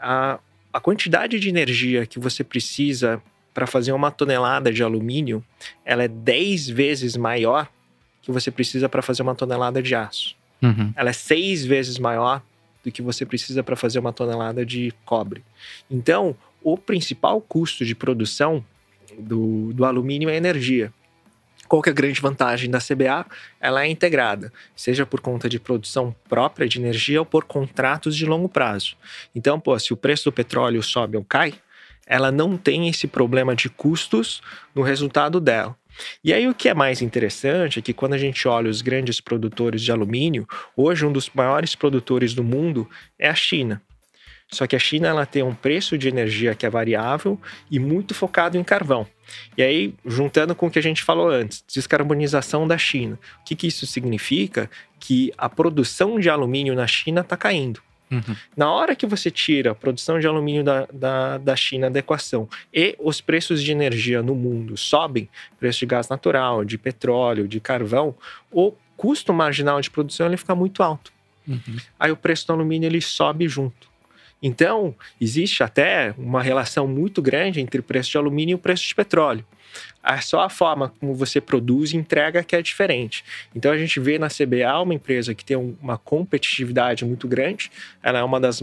A, 0.00 0.38
a 0.72 0.80
quantidade 0.80 1.38
de 1.38 1.48
energia 1.48 2.06
que 2.06 2.18
você 2.18 2.42
precisa 2.42 3.22
para 3.52 3.66
fazer 3.66 3.92
uma 3.92 4.10
tonelada 4.10 4.72
de 4.72 4.82
alumínio, 4.82 5.44
ela 5.84 6.04
é 6.04 6.08
10 6.08 6.70
vezes 6.70 7.16
maior 7.16 7.68
que 8.22 8.32
você 8.32 8.50
precisa 8.50 8.88
para 8.88 9.02
fazer 9.02 9.22
uma 9.22 9.34
tonelada 9.34 9.82
de 9.82 9.94
aço. 9.94 10.34
Uhum. 10.62 10.92
Ela 10.96 11.10
é 11.10 11.12
seis 11.12 11.64
vezes 11.64 11.98
maior 11.98 12.40
do 12.84 12.90
que 12.90 13.02
você 13.02 13.26
precisa 13.26 13.62
para 13.62 13.76
fazer 13.76 13.98
uma 13.98 14.12
tonelada 14.12 14.64
de 14.64 14.92
cobre. 15.04 15.42
Então, 15.90 16.36
o 16.62 16.76
principal 16.76 17.40
custo 17.40 17.84
de 17.84 17.94
produção 17.94 18.64
do, 19.18 19.72
do 19.72 19.84
alumínio 19.84 20.28
é 20.28 20.36
energia. 20.36 20.92
Qual 21.68 21.80
que 21.80 21.88
é 21.88 21.92
a 21.92 21.94
grande 21.94 22.20
vantagem 22.20 22.68
da 22.68 22.78
CBA? 22.78 23.24
Ela 23.58 23.84
é 23.84 23.88
integrada, 23.88 24.52
seja 24.76 25.06
por 25.06 25.20
conta 25.20 25.48
de 25.48 25.58
produção 25.58 26.14
própria 26.28 26.68
de 26.68 26.78
energia 26.78 27.20
ou 27.20 27.24
por 27.24 27.44
contratos 27.44 28.14
de 28.14 28.26
longo 28.26 28.48
prazo. 28.48 28.94
Então, 29.34 29.58
pô, 29.58 29.78
se 29.78 29.92
o 29.92 29.96
preço 29.96 30.24
do 30.24 30.32
petróleo 30.32 30.82
sobe 30.82 31.16
ou 31.16 31.24
cai, 31.24 31.54
ela 32.06 32.30
não 32.30 32.58
tem 32.58 32.88
esse 32.88 33.06
problema 33.06 33.56
de 33.56 33.70
custos 33.70 34.42
no 34.74 34.82
resultado 34.82 35.40
dela. 35.40 35.74
E 36.22 36.32
aí 36.32 36.48
o 36.48 36.54
que 36.54 36.68
é 36.68 36.74
mais 36.74 37.00
interessante 37.00 37.78
é 37.78 37.82
que 37.82 37.92
quando 37.92 38.14
a 38.14 38.18
gente 38.18 38.46
olha 38.46 38.70
os 38.70 38.82
grandes 38.82 39.20
produtores 39.20 39.80
de 39.80 39.92
alumínio, 39.92 40.46
hoje 40.76 41.06
um 41.06 41.12
dos 41.12 41.30
maiores 41.30 41.74
produtores 41.74 42.34
do 42.34 42.44
mundo 42.44 42.88
é 43.18 43.28
a 43.28 43.34
China. 43.34 43.80
Só 44.52 44.66
que 44.66 44.76
a 44.76 44.78
China 44.78 45.08
ela 45.08 45.24
tem 45.24 45.42
um 45.42 45.54
preço 45.54 45.96
de 45.96 46.08
energia 46.08 46.54
que 46.54 46.66
é 46.66 46.70
variável 46.70 47.40
e 47.70 47.78
muito 47.78 48.14
focado 48.14 48.58
em 48.58 48.62
carvão. 48.62 49.06
E 49.56 49.62
aí, 49.62 49.94
juntando 50.04 50.54
com 50.54 50.66
o 50.66 50.70
que 50.70 50.78
a 50.78 50.82
gente 50.82 51.02
falou 51.02 51.30
antes, 51.30 51.64
descarbonização 51.66 52.68
da 52.68 52.76
China. 52.76 53.18
O 53.40 53.44
que, 53.44 53.56
que 53.56 53.66
isso 53.66 53.86
significa? 53.86 54.70
Que 55.00 55.32
a 55.38 55.48
produção 55.48 56.20
de 56.20 56.28
alumínio 56.28 56.74
na 56.74 56.86
China 56.86 57.22
está 57.22 57.34
caindo. 57.34 57.80
Uhum. 58.10 58.36
Na 58.54 58.70
hora 58.70 58.94
que 58.94 59.06
você 59.06 59.30
tira 59.30 59.70
a 59.70 59.74
produção 59.74 60.20
de 60.20 60.26
alumínio 60.26 60.62
da, 60.62 60.86
da, 60.92 61.38
da 61.38 61.56
China 61.56 61.90
da 61.90 61.98
equação 61.98 62.46
e 62.72 62.94
os 62.98 63.22
preços 63.22 63.62
de 63.62 63.72
energia 63.72 64.22
no 64.22 64.34
mundo 64.34 64.76
sobem, 64.76 65.30
preço 65.58 65.78
de 65.78 65.86
gás 65.86 66.10
natural, 66.10 66.62
de 66.62 66.76
petróleo, 66.76 67.48
de 67.48 67.58
carvão, 67.58 68.14
o 68.50 68.74
custo 68.98 69.32
marginal 69.32 69.80
de 69.80 69.90
produção 69.90 70.26
ele 70.26 70.36
fica 70.36 70.54
muito 70.54 70.82
alto. 70.82 71.10
Uhum. 71.48 71.76
Aí 71.98 72.12
o 72.12 72.16
preço 72.16 72.46
do 72.46 72.52
alumínio 72.52 72.86
ele 72.86 73.00
sobe 73.00 73.48
junto. 73.48 73.91
Então, 74.42 74.94
existe 75.20 75.62
até 75.62 76.14
uma 76.18 76.42
relação 76.42 76.88
muito 76.88 77.22
grande 77.22 77.60
entre 77.60 77.80
o 77.80 77.82
preço 77.82 78.10
de 78.10 78.18
alumínio 78.18 78.54
e 78.54 78.56
o 78.56 78.58
preço 78.58 78.86
de 78.86 78.94
petróleo. 78.94 79.44
Só 80.20 80.40
a 80.40 80.48
forma 80.48 80.92
como 81.00 81.14
você 81.14 81.40
produz 81.40 81.92
e 81.92 81.96
entrega 81.96 82.42
que 82.42 82.56
é 82.56 82.62
diferente. 82.62 83.24
Então 83.54 83.70
a 83.70 83.78
gente 83.78 84.00
vê 84.00 84.18
na 84.18 84.28
CBA 84.28 84.80
uma 84.82 84.94
empresa 84.94 85.34
que 85.34 85.44
tem 85.44 85.56
uma 85.56 85.96
competitividade 85.96 87.04
muito 87.04 87.28
grande. 87.28 87.70
Ela 88.02 88.18
é 88.18 88.22
uma 88.22 88.40
das 88.40 88.60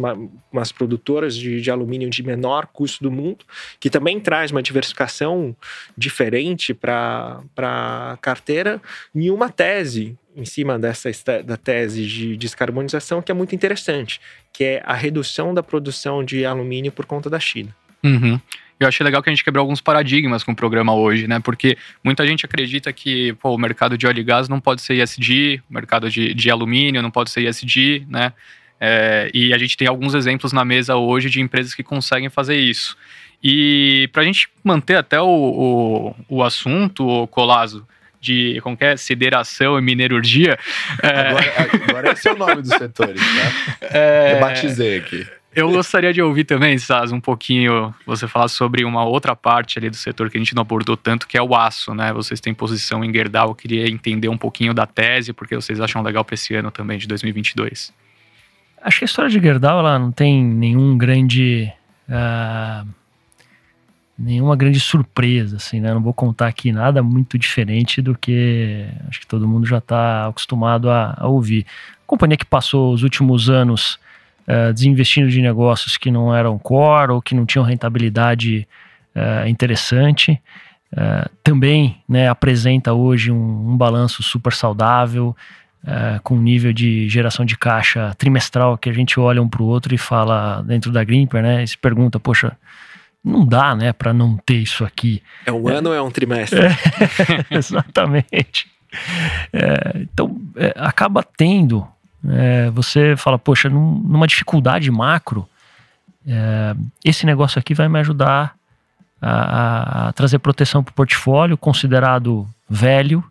umas 0.52 0.72
produtoras 0.72 1.36
de, 1.36 1.62
de 1.62 1.72
alumínio 1.72 2.10
de 2.10 2.24
menor 2.24 2.68
custo 2.68 3.04
do 3.04 3.12
mundo, 3.12 3.46
que 3.80 3.90
também 3.90 4.20
traz 4.20 4.52
uma 4.52 4.62
diversificação 4.62 5.56
diferente 5.98 6.74
para 6.74 7.42
a 7.58 8.18
carteira 8.22 8.82
e 9.14 9.32
uma 9.32 9.50
tese 9.50 10.18
em 10.36 10.46
cima 10.46 10.80
dessa 10.80 11.10
da 11.44 11.58
tese 11.58 12.06
de 12.06 12.38
descarbonização 12.38 13.22
que 13.22 13.32
é 13.32 13.36
muito 13.36 13.56
interessante, 13.56 14.22
que 14.54 14.64
é 14.64 14.84
a 14.86 14.94
redução 14.94 15.54
da 15.54 15.64
produção 15.64 16.24
de 16.24 16.46
alumínio 16.46 16.92
por 16.92 17.06
conta 17.06 17.30
da 17.30 17.40
China. 17.40 17.76
Uhum. 18.04 18.40
Eu 18.80 18.88
achei 18.88 19.04
legal 19.04 19.22
que 19.22 19.30
a 19.30 19.34
gente 19.34 19.44
quebrou 19.44 19.62
alguns 19.62 19.82
paradigmas 19.82 20.44
com 20.44 20.54
o 20.54 20.56
programa 20.56 20.94
hoje, 20.94 21.28
né? 21.28 21.40
Porque 21.40 21.78
muita 22.04 22.26
gente 22.26 22.46
acredita 22.46 22.94
que 22.94 23.34
pô, 23.34 23.54
o 23.54 23.58
mercado 23.58 23.98
de 23.98 24.08
óleo 24.08 24.22
e 24.22 24.24
gás 24.24 24.48
não 24.48 24.62
pode 24.62 24.82
ser 24.82 24.96
ISD, 24.96 25.62
o 25.70 25.74
mercado 25.74 26.10
de, 26.10 26.34
de 26.34 26.50
alumínio 26.50 27.02
não 27.02 27.12
pode 27.12 27.30
ser 27.30 27.42
ISD, 27.42 28.06
né? 28.08 28.32
É, 28.80 29.30
e 29.34 29.54
a 29.54 29.58
gente 29.58 29.76
tem 29.76 29.88
alguns 29.88 30.14
exemplos 30.14 30.54
na 30.54 30.64
mesa 30.64 30.96
hoje 30.96 31.30
de 31.30 31.42
empresas 31.42 31.74
que 31.74 31.84
conseguem 31.84 32.30
fazer 32.30 32.56
isso. 32.56 32.96
E 33.44 34.10
para 34.14 34.22
a 34.22 34.26
gente 34.26 34.50
manter 34.64 34.96
até 34.96 35.20
o, 35.20 35.28
o, 35.28 36.38
o 36.38 36.44
assunto, 36.44 37.06
o 37.06 37.28
Colazo, 37.28 37.86
de 38.22 38.60
como 38.62 38.78
é, 38.80 38.96
sideração 38.98 39.78
e 39.78 39.82
minerurgia. 39.82 40.58
É... 41.02 41.08
Agora, 41.08 41.70
agora 41.90 42.12
esse 42.12 42.28
é 42.28 42.34
o 42.34 42.38
nome 42.38 42.62
dos 42.62 42.72
setores, 42.72 43.22
tá? 43.80 43.88
É... 43.92 44.34
Eu 44.36 44.40
batizei 44.40 44.98
aqui. 44.98 45.28
Eu 45.56 45.72
gostaria 45.72 46.14
de 46.14 46.22
ouvir 46.22 46.44
também, 46.44 46.78
Saz, 46.78 47.12
um 47.12 47.20
pouquinho 47.20 47.94
você 48.06 48.28
falar 48.28 48.48
sobre 48.48 48.86
uma 48.86 49.04
outra 49.04 49.36
parte 49.36 49.80
ali 49.80 49.90
do 49.90 49.96
setor 49.96 50.30
que 50.30 50.38
a 50.38 50.40
gente 50.40 50.54
não 50.54 50.62
abordou 50.62 50.96
tanto, 50.96 51.28
que 51.28 51.38
é 51.38 51.42
o 51.42 51.56
aço, 51.56 51.94
né? 51.94 52.14
Vocês 52.14 52.40
têm 52.40 52.54
posição 52.54 53.04
em 53.04 53.12
Gerdau, 53.12 53.50
eu 53.50 53.56
queria 53.56 53.90
entender 53.90 54.30
um 54.30 54.38
pouquinho 54.38 54.76
da 54.76 54.86
tese, 54.86 55.34
porque 55.34 55.56
vocês 55.56 55.82
acham 55.82 56.04
legal 56.04 56.24
para 56.24 56.36
esse 56.36 56.54
ano 56.54 56.70
também, 56.70 57.00
de 57.00 57.08
2022. 57.08 57.92
Acho 58.82 59.00
que 59.00 59.06
a 59.06 59.08
história 59.08 59.30
de 59.30 59.40
Gerdau, 59.40 59.80
ela 59.80 59.98
não 59.98 60.12
tem 60.12 60.44
nenhum 60.44 60.98
grande... 60.98 61.72
Uh, 62.08 62.88
nenhuma 64.18 64.56
grande 64.56 64.80
surpresa, 64.80 65.56
assim, 65.56 65.80
né? 65.80 65.94
Não 65.94 66.02
vou 66.02 66.14
contar 66.14 66.48
aqui 66.48 66.72
nada 66.72 67.02
muito 67.02 67.40
diferente 67.40 68.02
do 68.02 68.16
que 68.16 68.86
acho 69.08 69.22
que 69.22 69.28
todo 69.28 69.48
mundo 69.48 69.66
já 69.66 69.78
está 69.78 70.28
acostumado 70.28 70.90
a, 70.90 71.16
a 71.18 71.28
ouvir. 71.28 71.66
companhia 72.06 72.38
que 72.38 72.46
passou 72.46 72.94
os 72.94 73.02
últimos 73.02 73.50
anos 73.50 73.98
uh, 74.50 74.74
desinvestindo 74.74 75.30
de 75.30 75.42
negócios 75.42 75.96
que 75.96 76.10
não 76.10 76.36
eram 76.36 76.58
core 76.58 77.12
ou 77.12 77.22
que 77.22 77.36
não 77.36 77.46
tinham 77.46 77.64
rentabilidade 77.64 78.68
uh, 79.16 79.48
interessante. 79.48 80.42
Uh, 80.92 81.30
também 81.44 82.02
né, 82.10 82.28
apresenta 82.28 82.94
hoje 82.94 83.32
um, 83.32 83.72
um, 83.72 83.78
balanço 83.78 84.24
super 84.24 84.54
saudável, 84.54 85.36
com 86.24 86.36
um 86.36 86.42
nível 86.42 86.74
de 86.74 87.08
geração 87.08 87.46
de 87.46 87.58
caixa 87.58 88.14
trimestral 88.18 88.78
que 88.78 88.90
a 88.90 88.94
gente 88.94 89.18
olha 89.18 89.42
um 89.42 89.48
para 89.48 89.64
o 89.64 89.66
outro 89.66 89.96
e 89.96 89.98
fala 89.98 90.62
dentro 90.62 90.92
da 90.92 91.06
Grimper, 91.06 91.42
né? 91.42 91.64
E 91.64 91.68
se 91.70 91.78
pergunta, 91.78 92.20
poxa, 92.20 92.52
não 93.24 93.46
dá, 93.46 93.74
né, 93.74 93.94
para 93.94 94.12
não 94.12 94.36
ter 94.36 94.56
isso 94.56 94.84
aqui. 94.84 95.24
É 95.46 95.54
um 95.54 95.70
ano 95.70 95.90
ou 95.90 95.96
é 95.96 96.02
um 96.02 96.12
trimestre? 96.12 96.60
É, 96.60 96.76
exatamente. 97.56 98.68
É, 99.54 100.00
então, 100.02 100.36
é, 100.58 100.74
acaba 100.76 101.24
tendo 101.24 101.88
é, 102.28 102.70
você 102.72 103.16
fala, 103.16 103.40
poxa, 103.40 103.70
num, 103.70 103.96
numa 104.00 104.28
dificuldade 104.28 104.90
macro, 104.92 105.48
é, 106.28 106.76
esse 107.04 107.26
negócio 107.26 107.60
aqui 107.60 107.74
vai 107.74 107.88
me 107.88 108.00
ajudar 108.00 108.56
a, 109.22 110.08
a 110.10 110.14
trazer 110.14 110.40
proteção 110.40 110.84
para 110.84 110.92
o 110.92 110.94
portfólio, 110.96 111.58
considerado 111.58 112.48
velho. 112.70 113.24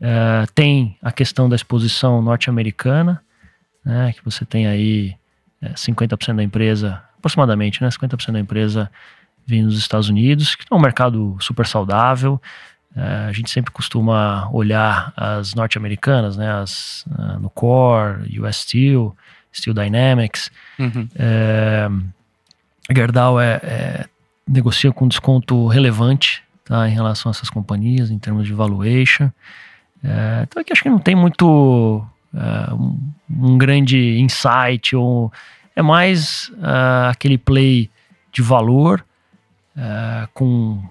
É, 0.00 0.44
tem 0.54 0.96
a 1.02 1.10
questão 1.10 1.48
da 1.48 1.56
exposição 1.56 2.20
norte-americana, 2.20 3.22
né, 3.84 4.12
que 4.12 4.24
você 4.24 4.44
tem 4.44 4.66
aí 4.66 5.14
50% 5.62 6.28
é, 6.28 6.34
da 6.34 6.42
empresa, 6.42 7.02
aproximadamente, 7.18 7.82
né, 7.82 7.88
50% 7.88 8.32
da 8.32 8.40
empresa 8.40 8.90
vindo 9.46 9.68
dos 9.68 9.78
Estados 9.78 10.08
Unidos, 10.08 10.56
que 10.56 10.64
é 10.70 10.74
um 10.74 10.80
mercado 10.80 11.36
super 11.40 11.66
saudável, 11.66 12.40
a 12.96 13.32
gente 13.32 13.50
sempre 13.50 13.70
costuma 13.72 14.48
olhar 14.50 15.12
as 15.16 15.54
norte-americanas, 15.54 16.36
né, 16.36 16.50
as, 16.50 17.04
uh, 17.06 17.38
no 17.38 17.50
Core, 17.50 18.40
US 18.40 18.56
Steel, 18.56 19.14
Steel 19.52 19.74
Dynamics. 19.74 20.50
Uhum. 20.78 21.08
É, 21.16 21.88
Gerdau 22.94 23.40
é, 23.40 23.60
é, 23.62 24.06
negocia 24.46 24.92
com 24.92 25.08
desconto 25.08 25.66
relevante 25.66 26.42
tá, 26.64 26.88
em 26.88 26.92
relação 26.92 27.30
a 27.30 27.32
essas 27.32 27.50
companhias, 27.50 28.10
em 28.10 28.18
termos 28.18 28.46
de 28.46 28.52
valuation. 28.52 29.30
É, 30.04 30.42
então 30.42 30.60
aqui 30.60 30.72
acho 30.72 30.82
que 30.82 30.90
não 30.90 30.98
tem 30.98 31.14
muito 31.14 32.04
é, 32.34 32.74
um, 32.74 32.98
um, 33.30 33.58
grande 33.58 34.18
insight, 34.18 34.94
ou 34.94 35.32
é 35.74 35.82
mais 35.82 36.48
uh, 36.54 37.10
aquele 37.10 37.36
play 37.36 37.90
de 38.32 38.42
valor 38.42 39.04
uh, 39.76 40.28
com 40.32 40.82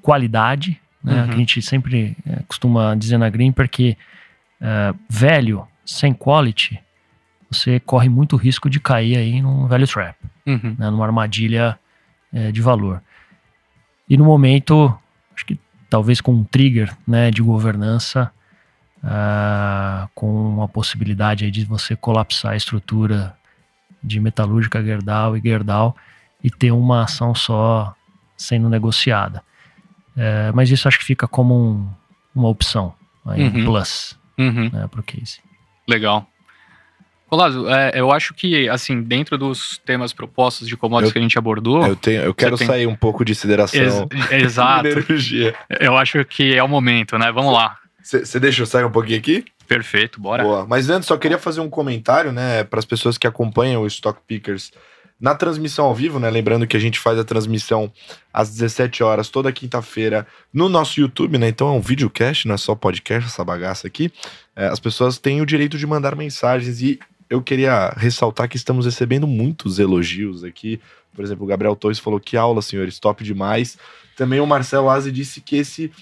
qualidade, 0.00 0.80
né? 1.02 1.22
Uhum. 1.22 1.28
Que 1.28 1.34
a 1.34 1.36
gente 1.36 1.62
sempre 1.62 2.16
é, 2.26 2.42
costuma 2.46 2.94
dizer 2.94 3.18
na 3.18 3.28
Grimper 3.28 3.68
que 3.68 3.96
é, 4.60 4.94
velho, 5.08 5.66
sem 5.84 6.12
quality, 6.12 6.80
você 7.50 7.80
corre 7.80 8.08
muito 8.08 8.36
risco 8.36 8.70
de 8.70 8.78
cair 8.78 9.16
aí 9.16 9.42
num 9.42 9.66
velho 9.66 9.86
trap, 9.86 10.16
uhum. 10.46 10.76
né? 10.78 10.90
numa 10.90 11.04
armadilha 11.04 11.78
é, 12.32 12.52
de 12.52 12.60
valor. 12.60 13.02
E 14.08 14.16
no 14.16 14.24
momento, 14.24 14.96
acho 15.34 15.46
que 15.46 15.58
talvez 15.88 16.20
com 16.20 16.32
um 16.32 16.44
trigger 16.44 16.96
né, 17.06 17.30
de 17.30 17.42
governança, 17.42 18.30
uh, 19.02 20.08
com 20.14 20.62
a 20.62 20.68
possibilidade 20.68 21.44
aí 21.44 21.50
de 21.50 21.64
você 21.64 21.96
colapsar 21.96 22.52
a 22.52 22.56
estrutura 22.56 23.36
de 24.02 24.20
metalúrgica 24.20 24.82
Gerdau 24.82 25.36
e 25.36 25.40
Gerdau 25.40 25.96
e 26.42 26.50
ter 26.50 26.70
uma 26.70 27.04
ação 27.04 27.34
só 27.34 27.94
sendo 28.36 28.68
negociada. 28.68 29.42
É, 30.16 30.50
mas 30.52 30.70
isso 30.70 30.88
acho 30.88 30.98
que 30.98 31.04
fica 31.04 31.26
como 31.26 31.54
um, 31.54 31.88
uma 32.34 32.48
opção, 32.48 32.94
aí, 33.24 33.42
uhum. 33.42 33.60
um 33.60 33.64
plus 33.64 34.18
uhum. 34.38 34.70
né, 34.72 34.88
para 34.90 35.00
o 35.00 35.02
case. 35.02 35.40
Legal. 35.88 36.26
Colazo, 37.28 37.68
é, 37.68 37.92
eu 37.94 38.10
acho 38.10 38.34
que, 38.34 38.68
assim, 38.68 39.02
dentro 39.02 39.38
dos 39.38 39.78
temas 39.78 40.12
propostos 40.12 40.66
de 40.66 40.76
commodities 40.76 41.10
eu, 41.10 41.12
que 41.12 41.18
a 41.20 41.22
gente 41.22 41.38
abordou... 41.38 41.86
Eu, 41.86 41.94
tenho, 41.94 42.22
eu 42.22 42.34
quero 42.34 42.56
sair 42.56 42.88
um 42.88 42.96
pouco 42.96 43.24
de 43.24 43.36
sideração. 43.36 44.08
Ex 44.32 44.42
exato. 44.42 44.88
eu 45.78 45.96
acho 45.96 46.24
que 46.24 46.56
é 46.56 46.62
o 46.62 46.66
momento, 46.66 47.16
né? 47.16 47.30
Vamos 47.30 47.52
lá. 47.52 47.76
Você 48.02 48.40
deixa 48.40 48.62
eu 48.62 48.66
sair 48.66 48.84
um 48.84 48.90
pouquinho 48.90 49.18
aqui? 49.18 49.44
Perfeito, 49.68 50.20
bora. 50.20 50.42
Boa. 50.42 50.66
Mas 50.66 50.90
antes, 50.90 51.06
só 51.06 51.16
queria 51.16 51.38
fazer 51.38 51.60
um 51.60 51.70
comentário, 51.70 52.32
né, 52.32 52.64
para 52.64 52.80
as 52.80 52.84
pessoas 52.84 53.16
que 53.16 53.28
acompanham 53.28 53.82
o 53.82 53.86
Stock 53.86 54.18
Pickers 54.26 54.72
na 55.20 55.34
transmissão 55.34 55.84
ao 55.84 55.94
vivo, 55.94 56.18
né? 56.18 56.30
Lembrando 56.30 56.66
que 56.66 56.76
a 56.76 56.80
gente 56.80 56.98
faz 56.98 57.18
a 57.18 57.24
transmissão 57.24 57.92
às 58.32 58.50
17 58.50 59.02
horas 59.02 59.28
toda 59.28 59.52
quinta-feira 59.52 60.26
no 60.52 60.68
nosso 60.68 60.98
YouTube, 60.98 61.36
né? 61.36 61.48
Então 61.48 61.68
é 61.68 61.72
um 61.72 61.80
videocast, 61.80 62.46
não 62.46 62.54
é 62.54 62.58
só 62.58 62.74
podcast, 62.74 63.28
essa 63.28 63.44
bagaça 63.44 63.86
aqui. 63.86 64.10
É, 64.56 64.66
as 64.68 64.80
pessoas 64.80 65.18
têm 65.18 65.42
o 65.42 65.46
direito 65.46 65.76
de 65.76 65.86
mandar 65.86 66.16
mensagens 66.16 66.80
e 66.80 66.98
eu 67.28 67.42
queria 67.42 67.92
ressaltar 67.96 68.48
que 68.48 68.56
estamos 68.56 68.86
recebendo 68.86 69.26
muitos 69.26 69.78
elogios 69.78 70.42
aqui. 70.42 70.80
Por 71.14 71.24
exemplo, 71.24 71.44
o 71.44 71.46
Gabriel 71.46 71.76
Torres 71.76 71.98
falou 71.98 72.18
que 72.18 72.36
aula, 72.36 72.62
senhores, 72.62 72.98
top 72.98 73.22
demais. 73.22 73.76
Também 74.16 74.40
o 74.40 74.46
Marcelo 74.46 74.88
Aze 74.88 75.12
disse 75.12 75.40
que 75.40 75.56
esse 75.56 75.92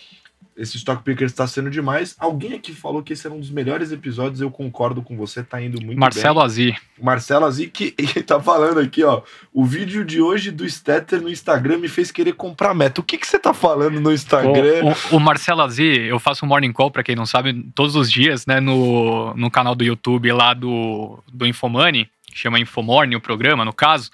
esse 0.59 0.77
Stock 0.77 1.05
Picker 1.05 1.25
está 1.25 1.47
sendo 1.47 1.71
demais. 1.71 2.17
Alguém 2.19 2.55
aqui 2.55 2.75
falou 2.75 3.01
que 3.01 3.13
esse 3.13 3.25
era 3.25 3.35
um 3.35 3.39
dos 3.39 3.51
melhores 3.51 3.93
episódios, 3.93 4.41
eu 4.41 4.51
concordo 4.51 5.01
com 5.01 5.17
você, 5.17 5.41
tá 5.43 5.63
indo 5.63 5.81
muito 5.81 5.99
Marcelo 5.99 6.41
bem. 6.41 6.45
Azi. 6.45 6.77
Marcelo 7.01 7.47
Azi, 7.47 7.69
que 7.69 7.93
tá 8.27 8.41
falando 8.41 8.81
aqui, 8.81 9.05
ó. 9.05 9.23
O 9.55 9.65
vídeo 9.65 10.05
de 10.05 10.21
hoje 10.21 10.51
do 10.51 10.69
Stetter 10.69 11.23
no 11.23 11.31
Instagram 11.31 11.79
me 11.79 11.89
fez 11.89 12.11
querer 12.11 12.33
comprar 12.33 12.75
meta. 12.75 13.01
O 13.01 13.05
que, 13.05 13.17
que 13.17 13.27
você 13.27 13.39
tá 13.39 13.55
falando 13.55 14.01
no 14.01 14.13
Instagram? 14.13 14.85
O, 15.11 15.15
o, 15.15 15.19
o 15.19 15.21
Marcelo 15.21 15.63
Azi, 15.63 16.01
eu 16.01 16.19
faço 16.19 16.45
um 16.45 16.49
morning 16.49 16.73
call, 16.73 16.91
para 16.91 17.05
quem 17.05 17.15
não 17.15 17.25
sabe, 17.25 17.63
todos 17.73 17.95
os 17.95 18.11
dias, 18.11 18.45
né, 18.45 18.59
no, 18.59 19.33
no 19.35 19.51
canal 19.53 19.77
do 19.77 19.85
YouTube 19.85 20.33
lá 20.33 20.55
do, 20.55 21.23
do 21.33 21.47
Infomoney, 21.47 22.09
que 22.27 22.37
chama 22.37 22.59
Infomorning, 22.59 23.15
o 23.15 23.21
programa, 23.21 23.65
no 23.65 23.73
caso. 23.73 24.11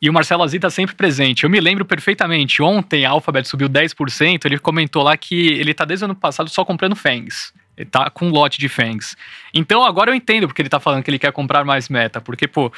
E 0.00 0.08
o 0.08 0.12
Marcelo 0.12 0.44
Azi 0.44 0.60
tá 0.60 0.70
sempre 0.70 0.94
presente. 0.94 1.44
Eu 1.44 1.50
me 1.50 1.60
lembro 1.60 1.84
perfeitamente. 1.84 2.62
Ontem 2.62 3.04
a 3.04 3.10
Alphabet 3.10 3.48
subiu 3.48 3.68
10%. 3.68 4.44
Ele 4.44 4.58
comentou 4.58 5.02
lá 5.02 5.16
que 5.16 5.48
ele 5.48 5.74
tá 5.74 5.84
desde 5.84 6.04
o 6.04 6.06
ano 6.06 6.14
passado 6.14 6.48
só 6.48 6.64
comprando 6.64 6.94
FANGs. 6.94 7.52
Ele 7.76 7.88
tá 7.88 8.08
com 8.10 8.26
um 8.26 8.30
lote 8.30 8.58
de 8.58 8.68
FANGs. 8.68 9.16
Então 9.52 9.84
agora 9.84 10.10
eu 10.10 10.14
entendo 10.14 10.46
porque 10.46 10.62
ele 10.62 10.68
tá 10.68 10.78
falando 10.78 11.02
que 11.02 11.10
ele 11.10 11.18
quer 11.18 11.32
comprar 11.32 11.64
mais 11.64 11.88
meta. 11.88 12.20
Porque, 12.20 12.46
pô, 12.46 12.72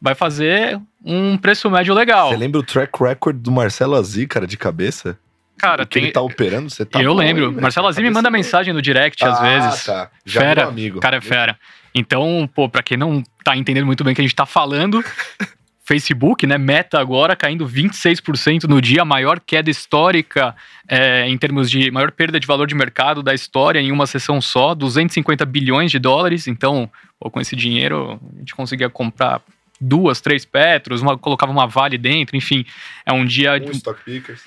vai 0.00 0.14
fazer 0.14 0.80
um 1.04 1.36
preço 1.36 1.70
médio 1.70 1.94
legal. 1.94 2.30
Você 2.30 2.36
lembra 2.36 2.60
o 2.60 2.62
track 2.62 3.02
record 3.02 3.36
do 3.36 3.50
Marcelo 3.50 3.94
Azi, 3.94 4.26
cara, 4.26 4.46
de 4.46 4.56
cabeça? 4.56 5.18
Cara, 5.58 5.84
o 5.84 5.86
que 5.86 5.94
tem... 5.94 6.04
ele 6.04 6.12
tá 6.12 6.20
operando, 6.20 6.68
você 6.68 6.84
tá 6.84 7.02
Eu 7.02 7.14
lembro. 7.14 7.50
hein, 7.50 7.58
Marcelo 7.60 7.86
Azi 7.86 8.02
me 8.02 8.10
manda 8.10 8.30
mensagem 8.30 8.74
no 8.74 8.82
direct 8.82 9.24
às 9.24 9.38
ah, 9.38 9.42
vezes. 9.42 9.84
Tá. 9.84 10.10
Já 10.24 10.40
fera, 10.40 10.64
amigo. 10.66 11.00
cara 11.00 11.16
é 11.16 11.20
fera. 11.20 11.58
Então, 11.94 12.48
pô, 12.54 12.68
pra 12.68 12.82
quem 12.82 12.96
não 12.96 13.22
tá 13.42 13.56
entendendo 13.56 13.86
muito 13.86 14.04
bem 14.04 14.12
o 14.12 14.14
que 14.14 14.20
a 14.20 14.24
gente 14.24 14.34
tá 14.34 14.44
falando, 14.44 15.02
Facebook, 15.86 16.44
né? 16.46 16.58
Meta 16.58 16.98
agora 16.98 17.36
caindo 17.36 17.64
26% 17.64 18.64
no 18.64 18.82
dia, 18.82 19.02
a 19.02 19.04
maior 19.04 19.38
queda 19.38 19.70
histórica 19.70 20.54
é, 20.88 21.28
em 21.28 21.38
termos 21.38 21.70
de 21.70 21.90
maior 21.92 22.10
perda 22.10 22.40
de 22.40 22.46
valor 22.46 22.66
de 22.66 22.74
mercado 22.74 23.22
da 23.22 23.32
história 23.32 23.78
em 23.78 23.92
uma 23.92 24.04
sessão 24.04 24.40
só, 24.40 24.74
250 24.74 25.46
bilhões 25.46 25.92
de 25.92 26.00
dólares. 26.00 26.48
Então, 26.48 26.90
pô, 27.20 27.30
com 27.30 27.40
esse 27.40 27.54
dinheiro, 27.54 28.20
a 28.34 28.38
gente 28.40 28.52
conseguia 28.54 28.90
comprar 28.90 29.40
duas, 29.80 30.20
três 30.20 30.44
Petros, 30.44 31.02
uma, 31.02 31.16
colocava 31.16 31.52
uma 31.52 31.68
Vale 31.68 31.96
dentro, 31.96 32.36
enfim, 32.36 32.66
é 33.04 33.12
um 33.12 33.24
dia. 33.24 33.52
Um 33.64 33.70
Stock 33.70 34.02
Pickers. 34.02 34.42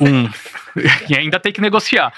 Um. 0.00 0.28
e 1.08 1.16
ainda 1.16 1.38
tem 1.38 1.52
que 1.52 1.60
negociar. 1.60 2.12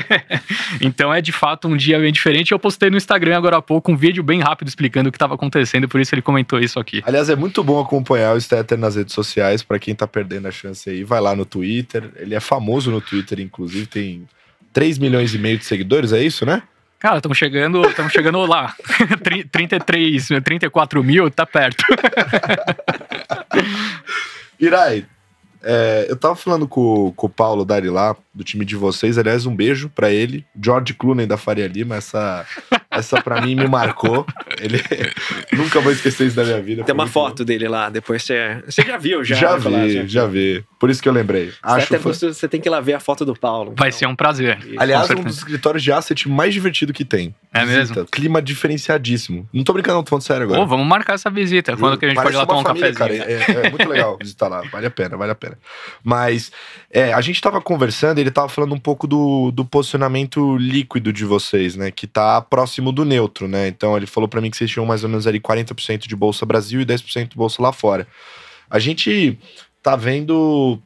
então 0.80 1.12
é 1.12 1.20
de 1.20 1.32
fato 1.32 1.68
um 1.68 1.76
dia 1.76 1.98
bem 1.98 2.12
diferente. 2.12 2.52
Eu 2.52 2.58
postei 2.58 2.90
no 2.90 2.96
Instagram 2.96 3.36
agora 3.36 3.56
há 3.56 3.62
pouco 3.62 3.90
um 3.92 3.96
vídeo 3.96 4.22
bem 4.22 4.40
rápido 4.40 4.68
explicando 4.68 5.08
o 5.08 5.12
que 5.12 5.16
estava 5.16 5.34
acontecendo, 5.34 5.88
por 5.88 6.00
isso 6.00 6.14
ele 6.14 6.22
comentou 6.22 6.60
isso 6.60 6.78
aqui. 6.78 7.02
Aliás, 7.06 7.28
é 7.28 7.36
muito 7.36 7.62
bom 7.64 7.80
acompanhar 7.80 8.34
o 8.34 8.40
Stetter 8.40 8.78
nas 8.78 8.96
redes 8.96 9.14
sociais, 9.14 9.62
para 9.62 9.78
quem 9.78 9.94
tá 9.94 10.06
perdendo 10.06 10.48
a 10.48 10.50
chance 10.50 10.88
aí, 10.88 11.04
vai 11.04 11.20
lá 11.20 11.34
no 11.34 11.44
Twitter. 11.44 12.10
Ele 12.16 12.34
é 12.34 12.40
famoso 12.40 12.90
no 12.90 13.00
Twitter, 13.00 13.40
inclusive, 13.40 13.86
tem 13.86 14.28
3 14.72 14.98
milhões 14.98 15.34
e 15.34 15.38
meio 15.38 15.58
de 15.58 15.64
seguidores, 15.64 16.12
é 16.12 16.22
isso, 16.22 16.44
né? 16.44 16.62
Cara, 16.98 17.16
estamos 17.16 17.38
chegando, 17.38 17.82
estamos 17.88 18.12
chegando 18.12 18.44
lá. 18.44 18.74
33, 19.50 20.28
34 20.44 21.02
mil, 21.02 21.30
tá 21.30 21.46
perto. 21.46 21.82
Irai, 24.60 25.06
é, 25.62 26.06
eu 26.08 26.16
tava 26.16 26.34
falando 26.34 26.66
com, 26.66 27.12
com 27.14 27.26
o 27.26 27.30
Paulo 27.30 27.64
Dari 27.64 27.88
lá, 27.88 28.16
do 28.32 28.44
time 28.44 28.64
de 28.64 28.76
vocês. 28.76 29.18
Aliás, 29.18 29.46
um 29.46 29.54
beijo 29.54 29.88
para 29.88 30.10
ele. 30.10 30.44
George 30.60 30.94
Clooney 30.94 31.26
da 31.26 31.36
Faria 31.36 31.66
Lima. 31.66 31.96
Essa, 31.96 32.46
essa 32.90 33.20
para 33.20 33.40
mim 33.42 33.54
me 33.54 33.66
marcou. 33.66 34.26
Ele 34.58 34.80
nunca 35.52 35.80
vou 35.80 35.92
esquecer 35.92 36.26
isso 36.26 36.36
da 36.36 36.44
minha 36.44 36.60
vida. 36.60 36.84
Tem 36.84 36.94
uma 36.94 37.06
foto 37.06 37.44
dele 37.44 37.68
lá, 37.68 37.90
depois 37.90 38.22
você. 38.22 38.62
Você 38.64 38.82
já 38.82 38.96
viu, 38.96 39.24
já? 39.24 39.34
Já 39.36 39.56
vi, 39.56 39.62
falar, 39.62 39.88
já, 39.88 40.06
já 40.06 40.26
vi. 40.26 40.64
Por 40.78 40.88
isso 40.90 41.02
que 41.02 41.08
eu 41.08 41.12
lembrei. 41.12 41.52
Acho 41.62 41.94
Acho 41.94 42.02
você, 42.02 42.28
você 42.28 42.48
tem 42.48 42.60
que 42.60 42.68
ir 42.68 42.70
lá 42.70 42.80
ver 42.80 42.94
a 42.94 43.00
foto 43.00 43.24
do 43.24 43.34
Paulo. 43.34 43.74
Vai 43.76 43.88
então. 43.88 43.98
ser 43.98 44.06
um 44.06 44.16
prazer. 44.16 44.58
Aliás, 44.78 45.08
Com 45.08 45.20
um 45.20 45.24
dos 45.24 45.38
escritórios 45.38 45.82
de 45.82 45.92
asset 45.92 46.28
mais 46.28 46.54
divertido 46.54 46.92
que 46.92 47.04
tem. 47.04 47.34
É 47.52 47.64
Visita. 47.64 48.00
mesmo? 48.00 48.06
Clima 48.06 48.40
diferenciadíssimo. 48.40 49.48
Não 49.52 49.64
tô 49.64 49.72
brincando, 49.72 49.96
não 49.96 50.04
tô 50.04 50.10
falando 50.10 50.22
sério 50.22 50.44
agora. 50.44 50.60
Ô, 50.60 50.66
vamos 50.66 50.86
marcar 50.86 51.14
essa 51.14 51.30
visita. 51.30 51.76
Quando 51.76 51.98
que 51.98 52.06
a 52.06 52.08
gente 52.08 52.22
pode 52.22 52.34
ir 52.34 52.38
lá 52.38 52.46
tomar 52.46 52.60
um 52.60 52.64
família, 52.64 52.92
cafezinho? 52.92 53.24
Cara, 53.24 53.62
é, 53.62 53.66
é 53.66 53.70
muito 53.70 53.88
legal 53.88 54.16
visitar 54.22 54.48
lá. 54.48 54.62
Vale 54.70 54.86
a 54.86 54.90
pena, 54.90 55.16
vale 55.16 55.32
a 55.32 55.34
pena. 55.34 55.49
Mas 56.02 56.52
é, 56.90 57.12
a 57.12 57.20
gente 57.20 57.40
tava 57.40 57.60
conversando, 57.60 58.18
ele 58.18 58.30
tava 58.30 58.48
falando 58.48 58.74
um 58.74 58.78
pouco 58.78 59.06
do, 59.06 59.50
do 59.50 59.64
posicionamento 59.64 60.56
líquido 60.56 61.12
de 61.12 61.24
vocês, 61.24 61.76
né? 61.76 61.90
Que 61.90 62.06
tá 62.06 62.40
próximo 62.40 62.92
do 62.92 63.04
neutro, 63.04 63.48
né? 63.48 63.68
Então 63.68 63.96
ele 63.96 64.06
falou 64.06 64.28
para 64.28 64.40
mim 64.40 64.50
que 64.50 64.56
vocês 64.56 64.70
tinham 64.70 64.86
mais 64.86 65.04
ou 65.04 65.10
menos 65.10 65.26
ali 65.26 65.40
40% 65.40 66.06
de 66.06 66.16
Bolsa 66.16 66.46
Brasil 66.46 66.80
e 66.80 66.86
10% 66.86 67.28
de 67.28 67.36
Bolsa 67.36 67.62
lá 67.62 67.72
fora. 67.72 68.06
A 68.68 68.78
gente 68.78 69.38
tá 69.82 69.96
vendo 69.96 70.80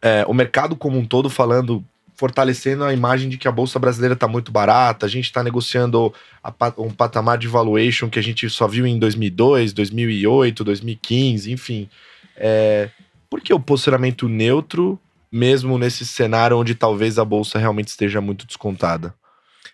é, 0.00 0.24
o 0.28 0.34
mercado 0.34 0.76
como 0.76 0.98
um 0.98 1.04
todo 1.04 1.30
falando 1.30 1.84
fortalecendo 2.14 2.84
a 2.84 2.92
imagem 2.92 3.28
de 3.28 3.36
que 3.36 3.48
a 3.48 3.52
bolsa 3.52 3.78
brasileira 3.78 4.14
está 4.14 4.28
muito 4.28 4.52
barata. 4.52 5.06
A 5.06 5.08
gente 5.08 5.24
está 5.24 5.42
negociando 5.42 6.14
a 6.42 6.52
um 6.78 6.90
patamar 6.90 7.38
de 7.38 7.48
valuation 7.48 8.08
que 8.08 8.18
a 8.18 8.22
gente 8.22 8.48
só 8.48 8.68
viu 8.68 8.86
em 8.86 8.98
2002, 8.98 9.72
2008, 9.72 10.64
2015, 10.64 11.52
enfim. 11.52 11.88
É, 12.36 12.88
por 13.34 13.40
que 13.40 13.52
o 13.52 13.58
posicionamento 13.58 14.28
neutro, 14.28 14.96
mesmo 15.32 15.76
nesse 15.76 16.06
cenário 16.06 16.56
onde 16.56 16.72
talvez 16.72 17.18
a 17.18 17.24
bolsa 17.24 17.58
realmente 17.58 17.88
esteja 17.88 18.20
muito 18.20 18.46
descontada? 18.46 19.12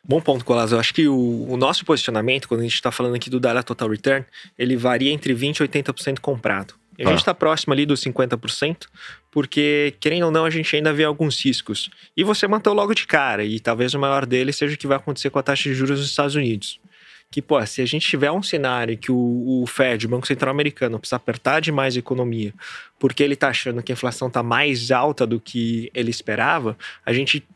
Bom 0.03 0.19
ponto, 0.19 0.47
Colas. 0.47 0.73
Eu 0.73 0.81
acho 0.81 0.95
que 0.95 1.07
o, 1.07 1.47
o 1.47 1.59
nosso 1.59 1.85
posicionamento, 1.85 2.49
quando 2.49 2.61
a 2.61 2.63
gente 2.63 2.73
está 2.73 2.91
falando 2.91 3.17
aqui 3.17 3.29
do 3.29 3.39
Data 3.39 3.63
Total 3.63 3.87
Return, 3.91 4.25
ele 4.57 4.79
varia 4.79 5.13
entre 5.13 5.35
20% 5.35 5.61
e 5.61 5.69
80% 5.69 6.21
comprado. 6.21 6.73
E 6.99 7.03
a 7.03 7.05
Tá. 7.05 7.11
gente 7.11 7.21
está 7.21 7.35
próximo 7.35 7.75
ali 7.75 7.85
dos 7.85 8.03
50%, 8.03 8.87
porque, 9.31 9.93
querendo 10.01 10.25
ou 10.25 10.31
não, 10.31 10.47
a 10.47 10.51
gente 10.51 10.75
ainda 10.75 10.91
vê 10.91 11.05
alguns 11.05 11.45
riscos. 11.45 11.91
E 12.17 12.25
você 12.25 12.49
mantém 12.49 12.73
logo 12.73 12.95
de 12.95 13.07
cara, 13.07 13.45
e 13.45 13.61
talvez 13.61 13.93
o 13.93 13.99
maior 13.99 14.25
deles 14.25 14.57
seja 14.57 14.75
o 14.75 14.79
que 14.79 14.87
vai 14.87 14.97
acontecer 14.97 15.29
com 15.29 15.39
a 15.39 15.43
taxa 15.43 15.69
de 15.69 15.75
juros 15.75 16.01
nos 16.01 16.09
Estados 16.09 16.35
Unidos. 16.35 16.81
Que, 17.33 17.41
pô, 17.41 17.65
se 17.65 17.81
a 17.81 17.87
gente 17.87 18.09
tiver 18.09 18.33
um 18.33 18.43
cenário 18.43 18.99
que 18.99 19.13
o, 19.13 19.63
o 19.63 19.67
Fed, 19.67 20.05
o 20.05 20.09
Banco 20.09 20.27
Central 20.27 20.51
Americano, 20.51 20.99
precisa 20.99 21.15
apertar 21.15 21.61
demais 21.61 21.95
a 21.95 22.01
economia, 22.01 22.53
porque 22.99 23.23
ele 23.23 23.35
está 23.35 23.51
achando 23.51 23.81
que 23.85 23.93
a 23.93 23.95
inflação 23.95 24.27
está 24.27 24.43
mais 24.43 24.91
alta 24.91 25.25
do 25.25 25.39
que 25.39 25.93
ele 25.95 26.11
esperava, 26.11 26.77
a 27.07 27.13
gente 27.13 27.47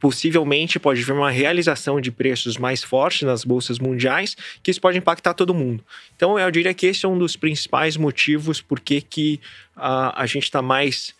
possivelmente 0.00 0.78
pode 0.78 1.02
ver 1.02 1.12
uma 1.12 1.30
realização 1.30 2.00
de 2.00 2.10
preços 2.10 2.56
mais 2.56 2.82
fortes 2.82 3.20
nas 3.20 3.44
bolsas 3.44 3.78
mundiais, 3.78 4.34
que 4.62 4.70
isso 4.70 4.80
pode 4.80 4.96
impactar 4.96 5.34
todo 5.34 5.52
mundo. 5.52 5.84
Então, 6.16 6.38
eu 6.38 6.50
diria 6.50 6.72
que 6.72 6.86
esse 6.86 7.04
é 7.04 7.08
um 7.08 7.18
dos 7.18 7.36
principais 7.36 7.98
motivos 7.98 8.62
por 8.62 8.80
que 8.80 9.02
que, 9.02 9.38
ah, 9.76 10.14
a 10.16 10.24
gente 10.24 10.44
está 10.44 10.62
mais. 10.62 11.14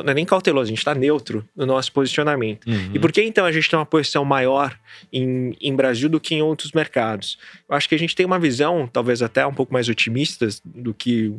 Não 0.00 0.10
é 0.10 0.14
nem 0.14 0.24
cauteloso, 0.24 0.64
a 0.64 0.68
gente 0.70 0.78
está 0.78 0.94
neutro 0.94 1.46
no 1.54 1.66
nosso 1.66 1.92
posicionamento. 1.92 2.66
E 2.94 2.98
por 2.98 3.12
que 3.12 3.22
então 3.22 3.44
a 3.44 3.52
gente 3.52 3.68
tem 3.68 3.78
uma 3.78 3.84
posição 3.84 4.24
maior 4.24 4.74
em, 5.12 5.54
em 5.60 5.76
Brasil 5.76 6.08
do 6.08 6.18
que 6.18 6.34
em 6.34 6.40
outros 6.40 6.72
mercados? 6.72 7.38
Eu 7.68 7.76
acho 7.76 7.86
que 7.86 7.94
a 7.94 7.98
gente 7.98 8.16
tem 8.16 8.24
uma 8.24 8.38
visão, 8.38 8.88
talvez 8.90 9.20
até 9.20 9.46
um 9.46 9.52
pouco 9.52 9.70
mais 9.70 9.90
otimista 9.90 10.48
do 10.64 10.94
que 10.94 11.34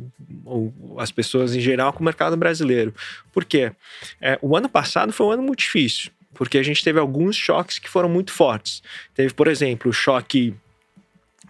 as 0.98 1.10
pessoas 1.10 1.56
em 1.56 1.60
geral 1.60 1.92
com 1.92 2.00
o 2.00 2.04
mercado 2.04 2.36
brasileiro. 2.36 2.94
Por 3.32 3.44
quê? 3.44 3.72
É, 4.20 4.38
o 4.40 4.56
ano 4.56 4.68
passado 4.68 5.12
foi 5.12 5.26
um 5.26 5.30
ano 5.32 5.42
muito 5.42 5.58
difícil, 5.58 6.12
porque 6.32 6.56
a 6.56 6.62
gente 6.62 6.84
teve 6.84 7.00
alguns 7.00 7.34
choques 7.34 7.80
que 7.80 7.90
foram 7.90 8.08
muito 8.08 8.30
fortes. 8.30 8.82
Teve, 9.14 9.34
por 9.34 9.48
exemplo, 9.48 9.90
o 9.90 9.92
choque 9.92 10.54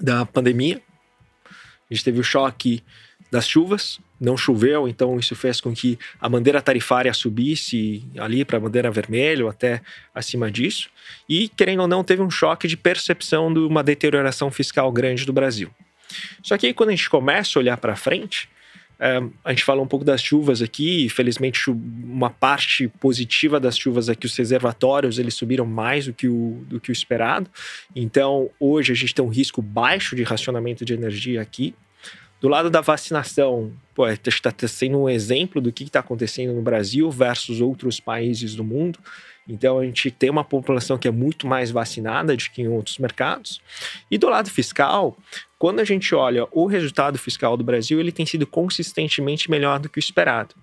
da 0.01 0.25
pandemia, 0.25 0.81
a 1.91 1.95
gente 1.95 2.03
teve 2.05 2.19
o 2.19 2.25
choque 2.25 2.83
das 3.35 3.48
chuvas, 3.48 3.98
não 4.20 4.36
choveu, 4.36 4.86
então 4.86 5.19
isso 5.19 5.35
fez 5.35 5.61
com 5.61 5.74
que 5.74 5.98
a 6.20 6.28
bandeira 6.28 6.62
tarifária 6.62 7.12
subisse 7.12 8.05
ali 8.16 8.44
para 8.44 8.59
a 8.59 8.61
bandeira 8.61 8.93
vermelha 8.93 9.43
ou 9.44 9.51
até 9.51 9.82
acima 10.15 10.52
disso. 10.52 10.89
E, 11.28 11.48
querendo 11.48 11.81
ou 11.81 11.89
não, 11.89 12.05
teve 12.05 12.23
um 12.23 12.31
choque 12.31 12.69
de 12.69 12.77
percepção 12.77 13.52
de 13.52 13.59
uma 13.59 13.82
deterioração 13.82 14.52
fiscal 14.52 14.93
grande 14.93 15.27
do 15.27 15.32
Brasil. 15.32 15.69
Só 16.44 16.56
que 16.56 16.69
aí, 16.69 16.73
quando 16.73 16.90
a 16.90 16.93
gente 16.93 17.11
começa 17.11 17.59
a 17.59 17.61
olhar 17.61 17.77
para 17.77 17.97
frente, 17.97 18.48
é, 19.01 19.20
a 19.44 19.51
gente 19.51 19.65
fala 19.65 19.82
um 19.82 19.86
pouco 19.89 20.05
das 20.05 20.23
chuvas 20.23 20.62
aqui, 20.62 21.09
felizmente 21.09 21.69
uma 21.69 22.31
parte 22.31 22.86
positiva 23.01 23.59
das 23.59 23.77
chuvas 23.77 24.09
aqui, 24.09 24.27
os 24.27 24.36
reservatórios, 24.36 25.19
eles 25.19 25.35
subiram 25.35 25.66
mais 25.66 26.06
do 26.06 26.12
que 26.12 26.28
o, 26.28 26.65
do 26.69 26.78
que 26.78 26.90
o 26.90 26.93
esperado. 26.93 27.51
Então, 27.97 28.48
hoje 28.61 28.93
a 28.93 28.94
gente 28.94 29.12
tem 29.12 29.24
um 29.24 29.28
risco 29.28 29.61
baixo 29.61 30.15
de 30.15 30.23
racionamento 30.23 30.85
de 30.85 30.94
energia 30.94 31.43
aqui. 31.43 31.74
Do 32.45 32.51
lado 32.51 32.69
da 32.69 32.83
vacinação, 32.83 33.73
pô, 33.95 34.07
está 34.07 34.53
sendo 34.69 34.99
um 34.99 35.09
exemplo 35.09 35.62
do 35.62 35.73
que 35.73 35.85
está 35.85 36.01
acontecendo 36.01 36.53
no 36.53 36.61
Brasil 36.61 37.11
versus 37.11 37.62
outros 37.62 37.99
países 37.99 38.55
do 38.55 38.62
mundo. 38.62 38.99
Então, 39.49 39.79
a 39.79 39.85
gente 39.87 40.11
tem 40.11 40.29
uma 40.29 40.45
população 40.45 40.99
que 40.99 41.09
é 41.09 41.11
muito 41.11 41.47
mais 41.47 41.71
vacinada 41.71 42.37
do 42.37 42.45
que 42.51 42.61
em 42.61 42.69
outros 42.69 42.99
mercados. 42.99 43.62
E 44.11 44.19
do 44.19 44.29
lado 44.29 44.51
fiscal, 44.51 45.16
quando 45.59 45.81
a 45.81 45.85
gente 45.85 46.15
olha 46.15 46.47
o 46.53 46.66
resultado 46.66 47.19
fiscal 47.19 47.57
do 47.57 47.65
Brasil, 47.65 47.99
ele 47.99 48.12
tem 48.12 48.27
sido 48.27 48.47
consistentemente 48.47 49.51
melhor 49.51 49.81
do 49.81 49.89
que 49.89 49.99
o 49.99 49.99
esperado. 49.99 50.55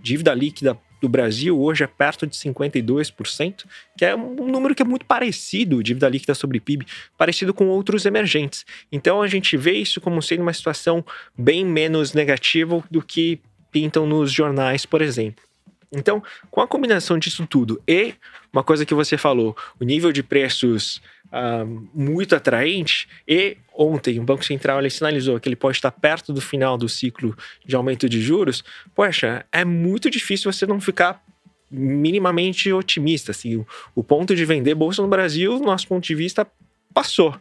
Dívida 0.00 0.32
líquida 0.32 0.78
do 1.02 1.08
Brasil 1.08 1.60
hoje 1.60 1.82
é 1.82 1.86
perto 1.86 2.26
de 2.26 2.36
52%, 2.36 3.64
que 3.98 4.04
é 4.04 4.14
um 4.14 4.46
número 4.46 4.72
que 4.72 4.82
é 4.82 4.84
muito 4.84 5.04
parecido, 5.04 5.82
dívida 5.82 6.08
líquida 6.08 6.32
sobre 6.32 6.60
PIB, 6.60 6.86
parecido 7.18 7.52
com 7.52 7.66
outros 7.66 8.06
emergentes. 8.06 8.64
Então 8.90 9.20
a 9.20 9.26
gente 9.26 9.56
vê 9.56 9.72
isso 9.72 10.00
como 10.00 10.22
sendo 10.22 10.42
uma 10.42 10.52
situação 10.52 11.04
bem 11.36 11.66
menos 11.66 12.14
negativa 12.14 12.82
do 12.88 13.02
que 13.02 13.40
pintam 13.72 14.06
nos 14.06 14.30
jornais, 14.30 14.86
por 14.86 15.02
exemplo. 15.02 15.44
Então, 15.92 16.22
com 16.50 16.60
a 16.60 16.68
combinação 16.68 17.18
disso 17.18 17.46
tudo 17.46 17.82
e 17.86 18.14
uma 18.52 18.62
coisa 18.62 18.86
que 18.86 18.94
você 18.94 19.18
falou, 19.18 19.56
o 19.78 19.84
nível 19.84 20.12
de 20.12 20.22
preços 20.22 21.02
uh, 21.26 21.88
muito 21.92 22.34
atraente, 22.34 23.08
e 23.26 23.56
ontem 23.74 24.18
o 24.18 24.22
Banco 24.22 24.44
Central 24.44 24.78
ele 24.78 24.90
sinalizou 24.90 25.38
que 25.40 25.48
ele 25.48 25.56
pode 25.56 25.78
estar 25.78 25.90
perto 25.90 26.32
do 26.32 26.40
final 26.40 26.76
do 26.76 26.88
ciclo 26.88 27.36
de 27.64 27.74
aumento 27.74 28.08
de 28.08 28.20
juros, 28.20 28.62
poxa, 28.94 29.44
é 29.52 29.64
muito 29.64 30.10
difícil 30.10 30.52
você 30.52 30.66
não 30.66 30.80
ficar 30.80 31.22
minimamente 31.70 32.72
otimista. 32.72 33.30
Assim, 33.30 33.56
o, 33.56 33.66
o 33.94 34.04
ponto 34.04 34.36
de 34.36 34.44
vender 34.44 34.74
bolsa 34.74 35.00
no 35.00 35.08
Brasil, 35.08 35.58
do 35.58 35.64
nosso 35.64 35.88
ponto 35.88 36.04
de 36.04 36.14
vista, 36.14 36.46
passou. 36.92 37.34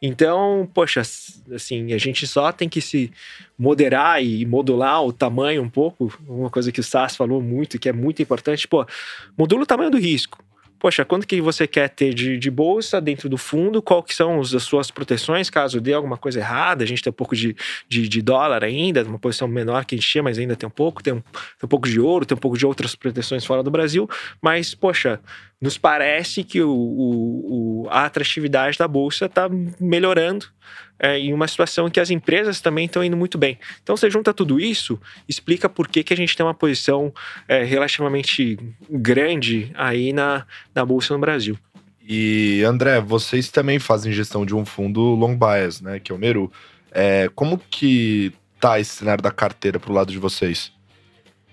Então, 0.00 0.68
poxa, 0.72 1.00
assim, 1.00 1.92
a 1.92 1.98
gente 1.98 2.26
só 2.26 2.52
tem 2.52 2.68
que 2.68 2.80
se 2.80 3.12
moderar 3.58 4.22
e 4.22 4.46
modular 4.46 5.04
o 5.04 5.12
tamanho 5.12 5.60
um 5.62 5.68
pouco. 5.68 6.16
Uma 6.26 6.48
coisa 6.48 6.70
que 6.70 6.80
o 6.80 6.84
SAS 6.84 7.16
falou 7.16 7.42
muito, 7.42 7.78
que 7.78 7.88
é 7.88 7.92
muito 7.92 8.22
importante, 8.22 8.66
pô, 8.68 8.86
modula 9.36 9.64
o 9.64 9.66
tamanho 9.66 9.90
do 9.90 9.98
risco 9.98 10.38
poxa, 10.78 11.04
quanto 11.04 11.26
que 11.26 11.40
você 11.40 11.66
quer 11.66 11.88
ter 11.88 12.14
de, 12.14 12.38
de 12.38 12.50
bolsa 12.50 13.00
dentro 13.00 13.28
do 13.28 13.36
fundo, 13.36 13.82
qual 13.82 14.02
que 14.02 14.14
são 14.14 14.40
as 14.40 14.50
suas 14.62 14.90
proteções 14.90 15.50
caso 15.50 15.80
dê 15.80 15.92
alguma 15.92 16.16
coisa 16.16 16.38
errada, 16.38 16.84
a 16.84 16.86
gente 16.86 17.02
tem 17.02 17.10
um 17.10 17.14
pouco 17.14 17.34
de, 17.34 17.56
de, 17.88 18.08
de 18.08 18.22
dólar 18.22 18.64
ainda, 18.64 19.02
uma 19.04 19.18
posição 19.18 19.48
menor 19.48 19.84
que 19.84 19.94
a 19.94 19.98
gente 19.98 20.08
tinha, 20.08 20.22
mas 20.22 20.38
ainda 20.38 20.56
tem 20.56 20.66
um 20.66 20.70
pouco, 20.70 21.02
tem 21.02 21.12
um, 21.12 21.20
tem 21.20 21.64
um 21.64 21.68
pouco 21.68 21.88
de 21.88 22.00
ouro, 22.00 22.24
tem 22.24 22.36
um 22.36 22.40
pouco 22.40 22.56
de 22.56 22.64
outras 22.66 22.94
proteções 22.94 23.44
fora 23.44 23.62
do 23.62 23.70
Brasil, 23.70 24.08
mas, 24.40 24.74
poxa, 24.74 25.20
nos 25.60 25.76
parece 25.76 26.44
que 26.44 26.62
o, 26.62 26.70
o, 26.70 27.84
o 27.84 27.88
a 27.90 28.04
atratividade 28.04 28.78
da 28.78 28.86
bolsa 28.86 29.26
está 29.26 29.48
melhorando 29.80 30.46
é, 30.98 31.18
em 31.18 31.32
uma 31.32 31.48
situação 31.48 31.86
em 31.86 31.90
que 31.90 32.00
as 32.00 32.10
empresas 32.10 32.60
também 32.60 32.86
estão 32.86 33.02
indo 33.02 33.16
muito 33.16 33.38
bem. 33.38 33.58
Então 33.82 33.96
você 33.96 34.10
junta 34.10 34.34
tudo 34.34 34.60
isso, 34.60 35.00
explica 35.28 35.68
por 35.68 35.88
que, 35.88 36.02
que 36.02 36.12
a 36.12 36.16
gente 36.16 36.36
tem 36.36 36.44
uma 36.44 36.54
posição 36.54 37.12
é, 37.46 37.62
relativamente 37.62 38.58
grande 38.90 39.70
aí 39.74 40.12
na, 40.12 40.46
na 40.74 40.84
Bolsa 40.84 41.14
no 41.14 41.20
Brasil. 41.20 41.58
E 42.10 42.62
André, 42.64 43.00
vocês 43.00 43.50
também 43.50 43.78
fazem 43.78 44.12
gestão 44.12 44.46
de 44.46 44.54
um 44.54 44.64
fundo 44.64 45.00
long 45.00 45.36
bias, 45.36 45.80
né? 45.80 46.00
Que 46.00 46.10
é 46.10 46.14
o 46.14 46.18
Meru. 46.18 46.50
É, 46.90 47.28
como 47.34 47.58
que 47.58 48.32
tá 48.58 48.80
esse 48.80 48.96
cenário 48.96 49.22
da 49.22 49.30
carteira 49.30 49.78
pro 49.78 49.92
lado 49.92 50.10
de 50.10 50.18
vocês? 50.18 50.72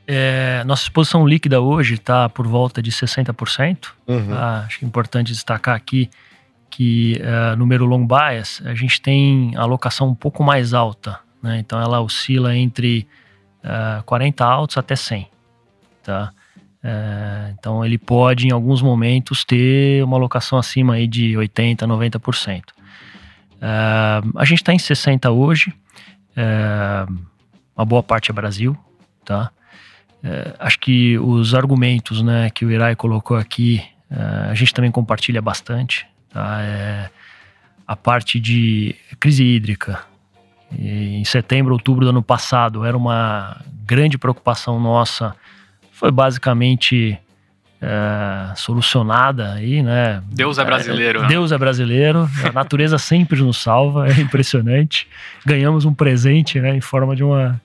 É, 0.08 0.64
nossa 0.66 0.84
exposição 0.84 1.28
líquida 1.28 1.60
hoje 1.60 1.96
está 1.96 2.30
por 2.30 2.48
volta 2.48 2.82
de 2.82 2.92
60%. 2.92 3.88
Uhum. 4.08 4.34
Ah, 4.34 4.64
acho 4.66 4.80
que 4.80 4.86
é 4.86 4.88
importante 4.88 5.32
destacar 5.32 5.76
aqui 5.76 6.10
que 6.76 7.22
uh, 7.22 7.56
número 7.56 7.86
long 7.86 8.06
bias, 8.06 8.62
a 8.66 8.76
gente 8.76 9.02
tem 9.02 9.56
alocação 9.56 10.10
um 10.10 10.16
pouco 10.16 10.44
mais 10.44 10.74
alta, 10.74 11.18
né? 11.42 11.58
Então 11.60 11.80
ela 11.80 12.02
oscila 12.02 12.54
entre 12.54 13.08
uh, 13.64 14.00
eh, 14.00 14.04
40 14.06 14.44
altos 14.44 14.78
até 14.78 14.94
100, 14.94 15.26
tá? 16.04 16.34
Uh, 16.84 17.56
então 17.58 17.86
ele 17.86 17.98
pode 17.98 18.48
em 18.48 18.52
alguns 18.52 18.82
momentos 18.82 19.46
ter 19.46 20.04
uma 20.04 20.18
alocação 20.18 20.60
acima 20.60 20.96
aí 20.96 21.08
de 21.08 21.38
80, 21.38 21.88
90%. 21.88 22.62
Uh, 22.62 24.38
a 24.38 24.44
gente 24.44 24.60
está 24.60 24.74
em 24.74 24.80
60 24.80 25.32
hoje, 25.32 25.74
uma 27.74 27.86
boa 27.86 28.04
parte 28.04 28.32
é 28.32 28.34
Brasil, 28.34 28.78
tá? 29.24 29.50
Acho 30.60 30.80
que 30.80 31.18
os 31.20 31.54
argumentos, 31.54 32.22
né, 32.22 32.50
que 32.50 32.66
o 32.66 32.72
Irai 32.72 32.96
colocou 32.96 33.38
aqui, 33.38 33.84
a 34.50 34.54
gente 34.54 34.74
também 34.74 34.92
compartilha 34.92 35.42
bastante. 35.42 36.06
Tá? 36.32 36.62
É 36.62 37.10
a 37.88 37.96
parte 37.96 38.40
de 38.40 38.96
crise 39.20 39.44
hídrica. 39.44 40.00
E 40.78 41.18
em 41.18 41.26
setembro, 41.26 41.74
outubro 41.74 42.06
do 42.06 42.10
ano 42.10 42.24
passado, 42.24 42.84
era 42.84 42.98
uma 42.98 43.62
grande 43.86 44.18
preocupação 44.18 44.80
nossa. 44.80 45.36
Foi 45.92 46.12
basicamente 46.12 47.18
é, 47.82 48.56
solucionada 48.56 49.54
aí, 49.54 49.84
né? 49.84 50.22
Deus 50.32 50.58
é 50.58 50.66
brasileiro. 50.66 51.24
É, 51.24 51.28
Deus 51.28 51.52
é 51.52 51.58
brasileiro. 51.58 52.28
A 52.44 52.52
natureza 52.52 52.98
sempre 52.98 53.42
nos 53.42 53.58
salva, 53.58 54.08
é 54.10 54.20
impressionante. 54.20 55.08
Ganhamos 55.46 55.86
um 55.86 55.94
presente, 55.94 56.60
né, 56.60 56.76
em 56.76 56.82
forma 56.82 57.16
de 57.16 57.24
uma, 57.24 57.62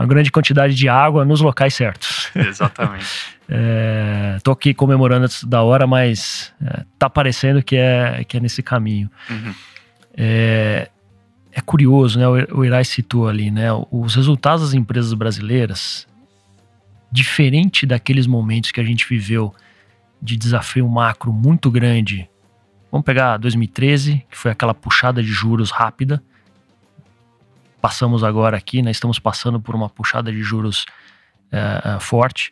uma 0.00 0.06
grande 0.06 0.30
quantidade 0.30 0.74
de 0.74 0.88
água 0.88 1.24
nos 1.24 1.40
locais 1.40 1.74
certos. 1.74 2.30
Exatamente. 2.36 3.34
É, 3.46 4.38
tô 4.42 4.52
aqui 4.52 4.72
comemorando 4.72 5.26
da 5.46 5.62
hora, 5.62 5.86
mas 5.86 6.50
é, 6.64 6.82
tá 6.98 7.10
parecendo 7.10 7.62
que 7.62 7.76
é, 7.76 8.24
que 8.24 8.38
é 8.38 8.40
nesse 8.40 8.62
caminho. 8.62 9.10
Uhum. 9.28 9.54
É, 10.16 10.88
é, 11.52 11.60
curioso, 11.60 12.18
né? 12.18 12.26
O, 12.26 12.60
o 12.60 12.64
Irai 12.64 12.86
citou 12.86 13.28
ali, 13.28 13.50
né? 13.50 13.66
Os 13.90 14.14
resultados 14.14 14.64
das 14.64 14.72
empresas 14.72 15.12
brasileiras, 15.12 16.06
diferente 17.12 17.84
daqueles 17.84 18.26
momentos 18.26 18.72
que 18.72 18.80
a 18.80 18.84
gente 18.84 19.06
viveu 19.06 19.54
de 20.22 20.38
desafio 20.38 20.88
macro 20.88 21.30
muito 21.30 21.70
grande. 21.70 22.26
Vamos 22.90 23.04
pegar 23.04 23.36
2013, 23.36 24.24
que 24.30 24.38
foi 24.38 24.50
aquela 24.50 24.72
puxada 24.72 25.22
de 25.22 25.28
juros 25.28 25.70
rápida. 25.70 26.22
Passamos 27.84 28.24
agora 28.24 28.56
aqui, 28.56 28.80
né? 28.80 28.90
Estamos 28.90 29.18
passando 29.18 29.60
por 29.60 29.74
uma 29.74 29.90
puxada 29.90 30.32
de 30.32 30.42
juros 30.42 30.86
é, 31.52 32.00
forte 32.00 32.50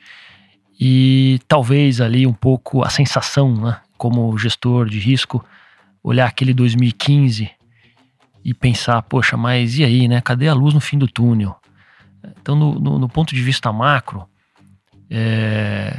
e 0.78 1.40
talvez 1.48 2.02
ali 2.02 2.26
um 2.26 2.34
pouco 2.34 2.84
a 2.84 2.90
sensação, 2.90 3.56
né, 3.56 3.80
como 3.96 4.36
gestor 4.36 4.90
de 4.90 4.98
risco, 4.98 5.42
olhar 6.04 6.26
aquele 6.26 6.52
2015 6.52 7.50
e 8.44 8.52
pensar, 8.52 9.00
poxa, 9.04 9.34
mas 9.34 9.78
e 9.78 9.84
aí, 9.84 10.06
né? 10.06 10.20
Cadê 10.20 10.48
a 10.48 10.52
luz 10.52 10.74
no 10.74 10.80
fim 10.82 10.98
do 10.98 11.08
túnel? 11.08 11.56
Então, 12.38 12.54
no, 12.54 12.78
no, 12.78 12.98
no 12.98 13.08
ponto 13.08 13.34
de 13.34 13.40
vista 13.40 13.72
macro, 13.72 14.28
é, 15.08 15.98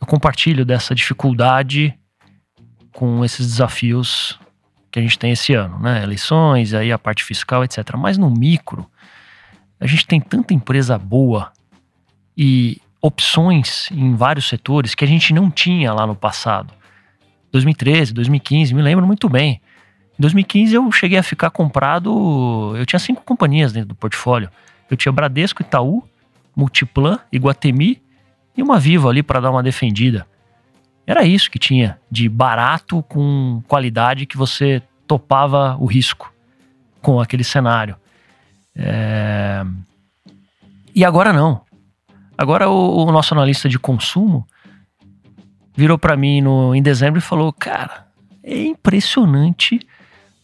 eu 0.00 0.06
compartilho 0.08 0.66
dessa 0.66 0.96
dificuldade 0.96 1.96
com 2.92 3.24
esses 3.24 3.46
desafios 3.46 4.36
que 4.90 4.98
a 4.98 5.02
gente 5.02 5.18
tem 5.18 5.32
esse 5.32 5.54
ano, 5.54 5.78
né? 5.78 6.02
Eleições, 6.02 6.74
aí 6.74 6.90
a 6.90 6.98
parte 6.98 7.24
fiscal, 7.24 7.64
etc. 7.64 7.78
Mas 7.96 8.16
no 8.16 8.30
micro, 8.30 8.86
a 9.80 9.86
gente 9.86 10.06
tem 10.06 10.20
tanta 10.20 10.54
empresa 10.54 10.98
boa 10.98 11.52
e 12.36 12.80
opções 13.00 13.88
em 13.90 14.14
vários 14.14 14.48
setores 14.48 14.94
que 14.94 15.04
a 15.04 15.08
gente 15.08 15.32
não 15.32 15.50
tinha 15.50 15.92
lá 15.92 16.06
no 16.06 16.14
passado. 16.14 16.72
2013, 17.52 18.12
2015, 18.12 18.74
me 18.74 18.82
lembro 18.82 19.06
muito 19.06 19.28
bem. 19.28 19.60
Em 20.18 20.22
2015 20.22 20.74
eu 20.74 20.90
cheguei 20.90 21.18
a 21.18 21.22
ficar 21.22 21.50
comprado, 21.50 22.74
eu 22.76 22.84
tinha 22.84 22.98
cinco 22.98 23.22
companhias 23.22 23.72
dentro 23.72 23.90
do 23.90 23.94
portfólio. 23.94 24.50
Eu 24.90 24.96
tinha 24.96 25.12
Bradesco, 25.12 25.62
Itaú, 25.62 26.02
Multiplan, 26.56 27.18
Iguatemi 27.30 28.02
e 28.56 28.62
uma 28.62 28.80
Viva 28.80 29.08
ali 29.08 29.22
para 29.22 29.40
dar 29.40 29.50
uma 29.50 29.62
defendida. 29.62 30.26
Era 31.08 31.24
isso 31.24 31.50
que 31.50 31.58
tinha 31.58 31.98
de 32.10 32.28
barato 32.28 33.02
com 33.04 33.62
qualidade 33.66 34.26
que 34.26 34.36
você 34.36 34.82
topava 35.06 35.74
o 35.80 35.86
risco 35.86 36.30
com 37.00 37.18
aquele 37.18 37.42
cenário. 37.42 37.96
É... 38.76 39.64
E 40.94 41.06
agora 41.06 41.32
não. 41.32 41.62
Agora 42.36 42.68
o, 42.68 43.06
o 43.06 43.10
nosso 43.10 43.32
analista 43.32 43.70
de 43.70 43.78
consumo 43.78 44.46
virou 45.74 45.96
para 45.98 46.14
mim 46.14 46.42
no, 46.42 46.74
em 46.74 46.82
dezembro 46.82 47.20
e 47.20 47.22
falou: 47.22 47.54
Cara, 47.54 48.06
é 48.42 48.64
impressionante 48.66 49.80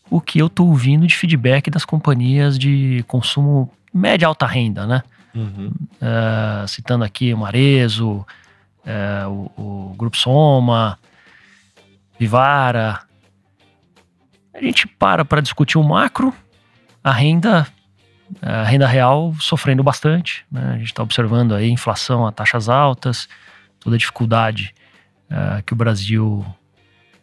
o 0.08 0.18
que 0.18 0.38
eu 0.38 0.48
tô 0.48 0.64
ouvindo 0.64 1.06
de 1.06 1.14
feedback 1.14 1.70
das 1.70 1.84
companhias 1.84 2.58
de 2.58 3.04
consumo 3.06 3.70
média 3.92 4.26
alta 4.26 4.46
renda, 4.46 4.86
né? 4.86 5.02
Uhum. 5.34 5.70
Uh, 6.00 6.66
citando 6.66 7.04
aqui 7.04 7.34
o 7.34 7.38
Marezo, 7.38 8.24
uh, 8.86 9.50
o, 9.56 9.90
o, 9.90 9.94
Grupo 9.94 10.16
Soma, 10.16 10.98
Vivara. 12.18 13.00
A 14.54 14.62
gente 14.62 14.86
para 14.86 15.24
para 15.24 15.40
discutir 15.40 15.78
o 15.78 15.82
macro, 15.82 16.32
a 17.02 17.12
renda 17.12 17.66
a 18.40 18.64
renda 18.64 18.86
real 18.86 19.34
sofrendo 19.38 19.82
bastante. 19.82 20.44
Né? 20.50 20.72
A 20.74 20.78
gente 20.78 20.86
está 20.86 21.02
observando 21.02 21.54
aí 21.54 21.70
inflação 21.70 22.26
a 22.26 22.32
taxas 22.32 22.68
altas, 22.68 23.28
toda 23.80 23.96
a 23.96 23.98
dificuldade 23.98 24.74
uh, 25.30 25.62
que 25.62 25.72
o 25.72 25.76
Brasil 25.76 26.44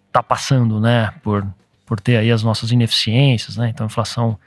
está 0.07 0.21
passando, 0.21 0.79
né, 0.79 1.11
por, 1.23 1.45
por 1.85 1.99
ter 1.99 2.17
aí 2.17 2.31
as 2.31 2.43
nossas 2.43 2.71
ineficiências, 2.71 3.55
né? 3.55 3.69
Então, 3.69 3.85
inflação, 3.85 4.37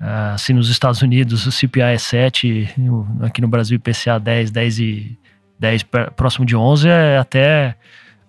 uh, 0.00 0.38
se 0.38 0.54
nos 0.54 0.70
Estados 0.70 1.02
Unidos 1.02 1.46
o 1.46 1.52
CPI 1.52 1.82
é 1.82 1.98
7, 1.98 2.74
aqui 3.22 3.42
no 3.42 3.48
Brasil 3.48 3.76
IPCA 3.76 4.18
10, 4.18 4.50
10 4.50 4.78
e 4.78 5.18
10 5.58 5.84
próximo 6.14 6.44
de 6.46 6.56
11 6.56 6.88
é 6.88 7.18
até 7.18 7.76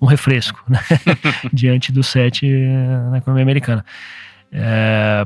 um 0.01 0.05
refresco, 0.05 0.63
né? 0.67 0.79
diante 1.51 1.91
do 1.91 2.03
7 2.03 2.47
na 3.11 3.17
economia 3.17 3.43
americana. 3.43 3.85
É, 4.51 5.25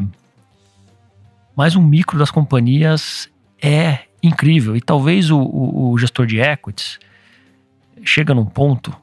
mas 1.56 1.76
o 1.76 1.82
micro 1.82 2.18
das 2.18 2.32
companhias 2.32 3.30
é 3.62 4.00
incrível. 4.22 4.76
E 4.76 4.82
talvez 4.82 5.30
o, 5.30 5.40
o, 5.40 5.92
o 5.92 5.98
gestor 5.98 6.26
de 6.26 6.40
equities 6.40 7.00
chega 8.04 8.34
num 8.34 8.46
ponto, 8.46 8.96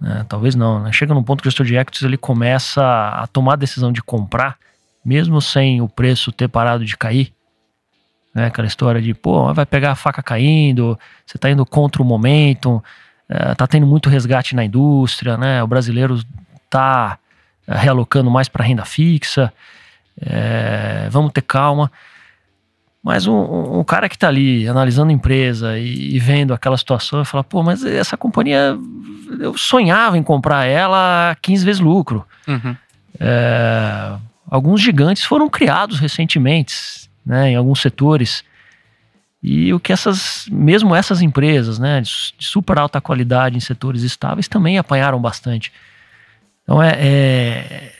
né, 0.00 0.24
talvez 0.28 0.54
não, 0.54 0.82
né, 0.82 0.92
chega 0.92 1.12
num 1.12 1.22
ponto 1.22 1.42
que 1.42 1.48
o 1.48 1.50
gestor 1.50 1.66
de 1.66 1.76
equities 1.76 2.02
ele 2.02 2.16
começa 2.16 2.82
a 2.82 3.26
tomar 3.26 3.54
a 3.54 3.56
decisão 3.56 3.92
de 3.92 4.02
comprar, 4.02 4.58
mesmo 5.04 5.40
sem 5.40 5.80
o 5.80 5.88
preço 5.88 6.32
ter 6.32 6.48
parado 6.48 6.84
de 6.84 6.96
cair, 6.96 7.32
né, 8.36 8.46
aquela 8.48 8.68
história 8.68 9.00
de, 9.00 9.14
pô, 9.14 9.52
vai 9.54 9.64
pegar 9.64 9.92
a 9.92 9.94
faca 9.94 10.22
caindo, 10.22 10.98
você 11.24 11.38
está 11.38 11.50
indo 11.50 11.64
contra 11.64 12.02
o 12.02 12.04
momento, 12.04 12.84
está 13.30 13.64
é, 13.64 13.66
tendo 13.66 13.86
muito 13.86 14.10
resgate 14.10 14.54
na 14.54 14.62
indústria, 14.62 15.38
né, 15.38 15.62
o 15.62 15.66
brasileiro 15.66 16.20
está 16.66 17.18
é, 17.66 17.74
realocando 17.78 18.30
mais 18.30 18.46
para 18.46 18.62
renda 18.62 18.84
fixa, 18.84 19.50
é, 20.20 21.08
vamos 21.10 21.32
ter 21.32 21.40
calma. 21.40 21.90
Mas 23.02 23.26
um, 23.26 23.78
um 23.78 23.84
cara 23.84 24.06
que 24.06 24.16
está 24.16 24.28
ali 24.28 24.68
analisando 24.68 25.10
a 25.10 25.14
empresa 25.14 25.78
e, 25.78 26.16
e, 26.16 26.18
vendo 26.18 26.52
aquela 26.52 26.76
situação, 26.76 27.24
fala, 27.24 27.42
pô, 27.42 27.62
mas 27.62 27.84
essa 27.84 28.16
companhia, 28.16 28.76
eu 29.40 29.56
sonhava 29.56 30.18
em 30.18 30.22
comprar 30.22 30.64
ela 30.66 31.30
a 31.30 31.34
15 31.36 31.64
vezes 31.64 31.80
lucro. 31.80 32.26
Uhum. 32.46 32.76
É, 33.18 34.12
alguns 34.50 34.82
gigantes 34.82 35.24
foram 35.24 35.48
criados 35.48 36.00
recentemente, 36.00 37.05
né, 37.26 37.50
em 37.50 37.56
alguns 37.56 37.80
setores. 37.80 38.44
E 39.42 39.74
o 39.74 39.80
que 39.80 39.92
essas, 39.92 40.46
mesmo 40.50 40.94
essas 40.94 41.20
empresas, 41.20 41.78
né, 41.78 42.00
de 42.00 42.08
super 42.38 42.78
alta 42.78 43.00
qualidade 43.00 43.56
em 43.56 43.60
setores 43.60 44.02
estáveis, 44.02 44.48
também 44.48 44.78
apanharam 44.78 45.20
bastante. 45.20 45.72
Então 46.62 46.82
é, 46.82 46.92
é 46.96 47.92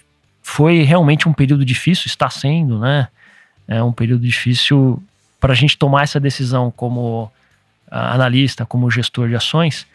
foi 0.42 0.84
realmente 0.84 1.28
um 1.28 1.32
período 1.32 1.64
difícil, 1.64 2.04
está 2.06 2.30
sendo, 2.30 2.78
né? 2.78 3.08
é 3.66 3.82
um 3.82 3.92
período 3.92 4.22
difícil 4.22 5.02
para 5.40 5.52
a 5.52 5.56
gente 5.56 5.76
tomar 5.76 6.04
essa 6.04 6.20
decisão 6.20 6.70
como 6.70 7.30
ah, 7.90 8.14
analista, 8.14 8.64
como 8.64 8.90
gestor 8.90 9.28
de 9.28 9.34
ações, 9.34 9.86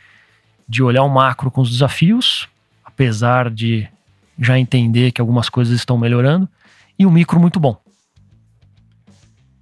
de 0.67 0.83
olhar 0.83 1.03
o 1.03 1.09
macro 1.09 1.49
com 1.49 1.61
os 1.61 1.69
desafios, 1.69 2.47
apesar 2.83 3.49
de 3.49 3.87
já 4.37 4.59
entender 4.59 5.11
que 5.11 5.21
algumas 5.21 5.49
coisas 5.49 5.73
estão 5.73 5.97
melhorando, 5.97 6.47
e 6.97 7.05
o 7.05 7.11
micro 7.11 7.39
muito 7.39 7.59
bom. 7.59 7.79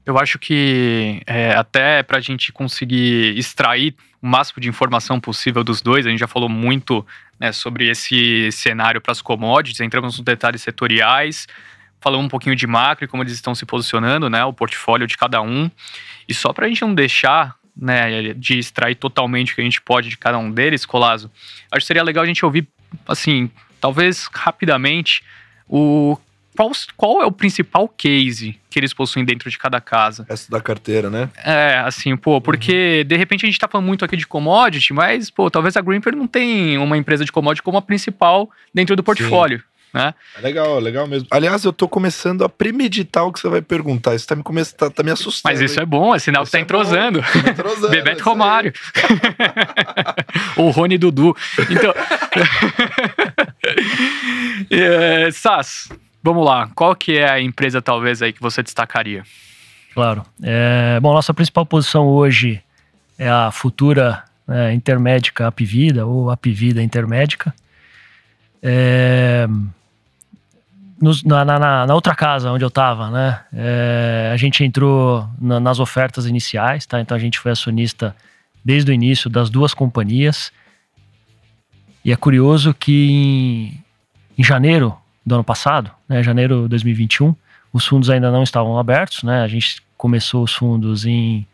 Eu 0.06 0.18
acho 0.18 0.40
que 0.40 1.22
é, 1.28 1.52
até 1.52 2.02
para 2.04 2.18
a 2.18 2.22
gente 2.22 2.52
conseguir 2.52 3.38
extrair 3.38 3.96
o 4.22 4.28
máximo 4.28 4.62
de 4.62 4.68
informação 4.68 5.20
possível 5.20 5.64
dos 5.64 5.82
dois, 5.82 6.06
a 6.06 6.10
gente 6.10 6.20
já 6.20 6.28
falou 6.28 6.50
muito 6.50 7.06
né, 7.40 7.52
sobre 7.52 7.90
esse 7.90 8.52
cenário 8.52 9.00
para 9.00 9.12
as 9.12 9.22
commodities, 9.22 9.80
entramos 9.80 10.18
nos 10.18 10.26
detalhes 10.26 10.62
setoriais, 10.62 11.48
falamos 12.02 12.26
um 12.26 12.30
pouquinho 12.30 12.56
de 12.56 12.68
macro 12.68 13.06
e 13.06 13.08
como 13.08 13.24
eles 13.24 13.34
estão 13.34 13.54
se 13.56 13.66
posicionando, 13.66 14.30
né, 14.30 14.44
o 14.44 14.54
portfólio 14.54 15.08
de 15.08 15.18
cada 15.18 15.42
um. 15.42 15.70
E 16.28 16.34
só 16.34 16.52
para 16.52 16.66
a 16.66 16.70
gente 16.70 16.82
não 16.82 16.94
deixar 16.94 17.56
né, 17.76 18.34
de 18.34 18.60
extrair 18.60 18.96
totalmente 18.96 19.54
o 19.54 19.56
que 19.56 19.62
a 19.62 19.64
gente 19.64 19.82
pode 19.82 20.10
de 20.10 20.18
cada 20.18 20.38
um 20.38 20.52
deles, 20.52 20.86
Colazo, 20.86 21.32
acho 21.72 21.82
que 21.82 21.88
seria 21.88 22.04
legal 22.04 22.24
a 22.24 22.28
gente 22.28 22.44
ouvir, 22.44 22.68
assim, 23.08 23.50
talvez 23.80 24.28
rapidamente, 24.34 25.24
o 25.68 26.18
qual, 26.56 26.72
qual 26.98 27.22
é 27.22 27.26
o 27.26 27.32
principal 27.32 27.88
case 27.88 28.60
que 28.70 28.80
eles 28.80 28.94
possuem 28.94 29.26
dentro 29.26 29.50
de 29.50 29.58
cada 29.58 29.80
casa? 29.80 30.26
Essa 30.30 30.52
da 30.52 30.60
carteira, 30.62 31.10
né? 31.10 31.30
É, 31.44 31.82
assim, 31.86 32.16
pô, 32.16 32.42
porque 32.42 33.00
uhum. 33.02 33.08
de 33.08 33.16
repente 33.16 33.46
a 33.46 33.50
gente 33.50 33.60
tá 33.60 33.68
falando 33.68 33.88
muito 33.88 34.04
aqui 34.04 34.18
de 34.18 34.28
commodity, 34.28 34.94
mas, 34.94 35.30
pô, 35.30 35.50
talvez 35.50 35.78
a 35.78 35.82
Greenper 35.82 36.16
não 36.16 36.28
tem 36.28 36.78
uma 36.78 36.98
empresa 36.98 37.24
de 37.24 37.32
commodity 37.32 37.64
como 37.64 37.78
a 37.78 37.82
principal 37.82 38.50
dentro 38.74 38.96
do 38.96 39.04
portfólio. 39.04 39.60
Sim 39.60 39.70
né? 39.94 40.14
É 40.38 40.42
legal, 40.42 40.80
legal 40.80 41.08
mesmo. 41.08 41.28
Aliás, 41.32 41.64
eu 41.64 41.74
tô 41.74 41.88
começando 41.88 42.44
a 42.44 42.50
premeditar 42.50 43.26
o 43.26 43.34
que 43.34 43.40
você 43.40 43.50
vai 43.50 43.62
perguntar. 43.62 44.14
Isso 44.16 44.28
tá 44.28 44.36
me, 44.36 44.44
come... 44.44 44.64
tá, 44.66 44.90
tá 44.90 45.04
me 45.04 45.12
assustando. 45.12 45.52
Mas 45.52 45.62
isso 45.62 45.80
hein? 45.80 45.84
é 45.84 45.86
bom, 45.86 46.14
é 46.14 46.20
sinal 46.20 46.44
isso 46.44 46.52
que 46.52 46.58
tá 46.58 46.60
é 46.60 46.62
entrosando. 46.62 47.22
Tá 47.22 47.50
entrosando 47.50 47.90
Bebeto 47.92 48.24
Romário. 48.24 48.72
o 50.58 50.70
Rony 50.70 50.98
Dudu. 50.98 51.36
Então. 51.70 51.94
é, 54.70 55.32
Sass, 55.32 55.90
vamos 56.24 56.46
lá. 56.46 56.70
Qual 56.76 56.96
que 56.96 57.18
é 57.18 57.30
a 57.30 57.42
empresa, 57.42 57.82
talvez, 57.82 58.22
aí 58.22 58.34
que 58.34 58.42
você 58.42 58.62
destacaria? 58.64 59.24
Claro. 59.94 60.24
É, 60.42 61.00
bom, 61.02 61.14
nossa 61.14 61.34
principal 61.34 61.66
posição 61.66 62.08
hoje 62.08 62.62
é 63.18 63.30
a 63.30 63.52
futura 63.52 64.24
é, 64.48 64.74
intermédica 64.74 65.48
Apivida, 65.48 66.06
ou 66.06 66.30
Apivida 66.30 66.82
Intermédica. 66.82 67.54
É, 68.62 69.48
nos, 71.02 71.24
na, 71.24 71.46
na, 71.46 71.86
na, 71.86 71.96
outra 71.96 72.14
casa 72.14 72.52
onde 72.52 72.64
eu 72.64 72.68
estava, 72.68 73.10
né? 73.10 73.42
É, 73.54 74.32
a 74.34 74.38
gente 74.38 74.64
entrou 74.64 75.28
na, 75.40 75.60
nas 75.60 75.80
ofertas 75.80 76.26
iniciais, 76.26 76.86
tá? 76.86 77.00
Então 77.00 77.16
a 77.16 77.20
gente 77.20 77.40
foi 77.40 77.52
acionista 77.52 78.16
desde 78.64 78.92
o 78.92 78.94
início 78.94 79.30
das 79.30 79.50
duas 79.50 79.74
companhias. 79.74 80.52
E 82.04 82.12
é 82.12 82.16
curioso 82.16 82.74
que 82.74 83.10
em, 83.10 83.84
em 84.38 84.44
janeiro 84.44 84.98
do 85.30 85.36
ano 85.36 85.44
passado, 85.44 85.92
né, 86.08 86.22
janeiro 86.22 86.64
de 86.64 86.70
2021, 86.70 87.34
os 87.72 87.86
fundos 87.86 88.10
ainda 88.10 88.32
não 88.32 88.44
estavam 88.44 88.78
abertos, 88.78 89.24
né? 89.24 89.44
A 89.44 89.48
gente 89.48 89.82
começou 89.96 90.44
os 90.44 90.54
fundos 90.54 91.06
em, 91.06 91.46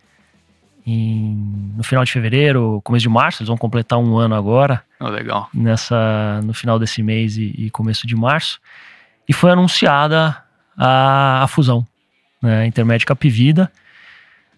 em, 0.87 1.73
no 1.75 1.83
final 1.83 2.03
de 2.05 2.11
fevereiro, 2.11 2.81
começo 2.83 3.03
de 3.03 3.09
março, 3.09 3.41
eles 3.41 3.49
vão 3.49 3.57
completar 3.57 3.99
um 3.99 4.17
ano 4.17 4.33
agora. 4.33 4.81
Oh, 4.99 5.09
legal. 5.09 5.49
Nessa, 5.53 6.41
no 6.43 6.53
final 6.53 6.79
desse 6.79 7.03
mês 7.03 7.37
e, 7.37 7.53
e 7.57 7.69
começo 7.69 8.07
de 8.07 8.15
março 8.15 8.59
e 9.27 9.33
foi 9.33 9.51
anunciada 9.51 10.37
a, 10.77 11.43
a 11.43 11.47
fusão, 11.47 11.85
né, 12.41 12.65
Intermédica 12.65 13.13
Apivida. 13.13 13.71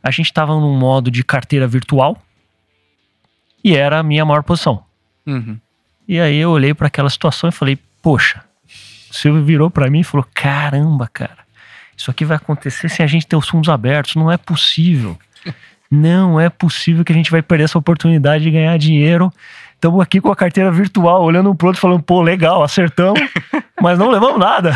A 0.03 0.11
gente 0.11 0.27
estava 0.27 0.53
num 0.53 0.77
modo 0.77 1.09
de 1.09 1.23
carteira 1.23 1.67
virtual 1.67 2.21
e 3.63 3.75
era 3.75 3.99
a 3.99 4.03
minha 4.03 4.23
maior 4.23 4.43
posição. 4.43 4.83
Uhum. 5.25 5.57
E 6.07 6.19
aí 6.19 6.37
eu 6.37 6.51
olhei 6.51 6.73
para 6.73 6.87
aquela 6.87 7.09
situação 7.09 7.49
e 7.49 7.51
falei, 7.51 7.77
poxa, 8.01 8.46
o 9.09 9.13
Silvio 9.13 9.43
virou 9.43 9.69
para 9.69 9.89
mim 9.89 10.01
e 10.01 10.03
falou, 10.03 10.25
caramba, 10.33 11.09
cara, 11.11 11.37
isso 11.95 12.11
aqui 12.11 12.25
vai 12.25 12.37
acontecer 12.37 12.89
sem 12.89 13.03
a 13.03 13.07
gente 13.07 13.27
ter 13.27 13.35
os 13.35 13.47
fundos 13.47 13.69
abertos, 13.69 14.15
não 14.15 14.31
é 14.31 14.37
possível. 14.37 15.17
não 15.89 16.39
é 16.39 16.49
possível 16.49 17.03
que 17.03 17.11
a 17.11 17.15
gente 17.15 17.31
vai 17.31 17.41
perder 17.41 17.65
essa 17.65 17.77
oportunidade 17.77 18.43
de 18.43 18.51
ganhar 18.51 18.77
dinheiro 18.77 19.31
Estamos 19.77 20.01
aqui 20.01 20.19
com 20.19 20.31
a 20.31 20.35
carteira 20.35 20.71
virtual, 20.71 21.23
olhando 21.23 21.51
um 21.51 21.55
pro 21.55 21.67
outro, 21.67 21.79
falando, 21.79 22.01
pô, 22.01 22.23
legal, 22.23 22.63
acertamos, 22.63 23.21
mas 23.79 23.99
não 23.99 24.09
levamos 24.09 24.39
nada? 24.39 24.75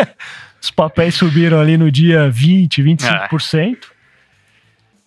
Os 0.60 0.70
papéis 0.70 1.14
subiram 1.14 1.58
ali 1.58 1.78
no 1.78 1.90
dia 1.90 2.28
20, 2.30 2.82
25%. 2.82 3.78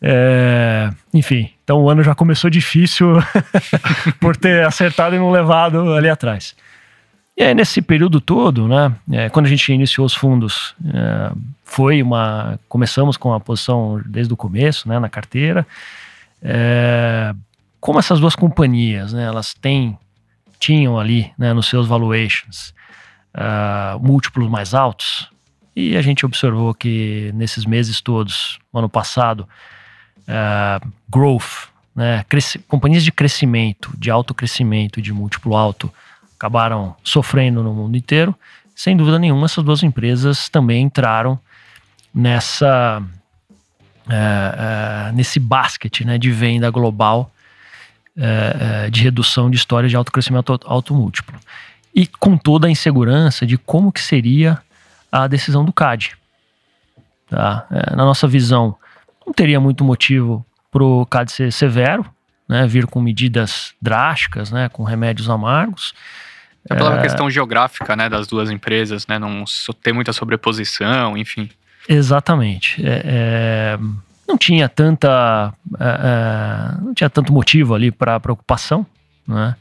É, 0.01 0.89
enfim, 1.13 1.51
então 1.63 1.79
o 1.79 1.89
ano 1.89 2.03
já 2.03 2.13
começou 2.13 2.49
difícil 2.49 3.13
por 4.19 4.35
ter 4.35 4.63
acertado 4.65 5.15
e 5.15 5.19
não 5.19 5.31
levado 5.31 5.93
ali 5.93 6.09
atrás. 6.09 6.55
E 7.37 7.43
aí, 7.43 7.53
nesse 7.53 7.83
período 7.83 8.19
todo, 8.19 8.67
né, 8.67 8.95
é, 9.11 9.29
quando 9.29 9.45
a 9.45 9.49
gente 9.49 9.71
iniciou 9.71 10.07
os 10.07 10.15
fundos, 10.15 10.73
é, 10.91 11.31
foi 11.63 12.01
uma. 12.01 12.59
Começamos 12.67 13.15
com 13.15 13.31
a 13.31 13.39
posição 13.39 14.01
desde 14.03 14.33
o 14.33 14.37
começo, 14.37 14.89
né, 14.89 14.97
na 14.97 15.07
carteira. 15.07 15.65
É, 16.41 17.35
como 17.79 17.99
essas 17.99 18.19
duas 18.19 18.35
companhias, 18.35 19.13
né, 19.13 19.23
elas 19.23 19.53
têm, 19.53 19.97
tinham 20.59 20.99
ali, 20.99 21.31
né, 21.37 21.53
nos 21.53 21.67
seus 21.67 21.87
valuations, 21.87 22.73
uh, 23.35 23.99
múltiplos 23.99 24.49
mais 24.49 24.73
altos, 24.73 25.29
e 25.75 25.95
a 25.95 26.01
gente 26.01 26.25
observou 26.25 26.73
que 26.73 27.31
nesses 27.35 27.65
meses 27.65 28.01
todos, 28.01 28.59
ano 28.73 28.89
passado, 28.89 29.47
uh, 30.27 30.91
growth, 31.07 31.69
né, 31.95 32.25
companhias 32.67 33.03
de 33.03 33.11
crescimento, 33.11 33.93
de 33.97 34.09
alto 34.09 34.33
crescimento, 34.33 35.01
de 35.01 35.13
múltiplo 35.13 35.55
alto, 35.55 35.93
acabaram 36.37 36.95
sofrendo 37.03 37.63
no 37.63 37.73
mundo 37.73 37.97
inteiro. 37.97 38.33
Sem 38.75 38.95
dúvida 38.95 39.17
nenhuma, 39.17 39.45
essas 39.45 39.63
duas 39.63 39.83
empresas 39.83 40.47
também 40.47 40.83
entraram 40.83 41.39
nessa 42.13 43.01
uh, 44.07 45.09
uh, 45.09 45.13
nesse 45.13 45.39
basket 45.39 46.01
né, 46.01 46.17
de 46.17 46.31
venda 46.31 46.69
global 46.69 47.31
é, 48.19 48.85
é, 48.85 48.89
de 48.89 49.03
redução 49.03 49.47
de 49.47 49.57
histórias 49.57 49.91
de 49.91 49.95
alto 49.95 50.11
crescimento 50.11 50.59
alto 50.65 50.91
múltiplo. 50.91 51.39
E 51.93 52.07
com 52.07 52.35
toda 52.35 52.65
a 52.65 52.69
insegurança 52.69 53.45
de 53.45 53.59
como 53.59 53.91
que 53.91 54.01
seria 54.01 54.59
a 55.11 55.27
decisão 55.27 55.63
do 55.63 55.71
CAD. 55.71 56.17
Tá? 57.29 57.67
É, 57.69 57.95
na 57.95 58.03
nossa 58.05 58.27
visão, 58.27 58.75
não 59.23 59.31
teria 59.31 59.59
muito 59.59 59.83
motivo 59.83 60.43
para 60.71 60.83
o 60.83 61.05
CAD 61.05 61.31
ser 61.31 61.53
severo, 61.53 62.03
né, 62.49 62.65
vir 62.65 62.87
com 62.87 62.99
medidas 62.99 63.75
drásticas, 63.79 64.51
né, 64.51 64.67
com 64.67 64.83
remédios 64.83 65.29
amargos. 65.29 65.93
É 66.69 66.75
pela 66.75 66.99
é, 66.99 67.01
questão 67.01 67.29
geográfica 67.29 67.95
né, 67.95 68.09
das 68.09 68.27
duas 68.27 68.51
empresas, 68.51 69.07
né, 69.07 69.17
não 69.17 69.45
ter 69.81 69.93
muita 69.93 70.11
sobreposição, 70.13 71.17
enfim. 71.17 71.49
Exatamente. 71.87 72.85
É, 72.85 73.01
é, 73.05 73.79
não 74.27 74.37
tinha 74.37 74.67
tanta 74.67 75.53
uh, 75.73 76.85
não 76.85 76.93
tinha 76.93 77.09
tanto 77.09 77.31
motivo 77.31 77.73
ali 77.73 77.91
para 77.91 78.19
preocupação, 78.19 78.85
né? 79.25 79.55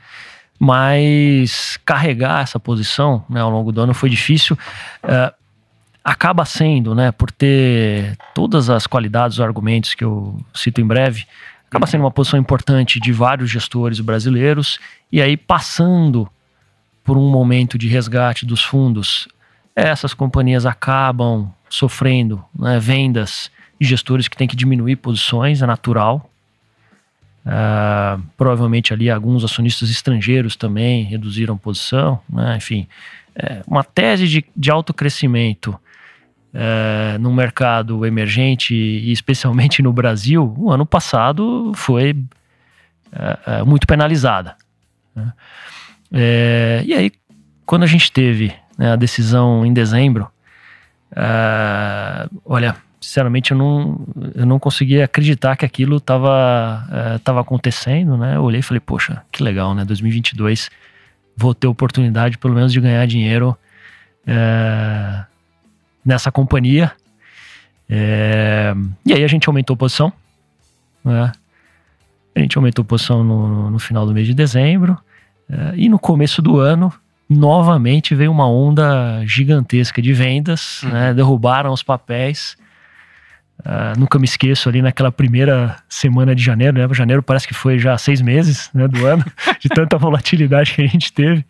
Mas 0.59 1.79
carregar 1.85 2.43
essa 2.43 2.59
posição 2.59 3.25
né, 3.29 3.41
ao 3.41 3.51
longo 3.51 3.71
do 3.71 3.81
ano 3.81 3.95
foi 3.95 4.09
difícil. 4.09 4.59
Uh, 5.05 5.33
acaba 6.03 6.45
sendo, 6.45 6.95
né, 6.95 7.13
por 7.13 7.31
ter 7.31 8.17
todas 8.35 8.71
as 8.71 8.87
qualidades, 8.87 9.39
os 9.39 9.45
argumentos 9.45 9.93
que 9.93 10.05
eu 10.05 10.41
cito 10.55 10.81
em 10.81 10.87
breve, 10.87 11.27
acaba 11.69 11.87
sendo 11.87 12.03
uma 12.03 12.11
posição 12.11 12.39
importante 12.39 12.99
de 13.01 13.13
vários 13.13 13.51
gestores 13.51 14.01
brasileiros, 14.01 14.79
e 15.11 15.21
aí 15.21 15.37
passando 15.37 16.29
por 17.07 17.17
um 17.17 17.31
momento 17.31 17.79
de 17.79 17.87
resgate 17.87 18.45
dos 18.45 18.63
fundos, 18.63 19.29
essas 19.75 20.13
companhias 20.13 20.67
acabam 20.67 21.51
sofrendo 21.71 22.45
né, 22.59 22.81
vendas 22.81 23.51
de 23.81 23.87
gestores 23.87 24.27
que 24.27 24.37
têm 24.37 24.49
que 24.49 24.57
diminuir 24.57 24.97
posições, 24.97 25.63
é 25.63 25.67
natural. 25.67 26.29
Uh, 27.47 28.21
provavelmente 28.37 28.93
ali 28.93 29.09
alguns 29.09 29.45
acionistas 29.45 29.89
estrangeiros 29.89 30.57
também 30.57 31.05
reduziram 31.05 31.57
posição, 31.57 32.19
né? 32.29 32.57
enfim, 32.57 32.89
é 33.37 33.63
uma 33.69 33.85
tese 33.85 34.27
de, 34.27 34.45
de 34.57 34.69
alto 34.69 34.93
crescimento 34.93 35.79
é, 36.53 37.19
no 37.19 37.33
mercado 37.33 38.05
emergente 38.05 38.75
e 38.75 39.13
especialmente 39.13 39.81
no 39.81 39.93
Brasil, 39.93 40.57
o 40.59 40.73
ano 40.73 40.85
passado 40.85 41.71
foi 41.77 42.17
é, 43.13 43.59
é 43.59 43.63
muito 43.63 43.87
penalizada. 43.87 44.57
Né? 45.15 45.33
É, 46.13 46.83
e 46.85 46.95
aí, 46.95 47.13
quando 47.65 47.83
a 47.83 47.87
gente 47.87 48.11
teve 48.13 48.53
né, 48.79 48.93
a 48.93 48.97
decisão 48.97 49.65
em 49.65 49.73
dezembro, 49.73 50.29
é, 51.15 52.29
olha, 52.45 52.77
sinceramente 53.01 53.53
eu 53.53 53.57
não, 53.57 54.07
eu 54.35 54.47
não 54.47 54.59
conseguia 54.59 55.05
acreditar 55.05 55.57
que 55.57 55.65
aquilo 55.65 55.97
estava 55.97 56.85
é, 56.91 57.19
tava 57.19 57.41
acontecendo, 57.41 58.17
né? 58.17 58.37
Eu 58.37 58.43
olhei 58.43 58.61
e 58.61 58.63
falei, 58.63 58.81
poxa, 58.81 59.23
que 59.31 59.43
legal, 59.43 59.75
né? 59.75 59.85
2022 59.85 60.71
vou 61.37 61.55
ter 61.55 61.67
oportunidade 61.67 62.39
pelo 62.39 62.55
menos 62.55 62.73
de 62.73 62.81
ganhar 62.81 63.07
dinheiro 63.07 63.57
é, 64.27 65.25
nessa 66.05 66.33
companhia. 66.33 66.93
É, 67.89 68.75
e 69.05 69.13
aí 69.13 69.23
a 69.23 69.29
gente 69.29 69.49
aumentou 69.49 69.75
a 69.75 69.77
posição, 69.77 70.13
né? 71.05 71.31
A 72.35 72.41
gente 72.41 72.57
aumentou 72.59 72.83
a 72.83 72.87
posição 72.87 73.23
no, 73.25 73.71
no 73.71 73.79
final 73.79 74.05
do 74.05 74.13
mês 74.13 74.27
de 74.27 74.35
dezembro. 74.35 74.99
É, 75.49 75.75
e 75.77 75.89
no 75.89 75.99
começo 75.99 76.43
do 76.43 76.59
ano, 76.59 76.93
novamente 77.29 78.15
veio 78.15 78.31
uma 78.31 78.49
onda 78.49 79.23
gigantesca 79.27 80.01
de 80.01 80.13
vendas, 80.13 80.83
uhum. 80.83 80.91
né? 80.91 81.15
derrubaram 81.15 81.73
os 81.73 81.83
papéis. 81.83 82.57
Uh, 83.61 83.99
nunca 83.99 84.19
me 84.19 84.27
esqueço 84.27 84.69
ali 84.69 84.83
naquela 84.83 85.11
primeira 85.11 85.77
semana 85.89 86.35
de 86.35 86.43
janeiro, 86.43 86.77
né? 86.77 86.95
Janeiro 86.95 87.23
parece 87.23 87.49
que 87.49 87.55
foi 87.55 87.79
já 87.79 87.97
seis 87.97 88.21
meses 88.21 88.71
né, 88.75 88.87
do 88.87 89.05
ano, 89.07 89.25
de 89.59 89.69
tanta 89.71 89.97
volatilidade 89.97 90.75
que 90.75 90.83
a 90.83 90.87
gente 90.87 91.11
teve. 91.13 91.45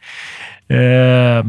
É, 0.69 1.45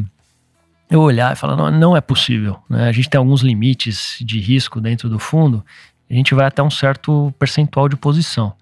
eu 0.90 1.00
olhar 1.02 1.32
e 1.32 1.36
falar, 1.36 1.56
não, 1.56 1.72
não 1.72 1.96
é 1.96 2.02
possível. 2.02 2.58
Né? 2.68 2.90
A 2.90 2.92
gente 2.92 3.10
tem 3.10 3.20
alguns 3.20 3.42
limites 3.42 4.18
de 4.20 4.40
risco 4.40 4.82
dentro 4.82 5.08
do 5.08 5.20
fundo, 5.20 5.64
a 6.10 6.14
gente 6.14 6.34
vai 6.34 6.48
até 6.48 6.64
um 6.64 6.72
certo 6.72 7.34
percentual 7.38 7.88
de 7.88 7.96
posição. 7.96 8.54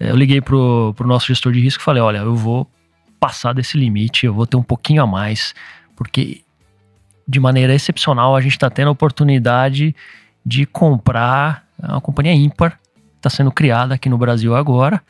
É, 0.00 0.10
eu 0.10 0.16
liguei 0.16 0.40
pro, 0.40 0.92
pro 0.96 1.06
nosso 1.06 1.28
gestor 1.28 1.52
de 1.52 1.60
risco 1.60 1.80
e 1.80 1.84
falei, 1.84 2.02
olha, 2.02 2.18
eu 2.18 2.34
vou 2.34 2.68
passar 3.18 3.52
desse 3.52 3.78
limite, 3.78 4.26
eu 4.26 4.34
vou 4.34 4.46
ter 4.46 4.56
um 4.56 4.62
pouquinho 4.62 5.02
a 5.02 5.06
mais, 5.06 5.54
porque 5.94 6.42
de 7.26 7.40
maneira 7.40 7.74
excepcional 7.74 8.36
a 8.36 8.40
gente 8.40 8.52
está 8.52 8.70
tendo 8.70 8.88
a 8.88 8.92
oportunidade 8.92 9.94
de 10.44 10.64
comprar 10.64 11.66
uma 11.82 12.00
companhia 12.00 12.32
ímpar, 12.32 12.78
está 13.16 13.28
sendo 13.28 13.50
criada 13.50 13.94
aqui 13.94 14.08
no 14.08 14.16
Brasil 14.16 14.54
agora. 14.54 15.02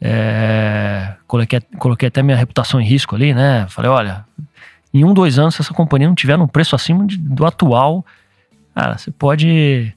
É, 0.00 1.14
coloquei, 1.28 1.60
coloquei 1.78 2.08
até 2.08 2.22
minha 2.22 2.36
reputação 2.36 2.80
em 2.80 2.84
risco 2.84 3.14
ali, 3.14 3.34
né? 3.34 3.66
Falei, 3.68 3.90
olha, 3.90 4.24
em 4.92 5.04
um, 5.04 5.14
dois 5.14 5.38
anos, 5.38 5.54
se 5.54 5.62
essa 5.62 5.72
companhia 5.72 6.08
não 6.08 6.14
tiver 6.14 6.36
num 6.36 6.48
preço 6.48 6.74
acima 6.74 7.06
de, 7.06 7.16
do 7.16 7.46
atual, 7.46 8.04
cara, 8.74 8.98
você 8.98 9.10
pode 9.10 9.94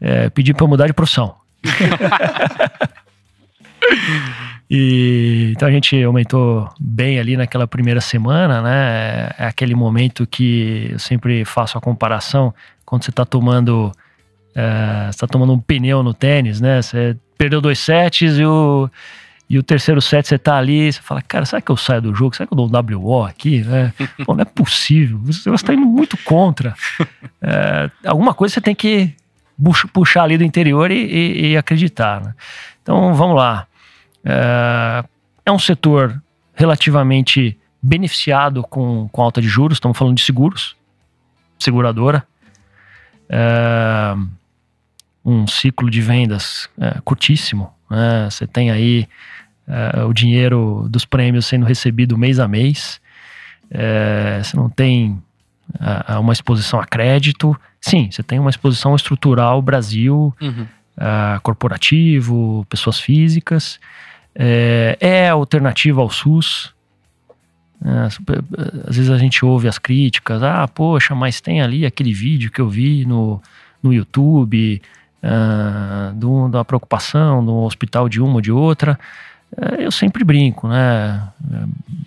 é, 0.00 0.28
pedir 0.30 0.54
para 0.54 0.66
mudar 0.66 0.86
de 0.86 0.92
profissão. 0.92 1.36
E, 4.68 5.52
então 5.54 5.68
a 5.68 5.70
gente 5.70 6.02
aumentou 6.02 6.68
bem 6.80 7.20
ali 7.20 7.36
naquela 7.36 7.66
primeira 7.68 8.00
semana, 8.00 8.60
né? 8.60 9.30
É 9.38 9.46
aquele 9.46 9.74
momento 9.74 10.26
que 10.26 10.88
eu 10.90 10.98
sempre 10.98 11.44
faço 11.44 11.78
a 11.78 11.80
comparação 11.80 12.52
quando 12.84 13.04
você 13.04 13.10
está 13.10 13.24
tomando 13.24 13.92
é, 14.56 15.12
você 15.12 15.18
tá 15.18 15.26
tomando 15.26 15.52
um 15.52 15.58
pneu 15.58 16.02
no 16.02 16.14
tênis, 16.14 16.60
né? 16.60 16.80
Você 16.80 17.16
perdeu 17.36 17.60
dois 17.60 17.78
sets 17.78 18.38
e 18.38 18.44
o, 18.44 18.90
e 19.50 19.58
o 19.58 19.62
terceiro 19.62 20.00
set 20.00 20.26
você 20.26 20.38
tá 20.38 20.56
ali, 20.56 20.90
você 20.90 21.00
fala, 21.02 21.20
cara, 21.20 21.44
será 21.44 21.60
que 21.60 21.70
eu 21.70 21.76
saio 21.76 22.00
do 22.00 22.14
jogo? 22.14 22.34
Será 22.34 22.46
que 22.46 22.54
eu 22.54 22.56
dou 22.56 22.66
um 22.66 22.96
WO 22.96 23.24
aqui? 23.24 23.60
Né? 23.60 23.92
Pô, 24.24 24.34
não 24.34 24.40
é 24.40 24.44
possível, 24.46 25.18
você 25.22 25.50
está 25.50 25.74
indo 25.74 25.84
muito 25.84 26.16
contra. 26.24 26.74
É, 27.42 27.90
alguma 28.06 28.32
coisa 28.32 28.54
você 28.54 28.60
tem 28.62 28.74
que 28.74 29.14
puxar 29.92 30.24
ali 30.24 30.38
do 30.38 30.44
interior 30.44 30.90
e, 30.90 31.04
e, 31.04 31.50
e 31.50 31.56
acreditar. 31.56 32.22
Né? 32.22 32.34
Então 32.82 33.14
vamos 33.14 33.36
lá. 33.36 33.66
É, 34.26 35.04
é 35.46 35.52
um 35.52 35.58
setor 35.58 36.20
relativamente 36.52 37.56
beneficiado 37.80 38.64
com, 38.64 39.08
com 39.12 39.22
alta 39.22 39.40
de 39.40 39.46
juros, 39.46 39.76
estamos 39.76 39.96
falando 39.96 40.16
de 40.16 40.22
seguros, 40.22 40.74
seguradora. 41.56 42.26
É, 43.28 44.14
um 45.24 45.46
ciclo 45.46 45.88
de 45.88 46.00
vendas 46.00 46.68
é, 46.78 47.00
curtíssimo. 47.04 47.72
Né? 47.88 48.28
Você 48.28 48.46
tem 48.46 48.70
aí 48.70 49.08
é, 49.68 50.02
o 50.02 50.12
dinheiro 50.12 50.86
dos 50.88 51.04
prêmios 51.04 51.46
sendo 51.46 51.64
recebido 51.64 52.18
mês 52.18 52.40
a 52.40 52.48
mês. 52.48 53.00
É, 53.70 54.40
você 54.42 54.56
não 54.56 54.68
tem 54.68 55.22
é, 56.08 56.16
uma 56.18 56.32
exposição 56.32 56.80
a 56.80 56.86
crédito. 56.86 57.56
Sim, 57.80 58.08
você 58.10 58.22
tem 58.22 58.38
uma 58.40 58.50
exposição 58.50 58.94
estrutural 58.96 59.62
Brasil, 59.62 60.34
uhum. 60.40 60.66
Corporativo, 61.42 62.64
pessoas 62.70 62.98
físicas 62.98 63.78
é, 64.38 64.96
é 65.00 65.28
alternativa 65.28 66.00
ao 66.00 66.10
SUS. 66.10 66.74
É, 67.84 68.06
às 68.88 68.96
vezes 68.96 69.10
a 69.10 69.18
gente 69.18 69.44
ouve 69.44 69.68
as 69.68 69.78
críticas, 69.78 70.42
ah, 70.42 70.66
poxa, 70.68 71.14
mas 71.14 71.40
tem 71.40 71.60
ali 71.60 71.84
aquele 71.84 72.12
vídeo 72.12 72.50
que 72.50 72.60
eu 72.60 72.68
vi 72.68 73.04
no, 73.04 73.40
no 73.82 73.92
YouTube, 73.92 74.80
uh, 75.22 76.14
do, 76.14 76.48
da 76.48 76.64
preocupação 76.64 77.42
no 77.42 77.64
hospital 77.64 78.08
de 78.08 78.20
uma 78.20 78.34
ou 78.34 78.40
de 78.40 78.52
outra. 78.52 78.98
Uh, 79.52 79.80
eu 79.80 79.90
sempre 79.90 80.24
brinco, 80.24 80.68
né? 80.68 81.28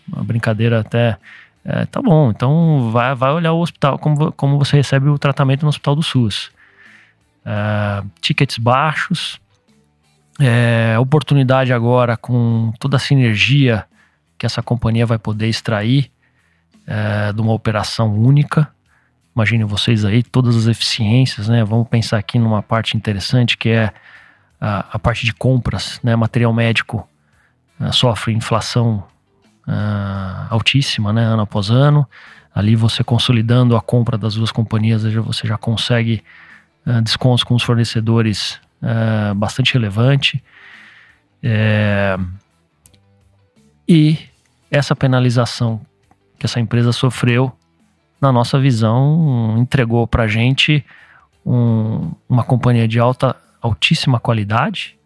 Uma 0.08 0.24
brincadeira 0.24 0.80
até. 0.80 1.18
Uh, 1.66 1.86
tá 1.88 2.02
bom, 2.02 2.30
então 2.30 2.90
vai, 2.92 3.14
vai 3.16 3.32
olhar 3.32 3.54
o 3.54 3.62
hospital, 3.62 4.00
como, 4.00 4.32
como 4.32 4.58
você 4.58 4.78
recebe 4.78 5.10
o 5.10 5.20
tratamento 5.20 5.64
no 5.64 5.70
hospital 5.70 5.96
do 5.96 6.04
SUS. 6.04 6.52
tickets 8.22 8.58
baixos, 8.58 9.40
é, 10.40 10.98
oportunidade 10.98 11.74
agora 11.74 12.16
com 12.16 12.72
toda 12.80 12.98
a 12.98 13.00
sinergia 13.00 13.86
que 14.38 14.46
essa 14.46 14.64
companhia 14.64 15.06
vai 15.06 15.20
poder 15.20 15.48
extrair 15.48 16.10
é, 16.88 17.34
de 17.34 17.42
uma 17.42 17.52
operação 17.54 18.14
única. 18.14 18.70
Imaginem 19.36 19.66
vocês 19.66 20.06
aí 20.06 20.24
todas 20.24 20.56
as 20.56 20.68
eficiências, 20.68 21.48
né? 21.48 21.64
Vamos 21.64 21.88
pensar 21.88 22.18
aqui 22.18 22.40
numa 22.40 22.64
parte 22.64 22.98
interessante 22.98 23.58
que 23.58 23.70
é 23.70 23.92
a, 24.60 24.86
a 24.94 25.00
parte 25.00 25.26
de 25.26 25.34
compras, 25.34 26.00
né? 26.04 26.16
Material 26.16 26.54
médico 26.54 27.08
uh, 27.80 27.94
sofre 27.94 28.34
inflação 28.34 29.04
uh, 29.68 30.48
altíssima, 30.50 31.14
né? 31.14 31.24
Ano 31.24 31.44
após 31.44 31.70
ano. 31.70 32.08
Ali 32.54 32.76
você 32.76 33.04
consolidando 33.04 33.76
a 33.76 33.82
compra 33.82 34.18
das 34.18 34.36
duas 34.36 34.52
companhias, 34.52 35.04
você 35.04 35.48
já 35.48 35.58
consegue 35.58 36.24
uh, 36.86 37.02
descontos 37.02 37.44
com 37.44 37.56
os 37.56 37.64
fornecedores 37.64 38.60
é, 38.82 39.34
bastante 39.34 39.74
relevante. 39.74 40.44
É, 41.42 42.18
e 43.88 44.18
essa 44.70 44.96
penalização 44.96 45.82
que 46.38 46.46
essa 46.46 46.60
empresa 46.60 46.92
sofreu, 46.92 47.52
na 48.22 48.32
nossa 48.32 48.60
visão, 48.60 49.56
entregou 49.58 50.06
para 50.08 50.24
a 50.24 50.28
gente 50.28 50.84
um, 51.46 52.12
uma 52.28 52.44
companhia 52.44 52.88
de 52.88 53.00
alta, 53.00 53.36
altíssima 53.62 54.20
qualidade, 54.20 54.98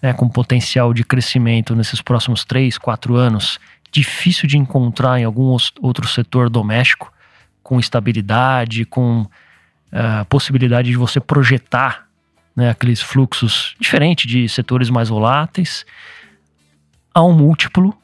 né, 0.00 0.12
com 0.12 0.28
potencial 0.28 0.92
de 0.94 1.04
crescimento 1.04 1.74
nesses 1.74 2.00
próximos 2.00 2.44
3, 2.44 2.78
4 2.78 3.16
anos, 3.16 3.58
difícil 3.90 4.48
de 4.48 4.58
encontrar 4.58 5.20
em 5.20 5.24
algum 5.24 5.56
outro 5.80 6.08
setor 6.08 6.48
doméstico, 6.48 7.12
com 7.62 7.78
estabilidade, 7.78 8.84
com 8.84 9.20
uh, 9.22 10.24
possibilidade 10.28 10.90
de 10.90 10.96
você 10.96 11.20
projetar 11.20 12.08
né, 12.54 12.70
aqueles 12.70 13.00
fluxos 13.00 13.74
diferentes 13.80 14.30
de 14.30 14.48
setores 14.48 14.90
mais 14.90 15.08
voláteis, 15.08 15.84
a 17.14 17.22
um 17.22 17.32
múltiplo 17.32 17.94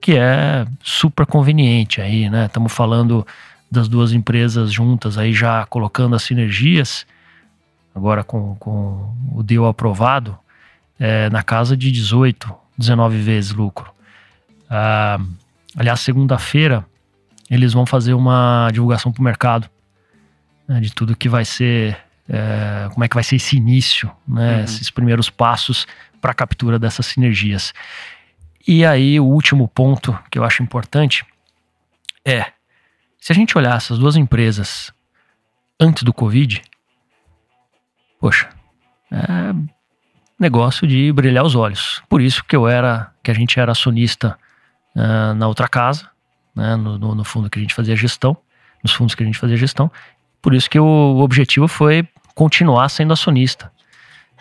que 0.00 0.16
é 0.16 0.66
super 0.82 1.24
conveniente 1.24 2.00
aí, 2.00 2.28
né? 2.28 2.44
Estamos 2.44 2.72
falando 2.72 3.26
das 3.70 3.88
duas 3.88 4.12
empresas 4.12 4.70
juntas 4.70 5.16
aí 5.16 5.32
já 5.32 5.64
colocando 5.66 6.14
as 6.14 6.22
sinergias, 6.22 7.06
agora 7.94 8.22
com, 8.22 8.54
com 8.56 9.14
o 9.32 9.42
deal 9.42 9.66
aprovado, 9.66 10.38
é, 10.98 11.30
na 11.30 11.42
casa 11.42 11.76
de 11.76 11.90
18, 11.90 12.54
19 12.76 13.16
vezes 13.18 13.52
lucro. 13.52 13.92
Ah, 14.68 15.18
aliás, 15.76 16.00
segunda-feira 16.00 16.84
eles 17.50 17.72
vão 17.72 17.86
fazer 17.86 18.14
uma 18.14 18.68
divulgação 18.72 19.12
para 19.12 19.20
o 19.20 19.24
mercado 19.24 19.68
né, 20.66 20.80
de 20.80 20.92
tudo 20.92 21.16
que 21.16 21.28
vai 21.28 21.44
ser 21.44 21.96
é, 22.28 22.88
como 22.92 23.04
é 23.04 23.08
que 23.08 23.14
vai 23.14 23.24
ser 23.24 23.36
esse 23.36 23.56
início, 23.56 24.10
né, 24.26 24.56
Uhum. 24.58 24.64
esses 24.64 24.90
primeiros 24.90 25.28
passos 25.30 25.86
para 26.20 26.30
a 26.32 26.34
captura 26.34 26.78
dessas 26.78 27.06
sinergias. 27.06 27.72
E 28.66 28.84
aí, 28.84 29.20
o 29.20 29.24
último 29.26 29.68
ponto 29.68 30.18
que 30.30 30.38
eu 30.38 30.44
acho 30.44 30.62
importante 30.62 31.24
é: 32.24 32.46
se 33.20 33.30
a 33.32 33.34
gente 33.34 33.56
olhar 33.58 33.76
essas 33.76 33.98
duas 33.98 34.16
empresas 34.16 34.90
antes 35.78 36.02
do 36.02 36.12
Covid, 36.14 36.62
poxa, 38.20 38.48
é 39.10 39.54
negócio 40.38 40.86
de 40.86 41.12
brilhar 41.12 41.44
os 41.44 41.54
olhos. 41.54 42.02
Por 42.08 42.20
isso 42.20 42.44
que 42.44 42.56
eu 42.56 42.66
era, 42.66 43.12
que 43.22 43.30
a 43.30 43.34
gente 43.34 43.58
era 43.60 43.72
acionista 43.72 44.36
ah, 44.96 45.34
na 45.34 45.46
outra 45.46 45.68
casa, 45.68 46.08
né, 46.54 46.74
no, 46.76 46.98
no- 46.98 47.14
no 47.14 47.24
fundo 47.24 47.48
que 47.50 47.58
a 47.58 47.62
gente 47.62 47.74
fazia 47.74 47.94
gestão, 47.96 48.36
nos 48.82 48.92
fundos 48.92 49.14
que 49.14 49.22
a 49.22 49.26
gente 49.26 49.38
fazia 49.38 49.56
gestão. 49.56 49.90
Por 50.42 50.54
isso 50.54 50.68
que 50.68 50.78
o 50.78 51.18
objetivo 51.18 51.68
foi 51.68 52.06
continuar 52.34 52.88
sendo 52.88 53.12
acionista. 53.12 53.70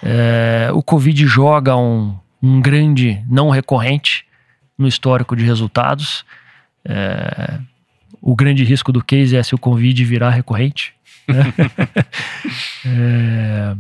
É, 0.02 0.70
o 0.74 0.82
Covid 0.82 1.26
joga 1.26 1.76
um, 1.78 2.18
um 2.42 2.60
grande 2.60 3.24
não 3.30 3.50
recorrente 3.50 4.26
no 4.78 4.88
histórico 4.88 5.36
de 5.36 5.46
resultados. 5.46 6.26
É, 6.84 7.60
o 8.22 8.36
grande 8.36 8.64
risco 8.64 8.92
do 8.92 9.04
case 9.04 9.36
é 9.36 9.44
se 9.44 9.56
o 9.56 9.58
Covid 9.58 10.04
virar 10.04 10.32
recorrente. 10.32 10.94
né? 11.28 11.54
É, 12.86 13.76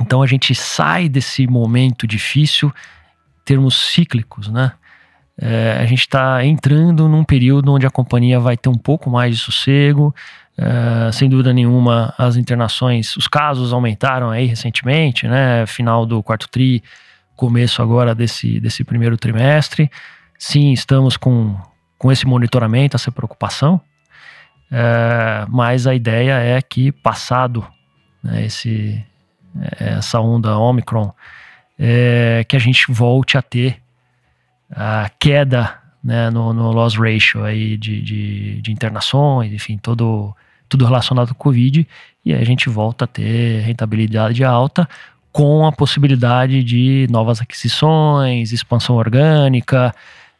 então 0.00 0.20
a 0.20 0.26
gente 0.26 0.52
sai 0.56 1.08
desse 1.08 1.46
momento 1.46 2.08
difícil, 2.08 2.74
termos 3.44 3.92
cíclicos, 3.92 4.48
né? 4.48 4.72
É, 5.40 5.78
a 5.80 5.86
gente 5.86 6.00
está 6.00 6.44
entrando 6.44 7.08
num 7.08 7.24
período 7.24 7.72
onde 7.72 7.86
a 7.86 7.90
companhia 7.90 8.38
vai 8.38 8.56
ter 8.56 8.68
um 8.68 8.78
pouco 8.78 9.10
mais 9.10 9.36
de 9.36 9.42
sossego. 9.42 10.14
É, 10.56 11.10
sem 11.12 11.28
dúvida 11.28 11.52
nenhuma, 11.52 12.14
as 12.16 12.36
internações, 12.36 13.16
os 13.16 13.26
casos 13.26 13.72
aumentaram 13.72 14.30
aí 14.30 14.46
recentemente, 14.46 15.26
né? 15.26 15.66
Final 15.66 16.06
do 16.06 16.22
quarto 16.22 16.48
tri, 16.48 16.82
começo 17.36 17.82
agora 17.82 18.14
desse, 18.14 18.60
desse 18.60 18.84
primeiro 18.84 19.16
trimestre. 19.16 19.90
Sim, 20.38 20.72
estamos 20.72 21.16
com, 21.16 21.56
com 21.98 22.12
esse 22.12 22.26
monitoramento, 22.26 22.96
essa 22.96 23.10
preocupação. 23.10 23.80
É, 24.70 25.46
mas 25.48 25.86
a 25.86 25.94
ideia 25.94 26.38
é 26.38 26.60
que, 26.62 26.92
passado 26.92 27.66
né, 28.22 28.44
esse, 28.44 29.04
essa 29.78 30.20
onda 30.20 30.56
Omicron, 30.56 31.12
é, 31.78 32.44
que 32.48 32.56
a 32.56 32.58
gente 32.58 32.90
volte 32.90 33.36
a 33.36 33.42
ter 33.42 33.80
a 34.70 35.10
queda 35.18 35.78
né, 36.02 36.30
no, 36.30 36.52
no 36.52 36.70
loss 36.72 36.96
ratio 36.96 37.44
aí 37.44 37.76
de, 37.76 38.00
de, 38.02 38.62
de 38.62 38.72
internações, 38.72 39.52
enfim, 39.52 39.78
todo, 39.78 40.34
tudo 40.68 40.84
relacionado 40.84 41.30
ao 41.30 41.34
Covid, 41.34 41.86
e 42.24 42.32
aí 42.32 42.40
a 42.40 42.44
gente 42.44 42.68
volta 42.68 43.04
a 43.04 43.08
ter 43.08 43.60
rentabilidade 43.60 44.42
alta 44.44 44.88
com 45.32 45.66
a 45.66 45.72
possibilidade 45.72 46.62
de 46.62 47.08
novas 47.10 47.40
aquisições, 47.40 48.52
expansão 48.52 48.94
orgânica, 48.96 49.92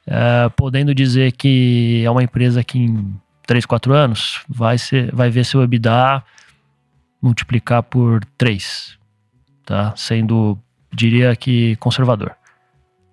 é, 0.06 0.48
podendo 0.51 0.94
dizer 0.94 1.32
que 1.32 2.02
é 2.05 2.10
uma 2.10 2.22
empresa 2.22 2.62
que 2.62 2.78
em 2.78 3.14
3, 3.46 3.66
4 3.66 3.92
anos 3.92 4.42
vai, 4.48 4.78
ser, 4.78 5.12
vai 5.14 5.30
ver 5.30 5.44
seu 5.44 5.62
EBITDA 5.62 6.22
multiplicar 7.20 7.82
por 7.82 8.24
3, 8.38 8.98
tá? 9.64 9.92
Sendo, 9.96 10.59
diria 10.92 11.34
que, 11.34 11.74
conservador. 11.76 12.36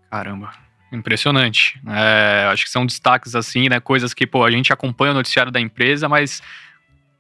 Caramba. 0.10 0.52
Impressionante. 0.92 1.82
É, 1.88 2.50
acho 2.52 2.66
que 2.66 2.70
são 2.70 2.86
destaques 2.86 3.34
assim, 3.34 3.70
né? 3.70 3.80
Coisas 3.80 4.14
que, 4.14 4.28
pô, 4.28 4.44
a 4.44 4.52
gente 4.52 4.74
acompanha 4.74 5.14
o 5.14 5.16
noticiário 5.16 5.52
da 5.52 5.60
empresa, 5.60 6.10
mas 6.10 6.42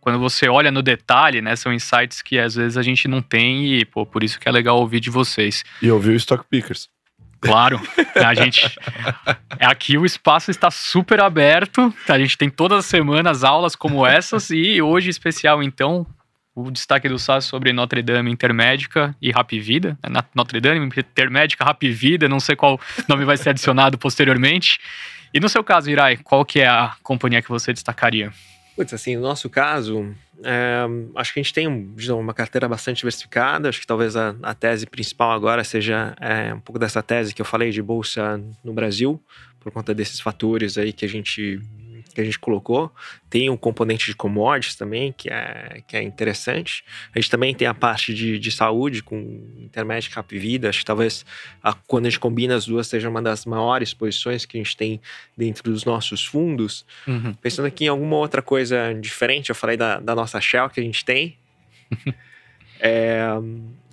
quando 0.01 0.19
você 0.19 0.49
olha 0.49 0.69
no 0.71 0.81
detalhe, 0.81 1.41
né? 1.41 1.55
São 1.55 1.71
insights 1.71 2.21
que 2.21 2.37
às 2.37 2.55
vezes 2.55 2.75
a 2.77 2.81
gente 2.81 3.07
não 3.07 3.21
tem 3.21 3.75
e, 3.75 3.85
pô, 3.85 4.05
por 4.05 4.23
isso 4.23 4.37
que 4.39 4.49
é 4.49 4.51
legal 4.51 4.77
ouvir 4.79 4.99
de 4.99 5.09
vocês. 5.09 5.63
E 5.81 5.89
ouviu 5.89 6.11
o 6.13 6.15
Stock 6.17 6.43
Pickers. 6.49 6.89
Claro, 7.39 7.81
a 8.15 8.33
gente. 8.35 8.69
Aqui 9.59 9.97
o 9.97 10.05
espaço 10.05 10.51
está 10.51 10.69
super 10.69 11.19
aberto. 11.21 11.91
A 12.07 12.19
gente 12.19 12.37
tem 12.37 12.49
todas 12.49 12.79
as 12.79 12.85
semanas 12.85 13.43
aulas 13.43 13.75
como 13.75 14.05
essas 14.05 14.49
e 14.51 14.81
hoje 14.81 15.09
especial, 15.09 15.63
então, 15.63 16.05
o 16.53 16.69
destaque 16.69 17.07
do 17.09 17.17
SAS 17.17 17.45
sobre 17.45 17.71
Notre 17.73 18.01
Dame 18.03 18.29
Intermédica 18.31 19.15
e 19.21 19.31
Rap 19.31 19.57
Vida. 19.59 19.97
Na- 20.07 20.23
Notre 20.35 20.59
Dame 20.59 20.85
Intermédica, 20.85 21.63
Rap 21.65 21.89
Vida, 21.89 22.27
não 22.29 22.39
sei 22.39 22.55
qual 22.55 22.79
nome 23.07 23.25
vai 23.25 23.37
ser 23.37 23.49
adicionado 23.49 23.97
posteriormente. 23.97 24.79
E 25.33 25.39
no 25.39 25.47
seu 25.49 25.63
caso, 25.63 25.89
Irai, 25.89 26.17
qual 26.17 26.43
que 26.45 26.59
é 26.59 26.67
a 26.67 26.93
companhia 27.01 27.41
que 27.41 27.49
você 27.49 27.71
destacaria? 27.73 28.31
Putz, 28.81 28.95
assim, 28.95 29.15
no 29.15 29.21
nosso 29.21 29.47
caso, 29.47 30.11
é, 30.43 30.87
acho 31.15 31.33
que 31.35 31.39
a 31.39 31.43
gente 31.43 31.53
tem 31.53 31.67
novo, 31.67 32.19
uma 32.19 32.33
carteira 32.33 32.67
bastante 32.67 32.97
diversificada. 32.97 33.69
Acho 33.69 33.79
que 33.79 33.85
talvez 33.85 34.15
a, 34.15 34.35
a 34.41 34.55
tese 34.55 34.87
principal 34.87 35.33
agora 35.33 35.63
seja 35.63 36.15
é, 36.19 36.51
um 36.51 36.59
pouco 36.59 36.79
dessa 36.79 37.03
tese 37.03 37.31
que 37.31 37.39
eu 37.39 37.45
falei 37.45 37.69
de 37.69 37.79
bolsa 37.79 38.41
no 38.63 38.73
Brasil, 38.73 39.21
por 39.59 39.71
conta 39.71 39.93
desses 39.93 40.19
fatores 40.19 40.79
aí 40.79 40.91
que 40.91 41.05
a 41.05 41.07
gente 41.07 41.61
que 42.13 42.21
a 42.21 42.23
gente 42.23 42.37
colocou. 42.39 42.91
Tem 43.29 43.49
um 43.49 43.57
componente 43.57 44.05
de 44.07 44.15
commodities 44.15 44.75
também, 44.75 45.11
que 45.11 45.29
é, 45.29 45.81
que 45.87 45.95
é 45.97 46.03
interessante. 46.03 46.83
A 47.15 47.19
gente 47.19 47.29
também 47.29 47.53
tem 47.55 47.67
a 47.67 47.73
parte 47.73 48.13
de, 48.13 48.37
de 48.39 48.51
saúde 48.51 49.01
com 49.03 49.17
Intermédica 49.57 50.15
Rap 50.17 50.37
Vida. 50.37 50.69
Acho 50.69 50.79
que 50.79 50.85
talvez 50.85 51.25
a- 51.63 51.73
quando 51.73 52.05
a 52.05 52.09
gente 52.09 52.19
combina 52.19 52.55
as 52.55 52.65
duas 52.65 52.87
seja 52.87 53.09
uma 53.09 53.21
das 53.21 53.45
maiores 53.45 53.93
posições 53.93 54.45
que 54.45 54.57
a 54.57 54.63
gente 54.63 54.75
tem 54.77 54.99
dentro 55.37 55.63
dos 55.71 55.85
nossos 55.85 56.25
fundos. 56.25 56.85
Uhum. 57.07 57.33
Pensando 57.35 57.65
aqui 57.65 57.85
em 57.85 57.89
alguma 57.89 58.17
outra 58.17 58.41
coisa 58.41 58.93
diferente, 58.93 59.49
eu 59.49 59.55
falei 59.55 59.77
da, 59.77 59.99
da 59.99 60.13
nossa 60.15 60.39
Shell 60.41 60.69
que 60.69 60.79
a 60.79 60.83
gente 60.83 61.03
tem. 61.05 61.37
É, 62.83 63.27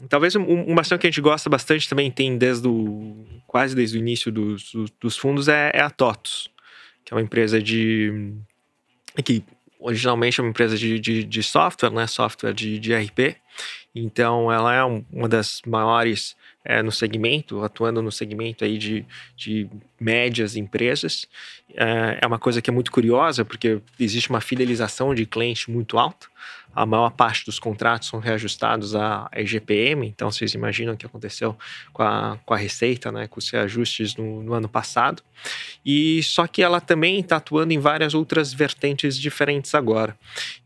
talvez 0.08 0.34
um- 0.34 0.44
uma 0.64 0.80
ação 0.80 0.96
que 0.96 1.06
a 1.06 1.10
gente 1.10 1.20
gosta 1.20 1.50
bastante 1.50 1.86
também 1.88 2.10
tem 2.10 2.38
desde 2.38 2.66
o, 2.66 3.22
quase 3.46 3.76
desde 3.76 3.98
o 3.98 4.00
início 4.00 4.32
dos, 4.32 4.72
dos- 4.72 4.90
dos 4.98 5.16
fundos 5.18 5.46
é, 5.46 5.70
é 5.74 5.82
a 5.82 5.90
TOTUS, 5.90 6.48
que 7.08 7.14
é 7.14 7.16
uma 7.16 7.22
empresa 7.22 7.60
de 7.62 8.34
que 9.24 9.42
originalmente 9.80 10.38
é 10.38 10.42
uma 10.42 10.50
empresa 10.50 10.76
de, 10.76 11.00
de, 11.00 11.24
de 11.24 11.42
software, 11.42 11.90
né? 11.90 12.06
Software 12.06 12.52
de, 12.52 12.78
de 12.78 12.94
RP. 12.94 13.36
Então 13.94 14.52
ela 14.52 14.74
é 14.74 14.84
um- 14.84 15.02
uma 15.10 15.26
das 15.26 15.62
maiores 15.66 16.36
é, 16.62 16.82
no 16.82 16.92
segmento, 16.92 17.64
atuando 17.64 18.02
no 18.02 18.12
segmento 18.12 18.62
aí 18.62 18.76
de, 18.76 19.06
de 19.34 19.66
médias 19.98 20.54
empresas. 20.54 21.26
É, 21.74 22.18
é 22.20 22.26
uma 22.26 22.38
coisa 22.38 22.60
que 22.60 22.68
é 22.68 22.72
muito 22.72 22.92
curiosa, 22.92 23.42
porque 23.42 23.80
existe 23.98 24.28
uma 24.28 24.42
fidelização 24.42 25.14
de 25.14 25.24
cliente 25.24 25.70
muito 25.70 25.96
alta. 25.98 26.26
A 26.74 26.84
maior 26.84 27.10
parte 27.10 27.44
dos 27.46 27.58
contratos 27.58 28.08
são 28.08 28.20
reajustados 28.20 28.94
à 28.94 29.28
IGPM, 29.34 30.06
então 30.06 30.30
vocês 30.30 30.54
imaginam 30.54 30.94
o 30.94 30.96
que 30.96 31.06
aconteceu 31.06 31.56
com 31.92 32.02
a, 32.02 32.38
com 32.44 32.54
a 32.54 32.56
Receita, 32.56 33.10
né, 33.10 33.26
com 33.26 33.38
os 33.38 33.50
reajustes 33.50 34.14
no, 34.14 34.42
no 34.42 34.52
ano 34.52 34.68
passado. 34.68 35.22
E 35.90 36.22
só 36.22 36.46
que 36.46 36.62
ela 36.62 36.82
também 36.82 37.18
está 37.20 37.36
atuando 37.38 37.72
em 37.72 37.78
várias 37.78 38.12
outras 38.12 38.52
vertentes 38.52 39.16
diferentes 39.18 39.74
agora. 39.74 40.14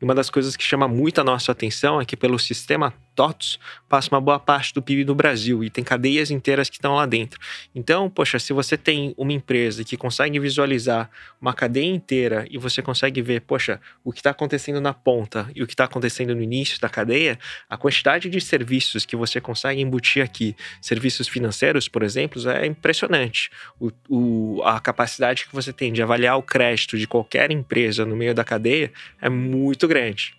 E 0.01 0.05
uma 0.05 0.17
das 0.17 0.29
coisas 0.29 0.57
que 0.57 0.65
chama 0.65 0.89
muito 0.89 1.21
a 1.21 1.25
nossa 1.25 1.53
atenção 1.53 2.01
é 2.01 2.05
que 2.05 2.17
pelo 2.17 2.41
sistema 2.41 2.93
TOTS 3.15 3.57
passa 3.89 4.09
uma 4.11 4.21
boa 4.21 4.41
parte 4.41 4.75
do 4.75 4.83
PIB 4.83 5.05
do 5.05 5.15
Brasil 5.15 5.63
e 5.63 5.71
tem 5.71 5.85
cadeias 5.85 6.31
inteiras 6.33 6.69
que 6.69 6.77
estão 6.77 6.97
lá 6.97 7.07
dentro. 7.07 7.39
Então, 7.73 8.11
poxa, 8.11 8.37
se 8.41 8.53
você 8.53 8.77
tem 8.77 9.15
uma 9.17 9.33
empresa 9.33 9.85
que 9.85 9.97
consegue 9.97 10.41
visualizar 10.41 11.09
uma 11.41 11.53
cadeia 11.55 11.87
inteira 11.95 12.45
e 12.51 12.59
você 12.59 12.83
consegue 12.83 13.23
ver, 13.23 13.43
poxa, 13.43 13.81
o 14.03 14.11
que 14.13 14.19
está 14.19 14.31
acontecendo 14.31 14.81
na 14.81 14.93
ponta 14.93 15.49
e 15.55 15.63
o 15.63 15.67
que 15.69 15.75
está 15.75 15.85
acontecendo 15.85 16.35
no 16.35 16.43
início 16.43 16.81
da 16.81 16.89
cadeia, 16.89 17.39
a 17.71 17.77
quantidade 17.77 18.29
de 18.29 18.41
serviços 18.41 19.07
que 19.07 19.15
você 19.15 19.41
consegue 19.41 19.81
embutir 19.81 20.25
aqui, 20.25 20.57
serviços 20.81 21.29
financeiros, 21.29 21.87
por 21.87 22.03
exemplo, 22.03 22.43
é 22.51 22.67
impressionante. 22.67 23.51
O, 23.79 23.93
o- 24.09 24.63
a 24.65 24.81
capacidade 24.81 25.12
que 25.49 25.55
você 25.55 25.73
tem 25.73 25.93
de 25.93 26.03
avaliar 26.03 26.37
o 26.37 26.43
crédito 26.43 26.99
de 26.99 27.07
qualquer 27.07 27.51
empresa 27.51 28.05
no 28.05 28.17
meio 28.17 28.35
da 28.35 28.45
cadeia 28.45 28.93
é 29.21 29.29
muito 29.29 29.87
grande. 29.89 30.35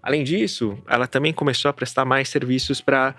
Além 0.00 0.22
disso, 0.22 0.78
ela 0.88 1.06
também 1.06 1.32
começou 1.32 1.68
a 1.68 1.72
prestar 1.72 2.04
mais 2.04 2.28
serviços 2.28 2.80
para 2.80 3.14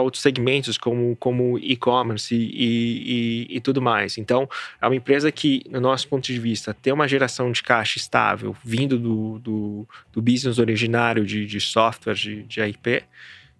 outros 0.00 0.22
segmentos, 0.22 0.76
como, 0.76 1.16
como 1.16 1.58
e-commerce 1.58 2.34
e, 2.34 2.38
e- 2.38 3.46
e- 3.52 3.56
e 3.56 3.60
tudo 3.60 3.80
mais. 3.80 4.18
Então, 4.18 4.48
é 4.82 4.86
uma 4.86 4.96
empresa 4.96 5.30
que, 5.30 5.62
no 5.70 5.80
nosso 5.80 6.08
ponto 6.08 6.24
de 6.24 6.38
vista, 6.38 6.74
tem 6.74 6.92
uma 6.92 7.06
geração 7.06 7.52
de 7.52 7.62
caixa 7.62 7.98
estável, 7.98 8.54
vindo 8.64 8.98
do, 8.98 9.38
do, 9.38 9.88
do 10.12 10.20
business 10.20 10.58
originário 10.58 11.24
de, 11.24 11.46
de 11.46 11.60
software, 11.60 12.14
de, 12.14 12.42
de 12.42 12.60
IP, 12.60 13.04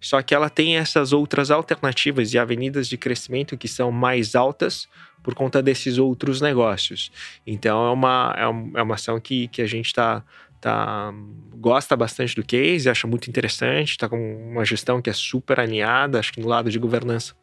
só 0.05 0.21
que 0.21 0.35
ela 0.35 0.51
tem 0.51 0.77
essas 0.77 1.11
outras 1.11 1.49
alternativas 1.49 2.31
e 2.31 2.37
avenidas 2.37 2.87
de 2.87 2.95
crescimento 2.95 3.57
que 3.57 3.67
são 3.67 3.91
mais 3.91 4.35
altas 4.35 4.87
por 5.23 5.33
conta 5.33 5.63
desses 5.63 5.97
outros 5.97 6.41
negócios. 6.41 7.11
Então, 7.45 7.87
é 7.87 7.91
uma, 7.91 8.35
é 8.37 8.79
é 8.79 8.83
uma 8.83 8.93
ação 8.93 9.19
que, 9.19 9.47
que 9.47 9.63
a 9.63 9.65
gente 9.65 9.87
está 9.87 10.23
tá, 10.61 11.11
gosta 11.55 11.95
bastante 11.95 12.35
do 12.35 12.43
case, 12.43 12.87
acha 12.87 13.07
muito 13.07 13.27
interessante, 13.27 13.91
está 13.91 14.07
com 14.07 14.51
uma 14.51 14.63
gestão 14.63 15.01
que 15.01 15.09
é 15.09 15.13
super 15.13 15.59
alinhada, 15.59 16.19
acho 16.19 16.31
que 16.31 16.39
no 16.39 16.47
lado 16.47 16.69
de 16.69 16.77
governança 16.77 17.33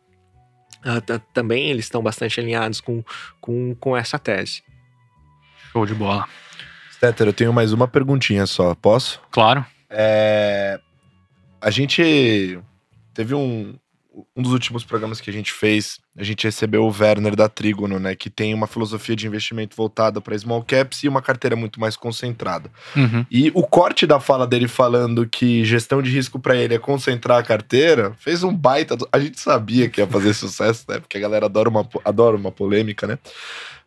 ah, 0.84 1.00
tá- 1.00 1.20
também 1.34 1.68
eles 1.68 1.86
estão 1.86 2.00
bastante 2.00 2.38
alinhados 2.38 2.80
com, 2.80 3.02
com, 3.40 3.74
com 3.74 3.96
essa 3.96 4.20
tese. 4.20 4.62
Show 5.72 5.84
de 5.84 5.94
bola. 5.94 6.28
Stetter, 6.92 7.26
eu 7.26 7.32
tenho 7.32 7.52
mais 7.52 7.72
uma 7.72 7.88
perguntinha 7.88 8.46
só, 8.46 8.72
posso? 8.76 9.20
Claro. 9.32 9.66
É... 9.90 10.78
a 11.62 11.70
gente 11.70 12.58
teve 13.14 13.34
um, 13.34 13.74
um 14.36 14.42
dos 14.42 14.52
últimos 14.52 14.84
programas 14.84 15.20
que 15.20 15.30
a 15.30 15.32
gente 15.32 15.52
fez, 15.52 16.00
a 16.16 16.22
gente 16.22 16.44
recebeu 16.44 16.84
o 16.84 16.92
Werner 16.92 17.34
da 17.36 17.48
Trígono, 17.48 17.98
né, 17.98 18.14
que 18.14 18.28
tem 18.28 18.52
uma 18.52 18.66
filosofia 18.66 19.16
de 19.16 19.26
investimento 19.26 19.76
voltada 19.76 20.20
para 20.20 20.36
small 20.36 20.62
caps 20.62 21.04
e 21.04 21.08
uma 21.08 21.22
carteira 21.22 21.56
muito 21.56 21.80
mais 21.80 21.96
concentrada. 21.96 22.70
Uhum. 22.96 23.24
E 23.30 23.50
o 23.54 23.62
corte 23.62 24.06
da 24.06 24.20
fala 24.20 24.46
dele 24.46 24.68
falando 24.68 25.26
que 25.26 25.64
gestão 25.64 26.02
de 26.02 26.10
risco 26.10 26.38
para 26.38 26.56
ele 26.56 26.74
é 26.74 26.78
concentrar 26.78 27.38
a 27.38 27.42
carteira, 27.42 28.12
fez 28.18 28.42
um 28.42 28.54
baita. 28.54 28.96
A 29.12 29.18
gente 29.18 29.40
sabia 29.40 29.88
que 29.88 30.00
ia 30.00 30.06
fazer 30.06 30.34
sucesso, 30.34 30.84
né? 30.88 30.98
Porque 30.98 31.16
a 31.16 31.20
galera 31.20 31.46
adora 31.46 31.68
uma, 31.68 31.88
adora 32.04 32.36
uma 32.36 32.52
polêmica, 32.52 33.06
né? 33.06 33.18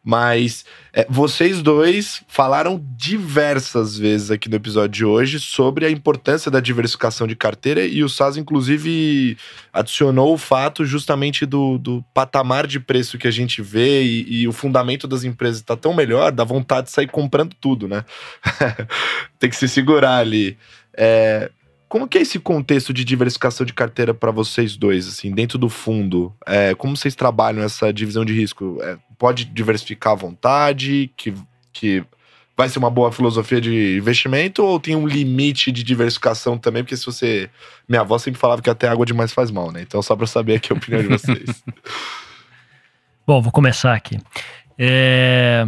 Mas 0.07 0.63
é, 0.93 1.07
vocês 1.09 1.63
dois 1.63 2.23
falaram 2.27 2.79
diversas 2.95 3.97
vezes 3.97 4.29
aqui 4.29 4.47
no 4.47 4.55
episódio 4.55 4.89
de 4.89 5.03
hoje 5.03 5.39
sobre 5.39 5.83
a 5.83 5.89
importância 5.89 6.51
da 6.51 6.59
diversificação 6.59 7.25
de 7.25 7.35
carteira 7.35 7.83
e 7.83 8.03
o 8.03 8.07
SAS, 8.07 8.37
inclusive, 8.37 9.35
adicionou 9.73 10.31
o 10.31 10.37
fato 10.37 10.85
justamente 10.85 11.43
do, 11.43 11.79
do 11.79 12.05
patamar 12.13 12.67
de 12.67 12.79
preço 12.79 13.17
que 13.17 13.27
a 13.27 13.31
gente 13.31 13.63
vê 13.63 14.03
e, 14.03 14.41
e 14.41 14.47
o 14.47 14.53
fundamento 14.53 15.07
das 15.07 15.23
empresas 15.23 15.57
está 15.57 15.75
tão 15.75 15.91
melhor, 15.91 16.31
dá 16.31 16.43
vontade 16.43 16.85
de 16.85 16.93
sair 16.93 17.07
comprando 17.07 17.55
tudo, 17.59 17.87
né? 17.87 18.05
Tem 19.39 19.49
que 19.49 19.55
se 19.55 19.67
segurar 19.67 20.17
ali. 20.17 20.55
É, 20.95 21.49
como 21.87 22.07
que 22.07 22.17
é 22.17 22.21
esse 22.21 22.39
contexto 22.39 22.93
de 22.93 23.03
diversificação 23.03 23.65
de 23.65 23.73
carteira 23.73 24.13
para 24.13 24.31
vocês 24.31 24.75
dois, 24.75 25.07
assim, 25.07 25.31
dentro 25.31 25.57
do 25.57 25.69
fundo? 25.69 26.33
É, 26.45 26.73
como 26.75 26.95
vocês 26.95 27.15
trabalham 27.15 27.63
essa 27.63 27.91
divisão 27.93 28.25
de 28.25 28.33
risco? 28.33 28.77
É, 28.81 28.97
pode 29.17 29.45
diversificar 29.45 30.13
à 30.13 30.15
vontade, 30.15 31.11
que, 31.15 31.33
que 31.71 32.03
vai 32.57 32.69
ser 32.69 32.79
uma 32.79 32.89
boa 32.89 33.11
filosofia 33.11 33.61
de 33.61 33.97
investimento, 33.97 34.63
ou 34.63 34.79
tem 34.79 34.95
um 34.95 35.07
limite 35.07 35.71
de 35.71 35.83
diversificação 35.83 36.57
também? 36.57 36.83
Porque 36.83 36.97
se 36.97 37.05
você... 37.05 37.49
Minha 37.87 38.01
avó 38.01 38.17
sempre 38.17 38.39
falava 38.39 38.61
que 38.61 38.69
até 38.69 38.87
água 38.87 39.05
demais 39.05 39.31
faz 39.31 39.51
mal, 39.51 39.71
né? 39.71 39.81
Então, 39.81 40.01
só 40.01 40.15
para 40.15 40.27
saber 40.27 40.55
aqui 40.55 40.73
a 40.73 40.75
opinião 40.75 41.01
de 41.03 41.09
vocês. 41.09 41.63
Bom, 43.27 43.41
vou 43.41 43.51
começar 43.51 43.93
aqui. 43.93 44.19
É 44.77 45.67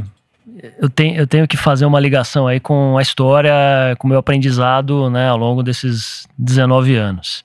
eu 0.79 0.89
tenho, 0.89 1.15
eu 1.15 1.27
tenho 1.27 1.47
que 1.47 1.57
fazer 1.57 1.85
uma 1.85 1.99
ligação 1.99 2.47
aí 2.47 2.59
com 2.59 2.97
a 2.97 3.01
história, 3.01 3.53
com 3.99 4.07
o 4.07 4.09
meu 4.09 4.19
aprendizado 4.19 5.09
né, 5.09 5.29
ao 5.29 5.37
longo 5.37 5.61
desses 5.61 6.27
19 6.37 6.95
anos. 6.95 7.43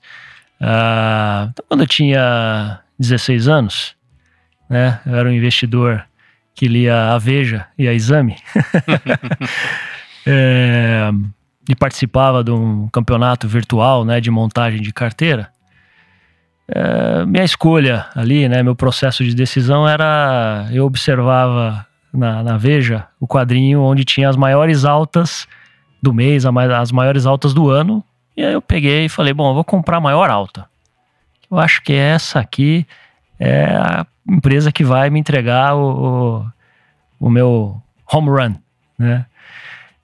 Uh, 0.61 1.49
então, 1.51 1.65
quando 1.67 1.81
eu 1.81 1.87
tinha 1.87 2.79
16 2.97 3.47
anos, 3.47 3.95
né, 4.69 4.99
eu 5.05 5.15
era 5.15 5.29
um 5.29 5.31
investidor 5.31 6.05
que 6.55 6.67
lia 6.67 7.13
a 7.13 7.17
Veja 7.17 7.67
e 7.77 7.87
a 7.87 7.93
Exame. 7.93 8.35
é, 10.25 11.09
e 11.67 11.75
participava 11.75 12.43
de 12.43 12.51
um 12.51 12.87
campeonato 12.89 13.47
virtual 13.47 14.05
né, 14.05 14.19
de 14.19 14.31
montagem 14.31 14.81
de 14.81 14.93
carteira. 14.93 15.49
É, 16.67 17.25
minha 17.25 17.43
escolha 17.43 18.05
ali, 18.15 18.47
né, 18.47 18.63
meu 18.63 18.75
processo 18.75 19.23
de 19.23 19.35
decisão 19.35 19.87
era 19.87 20.67
eu 20.71 20.85
observava 20.85 21.85
na, 22.13 22.43
na 22.43 22.57
Veja 22.57 23.07
o 23.19 23.27
quadrinho 23.27 23.81
onde 23.81 24.05
tinha 24.05 24.29
as 24.29 24.35
maiores 24.35 24.85
altas 24.85 25.47
do 26.01 26.13
mês, 26.13 26.45
as 26.45 26.91
maiores 26.91 27.25
altas 27.25 27.53
do 27.53 27.69
ano. 27.69 28.03
E 28.35 28.43
aí 28.43 28.53
eu 28.53 28.61
peguei 28.61 29.05
e 29.05 29.09
falei, 29.09 29.33
bom, 29.33 29.49
eu 29.49 29.53
vou 29.53 29.63
comprar 29.63 29.97
a 29.97 30.01
maior 30.01 30.29
alta. 30.29 30.65
Eu 31.49 31.59
acho 31.59 31.81
que 31.81 31.93
essa 31.93 32.39
aqui 32.39 32.85
é 33.39 33.65
a 33.75 34.05
empresa 34.27 34.71
que 34.71 34.83
vai 34.83 35.09
me 35.09 35.19
entregar 35.19 35.75
o, 35.75 36.45
o, 37.19 37.27
o 37.27 37.29
meu 37.29 37.81
home 38.11 38.29
run, 38.29 38.55
né? 38.97 39.25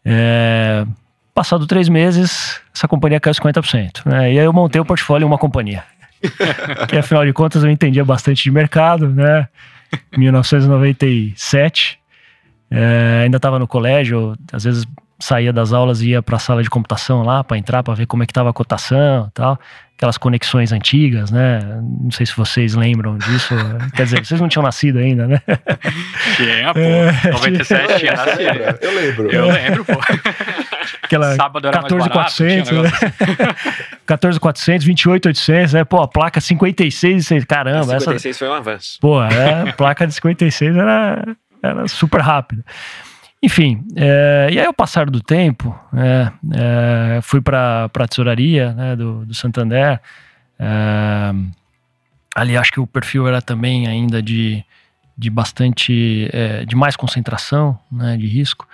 É, 0.06 0.86
passado 1.34 1.68
três 1.68 1.90
meses, 1.90 2.62
essa 2.74 2.88
companhia 2.88 3.20
caiu 3.20 3.34
50%. 3.34 4.06
Né? 4.06 4.34
E 4.34 4.40
aí 4.40 4.46
eu 4.46 4.54
montei 4.54 4.80
o 4.80 4.86
portfólio 4.86 5.26
em 5.26 5.28
uma 5.28 5.38
companhia. 5.38 5.84
que 6.88 6.98
afinal 6.98 7.26
de 7.26 7.34
contas 7.34 7.64
eu 7.64 7.70
entendia 7.70 8.04
bastante 8.04 8.44
de 8.44 8.52
mercado, 8.52 9.10
né? 9.10 9.48
1997. 10.18 11.99
É, 12.72 13.22
ainda 13.24 13.38
estava 13.38 13.58
no 13.58 13.68
colégio, 13.68 14.36
às 14.52 14.64
vezes 14.64 14.86
saía 15.20 15.52
das 15.52 15.74
aulas 15.74 16.02
e 16.02 16.12
ia 16.12 16.22
para 16.22 16.38
a 16.38 16.40
sala 16.40 16.64
de 16.64 16.70
computação 16.70 17.24
lá 17.24 17.44
para 17.44 17.58
entrar 17.58 17.84
para 17.84 17.94
ver 17.94 18.06
como 18.06 18.24
é 18.24 18.26
que 18.26 18.32
estava 18.32 18.50
a 18.50 18.54
cotação, 18.54 19.30
tal, 19.34 19.60
aquelas 19.98 20.18
conexões 20.18 20.72
antigas, 20.72 21.30
né? 21.30 21.60
Não 22.02 22.10
sei 22.10 22.26
se 22.26 22.36
vocês 22.36 22.74
lembram 22.74 23.18
disso. 23.18 23.54
Quer 23.94 24.04
dizer, 24.04 24.26
vocês 24.26 24.40
não 24.40 24.48
tinham 24.48 24.64
nascido 24.64 24.98
ainda, 24.98 25.28
né? 25.28 25.42
Tinha, 26.38 26.74
pô. 26.74 26.80
É, 26.80 27.32
97 27.32 28.00
tinha 28.00 28.14
nascido. 28.14 28.78
Eu 28.82 28.96
lembro. 28.96 29.30
Eu 29.30 29.48
lembro, 29.48 29.86
pô. 29.86 30.00
Aquela 31.04 31.36
Sábado 31.36 31.68
era 31.68 31.82
14400, 31.82 32.72
né? 32.72 32.92
14400, 34.08 34.86
28800, 34.86 35.74
né? 35.74 35.84
Pô, 35.84 36.02
a 36.02 36.08
placa 36.08 36.40
56, 36.40 37.28
caramba, 37.46 37.98
a 37.98 38.00
56 38.00 38.26
essa 38.26 38.40
foi 38.40 38.48
um 38.48 38.54
avanço. 38.54 38.98
Pô, 39.02 39.22
é, 39.22 39.70
a 39.70 39.74
placa 39.74 40.08
de 40.08 40.14
56 40.14 40.78
era 40.78 41.36
era 41.62 41.88
super 41.88 42.22
rápida. 42.22 42.64
Enfim, 43.42 43.86
é, 43.96 44.50
e 44.52 44.60
aí 44.60 44.66
ao 44.66 44.74
passar 44.74 45.10
do 45.10 45.22
tempo, 45.22 45.78
é, 45.94 46.32
é, 46.56 47.20
fui 47.22 47.40
para 47.40 47.86
a 47.86 48.08
tesouraria 48.08 48.74
né, 48.74 48.96
do, 48.96 49.26
do 49.26 49.34
Santander. 49.34 50.02
É, 50.58 51.32
ali 52.36 52.58
acho 52.58 52.72
que 52.72 52.80
o 52.80 52.88
perfil 52.88 53.28
era 53.28 53.42
também 53.42 53.88
ainda 53.88 54.22
de, 54.22 54.64
de 55.18 55.30
bastante, 55.30 56.30
de 56.68 56.76
mais 56.76 56.96
concentração 56.96 57.80
né, 57.92 58.18
de 58.18 58.28
risco. 58.28 58.68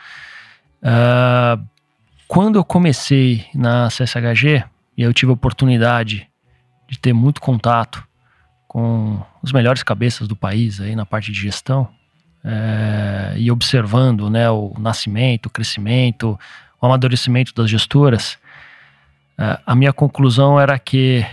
Quando 2.28 2.57
eu 2.57 2.64
comecei 2.64 3.45
na 3.53 3.88
CSHG, 3.88 4.64
e 4.98 5.02
eu 5.02 5.14
tive 5.14 5.32
a 5.32 5.34
oportunidade 5.34 6.28
de 6.88 6.99
ter 6.99 7.14
muito 7.14 7.41
contato 7.41 8.06
com 8.68 9.22
os 9.41 9.52
melhores 9.52 9.84
cabeças 9.84 10.28
do 10.28 10.36
país 10.36 10.80
aí 10.80 10.95
na 10.95 11.06
parte 11.06 11.32
de 11.32 11.40
gestão, 11.40 11.88
é, 12.45 13.34
e 13.38 13.49
observando 13.49 14.30
né, 14.30 14.47
o 14.51 14.72
nascimento, 14.77 15.47
o 15.47 15.49
crescimento, 15.49 16.39
o 16.80 16.85
amadurecimento 16.85 17.51
das 17.55 17.69
gestoras, 17.69 18.38
é, 19.35 19.59
a 19.65 19.73
minha 19.73 19.91
conclusão 19.91 20.59
era 20.59 20.77
que 20.77 21.26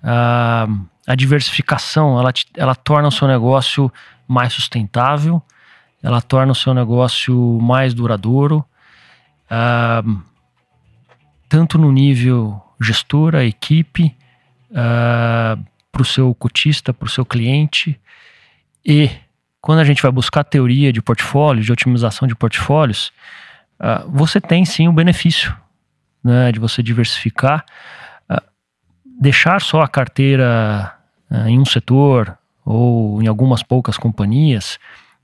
a, 0.00 0.68
a 1.08 1.14
diversificação 1.16 2.18
ela, 2.20 2.32
ela 2.56 2.74
torna 2.76 3.08
o 3.08 3.12
seu 3.12 3.26
negócio 3.26 3.92
mais 4.28 4.52
sustentável, 4.52 5.42
ela 6.00 6.22
torna 6.22 6.52
o 6.52 6.54
seu 6.54 6.72
negócio 6.72 7.36
mais 7.60 7.92
duradouro, 7.92 8.64
tanto 11.46 11.76
no 11.76 11.92
nível 11.92 12.58
gestora, 12.80 13.44
equipe, 13.44 14.16
para 14.70 16.00
o 16.00 16.04
seu 16.04 16.34
cotista, 16.34 16.94
para 16.94 17.06
o 17.06 17.10
seu 17.10 17.26
cliente 17.26 18.00
e 18.86 19.10
quando 19.60 19.80
a 19.80 19.84
gente 19.84 20.02
vai 20.02 20.10
buscar 20.10 20.44
teoria 20.44 20.92
de 20.92 21.02
portfólios, 21.02 21.66
de 21.66 21.72
otimização 21.72 22.26
de 22.26 22.34
portfólios, 22.34 23.12
uh, 23.78 24.08
você 24.10 24.40
tem 24.40 24.64
sim 24.64 24.88
o 24.88 24.92
benefício 24.92 25.56
né, 26.22 26.50
de 26.52 26.58
você 26.58 26.82
diversificar, 26.82 27.64
uh, 28.30 28.42
deixar 29.20 29.60
só 29.60 29.82
a 29.82 29.88
carteira 29.88 30.94
uh, 31.30 31.48
em 31.48 31.58
um 31.58 31.64
setor 31.64 32.38
ou 32.64 33.22
em 33.22 33.26
algumas 33.26 33.62
poucas 33.62 33.96
companhias. 33.96 34.78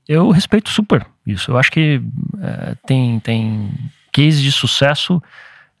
Eu 0.07 0.31
respeito 0.31 0.69
super 0.69 1.05
isso. 1.25 1.51
Eu 1.51 1.57
acho 1.57 1.71
que 1.71 2.01
eh, 2.41 2.75
tem, 2.85 3.19
tem 3.19 3.71
cases 4.11 4.41
de 4.41 4.51
sucesso 4.51 5.21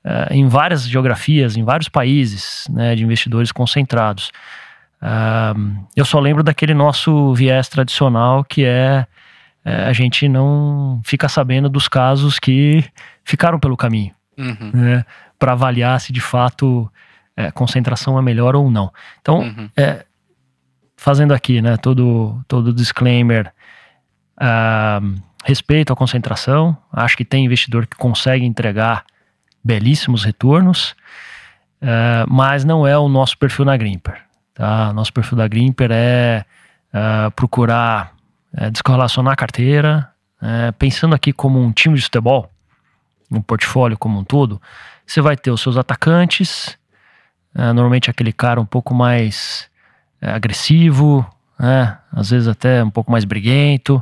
eh, 0.03 0.27
em 0.31 0.47
várias 0.47 0.87
geografias, 0.87 1.55
em 1.55 1.63
vários 1.63 1.87
países, 1.87 2.67
né, 2.69 2.93
de 2.95 3.03
investidores 3.03 3.51
concentrados. 3.51 4.31
Uh, 5.01 5.85
eu 5.95 6.05
só 6.05 6.19
lembro 6.19 6.43
daquele 6.43 6.73
nosso 6.73 7.33
viés 7.33 7.69
tradicional 7.69 8.43
que 8.43 8.65
é, 8.65 9.05
é, 9.63 9.85
a 9.85 9.93
gente 9.93 10.27
não 10.29 11.01
fica 11.03 11.27
sabendo 11.27 11.69
dos 11.69 11.87
casos 11.87 12.39
que 12.39 12.83
ficaram 13.23 13.59
pelo 13.59 13.75
caminho, 13.75 14.13
uhum. 14.37 14.71
né, 14.73 15.05
para 15.37 15.51
avaliar 15.51 15.99
se 15.99 16.13
de 16.13 16.21
fato 16.21 16.89
é, 17.35 17.51
concentração 17.51 18.17
é 18.17 18.21
melhor 18.21 18.55
ou 18.55 18.71
não. 18.71 18.91
Então, 19.21 19.39
uhum. 19.39 19.69
é, 19.75 20.05
fazendo 20.95 21.33
aqui, 21.33 21.61
né, 21.61 21.77
todo 21.77 22.41
todo 22.47 22.73
disclaimer, 22.73 23.53
uh, 24.37 25.21
respeito 25.43 25.93
à 25.93 25.95
concentração, 25.95 26.77
acho 26.91 27.17
que 27.17 27.25
tem 27.25 27.45
investidor 27.45 27.85
que 27.85 27.97
consegue 27.97 28.45
entregar 28.45 29.05
belíssimos 29.63 30.23
retornos, 30.23 30.95
uh, 31.81 32.25
mas 32.29 32.63
não 32.63 32.87
é 32.87 32.97
o 32.97 33.07
nosso 33.07 33.37
perfil 33.37 33.65
na 33.65 33.75
Grimper. 33.75 34.26
Tá? 34.57 34.91
Nosso 34.91 35.13
perfil 35.13 35.37
da 35.37 35.47
Grimper 35.47 35.91
é 35.91 36.43
uh, 36.91 37.29
procurar 37.31 38.13
é, 38.55 38.71
descorrelacionar 38.71 39.33
a 39.33 39.35
carteira, 39.35 40.09
é, 40.41 40.71
pensando 40.71 41.13
aqui 41.13 41.31
como 41.31 41.61
um 41.61 41.71
time 41.71 41.95
de 41.95 42.01
futebol, 42.01 42.49
um 43.31 43.39
portfólio 43.39 43.95
como 43.95 44.19
um 44.19 44.23
todo, 44.23 44.59
você 45.05 45.21
vai 45.21 45.37
ter 45.37 45.51
os 45.51 45.61
seus 45.61 45.77
atacantes, 45.77 46.75
é, 47.53 47.71
normalmente 47.71 48.09
aquele 48.09 48.33
cara 48.33 48.59
um 48.59 48.65
pouco 48.65 48.95
mais 48.95 49.69
é, 50.19 50.31
agressivo, 50.31 51.23
né? 51.59 51.99
às 52.11 52.31
vezes 52.31 52.47
até 52.47 52.83
um 52.83 52.89
pouco 52.89 53.11
mais 53.11 53.25
briguento, 53.25 54.01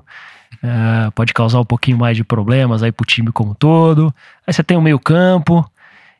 é, 0.63 1.11
pode 1.11 1.33
causar 1.33 1.59
um 1.59 1.65
pouquinho 1.65 1.97
mais 1.97 2.15
de 2.15 2.23
problemas 2.23 2.81
aí 2.81 2.93
pro 2.93 3.05
time 3.05 3.29
como 3.29 3.51
um 3.51 3.55
todo. 3.55 4.13
Aí 4.47 4.53
você 4.53 4.63
tem 4.63 4.77
o 4.77 4.81
meio 4.81 4.97
campo 4.97 5.69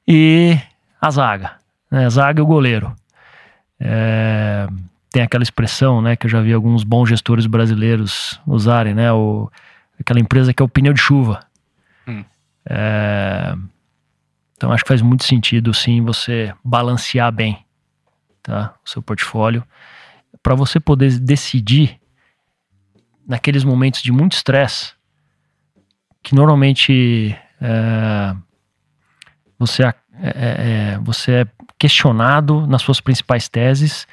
e 0.06 0.60
a 1.00 1.10
zaga. 1.10 1.54
né? 1.90 2.10
Zaga 2.10 2.42
e 2.42 2.44
o 2.44 2.46
goleiro. 2.46 2.94
É, 3.80 4.68
tem 5.12 5.24
aquela 5.24 5.44
expressão, 5.44 6.02
né, 6.02 6.16
que 6.16 6.26
eu 6.26 6.30
já 6.30 6.42
vi 6.42 6.54
alguns 6.54 6.84
bons 6.84 7.08
gestores 7.08 7.46
brasileiros 7.46 8.40
usarem, 8.46 8.94
né, 8.94 9.12
o, 9.12 9.50
aquela 10.00 10.20
empresa 10.20 10.54
que 10.54 10.62
é 10.62 10.66
o 10.66 10.70
pneu 10.70 10.94
de 10.94 11.00
chuva. 11.00 11.40
Hum. 12.08 12.24
É, 12.70 13.56
então 14.58 14.72
acho 14.72 14.84
que 14.84 14.88
faz 14.88 15.02
muito 15.02 15.24
sentido, 15.24 15.74
sim, 15.74 16.02
você 16.02 16.54
balancear 16.64 17.32
bem, 17.32 17.66
tá, 18.42 18.74
o 18.86 18.90
seu 18.90 19.02
portfólio, 19.02 19.64
para 20.42 20.56
você 20.56 20.80
poder 20.80 21.18
decidir 21.20 22.00
naqueles 23.28 23.64
momentos 23.64 24.02
de 24.02 24.12
muito 24.12 24.34
estresse, 24.34 24.94
que 26.22 26.36
normalmente 26.36 27.38
é, 27.62 28.36
você, 29.58 29.84
é, 29.84 29.94
é, 30.22 30.34
é, 30.94 31.00
você 31.00 31.32
é 31.32 31.48
questionado 31.78 32.66
nas 32.68 32.82
suas 32.82 33.00
principais 33.00 33.48
teses. 33.48 34.08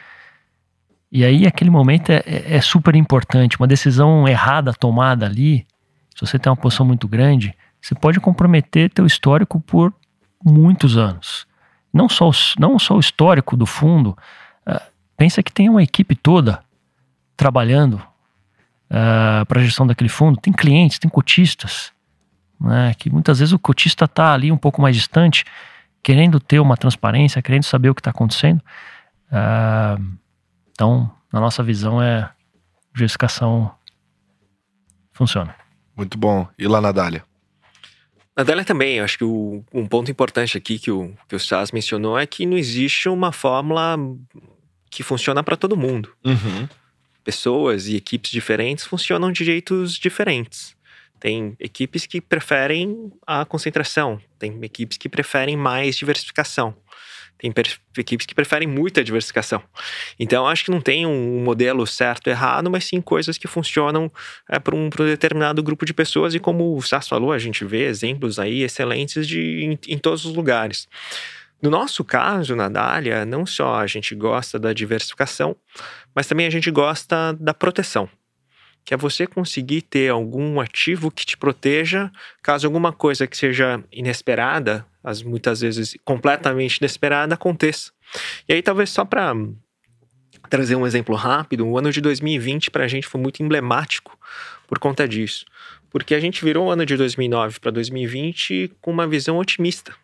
E 1.11 1.25
aí, 1.25 1.47
aquele 1.47 1.71
momento 1.71 2.11
é, 2.11 2.23
é, 2.27 2.57
é, 2.57 2.61
super 2.61 2.95
importante. 2.95 3.59
Uma 3.59 3.67
decisão 3.67 4.27
errada 4.27 4.73
tomada 4.73 5.27
ali, 5.27 5.67
se 6.15 6.27
você 6.27 6.39
tem 6.39 6.51
uma 6.51 6.57
posição 6.57 6.87
muito 6.87 7.07
grande, 7.07 7.55
você 7.81 7.95
pode 7.95 8.21
comprometer 8.21 8.91
teu 8.91 9.05
histórico 9.07 9.61
por 9.61 9.93
muitos 10.45 10.97
anos. 10.97 11.47
Não 11.93 12.09
só, 12.09 12.31
não 12.59 12.79
só 12.79 12.97
o 12.97 13.01
histórico 13.01 13.57
do 13.57 13.67
fundo, 13.67 14.17
uh, 14.67 14.81
pensa 15.17 15.43
que 15.43 15.53
tem 15.53 15.69
uma 15.69 15.83
equipe 15.83 16.15
toda 16.15 16.63
trabalhando 17.37 17.95
uh, 17.95 19.45
para 19.47 19.61
a 19.61 19.65
gestão 19.65 19.87
daquele 19.87 20.09
fundo. 20.09 20.41
Tem 20.41 20.53
clientes, 20.53 20.99
tem 20.99 21.11
cotistas, 21.11 21.93
né, 22.63 22.95
que 22.99 23.11
muitas 23.11 23.39
vezes 23.39 23.53
o 23.53 23.59
cotista 23.59 24.05
está 24.05 24.33
ali 24.33 24.53
um 24.53 24.57
pouco 24.57 24.81
mais 24.81 24.97
distante, 24.97 25.45
querendo 26.03 26.41
ter 26.41 26.61
uma 26.61 26.77
transparência, 26.77 27.43
querendo 27.43 27.65
saber 27.65 27.91
o 27.91 27.95
que 27.95 28.01
está 28.01 28.11
acontecendo. 28.11 28.63
Uh, 29.29 30.03
então, 30.71 31.11
na 31.33 31.41
nossa 31.41 31.63
visão, 31.63 32.03
é 32.03 32.31
diversificação 32.93 33.73
funciona. 35.13 35.55
Muito 35.97 36.19
bom. 36.19 36.49
E 36.59 36.67
lá 36.67 36.81
na 36.81 36.93
Dália? 36.93 37.25
Na 38.37 38.43
Dália 38.43 38.65
também, 38.65 38.97
eu 38.97 39.05
acho 39.05 39.19
que 39.19 39.25
o, 39.25 39.63
um 39.73 39.87
ponto 39.87 40.11
importante 40.11 40.57
aqui 40.57 40.79
que 40.79 40.91
o, 40.91 41.15
que 41.29 41.37
o 41.37 41.39
Stas 41.39 41.71
mencionou 41.71 42.19
é 42.19 42.27
que 42.27 42.47
não 42.47 42.57
existe 42.57 43.09
uma 43.09 43.31
fórmula 43.31 43.97
que 44.91 45.03
funciona 45.03 45.43
para 45.43 45.57
todo 45.57 45.77
mundo. 45.77 46.15
Uhum. 46.25 46.69
Pessoas 47.23 47.87
e 47.87 47.97
equipes 47.97 48.31
diferentes 48.31 48.85
funcionam 48.85 49.31
de 49.31 49.45
jeitos 49.45 49.95
diferentes. 49.95 50.75
Tem 51.23 51.55
equipes 51.61 52.05
que 52.05 52.21
preferem 52.21 53.13
a 53.25 53.45
concentração, 53.45 54.21
tem 54.41 54.59
equipes 54.65 54.99
que 54.99 55.09
preferem 55.09 55.57
mais 55.57 55.97
diversificação, 55.97 56.75
tem 57.39 57.55
equipes 57.97 58.27
que 58.27 58.35
preferem 58.35 58.67
muita 58.67 59.05
diversificação. 59.05 59.63
Então, 60.19 60.49
acho 60.49 60.65
que 60.65 60.73
não 60.73 60.81
tem 60.81 61.07
um 61.07 61.41
modelo 61.45 61.87
certo 61.87 62.27
ou 62.27 62.33
errado, 62.33 62.69
mas 62.69 62.87
sim 62.87 63.01
coisas 63.01 63.39
que 63.39 63.47
funcionam 63.47 64.11
é, 64.51 64.59
para 64.59 64.75
um, 64.75 64.87
um, 64.87 64.89
determinado 64.89 65.63
grupo 65.63 65.87
de 65.87 65.95
pessoas. 65.95 66.35
E 66.35 66.41
como 66.41 66.77
o 66.77 66.83
Sass 66.83 67.07
falou, 67.07 67.31
a 67.31 67.39
gente 67.39 67.65
vê 67.65 67.85
exemplos 67.85 68.41
aí 68.41 68.63
excelentes 68.63 69.25
de, 69.29 69.39
em, 69.63 69.79
em 69.95 69.99
todos 69.99 70.25
os 70.25 70.35
lugares. 70.35 70.89
No 71.63 71.71
nosso 71.71 72.03
caso, 72.03 72.57
na 72.57 72.69
Dália, 72.69 73.25
não 73.25 73.47
só 73.47 73.77
a 73.77 73.87
gente 73.87 74.13
gosta 74.17 74.59
da 74.59 74.73
diversificação, 74.73 75.55
mas 76.13 76.27
também 76.27 76.49
a 76.49 76.51
gente 76.51 76.69
gosta 76.69 77.33
da 77.35 77.55
proteção 77.55 78.09
que 78.85 78.95
é 78.95 78.97
você 78.97 79.27
conseguir 79.27 79.83
ter 79.83 80.11
algum 80.11 80.61
ativo 80.61 81.11
que 81.11 81.25
te 81.25 81.37
proteja 81.37 82.11
caso 82.43 82.67
alguma 82.67 82.93
coisa 82.93 83.27
que 83.27 83.37
seja 83.37 83.83
inesperada, 83.93 84.87
as 85.03 85.23
muitas 85.23 85.61
vezes 85.61 85.97
completamente 86.05 86.77
inesperada, 86.77 87.35
aconteça. 87.35 87.93
E 88.49 88.55
aí, 88.55 88.63
talvez 88.63 88.91
só 88.91 89.05
para 89.05 89.35
trazer 90.51 90.77
um 90.77 90.87
exemplo 90.87 91.15
rápido, 91.15 91.67
o 91.67 91.79
ano 91.79 91.91
de 91.91 92.01
2020 92.01 92.71
para 92.71 92.85
a 92.85 92.89
gente 92.89 93.07
foi 93.07 93.21
muito 93.21 93.43
emblemático 93.43 94.19
por 94.67 94.79
conta 94.79 95.07
disso. 95.07 95.45
Porque 95.91 96.15
a 96.15 96.21
gente 96.21 96.45
virou 96.45 96.67
o 96.67 96.71
ano 96.71 96.87
de 96.87 96.97
2009 96.97 97.61
para 97.61 97.71
2020 97.71 98.73
com 98.81 98.91
uma 98.91 99.07
visão 99.07 99.39
otimista 99.39 99.95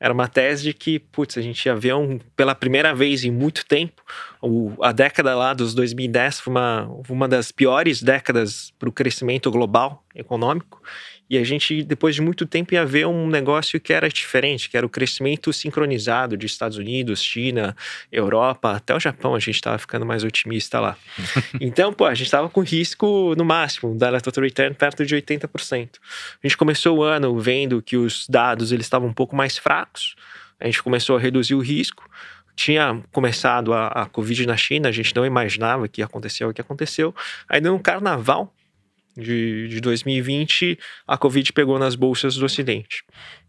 era 0.00 0.14
uma 0.14 0.26
tese 0.26 0.62
de 0.62 0.72
que, 0.72 0.98
putz, 0.98 1.36
a 1.36 1.42
gente 1.42 1.64
ia 1.66 1.76
ver 1.76 1.94
um, 1.94 2.18
pela 2.34 2.54
primeira 2.54 2.94
vez 2.94 3.22
em 3.22 3.30
muito 3.30 3.66
tempo, 3.66 4.02
o, 4.40 4.72
a 4.82 4.92
década 4.92 5.34
lá 5.36 5.52
dos 5.52 5.74
2010 5.74 6.40
foi 6.40 6.50
uma, 6.50 6.90
uma 7.06 7.28
das 7.28 7.52
piores 7.52 8.02
décadas 8.02 8.72
para 8.78 8.88
o 8.88 8.92
crescimento 8.92 9.50
global 9.50 10.02
econômico, 10.14 10.82
e 11.30 11.38
a 11.38 11.44
gente, 11.44 11.84
depois 11.84 12.16
de 12.16 12.20
muito 12.20 12.44
tempo, 12.44 12.74
ia 12.74 12.84
ver 12.84 13.06
um 13.06 13.28
negócio 13.28 13.78
que 13.78 13.92
era 13.92 14.08
diferente, 14.08 14.68
que 14.68 14.76
era 14.76 14.84
o 14.84 14.88
crescimento 14.88 15.52
sincronizado 15.52 16.36
de 16.36 16.44
Estados 16.44 16.76
Unidos, 16.76 17.22
China, 17.22 17.76
Europa, 18.10 18.72
até 18.72 18.92
o 18.96 18.98
Japão, 18.98 19.36
a 19.36 19.38
gente 19.38 19.54
estava 19.54 19.78
ficando 19.78 20.04
mais 20.04 20.24
otimista 20.24 20.80
lá. 20.80 20.96
então, 21.60 21.92
pô, 21.92 22.04
a 22.06 22.14
gente 22.14 22.26
estava 22.26 22.48
com 22.48 22.62
risco 22.62 23.32
no 23.36 23.44
máximo, 23.44 23.96
da 23.96 24.20
total 24.20 24.42
return 24.42 24.74
perto 24.74 25.06
de 25.06 25.14
80%. 25.14 25.88
A 26.42 26.46
gente 26.48 26.56
começou 26.56 26.98
o 26.98 27.02
ano 27.04 27.38
vendo 27.38 27.80
que 27.80 27.96
os 27.96 28.26
dados 28.28 28.72
eles 28.72 28.86
estavam 28.86 29.08
um 29.08 29.14
pouco 29.14 29.36
mais 29.36 29.56
fracos, 29.56 30.16
a 30.58 30.64
gente 30.64 30.82
começou 30.82 31.16
a 31.16 31.20
reduzir 31.20 31.54
o 31.54 31.60
risco, 31.60 32.10
tinha 32.56 33.00
começado 33.12 33.72
a, 33.72 33.86
a 33.86 34.06
Covid 34.06 34.46
na 34.46 34.56
China, 34.56 34.88
a 34.88 34.92
gente 34.92 35.14
não 35.14 35.24
imaginava 35.24 35.86
que 35.86 36.00
ia 36.00 36.04
acontecer 36.06 36.44
o 36.44 36.52
que 36.52 36.60
aconteceu. 36.60 37.14
Aí 37.48 37.60
no 37.60 37.78
carnaval, 37.78 38.52
de, 39.16 39.68
de 39.68 39.80
2020, 39.80 40.78
a 41.06 41.18
Covid 41.18 41.52
pegou 41.52 41.78
nas 41.78 41.94
bolsas 41.94 42.36
do 42.36 42.44
Ocidente. 42.44 43.04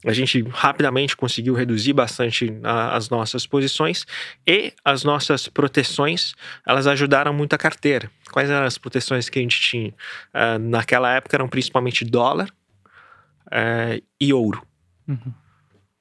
A 0.06 0.14
gente 0.14 0.42
rapidamente 0.50 1.16
conseguiu 1.16 1.54
reduzir 1.54 1.94
bastante 1.94 2.52
a, 2.64 2.96
as 2.96 3.10
nossas 3.10 3.46
posições 3.46 4.06
e 4.48 4.74
as 4.84 5.04
nossas 5.04 5.48
proteções, 5.48 6.34
elas 6.66 6.88
ajudaram 6.88 7.34
muito 7.34 7.54
a 7.54 7.58
carteira. 7.58 8.10
Quais 8.32 8.50
eram 8.50 8.66
as 8.66 8.78
proteções 8.78 9.30
que 9.30 9.40
a 9.40 9.42
gente 9.42 9.60
tinha? 9.60 9.94
Uh, 10.34 10.60
naquela 10.60 11.14
época 11.14 11.36
eram 11.36 11.48
principalmente 11.48 12.04
dólar 12.04 12.50
uh, 13.48 14.04
e 14.20 14.34
ouro. 14.34 14.66
Uhum. 15.08 15.34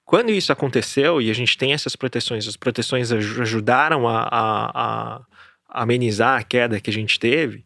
Quando 0.04 0.30
isso 0.30 0.52
aconteceu 0.52 1.22
e 1.22 1.30
a 1.30 1.34
gente 1.34 1.56
tem 1.56 1.72
essas 1.72 1.94
proteções, 1.94 2.48
as 2.48 2.56
proteções 2.56 3.12
ajudaram 3.12 4.08
a, 4.08 4.22
a, 4.22 4.70
a 4.74 5.20
amenizar 5.70 6.38
a 6.38 6.42
queda 6.42 6.80
que 6.80 6.90
a 6.90 6.92
gente 6.92 7.18
teve, 7.18 7.64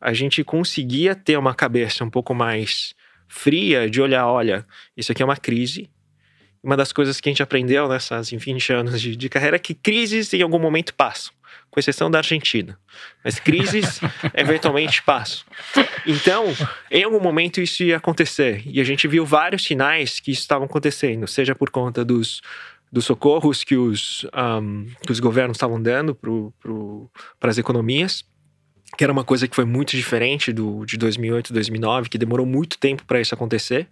a 0.00 0.12
gente 0.12 0.42
conseguia 0.44 1.14
ter 1.14 1.36
uma 1.38 1.54
cabeça 1.54 2.04
um 2.04 2.10
pouco 2.10 2.34
mais 2.34 2.94
fria 3.28 3.88
de 3.88 4.00
olhar, 4.00 4.26
olha, 4.26 4.66
isso 4.96 5.10
aqui 5.10 5.22
é 5.22 5.24
uma 5.24 5.36
crise. 5.36 5.90
Uma 6.62 6.76
das 6.76 6.92
coisas 6.92 7.20
que 7.20 7.28
a 7.28 7.32
gente 7.32 7.42
aprendeu 7.42 7.88
nessas 7.88 8.30
20 8.30 8.72
anos 8.72 9.00
de, 9.00 9.16
de 9.16 9.28
carreira 9.28 9.56
é 9.56 9.58
que 9.58 9.74
crises 9.74 10.32
em 10.32 10.40
algum 10.40 10.58
momento 10.58 10.94
passam, 10.94 11.32
com 11.70 11.78
exceção 11.78 12.10
da 12.10 12.18
Argentina. 12.18 12.78
Mas 13.22 13.38
crises 13.38 14.00
eventualmente 14.34 15.02
passam. 15.02 15.44
Então, 16.06 16.46
em 16.90 17.04
algum 17.04 17.20
momento 17.20 17.60
isso 17.60 17.82
ia 17.82 17.98
acontecer. 17.98 18.62
E 18.66 18.80
a 18.80 18.84
gente 18.84 19.06
viu 19.06 19.26
vários 19.26 19.64
sinais 19.64 20.20
que 20.20 20.30
isso 20.30 20.42
estava 20.42 20.64
acontecendo, 20.64 21.26
seja 21.26 21.54
por 21.54 21.70
conta 21.70 22.04
dos 22.04 22.40
dos 22.94 23.06
socorros 23.06 23.64
que 23.64 23.76
os, 23.76 24.24
um, 24.32 24.86
que 25.02 25.10
os 25.10 25.18
governos 25.18 25.56
estavam 25.56 25.82
dando 25.82 26.16
para 27.40 27.50
as 27.50 27.58
economias, 27.58 28.24
que 28.96 29.02
era 29.02 29.12
uma 29.12 29.24
coisa 29.24 29.48
que 29.48 29.56
foi 29.56 29.64
muito 29.64 29.96
diferente 29.96 30.52
do, 30.52 30.86
de 30.86 30.96
2008 30.96 31.52
2009, 31.52 32.08
que 32.08 32.16
demorou 32.16 32.46
muito 32.46 32.78
tempo 32.78 33.04
para 33.04 33.20
isso 33.20 33.34
acontecer. 33.34 33.88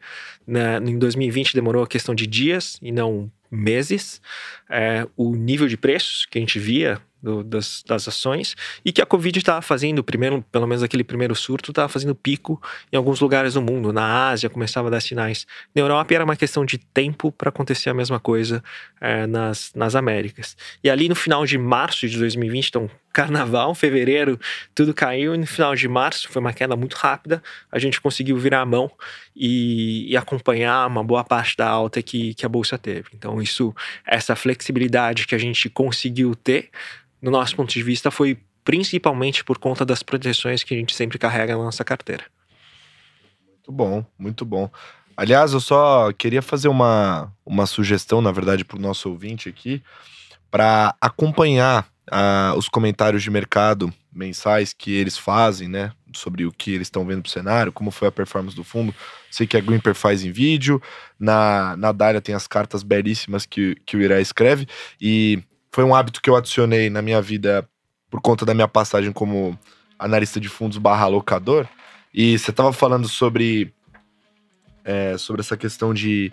Na, 0.46 0.78
em 0.78 0.96
2020 0.96 1.52
demorou 1.52 1.82
a 1.82 1.86
questão 1.88 2.14
de 2.14 2.28
dias 2.28 2.78
e 2.80 2.92
não 2.92 3.28
meses. 3.50 4.22
É, 4.70 5.04
o 5.16 5.34
nível 5.34 5.66
de 5.66 5.76
preços 5.76 6.24
que 6.24 6.38
a 6.38 6.40
gente 6.40 6.60
via 6.60 7.02
do, 7.22 7.44
das, 7.44 7.82
das, 7.86 8.08
ações 8.08 8.54
e 8.84 8.92
que 8.92 9.00
a 9.00 9.06
Covid 9.06 9.38
estava 9.38 9.62
fazendo, 9.62 10.02
primeiro, 10.02 10.44
pelo 10.50 10.66
menos 10.66 10.82
aquele 10.82 11.04
primeiro 11.04 11.34
surto, 11.34 11.70
estava 11.70 11.88
fazendo 11.88 12.14
pico 12.14 12.60
em 12.92 12.96
alguns 12.96 13.20
lugares 13.20 13.54
do 13.54 13.62
mundo. 13.62 13.92
Na 13.92 14.30
Ásia 14.30 14.50
começava 14.50 14.88
a 14.88 14.90
dar 14.90 15.00
sinais. 15.00 15.46
Na 15.74 15.82
Europa 15.82 16.14
era 16.14 16.24
uma 16.24 16.36
questão 16.36 16.64
de 16.64 16.78
tempo 16.78 17.30
para 17.30 17.48
acontecer 17.48 17.90
a 17.90 17.94
mesma 17.94 18.18
coisa 18.18 18.62
é, 19.00 19.26
nas, 19.26 19.72
nas 19.74 19.94
Américas. 19.94 20.56
E 20.82 20.90
ali 20.90 21.08
no 21.08 21.14
final 21.14 21.46
de 21.46 21.56
março 21.56 22.08
de 22.08 22.18
2020, 22.18 22.68
então 22.68 22.90
carnaval, 23.12 23.74
fevereiro, 23.76 24.40
tudo 24.74 24.94
caiu. 24.94 25.34
E 25.34 25.38
no 25.38 25.46
final 25.46 25.74
de 25.74 25.86
março 25.86 26.28
foi 26.28 26.40
uma 26.40 26.52
queda 26.52 26.74
muito 26.74 26.94
rápida. 26.94 27.42
A 27.70 27.78
gente 27.78 28.00
conseguiu 28.00 28.36
virar 28.38 28.62
a 28.62 28.66
mão 28.66 28.90
e, 29.36 30.10
e, 30.10 30.16
acompanhar 30.16 30.86
uma 30.86 31.04
boa 31.04 31.22
parte 31.22 31.56
da 31.56 31.68
alta 31.68 32.02
que, 32.02 32.34
que 32.34 32.44
a 32.44 32.48
bolsa 32.48 32.78
teve. 32.78 33.10
Então, 33.14 33.40
isso, 33.40 33.74
essa 34.06 34.34
flexibilidade 34.34 35.26
que 35.26 35.34
a 35.34 35.38
gente 35.38 35.68
conseguiu 35.68 36.34
ter 36.34 36.70
no 37.22 37.30
nosso 37.30 37.54
ponto 37.54 37.72
de 37.72 37.82
vista, 37.82 38.10
foi 38.10 38.38
principalmente 38.64 39.44
por 39.44 39.58
conta 39.58 39.84
das 39.84 40.02
proteções 40.02 40.64
que 40.64 40.74
a 40.74 40.76
gente 40.76 40.94
sempre 40.94 41.18
carrega 41.18 41.56
na 41.56 41.62
nossa 41.62 41.84
carteira. 41.84 42.24
Muito 43.46 43.72
bom, 43.72 44.04
muito 44.18 44.44
bom. 44.44 44.68
Aliás, 45.16 45.52
eu 45.52 45.60
só 45.60 46.12
queria 46.12 46.42
fazer 46.42 46.68
uma, 46.68 47.32
uma 47.46 47.66
sugestão, 47.66 48.20
na 48.20 48.32
verdade, 48.32 48.64
para 48.64 48.76
o 48.76 48.80
nosso 48.80 49.08
ouvinte 49.08 49.48
aqui, 49.48 49.82
para 50.50 50.94
acompanhar 51.00 51.86
ah, 52.10 52.54
os 52.56 52.68
comentários 52.68 53.22
de 53.22 53.30
mercado 53.30 53.92
mensais 54.12 54.72
que 54.72 54.92
eles 54.92 55.16
fazem, 55.16 55.68
né? 55.68 55.92
Sobre 56.14 56.44
o 56.44 56.52
que 56.52 56.72
eles 56.72 56.88
estão 56.88 57.06
vendo 57.06 57.22
pro 57.22 57.30
cenário, 57.30 57.72
como 57.72 57.90
foi 57.90 58.08
a 58.08 58.12
performance 58.12 58.56
do 58.56 58.64
fundo. 58.64 58.94
Sei 59.30 59.46
que 59.46 59.56
a 59.56 59.60
Greenper 59.60 59.94
faz 59.94 60.24
em 60.24 60.32
vídeo. 60.32 60.82
Na, 61.18 61.76
na 61.76 61.92
Dália 61.92 62.20
tem 62.20 62.34
as 62.34 62.46
cartas 62.46 62.82
belíssimas 62.82 63.46
que, 63.46 63.76
que 63.86 63.96
o 63.96 64.02
Irá 64.02 64.20
escreve. 64.20 64.66
E 65.00 65.42
foi 65.72 65.84
um 65.84 65.94
hábito 65.94 66.20
que 66.20 66.30
eu 66.30 66.36
adicionei 66.36 66.90
na 66.90 67.02
minha 67.02 67.20
vida 67.20 67.68
por 68.10 68.20
conta 68.20 68.44
da 68.44 68.54
minha 68.54 68.68
passagem 68.68 69.10
como 69.10 69.58
analista 69.98 70.38
de 70.38 70.48
fundos 70.48 70.78
barra 70.78 71.06
locador. 71.06 71.66
E 72.12 72.38
você 72.38 72.50
estava 72.50 72.72
falando 72.72 73.08
sobre, 73.08 73.72
é, 74.84 75.16
sobre 75.16 75.40
essa 75.40 75.56
questão 75.56 75.94
de, 75.94 76.32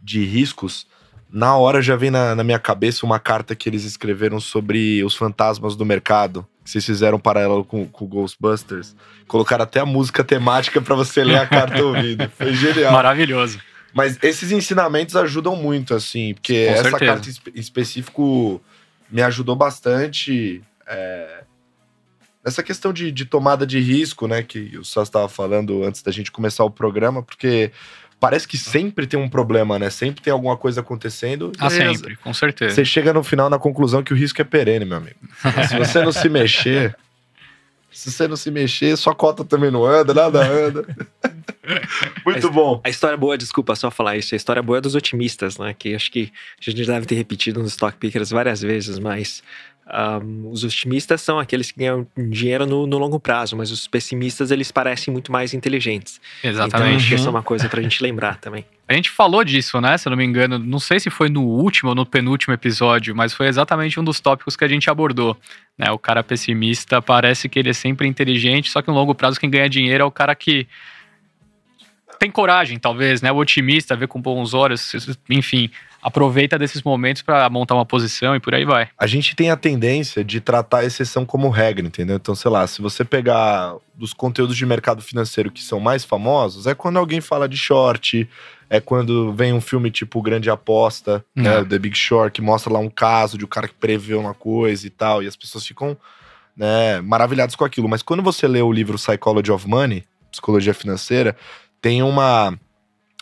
de 0.00 0.24
riscos 0.24 0.86
na 1.30 1.56
hora 1.56 1.82
já 1.82 1.96
vem 1.96 2.10
na, 2.10 2.34
na, 2.34 2.44
minha 2.44 2.58
cabeça 2.58 3.04
uma 3.04 3.18
carta 3.18 3.54
que 3.54 3.68
eles 3.68 3.84
escreveram 3.84 4.40
sobre 4.40 5.02
os 5.04 5.14
fantasmas 5.14 5.74
do 5.74 5.84
mercado. 5.84 6.46
Que 6.64 6.70
vocês 6.70 6.84
fizeram 6.84 7.18
um 7.18 7.20
paralelo 7.20 7.64
com, 7.64 7.86
com 7.86 8.06
Ghostbusters. 8.06 8.94
Colocaram 9.26 9.64
até 9.64 9.80
a 9.80 9.86
música 9.86 10.24
temática 10.24 10.80
para 10.80 10.94
você 10.94 11.24
ler 11.24 11.38
a 11.38 11.46
carta 11.46 11.82
ouvido. 11.82 12.30
Foi 12.36 12.54
genial. 12.54 12.92
Maravilhoso. 12.92 13.60
Mas 13.92 14.18
esses 14.22 14.52
ensinamentos 14.52 15.16
ajudam 15.16 15.56
muito, 15.56 15.94
assim, 15.94 16.34
porque 16.34 16.66
com 16.66 16.72
essa 16.72 16.82
certeza. 16.90 17.12
carta 17.12 17.28
em 17.28 17.60
específico 17.60 18.60
me 19.10 19.22
ajudou 19.22 19.56
bastante. 19.56 20.62
É, 20.86 21.44
nessa 22.44 22.62
questão 22.62 22.92
de, 22.92 23.10
de, 23.10 23.24
tomada 23.24 23.66
de 23.66 23.80
risco, 23.80 24.28
né, 24.28 24.42
que 24.42 24.76
o 24.78 24.84
Sas 24.84 25.08
estava 25.08 25.28
falando 25.28 25.82
antes 25.84 26.02
da 26.02 26.12
gente 26.12 26.30
começar 26.30 26.64
o 26.64 26.70
programa, 26.70 27.22
porque 27.22 27.72
parece 28.20 28.46
que 28.46 28.56
sempre 28.56 29.06
tem 29.06 29.18
um 29.18 29.28
problema, 29.28 29.78
né? 29.78 29.90
Sempre 29.90 30.22
tem 30.22 30.32
alguma 30.32 30.56
coisa 30.56 30.80
acontecendo. 30.80 31.52
Ah, 31.58 31.70
sempre, 31.70 32.16
com 32.16 32.32
certeza. 32.32 32.74
Você 32.74 32.84
chega 32.84 33.12
no 33.12 33.22
final 33.22 33.50
na 33.50 33.58
conclusão 33.58 34.02
que 34.02 34.12
o 34.12 34.16
risco 34.16 34.40
é 34.40 34.44
perene, 34.44 34.84
meu 34.84 34.96
amigo. 34.96 35.18
se 35.68 35.76
você 35.76 36.02
não 36.02 36.12
se 36.12 36.28
mexer, 36.28 36.96
se 37.96 38.12
você 38.12 38.28
não 38.28 38.36
se 38.36 38.50
mexer, 38.50 38.94
sua 38.98 39.14
cota 39.14 39.42
também 39.42 39.70
não 39.70 39.82
anda, 39.82 40.12
nada 40.12 40.46
anda. 40.46 40.86
Muito 42.26 42.48
a, 42.48 42.50
bom. 42.50 42.80
A 42.84 42.90
história 42.90 43.16
boa, 43.16 43.38
desculpa 43.38 43.74
só 43.74 43.90
falar 43.90 44.18
isso, 44.18 44.34
a 44.34 44.36
história 44.36 44.62
boa 44.62 44.76
é 44.76 44.80
dos 44.82 44.94
otimistas, 44.94 45.56
né? 45.56 45.74
Que 45.76 45.94
acho 45.94 46.12
que 46.12 46.30
a 46.60 46.70
gente 46.70 46.84
deve 46.84 47.06
ter 47.06 47.14
repetido 47.14 47.62
nos 47.62 47.72
stock 47.72 47.96
pickers 47.96 48.28
várias 48.28 48.60
vezes, 48.60 48.98
mas 48.98 49.42
um, 49.88 50.50
os 50.50 50.64
otimistas 50.64 51.22
são 51.22 51.38
aqueles 51.38 51.70
que 51.70 51.78
ganham 51.78 52.06
dinheiro 52.16 52.66
no, 52.66 52.86
no, 52.86 52.98
longo 52.98 53.20
prazo, 53.20 53.56
mas 53.56 53.70
os 53.70 53.86
pessimistas 53.86 54.50
eles 54.50 54.72
parecem 54.72 55.12
muito 55.12 55.30
mais 55.30 55.54
inteligentes. 55.54 56.20
Exatamente. 56.42 56.76
Então, 56.76 56.96
acho 56.96 57.08
que 57.08 57.14
isso 57.14 57.26
é 57.28 57.30
uma 57.30 57.42
coisa 57.42 57.68
pra 57.68 57.80
gente 57.80 58.02
lembrar 58.02 58.36
também. 58.38 58.64
A 58.88 58.94
gente 58.94 59.10
falou 59.10 59.42
disso, 59.42 59.80
né? 59.80 59.98
Se 59.98 60.06
eu 60.06 60.10
não 60.10 60.16
me 60.16 60.24
engano, 60.24 60.60
não 60.60 60.78
sei 60.78 61.00
se 61.00 61.10
foi 61.10 61.28
no 61.28 61.42
último 61.42 61.88
ou 61.88 61.94
no 61.94 62.06
penúltimo 62.06 62.54
episódio, 62.54 63.16
mas 63.16 63.34
foi 63.34 63.48
exatamente 63.48 63.98
um 63.98 64.04
dos 64.04 64.20
tópicos 64.20 64.54
que 64.54 64.64
a 64.64 64.68
gente 64.68 64.88
abordou. 64.88 65.36
Né? 65.76 65.90
O 65.90 65.98
cara 65.98 66.22
pessimista 66.22 67.02
parece 67.02 67.48
que 67.48 67.58
ele 67.58 67.70
é 67.70 67.72
sempre 67.72 68.06
inteligente, 68.06 68.70
só 68.70 68.80
que 68.80 68.86
no 68.86 68.94
longo 68.94 69.12
prazo 69.12 69.40
quem 69.40 69.50
ganha 69.50 69.68
dinheiro 69.68 70.04
é 70.04 70.06
o 70.06 70.10
cara 70.10 70.36
que 70.36 70.68
tem 72.18 72.30
coragem, 72.30 72.78
talvez, 72.78 73.22
né? 73.22 73.30
O 73.30 73.36
otimista 73.36 73.96
vê 73.96 74.06
com 74.06 74.20
bons 74.20 74.54
olhos, 74.54 75.16
enfim, 75.28 75.70
aproveita 76.02 76.58
desses 76.58 76.82
momentos 76.82 77.22
para 77.22 77.48
montar 77.50 77.74
uma 77.74 77.84
posição 77.84 78.36
e 78.36 78.40
por 78.40 78.54
aí 78.54 78.64
vai. 78.64 78.88
A 78.98 79.06
gente 79.06 79.34
tem 79.34 79.50
a 79.50 79.56
tendência 79.56 80.24
de 80.24 80.40
tratar 80.40 80.78
a 80.78 80.84
exceção 80.84 81.26
como 81.26 81.48
regra, 81.48 81.84
entendeu? 81.86 82.16
Então, 82.16 82.34
sei 82.34 82.50
lá, 82.50 82.66
se 82.66 82.80
você 82.80 83.04
pegar 83.04 83.74
dos 83.94 84.12
conteúdos 84.12 84.56
de 84.56 84.64
mercado 84.64 85.02
financeiro 85.02 85.50
que 85.50 85.62
são 85.62 85.80
mais 85.80 86.04
famosos, 86.04 86.66
é 86.66 86.74
quando 86.74 86.98
alguém 86.98 87.20
fala 87.20 87.48
de 87.48 87.56
short, 87.56 88.28
é 88.70 88.80
quando 88.80 89.32
vem 89.32 89.52
um 89.52 89.60
filme 89.60 89.90
tipo 89.90 90.22
Grande 90.22 90.50
Aposta, 90.50 91.24
né, 91.34 91.64
The 91.64 91.78
Big 91.78 91.96
Short, 91.96 92.32
que 92.32 92.42
mostra 92.42 92.72
lá 92.72 92.78
um 92.78 92.90
caso 92.90 93.36
de 93.36 93.44
um 93.44 93.48
cara 93.48 93.68
que 93.68 93.74
prevê 93.74 94.14
uma 94.14 94.34
coisa 94.34 94.86
e 94.86 94.90
tal, 94.90 95.22
e 95.22 95.26
as 95.26 95.36
pessoas 95.36 95.66
ficam 95.66 95.96
né, 96.56 97.00
maravilhadas 97.00 97.54
com 97.54 97.64
aquilo. 97.64 97.88
Mas 97.88 98.02
quando 98.02 98.22
você 98.22 98.46
lê 98.46 98.62
o 98.62 98.72
livro 98.72 98.96
Psychology 98.96 99.50
of 99.50 99.68
Money, 99.68 100.04
Psicologia 100.30 100.74
Financeira, 100.74 101.36
tem 101.80 102.02
uma 102.02 102.58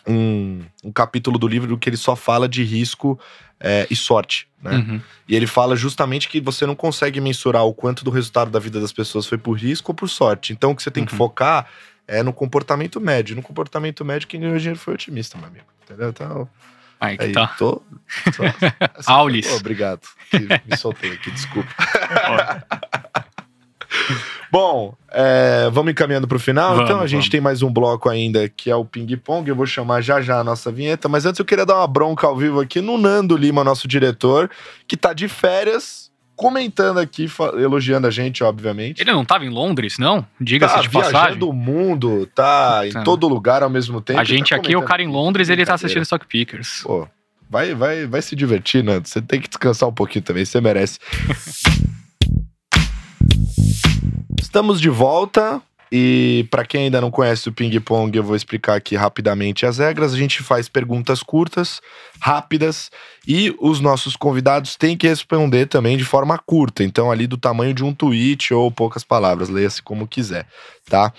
um, 0.07 0.61
um 0.83 0.91
capítulo 0.91 1.37
do 1.37 1.47
livro 1.47 1.77
que 1.77 1.89
ele 1.89 1.97
só 1.97 2.15
fala 2.15 2.47
de 2.47 2.63
risco 2.63 3.19
é, 3.59 3.87
e 3.89 3.95
sorte, 3.95 4.47
né? 4.61 4.75
Uhum. 4.75 5.01
E 5.27 5.35
ele 5.35 5.47
fala 5.47 5.75
justamente 5.75 6.27
que 6.27 6.39
você 6.39 6.65
não 6.65 6.75
consegue 6.75 7.19
mensurar 7.21 7.65
o 7.65 7.73
quanto 7.73 8.03
do 8.03 8.11
resultado 8.11 8.51
da 8.51 8.59
vida 8.59 8.79
das 8.79 8.91
pessoas 8.91 9.25
foi 9.25 9.37
por 9.37 9.53
risco 9.53 9.91
ou 9.91 9.95
por 9.95 10.09
sorte. 10.09 10.53
Então 10.53 10.71
o 10.71 10.75
que 10.75 10.83
você 10.83 10.91
tem 10.91 11.03
uhum. 11.03 11.07
que 11.07 11.15
focar 11.15 11.67
é 12.07 12.21
no 12.21 12.33
comportamento 12.33 12.99
médio. 13.01 13.35
No 13.35 13.41
comportamento 13.41 14.05
médio, 14.05 14.27
quem 14.27 14.39
ganhou 14.39 14.57
dinheiro 14.57 14.79
foi 14.79 14.93
o 14.93 14.95
otimista, 14.95 15.37
meu 15.37 15.47
amigo. 15.47 15.65
Entendeu? 15.83 16.09
Então. 16.09 16.49
Aí, 16.99 17.17
aí 17.19 17.31
tá. 17.31 17.47
tô. 17.57 17.81
tô 18.35 18.43
assim, 18.95 19.05
Aulis. 19.11 19.51
obrigado. 19.53 20.01
me 20.65 20.77
soltei 20.77 21.13
aqui, 21.13 21.31
desculpa. 21.31 21.69
Bom, 24.55 24.95
é, 25.11 25.69
vamos 25.69 25.91
encaminhando 25.91 26.29
para 26.29 26.37
o 26.37 26.39
final. 26.39 26.75
Vamos, 26.75 26.89
então, 26.89 27.01
a 27.01 27.07
gente 27.07 27.23
vamos. 27.23 27.29
tem 27.29 27.41
mais 27.41 27.61
um 27.61 27.69
bloco 27.69 28.07
ainda 28.07 28.47
que 28.47 28.71
é 28.71 28.75
o 28.75 28.85
ping-pong. 28.85 29.49
Eu 29.49 29.55
vou 29.55 29.65
chamar 29.65 29.99
já 29.99 30.21
já 30.21 30.39
a 30.39 30.45
nossa 30.45 30.71
vinheta. 30.71 31.09
Mas 31.09 31.25
antes 31.25 31.39
eu 31.39 31.45
queria 31.45 31.65
dar 31.65 31.75
uma 31.75 31.87
bronca 31.87 32.25
ao 32.25 32.37
vivo 32.37 32.61
aqui 32.61 32.79
no 32.79 32.97
Nando 32.97 33.35
Lima, 33.35 33.65
nosso 33.65 33.85
diretor, 33.85 34.49
que 34.87 34.95
tá 34.95 35.11
de 35.11 35.27
férias 35.27 36.09
comentando 36.37 36.99
aqui, 36.99 37.29
elogiando 37.61 38.07
a 38.07 38.09
gente, 38.09 38.45
obviamente. 38.45 39.01
Ele 39.01 39.11
não 39.11 39.23
estava 39.23 39.43
em 39.43 39.49
Londres, 39.49 39.97
não? 39.99 40.25
Diga-se 40.39 40.75
tá 40.75 40.81
de 40.81 40.89
passagem. 40.89 41.19
viajando 41.19 41.49
o 41.49 41.53
mundo, 41.53 42.25
tá 42.33 42.83
em 42.87 43.03
todo 43.03 43.27
lugar 43.27 43.61
ao 43.61 43.69
mesmo 43.69 43.99
tempo. 43.99 44.21
A 44.21 44.23
gente 44.23 44.51
tá 44.51 44.55
aqui, 44.55 44.73
o 44.73 44.81
cara 44.83 45.03
em 45.03 45.07
Londres, 45.07 45.49
ele 45.49 45.65
tá 45.65 45.73
assistindo 45.73 46.03
Stock 46.03 46.25
Pickers. 46.25 46.79
Pô, 46.81 47.05
vai, 47.49 47.75
vai, 47.75 48.05
vai 48.05 48.21
se 48.21 48.37
divertir, 48.37 48.85
Nando. 48.85 49.05
Você 49.05 49.21
tem 49.21 49.41
que 49.41 49.49
descansar 49.49 49.89
um 49.89 49.93
pouquinho 49.93 50.23
também, 50.23 50.45
você 50.45 50.61
merece. 50.61 50.97
Estamos 54.39 54.79
de 54.79 54.89
volta. 54.89 55.61
E 55.91 56.47
para 56.49 56.65
quem 56.65 56.85
ainda 56.85 56.99
não 56.99 57.11
conhece 57.11 57.47
o 57.47 57.53
Ping 57.53 57.79
Pong, 57.79 58.17
eu 58.17 58.23
vou 58.23 58.35
explicar 58.35 58.75
aqui 58.75 58.95
rapidamente 58.95 59.65
as 59.65 59.77
regras. 59.77 60.13
A 60.13 60.17
gente 60.17 60.41
faz 60.41 60.67
perguntas 60.67 61.21
curtas, 61.21 61.79
rápidas, 62.19 62.89
e 63.27 63.55
os 63.59 63.79
nossos 63.79 64.15
convidados 64.15 64.75
têm 64.75 64.97
que 64.97 65.07
responder 65.07 65.67
também 65.67 65.95
de 65.95 66.03
forma 66.03 66.37
curta. 66.39 66.83
Então, 66.83 67.11
ali 67.11 67.27
do 67.27 67.37
tamanho 67.37 67.73
de 67.73 67.83
um 67.83 67.93
tweet 67.93 68.53
ou 68.53 68.71
poucas 68.71 69.03
palavras, 69.03 69.47
leia-se 69.47 69.81
como 69.81 70.07
quiser, 70.07 70.47
tá? 70.89 71.13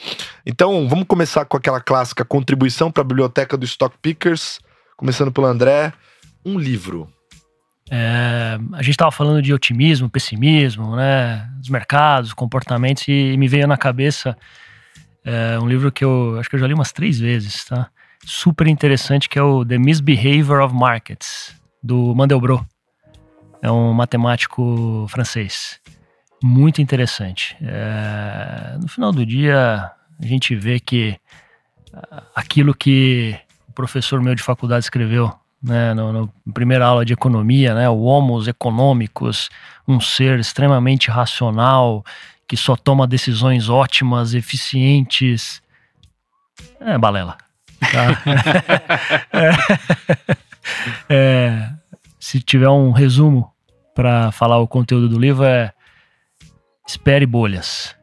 Então, 0.45 0.89
vamos 0.89 1.07
começar 1.07 1.45
com 1.45 1.57
aquela 1.57 1.81
clássica 1.81 2.25
contribuição 2.25 2.91
para 2.91 3.03
a 3.03 3.07
biblioteca 3.07 3.57
do 3.57 3.65
Stock 3.65 3.97
Pickers. 4.03 4.59
Começando 4.97 5.31
pelo 5.31 5.47
André, 5.47 5.93
um 6.45 6.59
livro. 6.59 7.09
É, 7.91 8.59
a 8.73 8.83
gente 8.83 8.91
estava 8.91 9.13
falando 9.13 9.41
de 9.41 9.53
otimismo, 9.55 10.11
pessimismo, 10.11 10.97
né, 10.97 11.49
dos 11.59 11.69
mercados, 11.69 12.33
comportamentos, 12.33 13.07
e 13.07 13.37
me 13.37 13.47
veio 13.47 13.67
na 13.67 13.77
cabeça 13.77 14.37
é, 15.25 15.59
um 15.59 15.67
livro 15.69 15.91
que 15.93 16.05
eu 16.05 16.39
acho 16.39 16.49
que 16.49 16.57
eu 16.57 16.61
já 16.61 16.67
li 16.67 16.75
umas 16.75 16.93
três 16.93 17.19
vezes, 17.19 17.65
tá? 17.65 17.89
Super 18.25 18.67
interessante, 18.67 19.29
que 19.29 19.39
é 19.39 19.43
o 19.43 19.65
The 19.65 19.79
Misbehavior 19.79 20.61
of 20.63 20.75
Markets, 20.75 21.55
do 21.83 22.15
Mandelbrot. 22.15 22.65
É 23.63 23.71
um 23.71 23.93
matemático 23.93 25.07
francês. 25.09 25.81
Muito 26.43 26.83
interessante. 26.83 27.57
É, 27.61 28.77
no 28.81 28.89
final 28.89 29.13
do 29.13 29.25
dia, 29.25 29.91
a 30.21 30.27
gente 30.27 30.55
vê 30.55 30.79
que 30.81 31.19
aquilo 32.35 32.75
que 32.75 33.39
o 33.69 33.73
professor 33.73 34.21
meu 34.21 34.35
de 34.35 34.43
faculdade 34.43 34.85
escreveu 34.85 35.33
né, 35.67 35.93
no, 35.95 36.13
no 36.13 36.33
primeira 36.55 36.87
aula 36.87 37.05
de 37.05 37.13
economia, 37.13 37.75
né, 37.75 37.91
o 37.91 38.03
homos 38.03 38.47
econômicos, 38.47 39.51
um 39.87 40.01
ser 40.01 40.39
extremamente 40.39 41.11
racional, 41.11 42.05
que 42.47 42.57
só 42.57 42.77
toma 42.77 43.07
decisões 43.07 43.69
ótimas, 43.69 44.33
eficientes. 44.33 45.61
É 46.81 46.97
balela. 46.97 47.37
Tá? 47.81 48.23
é, 51.11 51.15
é, 51.15 51.71
se 52.21 52.41
tiver 52.41 52.69
um 52.69 52.93
resumo 52.93 53.53
para 53.93 54.31
falar 54.31 54.59
o 54.59 54.69
conteúdo 54.69 55.09
do 55.09 55.19
livro 55.19 55.45
é 55.45 55.73
espere 56.87 57.27
bolhas, 57.27 57.97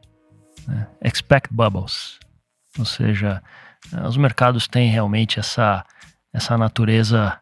né? 0.68 0.86
expect 1.02 1.48
bubbles, 1.50 2.18
ou 2.78 2.84
seja, 2.84 3.42
os 4.06 4.18
mercados 4.18 4.68
têm 4.68 4.90
realmente 4.90 5.40
essa 5.40 5.82
essa 6.34 6.58
natureza 6.58 7.38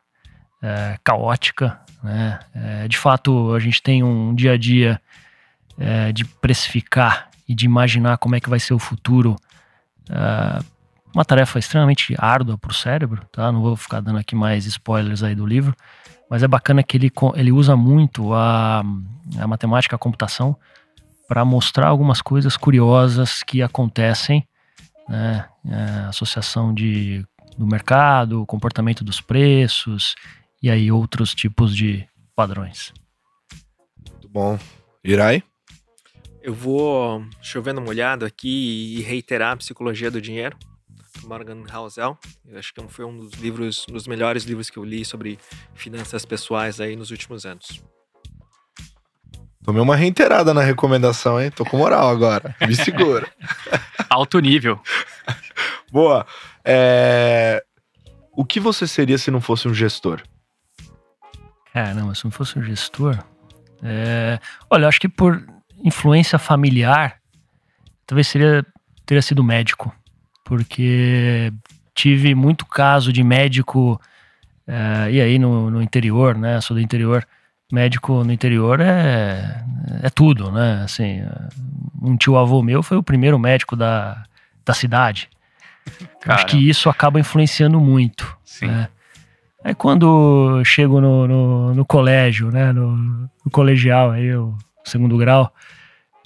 é, 0.62 0.96
caótica. 1.02 1.78
Né? 2.02 2.38
É, 2.54 2.88
de 2.88 2.96
fato, 2.96 3.52
a 3.52 3.58
gente 3.58 3.82
tem 3.82 4.02
um 4.02 4.34
dia 4.34 4.52
a 4.52 4.56
dia 4.56 5.00
é, 5.78 6.12
de 6.12 6.24
precificar 6.24 7.28
e 7.48 7.54
de 7.54 7.66
imaginar 7.66 8.16
como 8.18 8.36
é 8.36 8.40
que 8.40 8.48
vai 8.48 8.60
ser 8.60 8.72
o 8.72 8.78
futuro. 8.78 9.36
É, 10.08 10.62
uma 11.14 11.24
tarefa 11.24 11.58
extremamente 11.58 12.14
árdua 12.18 12.56
para 12.56 12.70
o 12.70 12.74
cérebro, 12.74 13.22
tá? 13.30 13.52
Não 13.52 13.60
vou 13.60 13.76
ficar 13.76 14.00
dando 14.00 14.18
aqui 14.18 14.34
mais 14.34 14.64
spoilers 14.64 15.22
aí 15.22 15.34
do 15.34 15.44
livro, 15.44 15.76
mas 16.30 16.42
é 16.42 16.48
bacana 16.48 16.82
que 16.82 16.96
ele, 16.96 17.12
ele 17.34 17.52
usa 17.52 17.76
muito 17.76 18.32
a, 18.32 18.82
a 19.38 19.46
matemática, 19.46 19.94
a 19.94 19.98
computação, 19.98 20.56
para 21.28 21.44
mostrar 21.44 21.88
algumas 21.88 22.22
coisas 22.22 22.56
curiosas 22.56 23.42
que 23.42 23.62
acontecem, 23.62 24.46
né? 25.08 25.44
É, 25.68 26.06
associação 26.08 26.72
de, 26.72 27.24
do 27.56 27.66
mercado, 27.66 28.46
comportamento 28.46 29.04
dos 29.04 29.20
preços, 29.20 30.14
e 30.62 30.70
aí 30.70 30.92
outros 30.92 31.34
tipos 31.34 31.74
de 31.74 32.06
padrões. 32.36 32.92
Muito 34.10 34.28
bom. 34.28 34.58
Irai? 35.02 35.42
Eu 36.40 36.54
vou 36.54 37.24
chovendo 37.40 37.80
molhado 37.80 38.24
aqui 38.24 38.96
e 38.96 39.02
reiterar 39.02 39.52
a 39.52 39.56
Psicologia 39.56 40.10
do 40.10 40.20
Dinheiro, 40.20 40.56
do 41.20 41.28
Morgan 41.28 41.64
Housel. 41.72 42.18
Eu 42.46 42.58
acho 42.58 42.72
que 42.72 42.82
foi 42.88 43.04
um 43.04 43.18
dos 43.18 43.32
livros, 43.34 43.86
um 43.88 43.92
dos 43.92 44.06
melhores 44.06 44.44
livros 44.44 44.70
que 44.70 44.76
eu 44.76 44.84
li 44.84 45.04
sobre 45.04 45.38
finanças 45.74 46.24
pessoais 46.24 46.80
aí 46.80 46.96
nos 46.96 47.10
últimos 47.10 47.44
anos. 47.44 47.82
Tomei 49.64 49.80
uma 49.80 49.94
reiterada 49.94 50.52
na 50.52 50.62
recomendação, 50.62 51.40
hein? 51.40 51.50
Tô 51.50 51.64
com 51.64 51.76
moral 51.76 52.08
agora. 52.08 52.56
Me 52.66 52.74
segura. 52.74 53.28
Alto 54.10 54.40
nível. 54.40 54.80
Boa. 55.90 56.26
É... 56.64 57.62
O 58.32 58.44
que 58.44 58.58
você 58.58 58.88
seria 58.88 59.18
se 59.18 59.30
não 59.30 59.40
fosse 59.40 59.68
um 59.68 59.74
gestor? 59.74 60.22
Caramba, 61.72 62.14
se 62.14 62.24
não 62.24 62.30
fosse 62.30 62.58
um 62.58 62.62
gestor. 62.62 63.18
É... 63.82 64.38
Olha, 64.68 64.84
eu 64.84 64.88
acho 64.88 65.00
que 65.00 65.08
por 65.08 65.44
influência 65.82 66.38
familiar, 66.38 67.16
talvez 68.06 68.28
seria 68.28 68.64
teria 69.04 69.22
sido 69.22 69.42
médico, 69.42 69.94
porque 70.44 71.52
tive 71.94 72.34
muito 72.34 72.64
caso 72.64 73.12
de 73.12 73.22
médico 73.22 74.00
é, 74.66 75.10
e 75.10 75.20
aí 75.20 75.38
no, 75.38 75.70
no, 75.70 75.82
interior, 75.82 76.36
né? 76.36 76.60
Sou 76.60 76.76
do 76.76 76.80
interior. 76.80 77.26
Médico 77.70 78.22
no 78.22 78.32
interior 78.32 78.80
é, 78.80 79.64
é 80.02 80.10
tudo, 80.10 80.52
né? 80.52 80.82
Assim, 80.84 81.22
um 82.00 82.16
tio 82.16 82.36
avô 82.36 82.62
meu 82.62 82.82
foi 82.82 82.96
o 82.96 83.02
primeiro 83.02 83.38
médico 83.38 83.74
da, 83.74 84.22
da 84.64 84.74
cidade. 84.74 85.28
Acho 86.26 86.46
que 86.46 86.56
isso 86.56 86.88
acaba 86.88 87.18
influenciando 87.18 87.80
muito. 87.80 88.36
Sim. 88.44 88.66
Né? 88.66 88.88
Aí 89.64 89.74
quando 89.74 90.62
chego 90.64 91.00
no, 91.00 91.26
no, 91.28 91.74
no 91.74 91.84
colégio, 91.84 92.50
né? 92.50 92.72
No, 92.72 92.96
no 92.96 93.50
colegial, 93.50 94.10
aí 94.10 94.34
o 94.34 94.56
segundo 94.84 95.16
grau, 95.16 95.52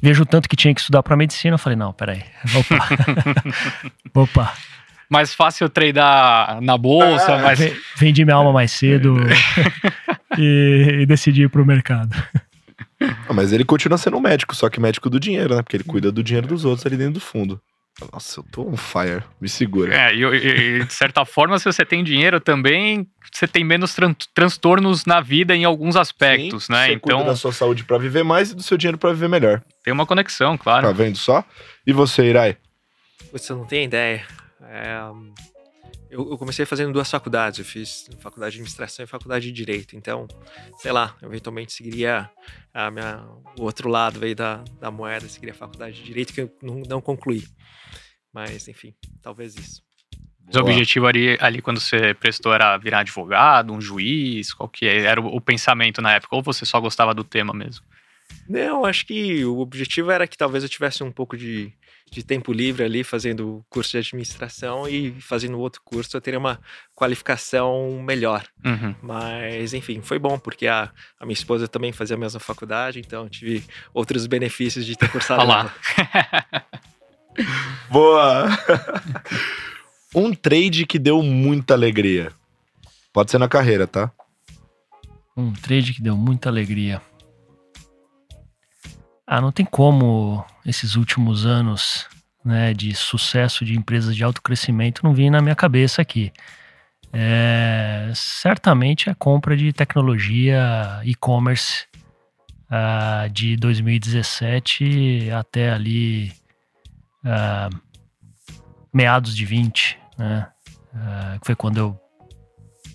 vejo 0.02 0.22
o 0.22 0.26
tanto 0.26 0.48
que 0.48 0.56
tinha 0.56 0.74
que 0.74 0.80
estudar 0.80 1.02
para 1.02 1.16
medicina, 1.16 1.54
eu 1.54 1.58
falei, 1.58 1.76
não, 1.76 1.92
peraí, 1.92 2.22
opa, 2.54 2.88
opa. 4.22 4.52
Mais 5.08 5.32
fácil 5.32 5.68
treinar 5.68 6.60
na 6.60 6.76
bolsa, 6.76 7.32
é, 7.32 7.42
mas... 7.42 7.76
Vendi 7.96 8.24
minha 8.24 8.36
alma 8.36 8.52
mais 8.52 8.72
cedo 8.72 9.16
e, 10.36 11.02
e 11.02 11.06
decidi 11.06 11.42
ir 11.42 11.48
pro 11.48 11.64
mercado. 11.64 12.16
Ah, 13.00 13.32
mas 13.32 13.52
ele 13.52 13.64
continua 13.64 13.98
sendo 13.98 14.16
um 14.16 14.20
médico, 14.20 14.54
só 14.56 14.68
que 14.68 14.80
médico 14.80 15.08
do 15.08 15.20
dinheiro, 15.20 15.54
né? 15.54 15.62
Porque 15.62 15.76
ele 15.76 15.84
cuida 15.84 16.10
do 16.10 16.24
dinheiro 16.24 16.48
dos 16.48 16.64
outros 16.64 16.84
ali 16.86 16.96
dentro 16.96 17.14
do 17.14 17.20
fundo. 17.20 17.60
Nossa, 18.12 18.40
eu 18.40 18.44
tô 18.52 18.68
on 18.68 18.77
fire. 18.77 19.23
Me 19.40 19.48
segura. 19.48 19.94
É, 19.94 20.14
e, 20.14 20.23
e, 20.23 20.85
de 20.85 20.93
certa 20.93 21.24
forma, 21.27 21.59
se 21.59 21.64
você 21.64 21.85
tem 21.85 22.05
dinheiro 22.05 22.39
também, 22.39 23.09
você 23.32 23.48
tem 23.48 23.64
menos 23.64 23.94
tran 23.94 24.14
transtornos 24.35 25.06
na 25.06 25.20
vida 25.20 25.56
em 25.56 25.64
alguns 25.64 25.97
aspectos, 25.97 26.64
Sim, 26.64 26.73
né? 26.73 26.86
Você 26.86 26.93
então, 26.93 27.18
cuida 27.18 27.31
da 27.31 27.36
sua 27.36 27.52
saúde 27.52 27.85
para 27.85 27.97
viver 27.97 28.23
mais 28.23 28.51
e 28.51 28.55
do 28.55 28.62
seu 28.62 28.77
dinheiro 28.77 28.98
para 28.98 29.12
viver 29.12 29.28
melhor. 29.28 29.62
Tem 29.82 29.93
uma 29.93 30.05
conexão, 30.05 30.59
claro. 30.59 30.86
Tá 30.86 30.93
vendo 30.93 31.16
só? 31.16 31.43
E 31.86 31.93
você, 31.93 32.24
Irai? 32.27 32.59
Você 33.32 33.52
não 33.55 33.64
tem 33.64 33.85
ideia. 33.85 34.27
É, 34.62 34.98
eu, 36.10 36.31
eu, 36.31 36.39
comecei 36.39 36.64
fazendo 36.64 36.93
duas 36.93 37.10
faculdades. 37.10 37.59
Eu 37.59 37.64
fiz 37.64 38.09
faculdade 38.20 38.52
de 38.52 38.59
administração 38.59 39.05
e 39.05 39.09
faculdade 39.09 39.47
de 39.47 39.52
direito. 39.52 39.97
Então, 39.97 40.27
sei 40.78 40.93
lá, 40.93 41.14
eventualmente 41.23 41.73
seguiria 41.73 42.31
a 42.73 42.90
minha, 42.90 43.27
o 43.59 43.62
outro 43.62 43.89
lado 43.89 44.24
aí 44.24 44.35
da, 44.35 44.62
da 44.81 44.90
moeda, 44.90 45.28
seguiria 45.28 45.52
a 45.52 45.56
faculdade 45.56 45.97
de 45.97 46.05
direito 46.05 46.32
que 46.32 46.43
eu 46.43 46.51
não, 46.62 46.82
não 46.89 47.01
concluí. 47.01 47.44
Mas, 48.36 48.68
enfim, 48.68 48.92
talvez 49.22 49.56
isso. 49.56 49.82
O 50.54 50.58
objetivo 50.58 51.06
ali, 51.06 51.38
ali, 51.40 51.62
quando 51.62 51.80
você 51.80 52.12
prestou 52.12 52.52
era 52.52 52.76
virar 52.76 52.98
advogado, 52.98 53.72
um 53.72 53.80
juiz? 53.80 54.52
Qual 54.52 54.68
que 54.68 54.84
era 54.84 55.18
o, 55.18 55.36
o 55.36 55.40
pensamento 55.40 56.02
na 56.02 56.12
época? 56.12 56.36
Ou 56.36 56.42
você 56.42 56.66
só 56.66 56.78
gostava 56.78 57.14
do 57.14 57.24
tema 57.24 57.54
mesmo? 57.54 57.82
Não, 58.46 58.84
acho 58.84 59.06
que 59.06 59.42
o 59.42 59.58
objetivo 59.60 60.10
era 60.10 60.26
que 60.26 60.36
talvez 60.36 60.62
eu 60.62 60.68
tivesse 60.68 61.02
um 61.02 61.10
pouco 61.10 61.34
de, 61.34 61.72
de 62.10 62.22
tempo 62.22 62.52
livre 62.52 62.84
ali 62.84 63.02
fazendo 63.02 63.64
curso 63.70 63.92
de 63.92 63.98
administração 63.98 64.86
e 64.86 65.18
fazendo 65.18 65.58
outro 65.58 65.80
curso 65.82 66.14
eu 66.14 66.20
teria 66.20 66.38
uma 66.38 66.60
qualificação 66.94 68.02
melhor. 68.02 68.46
Uhum. 68.62 68.94
Mas, 69.00 69.72
enfim, 69.72 70.02
foi 70.02 70.18
bom, 70.18 70.38
porque 70.38 70.66
a, 70.66 70.92
a 71.18 71.24
minha 71.24 71.32
esposa 71.32 71.66
também 71.66 71.90
fazia 71.90 72.16
a 72.16 72.20
mesma 72.20 72.38
faculdade, 72.38 73.00
então 73.00 73.30
tive 73.30 73.64
outros 73.94 74.26
benefícios 74.26 74.84
de 74.84 74.94
ter 74.94 75.08
cursado 75.10 75.46
lá. 75.46 75.74
Boa! 77.90 78.48
um 80.14 80.32
trade 80.34 80.86
que 80.86 80.98
deu 80.98 81.22
muita 81.22 81.74
alegria. 81.74 82.32
Pode 83.12 83.30
ser 83.30 83.38
na 83.38 83.48
carreira, 83.48 83.86
tá? 83.86 84.10
Um 85.36 85.52
trade 85.52 85.94
que 85.94 86.02
deu 86.02 86.16
muita 86.16 86.48
alegria. 86.48 87.00
Ah, 89.26 89.40
não 89.40 89.50
tem 89.50 89.66
como 89.66 90.44
esses 90.64 90.94
últimos 90.94 91.44
anos 91.44 92.06
né, 92.44 92.72
de 92.72 92.94
sucesso 92.94 93.64
de 93.64 93.76
empresas 93.76 94.14
de 94.14 94.22
alto 94.22 94.40
crescimento 94.40 95.02
não 95.02 95.12
vir 95.12 95.30
na 95.30 95.42
minha 95.42 95.56
cabeça 95.56 96.00
aqui. 96.00 96.32
É, 97.12 98.10
certamente 98.14 99.10
a 99.10 99.14
compra 99.14 99.56
de 99.56 99.72
tecnologia 99.72 101.00
e-commerce 101.04 101.86
uh, 102.70 103.28
de 103.30 103.56
2017 103.56 105.30
até 105.30 105.72
ali 105.72 106.32
uh, 107.27 107.81
meados 108.93 109.36
de 109.36 109.44
20, 109.44 109.98
né? 110.16 110.48
Uh, 110.94 111.39
foi 111.44 111.55
quando 111.55 111.77
eu 111.77 112.01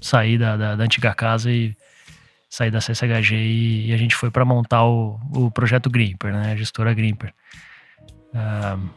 saí 0.02 0.38
da, 0.38 0.58
da, 0.58 0.76
da 0.76 0.84
antiga 0.84 1.14
casa 1.14 1.52
e 1.52 1.76
saí 2.49 2.72
da 2.72 2.80
CSHG 2.80 3.36
e, 3.36 3.90
e 3.90 3.94
a 3.94 3.98
gente 3.98 4.16
foi 4.16 4.32
para 4.32 4.44
montar 4.44 4.84
o, 4.84 5.20
o 5.36 5.52
projeto 5.52 5.90
Grimper, 5.90 6.34
né? 6.34 6.53
A 6.53 6.56
gestora 6.56 6.94
Grimper. 6.94 7.34
Uh, 8.34 8.90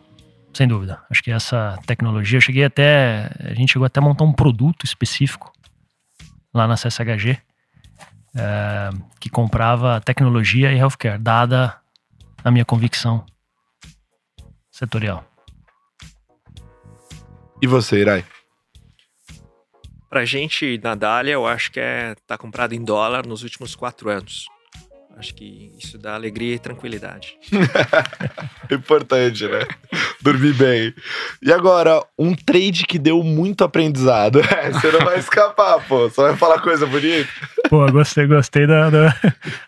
sem 0.55 0.69
dúvida. 0.69 1.03
Acho 1.11 1.23
que 1.23 1.31
essa 1.31 1.79
tecnologia, 1.85 2.37
eu 2.37 2.41
cheguei 2.41 2.65
até. 2.65 3.31
A 3.41 3.55
gente 3.55 3.73
chegou 3.73 3.85
até 3.85 4.01
a 4.01 4.03
montar 4.03 4.25
um 4.25 4.33
produto 4.33 4.85
específico 4.85 5.53
lá 6.55 6.69
na 6.69 6.77
CSHG 6.77 7.39
uh, 8.35 9.05
que 9.21 9.29
comprava 9.29 10.01
tecnologia 10.01 10.73
e 10.73 10.79
healthcare, 10.79 11.19
dada 11.19 11.77
a 12.43 12.51
minha 12.51 12.65
convicção 12.65 13.25
setorial. 14.75 15.25
E 17.63 17.67
você, 17.67 18.01
Irai? 18.01 18.25
Pra 20.11 20.25
gente, 20.25 20.81
na 20.83 20.97
Dália, 20.97 21.33
eu 21.33 21.47
acho 21.47 21.71
que 21.71 21.79
é 21.79 22.17
tá 22.27 22.37
comprado 22.37 22.75
em 22.75 22.85
dólar 22.85 23.25
nos 23.25 23.45
últimos 23.45 23.77
quatro 23.77 24.11
anos. 24.11 24.47
Acho 25.17 25.33
que 25.33 25.73
isso 25.79 25.97
dá 25.97 26.15
alegria 26.15 26.57
e 26.57 26.59
tranquilidade. 26.59 27.39
Importante, 28.69 29.47
né? 29.47 29.61
Dormir 30.21 30.55
bem. 30.55 30.95
E 31.41 31.53
agora, 31.53 32.05
um 32.19 32.35
trade 32.35 32.85
que 32.85 32.99
deu 32.99 33.23
muito 33.23 33.63
aprendizado. 33.63 34.41
É, 34.41 34.73
você 34.75 34.91
não 34.91 35.05
vai 35.05 35.21
escapar, 35.21 35.87
pô. 35.87 36.11
Só 36.11 36.23
vai 36.23 36.37
falar 36.37 36.61
coisa 36.61 36.85
bonita. 36.85 37.29
Pô, 37.71 37.87
gostei, 37.93 38.27
gostei 38.27 38.67
da, 38.67 38.91
da, 38.91 39.17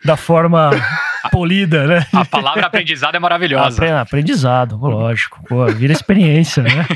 da 0.05 0.17
forma 0.17 0.71
polida, 1.31 1.87
né? 1.87 2.07
A 2.13 2.25
palavra 2.25 2.67
aprendizado 2.67 3.15
é 3.15 3.19
maravilhosa. 3.19 4.01
Aprendizado, 4.01 4.77
lógico. 4.77 5.43
Pô, 5.49 5.67
vira 5.67 5.93
experiência, 5.93 6.63
né? 6.63 6.87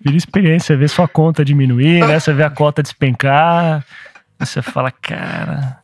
Vira 0.00 0.16
experiência, 0.16 0.76
vê 0.76 0.88
sua 0.88 1.08
conta 1.08 1.44
diminuir, 1.44 2.06
né? 2.06 2.18
Você 2.18 2.32
vê 2.32 2.44
a 2.44 2.50
cota 2.50 2.82
despencar. 2.82 3.84
Você 4.38 4.62
fala, 4.62 4.90
cara. 4.90 5.78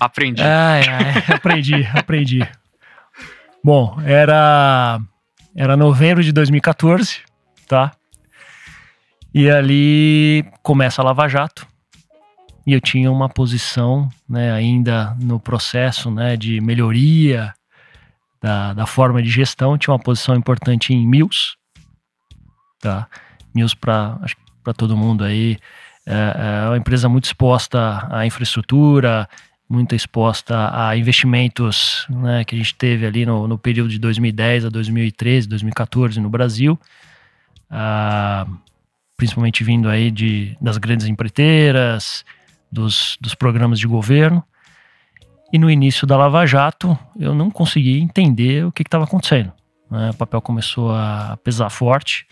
Aprendi. 0.00 0.42
Ai, 0.42 0.82
ai, 0.88 1.34
aprendi, 1.34 1.88
aprendi. 1.92 2.48
Bom, 3.64 4.00
era 4.04 5.00
era 5.56 5.76
novembro 5.76 6.22
de 6.22 6.32
2014, 6.32 7.20
tá? 7.66 7.92
E 9.34 9.50
ali 9.50 10.44
começa 10.62 11.02
a 11.02 11.04
Lava 11.04 11.28
Jato. 11.28 11.66
E 12.68 12.74
eu 12.74 12.82
tinha 12.82 13.10
uma 13.10 13.30
posição, 13.30 14.10
né, 14.28 14.52
ainda 14.52 15.16
no 15.18 15.40
processo, 15.40 16.10
né, 16.10 16.36
de 16.36 16.60
melhoria 16.60 17.54
da, 18.42 18.74
da 18.74 18.84
forma 18.84 19.22
de 19.22 19.30
gestão, 19.30 19.78
tinha 19.78 19.90
uma 19.90 19.98
posição 19.98 20.36
importante 20.36 20.92
em 20.92 21.06
Mills, 21.06 21.56
tá? 22.78 23.08
Mills 23.54 23.74
para 23.74 24.18
todo 24.76 24.98
mundo 24.98 25.24
aí 25.24 25.56
é, 26.04 26.64
é 26.64 26.68
uma 26.68 26.76
empresa 26.76 27.08
muito 27.08 27.24
exposta 27.24 28.06
à 28.10 28.26
infraestrutura, 28.26 29.26
muito 29.66 29.94
exposta 29.94 30.70
a 30.70 30.94
investimentos 30.94 32.06
né, 32.10 32.44
que 32.44 32.54
a 32.54 32.58
gente 32.58 32.74
teve 32.74 33.06
ali 33.06 33.24
no, 33.24 33.48
no, 33.48 33.56
período 33.56 33.88
de 33.88 33.98
2010 33.98 34.66
a 34.66 34.68
2013, 34.68 35.48
2014 35.48 36.20
no 36.20 36.28
Brasil, 36.28 36.78
ah, 37.70 38.46
principalmente 39.16 39.64
vindo 39.64 39.88
aí 39.88 40.10
de, 40.10 40.54
das 40.60 40.76
grandes 40.76 41.06
empreiteiras, 41.06 42.26
dos, 42.70 43.16
dos 43.20 43.34
programas 43.34 43.78
de 43.78 43.86
governo. 43.86 44.42
E 45.52 45.58
no 45.58 45.70
início 45.70 46.06
da 46.06 46.16
Lava 46.16 46.46
Jato, 46.46 46.98
eu 47.18 47.34
não 47.34 47.50
consegui 47.50 48.00
entender 48.00 48.66
o 48.66 48.72
que 48.72 48.82
estava 48.82 49.04
acontecendo. 49.04 49.52
Né? 49.90 50.10
O 50.10 50.14
papel 50.14 50.42
começou 50.42 50.92
a 50.94 51.38
pesar 51.42 51.70
forte, 51.70 52.26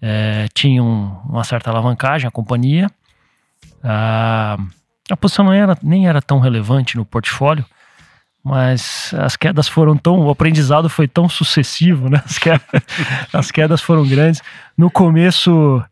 é, 0.00 0.46
tinha 0.52 0.82
um, 0.82 1.16
uma 1.26 1.44
certa 1.44 1.70
alavancagem 1.70 2.28
a 2.28 2.30
companhia. 2.30 2.90
Ah, 3.82 4.58
a 5.10 5.16
posição 5.16 5.46
não 5.46 5.52
era, 5.52 5.76
nem 5.82 6.06
era 6.06 6.20
tão 6.20 6.38
relevante 6.38 6.96
no 6.96 7.04
portfólio, 7.06 7.64
mas 8.42 9.14
as 9.14 9.36
quedas 9.36 9.66
foram 9.66 9.96
tão. 9.96 10.20
O 10.20 10.30
aprendizado 10.30 10.90
foi 10.90 11.08
tão 11.08 11.26
sucessivo, 11.28 12.10
né? 12.10 12.22
As 12.24 12.38
quedas, 12.38 12.62
as 13.32 13.50
quedas 13.50 13.80
foram 13.80 14.06
grandes. 14.06 14.42
No 14.76 14.90
começo. 14.90 15.82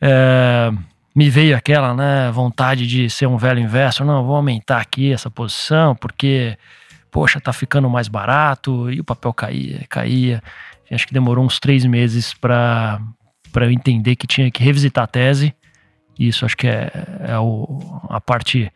É, 0.00 0.72
me 1.18 1.28
veio 1.28 1.56
aquela 1.56 1.92
né, 1.94 2.30
vontade 2.30 2.86
de 2.86 3.10
ser 3.10 3.26
um 3.26 3.36
velho 3.36 3.58
investor, 3.58 4.06
não, 4.06 4.24
vou 4.24 4.36
aumentar 4.36 4.80
aqui 4.80 5.12
essa 5.12 5.28
posição, 5.28 5.96
porque, 5.96 6.56
poxa, 7.10 7.40
tá 7.40 7.52
ficando 7.52 7.90
mais 7.90 8.06
barato, 8.06 8.88
e 8.88 9.00
o 9.00 9.04
papel 9.04 9.34
caía, 9.34 9.84
caía. 9.88 10.40
Acho 10.88 11.08
que 11.08 11.12
demorou 11.12 11.44
uns 11.44 11.58
três 11.58 11.84
meses 11.84 12.32
para 12.34 13.00
eu 13.52 13.70
entender 13.72 14.14
que 14.14 14.28
tinha 14.28 14.48
que 14.48 14.62
revisitar 14.62 15.02
a 15.02 15.06
tese. 15.08 15.52
Isso 16.16 16.44
acho 16.46 16.56
que 16.56 16.68
é, 16.68 16.88
é 17.26 17.36
o, 17.36 18.00
a 18.08 18.20
parte 18.20 18.72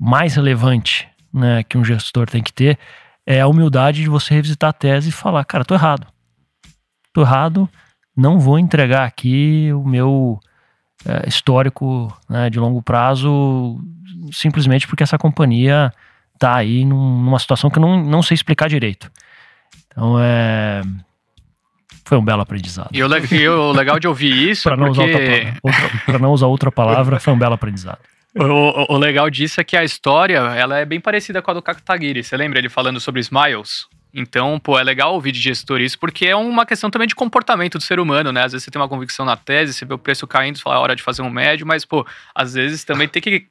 mais 0.00 0.34
relevante 0.34 1.06
né, 1.30 1.62
que 1.62 1.76
um 1.76 1.84
gestor 1.84 2.24
tem 2.26 2.42
que 2.42 2.54
ter, 2.54 2.78
é 3.26 3.42
a 3.42 3.46
humildade 3.46 4.00
de 4.00 4.08
você 4.08 4.32
revisitar 4.32 4.70
a 4.70 4.72
tese 4.72 5.10
e 5.10 5.12
falar, 5.12 5.44
cara, 5.44 5.62
tô 5.62 5.74
errado. 5.74 6.06
Tô 7.12 7.20
errado, 7.20 7.68
não 8.16 8.40
vou 8.40 8.58
entregar 8.58 9.04
aqui 9.04 9.70
o 9.74 9.84
meu 9.84 10.40
é, 11.06 11.28
histórico 11.28 12.16
né, 12.28 12.48
de 12.50 12.58
longo 12.58 12.82
prazo 12.82 13.80
simplesmente 14.32 14.86
porque 14.86 15.02
essa 15.02 15.18
companhia 15.18 15.92
está 16.34 16.56
aí 16.56 16.84
num, 16.84 17.22
numa 17.22 17.38
situação 17.38 17.70
que 17.70 17.78
eu 17.78 17.82
não, 17.82 18.02
não 18.02 18.22
sei 18.22 18.34
explicar 18.34 18.68
direito. 18.68 19.10
Então 19.86 20.16
é. 20.20 20.82
Foi 22.04 22.18
um 22.18 22.24
belo 22.24 22.42
aprendizado. 22.42 22.90
E 22.92 23.02
o, 23.02 23.06
o 23.06 23.72
legal 23.72 23.98
de 23.98 24.08
ouvir 24.08 24.32
isso 24.50 24.64
para 24.64 24.76
não, 24.76 24.92
porque... 24.92 25.54
Usar 25.62 26.18
não 26.18 26.32
usar 26.32 26.46
outra 26.46 26.70
palavra, 26.70 27.20
foi 27.20 27.32
um 27.32 27.38
belo 27.38 27.54
aprendizado. 27.54 27.98
O, 28.34 28.94
o, 28.94 28.98
legal 28.98 29.28
disso 29.28 29.60
é 29.60 29.64
que 29.64 29.76
a 29.76 29.84
história 29.84 30.38
ela 30.38 30.78
é 30.78 30.84
bem 30.84 31.00
parecida 31.00 31.40
com 31.42 31.50
a 31.50 31.54
do 31.54 31.62
Kataguiri. 31.62 32.24
Você 32.24 32.36
lembra 32.36 32.58
ele 32.58 32.68
falando 32.68 32.98
sobre 32.98 33.20
Smiles? 33.20 33.86
Então, 34.14 34.60
pô, 34.60 34.78
é 34.78 34.82
legal 34.84 35.14
ouvir 35.14 35.32
de 35.32 35.40
gestor 35.40 35.80
isso, 35.80 35.98
porque 35.98 36.26
é 36.26 36.36
uma 36.36 36.66
questão 36.66 36.90
também 36.90 37.08
de 37.08 37.14
comportamento 37.14 37.78
do 37.78 37.84
ser 37.84 37.98
humano, 37.98 38.30
né? 38.30 38.44
Às 38.44 38.52
vezes 38.52 38.64
você 38.64 38.70
tem 38.70 38.80
uma 38.80 38.88
convicção 38.88 39.24
na 39.24 39.36
tese, 39.36 39.72
você 39.72 39.86
vê 39.86 39.94
o 39.94 39.98
preço 39.98 40.26
caindo, 40.26 40.58
você 40.58 40.62
fala, 40.62 40.76
é 40.76 40.78
hora 40.78 40.96
de 40.96 41.02
fazer 41.02 41.22
um 41.22 41.30
médio, 41.30 41.66
mas, 41.66 41.84
pô, 41.84 42.06
às 42.34 42.52
vezes 42.52 42.84
também 42.84 43.08
tem 43.08 43.22
que 43.22 43.46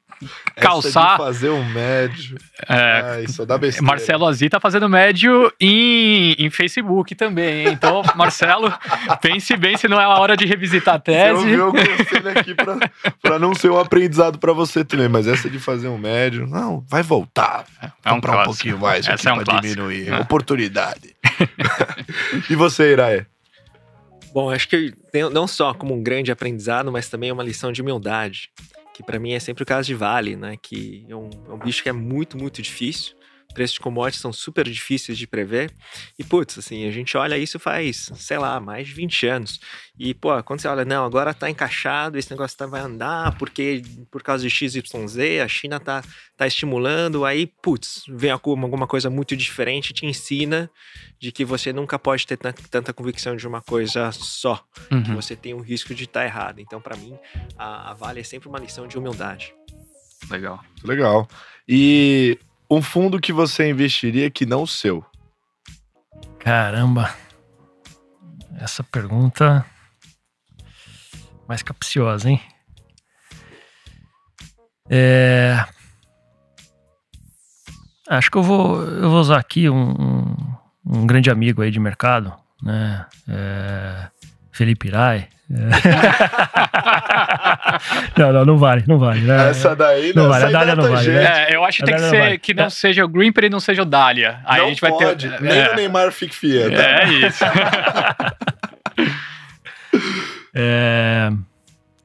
calçar. 0.56 1.16
Essa 1.16 1.18
fazer 1.18 1.50
um 1.50 1.64
médio. 1.64 2.38
É, 2.68 3.02
Ai, 3.04 3.28
só 3.28 3.46
dá 3.46 3.58
besteira. 3.58 3.86
Marcelo 3.86 4.26
Azzi 4.26 4.50
tá 4.50 4.60
fazendo 4.60 4.88
médio 4.88 5.52
em, 5.60 6.34
em 6.34 6.50
Facebook 6.50 7.16
também, 7.16 7.68
hein? 7.68 7.74
Então, 7.74 8.02
Marcelo, 8.16 8.74
pense 9.22 9.56
bem 9.58 9.78
se 9.78 9.88
não 9.88 10.00
é 10.00 10.04
a 10.04 10.10
hora 10.10 10.36
de 10.36 10.46
revisitar 10.46 10.96
a 10.96 11.00
tese. 11.00 11.50
Eu 11.50 11.70
o 11.70 11.74
conselho 11.74 12.30
aqui 12.30 12.54
pra, 12.54 12.78
pra 13.22 13.40
não 13.40 13.56
ser 13.56 13.70
um 13.70 13.80
aprendizado 13.80 14.38
pra 14.40 14.54
você 14.54 14.84
também, 14.84 15.10
mas 15.10 15.28
essa 15.28 15.50
de 15.50 15.60
fazer 15.60 15.88
um 15.88 15.98
médio, 15.98 16.48
não, 16.48 16.84
vai 16.88 17.04
voltar. 17.04 17.66
É 18.04 18.12
um, 18.12 18.18
um 18.18 18.22
pouquinho 18.22 18.78
mais 18.78 19.08
essa 19.08 19.30
é 19.30 19.34
um 19.34 19.44
pra 19.44 19.60
diminuir. 19.60 20.10
É. 20.10 20.20
Oportunidade. 20.20 21.16
e 22.50 22.56
você, 22.56 22.92
Iraê? 22.92 23.26
Bom, 24.34 24.50
acho 24.50 24.68
que 24.68 24.94
não 25.34 25.46
só 25.46 25.74
como 25.74 25.94
um 25.94 26.02
grande 26.02 26.32
aprendizado, 26.32 26.92
mas 26.92 27.10
também 27.10 27.32
uma 27.32 27.44
lição 27.44 27.72
de 27.72 27.82
humildade 27.82 28.50
que 29.02 29.06
para 29.08 29.20
mim 29.20 29.34
é 29.34 29.40
sempre 29.40 29.64
o 29.64 29.66
caso 29.66 29.88
de 29.88 29.96
Vale, 29.96 30.36
né? 30.36 30.56
Que 30.62 31.06
é 31.10 31.16
um, 31.16 31.30
é 31.50 31.54
um 31.54 31.58
bicho 31.60 31.84
que 31.84 31.90
é 31.90 31.94
muito, 31.94 32.38
muito 32.38 32.62
difícil 32.62 33.16
preços 33.52 33.76
de 33.76 33.80
commodities 33.80 34.22
são 34.22 34.32
super 34.34 34.68
difíceis 34.68 35.18
de 35.18 35.28
prever. 35.28 35.72
E, 36.18 36.24
putz, 36.24 36.58
assim, 36.58 36.88
a 36.88 36.92
gente 36.92 37.18
olha 37.18 37.38
isso 37.38 37.60
faz, 37.60 38.12
sei 38.16 38.38
lá, 38.38 38.60
mais 38.60 38.88
de 38.88 38.94
20 38.94 39.28
anos. 39.28 39.60
E, 40.00 40.14
pô, 40.14 40.42
quando 40.44 40.62
você 40.62 40.68
olha, 40.68 40.86
não, 40.86 41.06
agora 41.06 41.34
tá 41.34 41.50
encaixado, 41.50 42.18
esse 42.18 42.32
negócio 42.32 42.58
tá, 42.58 42.66
vai 42.66 42.82
andar, 42.82 43.38
porque 43.38 43.82
por 44.10 44.24
causa 44.24 44.44
de 44.44 44.50
XYZ, 44.50 44.84
a 45.44 45.48
China 45.48 45.80
tá, 45.80 46.04
tá 46.36 46.48
estimulando, 46.48 47.26
aí, 47.26 47.46
putz, 47.46 48.04
vem 48.10 48.32
alguma 48.32 48.88
coisa 48.88 49.10
muito 49.10 49.36
diferente, 49.36 49.94
te 49.94 50.06
ensina 50.06 50.70
de 51.20 51.32
que 51.32 51.46
você 51.46 51.72
nunca 51.72 52.00
pode 52.00 52.26
ter 52.26 52.38
tanta 52.38 52.94
convicção 52.94 53.36
de 53.36 53.48
uma 53.48 53.62
coisa 53.62 54.12
só, 54.12 54.64
uhum. 54.92 55.04
que 55.04 55.12
você 55.12 55.36
tem 55.36 55.54
o 55.54 55.60
risco 55.60 55.94
de 55.94 56.06
estar 56.06 56.22
tá 56.22 56.26
errado. 56.26 56.60
Então, 56.60 56.82
para 56.82 56.98
mim, 56.98 57.18
a, 57.58 57.92
a 57.92 57.94
Vale 57.94 58.22
é 58.22 58.24
sempre 58.24 58.50
uma 58.50 58.60
lição 58.60 58.88
de 58.88 58.98
humildade. 58.98 59.54
Legal. 60.30 60.64
Legal. 60.84 61.28
E 61.68 62.38
um 62.72 62.82
fundo 62.82 63.20
que 63.20 63.34
você 63.34 63.70
investiria 63.70 64.32
que 64.32 64.46
não 64.46 64.64
o 64.64 64.68
seu? 64.68 65.06
Caramba. 66.40 67.14
Essa 68.58 68.82
pergunta 68.82 69.66
mais 71.48 71.62
capciosa, 71.62 72.30
hein? 72.30 72.42
É... 74.90 75.66
Acho 78.08 78.32
que 78.32 78.38
eu 78.38 78.44
vou, 78.44 78.82
eu 78.84 79.10
vou 79.10 79.20
usar 79.20 79.38
aqui 79.38 79.70
um, 79.70 79.92
um, 79.92 80.36
um 80.86 81.06
grande 81.06 81.30
amigo 81.30 81.62
aí 81.62 81.72
de 81.72 81.80
mercado, 81.80 82.34
né? 82.64 83.06
É... 83.28 84.08
Felipe 84.54 84.88
Irai, 84.88 85.28
não, 88.18 88.34
não, 88.34 88.46
não 88.46 88.58
vale, 88.58 88.84
não 88.88 88.98
vale. 88.98 89.22
Né? 89.22 89.50
Essa 89.50 89.76
daí 89.76 90.14
não, 90.14 90.24
não 90.24 90.30
vale. 90.30 90.46
A 90.46 90.50
Dália 90.50 90.76
não 90.76 90.90
vale. 90.90 91.10
Né? 91.10 91.50
É, 91.50 91.56
eu 91.56 91.64
acho 91.64 91.80
que 91.80 91.86
tem 91.86 91.96
que 91.96 92.02
ser 92.02 92.20
vale. 92.20 92.38
que 92.38 92.54
não 92.54 92.66
é. 92.66 92.70
seja 92.70 93.06
o 93.06 93.08
Greenper 93.08 93.46
e 93.46 93.50
não 93.50 93.60
seja 93.60 93.82
o 93.82 93.86
Dália. 93.86 94.40
Aí 94.46 94.60
não 94.60 94.68
a 94.68 94.70
gente 94.70 94.82
vai 94.82 94.92
pode, 94.92 95.30
ter. 95.30 95.42
Nem 95.42 95.58
é. 95.58 95.72
o 95.72 95.76
Neymar 95.76 96.12
fique 96.12 96.36
fiel. 96.36 96.72
Tá? 96.72 96.82
É 96.82 97.10
isso. 97.10 97.44
é. 100.54 101.32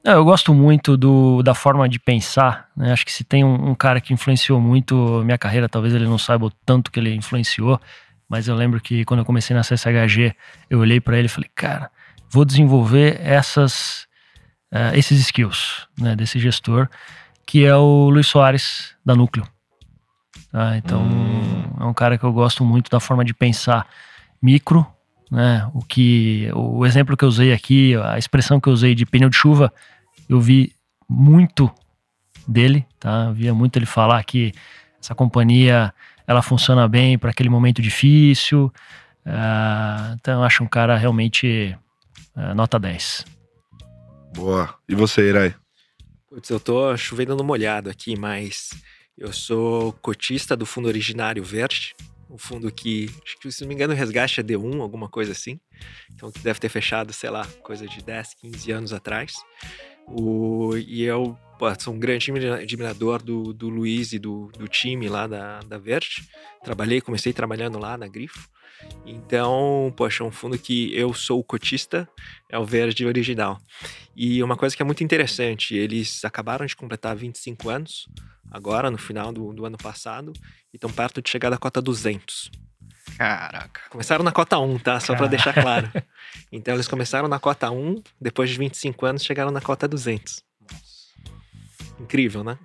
Eu 0.05 0.25
gosto 0.25 0.55
muito 0.55 0.97
do, 0.97 1.43
da 1.43 1.53
forma 1.53 1.89
de 1.89 1.99
pensar. 1.99 2.69
Né? 2.77 2.93
Acho 2.93 3.05
que 3.05 3.13
se 3.13 3.25
tem 3.25 3.43
um, 3.43 3.71
um, 3.71 3.75
cara 3.75 4.01
que 4.01 4.15
influenciou 4.15 4.61
muito 4.61 5.19
a 5.19 5.25
minha 5.25 5.37
carreira, 5.37 5.69
talvez 5.69 5.93
ele 5.93 6.05
não 6.05 6.17
saiba 6.17 6.47
o 6.47 6.51
tanto 6.65 6.93
que 6.93 7.01
ele 7.01 7.13
influenciou, 7.13 7.81
mas 8.29 8.47
eu 8.47 8.55
lembro 8.55 8.81
que 8.81 9.05
quando 9.05 9.21
eu 9.21 9.27
comecei 9.27 9.57
na 9.57 9.63
CSHG, 9.63 10.33
eu 10.71 10.79
olhei 10.79 11.01
para 11.01 11.19
ele 11.19 11.27
e 11.27 11.29
falei, 11.29 11.51
cara, 11.53 11.91
vou 12.31 12.45
desenvolver 12.45 13.21
essas, 13.21 14.07
uh, 14.73 14.95
esses 14.95 15.21
skills 15.21 15.87
né, 15.99 16.17
desse 16.17 16.39
gestor, 16.39 16.89
que 17.45 17.65
é 17.65 17.75
o 17.77 18.11
Luiz 18.11 18.27
Soares, 18.27 18.95
da 19.05 19.15
Núcleo. 19.15 19.47
Tá? 20.51 20.77
Então, 20.77 21.03
hum. 21.03 21.63
é 21.81 21.85
um 21.85 21.95
cara 21.95 22.19
que 22.19 22.25
eu 22.25 22.33
gosto 22.33 22.65
muito 22.65 22.91
da 22.91 23.01
forma 23.01 23.25
de 23.25 23.35
pensar 23.35 23.87
micro, 24.43 24.87
né? 25.31 25.69
O 25.75 25.81
que 25.81 26.49
o 26.55 26.87
exemplo 26.87 27.17
que 27.17 27.25
eu 27.25 27.29
usei 27.29 27.53
aqui, 27.53 27.97
a 27.97 28.17
expressão 28.17 28.61
que 28.61 28.69
eu 28.69 28.73
usei 28.73 28.95
de 28.95 29.05
pneu 29.05 29.29
de 29.29 29.37
chuva, 29.37 29.73
eu 30.29 30.41
vi 30.41 30.73
muito 31.09 31.71
dele, 32.47 32.87
tá? 32.99 33.27
Eu 33.27 33.35
via 33.35 33.55
muito 33.55 33.77
ele 33.77 33.87
falar 33.87 34.23
que 34.25 34.53
essa 35.01 35.15
companhia 35.15 35.93
ela 36.27 36.43
funciona 36.43 36.87
bem 36.89 37.19
para 37.19 37.31
aquele 37.31 37.49
momento 37.49 37.83
difícil. 37.83 38.73
Uh, 39.27 40.15
então, 40.15 40.41
eu 40.41 40.45
acho 40.45 40.63
um 40.63 40.69
cara 40.69 40.97
realmente 40.97 41.77
Uh, 42.37 42.55
nota 42.55 42.79
10. 42.79 43.25
Boa. 44.37 44.79
E 44.87 44.95
você, 44.95 45.31
Irai? 45.31 45.57
Putz, 46.29 46.51
eu 46.51 46.61
tô 46.61 46.95
chovendo 46.95 47.35
no 47.35 47.43
molhado 47.43 47.89
aqui, 47.89 48.15
mas 48.15 48.69
eu 49.17 49.33
sou 49.33 49.95
cotista 49.95 50.55
do 50.55 50.67
fundo 50.67 50.89
originário 50.89 51.43
verde. 51.43 51.95
Um 52.29 52.37
fundo 52.37 52.71
que, 52.71 53.09
se 53.49 53.63
não 53.63 53.69
me 53.69 53.75
engano, 53.75 53.95
resgate 53.95 54.41
é 54.41 54.43
D1, 54.43 54.83
alguma 54.83 55.09
coisa 55.09 55.33
assim. 55.33 55.59
Então, 56.13 56.31
que 56.31 56.41
deve 56.41 56.61
ter 56.61 56.69
fechado, 56.69 57.15
sei 57.15 57.31
lá, 57.31 57.47
coisa 57.63 57.87
de 57.87 58.05
10, 58.05 58.35
15 58.35 58.73
anos 58.73 58.93
atrás. 58.93 59.33
O, 60.07 60.77
e 60.77 61.03
eu 61.03 61.39
pô, 61.59 61.67
sou 61.81 61.95
um 61.95 61.99
grande 61.99 62.31
admirador 62.47 63.23
do, 63.23 63.55
do 63.55 63.71
Luiz 63.71 64.13
e 64.13 64.19
do, 64.19 64.51
do 64.59 64.69
time 64.69 65.09
lá 65.09 65.27
da, 65.27 65.61
da 65.61 65.79
Verde. 65.79 66.29
Trabalhei, 66.63 67.01
comecei 67.01 67.33
trabalhando 67.33 67.79
lá 67.79 67.97
na 67.97 68.07
Grifo. 68.07 68.51
Então, 69.05 69.93
poxa, 69.97 70.25
um 70.25 70.31
fundo 70.31 70.59
que 70.59 70.95
eu 70.95 71.15
sou 71.15 71.43
cotista 71.43 72.09
é 72.49 72.59
o 72.59 72.65
verde 72.65 73.07
original. 73.07 73.59
E 74.15 74.43
uma 74.43 74.57
coisa 74.57 74.77
que 74.77 74.83
é 74.83 74.85
muito 74.85 75.05
interessante, 75.05 75.75
eles 75.75 76.25
acabaram 76.25 76.67
de 76.67 76.75
completar 76.75 77.15
25 77.15 77.69
anos, 77.69 78.09
agora 78.51 78.91
no 78.91 78.99
final 78.99 79.33
do, 79.33 79.53
do 79.53 79.65
ano 79.65 79.79
passado, 79.79 80.33
e 80.73 80.77
estão 80.77 80.91
perto 80.91 81.23
de 81.23 81.31
chegar 81.31 81.51
da 81.51 81.59
cota 81.59 81.81
200. 81.81 82.51
Caraca. 83.17 83.81
Começaram 83.91 84.25
na 84.25 84.33
cota 84.33 84.59
1, 84.59 84.79
tá? 84.81 85.01
Só 85.01 85.15
para 85.15 85.27
deixar 85.27 85.53
claro. 85.55 85.91
Então, 86.53 86.75
eles 86.75 86.87
começaram 86.87 87.29
na 87.29 87.39
cota 87.39 87.71
1, 87.71 88.03
depois 88.21 88.51
de 88.51 88.59
25 88.59 89.07
anos 89.07 89.25
chegaram 89.25 89.51
na 89.51 89.61
cota 89.61 89.89
200. 89.89 90.45
Incrível, 91.99 92.45
né? 92.45 92.59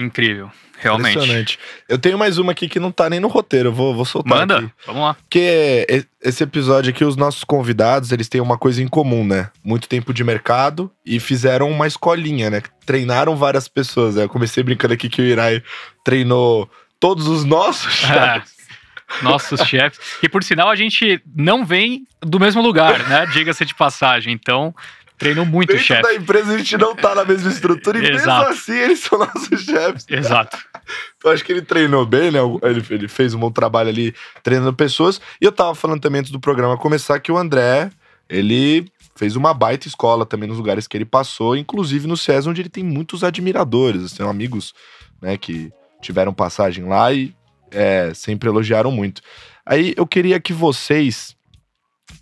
Incrível, 0.00 0.50
realmente. 0.78 1.16
Impressionante. 1.16 1.58
Eu 1.88 1.98
tenho 1.98 2.18
mais 2.18 2.38
uma 2.38 2.52
aqui 2.52 2.68
que 2.68 2.80
não 2.80 2.90
tá 2.90 3.10
nem 3.10 3.20
no 3.20 3.28
roteiro, 3.28 3.68
eu 3.68 3.72
vou, 3.72 3.94
vou 3.94 4.04
soltar 4.04 4.38
Manda, 4.38 4.58
aqui. 4.58 4.70
vamos 4.86 5.02
lá. 5.02 5.14
Porque 5.14 6.06
esse 6.22 6.42
episódio 6.42 6.90
aqui, 6.90 7.04
os 7.04 7.16
nossos 7.16 7.44
convidados, 7.44 8.12
eles 8.12 8.28
têm 8.28 8.40
uma 8.40 8.56
coisa 8.56 8.82
em 8.82 8.88
comum, 8.88 9.24
né? 9.24 9.50
Muito 9.62 9.88
tempo 9.88 10.14
de 10.14 10.24
mercado 10.24 10.90
e 11.04 11.20
fizeram 11.20 11.70
uma 11.70 11.86
escolinha, 11.86 12.48
né? 12.48 12.62
Treinaram 12.86 13.36
várias 13.36 13.68
pessoas. 13.68 14.14
Né? 14.14 14.24
Eu 14.24 14.28
comecei 14.28 14.62
brincando 14.62 14.94
aqui 14.94 15.08
que 15.08 15.20
o 15.20 15.24
Irai 15.24 15.62
treinou 16.04 16.70
todos 16.98 17.26
os 17.26 17.44
nossos 17.44 17.92
chefes. 17.92 18.56
nossos 19.22 19.60
chefes. 19.62 19.98
E 20.22 20.28
por 20.28 20.42
sinal, 20.42 20.70
a 20.70 20.76
gente 20.76 21.20
não 21.36 21.64
vem 21.64 22.06
do 22.22 22.40
mesmo 22.40 22.62
lugar, 22.62 23.06
né? 23.08 23.26
Diga-se 23.26 23.64
de 23.64 23.74
passagem. 23.74 24.32
Então, 24.32 24.74
Treino 25.20 25.44
muito 25.44 25.68
Dentro 25.68 25.84
chefe. 25.84 26.02
da 26.02 26.14
empresa 26.14 26.54
a 26.54 26.56
gente 26.56 26.78
não 26.78 26.96
tá 26.96 27.14
na 27.14 27.26
mesma 27.26 27.50
estrutura 27.50 27.98
e 27.98 28.00
mesmo 28.00 28.16
Exato. 28.16 28.52
assim 28.52 28.72
eles 28.72 29.00
são 29.00 29.18
nossos 29.18 29.60
chefes. 29.60 30.06
Exato. 30.08 30.56
Então 31.18 31.30
acho 31.30 31.44
que 31.44 31.52
ele 31.52 31.60
treinou 31.60 32.06
bem, 32.06 32.30
né? 32.30 32.38
Ele, 32.62 32.82
ele 32.88 33.06
fez 33.06 33.34
um 33.34 33.38
bom 33.38 33.50
trabalho 33.50 33.90
ali 33.90 34.14
treinando 34.42 34.72
pessoas. 34.72 35.20
E 35.38 35.44
eu 35.44 35.52
tava 35.52 35.74
falando 35.74 36.00
também 36.00 36.20
antes 36.20 36.32
do 36.32 36.40
programa 36.40 36.78
começar 36.78 37.20
que 37.20 37.30
o 37.30 37.36
André, 37.36 37.90
ele 38.30 38.90
fez 39.14 39.36
uma 39.36 39.52
baita 39.52 39.86
escola 39.86 40.24
também 40.24 40.48
nos 40.48 40.56
lugares 40.56 40.88
que 40.88 40.96
ele 40.96 41.04
passou, 41.04 41.54
inclusive 41.54 42.06
no 42.06 42.16
SES, 42.16 42.46
onde 42.46 42.62
ele 42.62 42.70
tem 42.70 42.82
muitos 42.82 43.22
admiradores, 43.22 44.04
assim, 44.04 44.22
amigos, 44.26 44.72
né, 45.20 45.36
que 45.36 45.70
tiveram 46.00 46.32
passagem 46.32 46.86
lá 46.86 47.12
e 47.12 47.34
é, 47.70 48.10
sempre 48.14 48.48
elogiaram 48.48 48.90
muito. 48.90 49.20
Aí 49.66 49.92
eu 49.98 50.06
queria 50.06 50.40
que 50.40 50.54
vocês, 50.54 51.36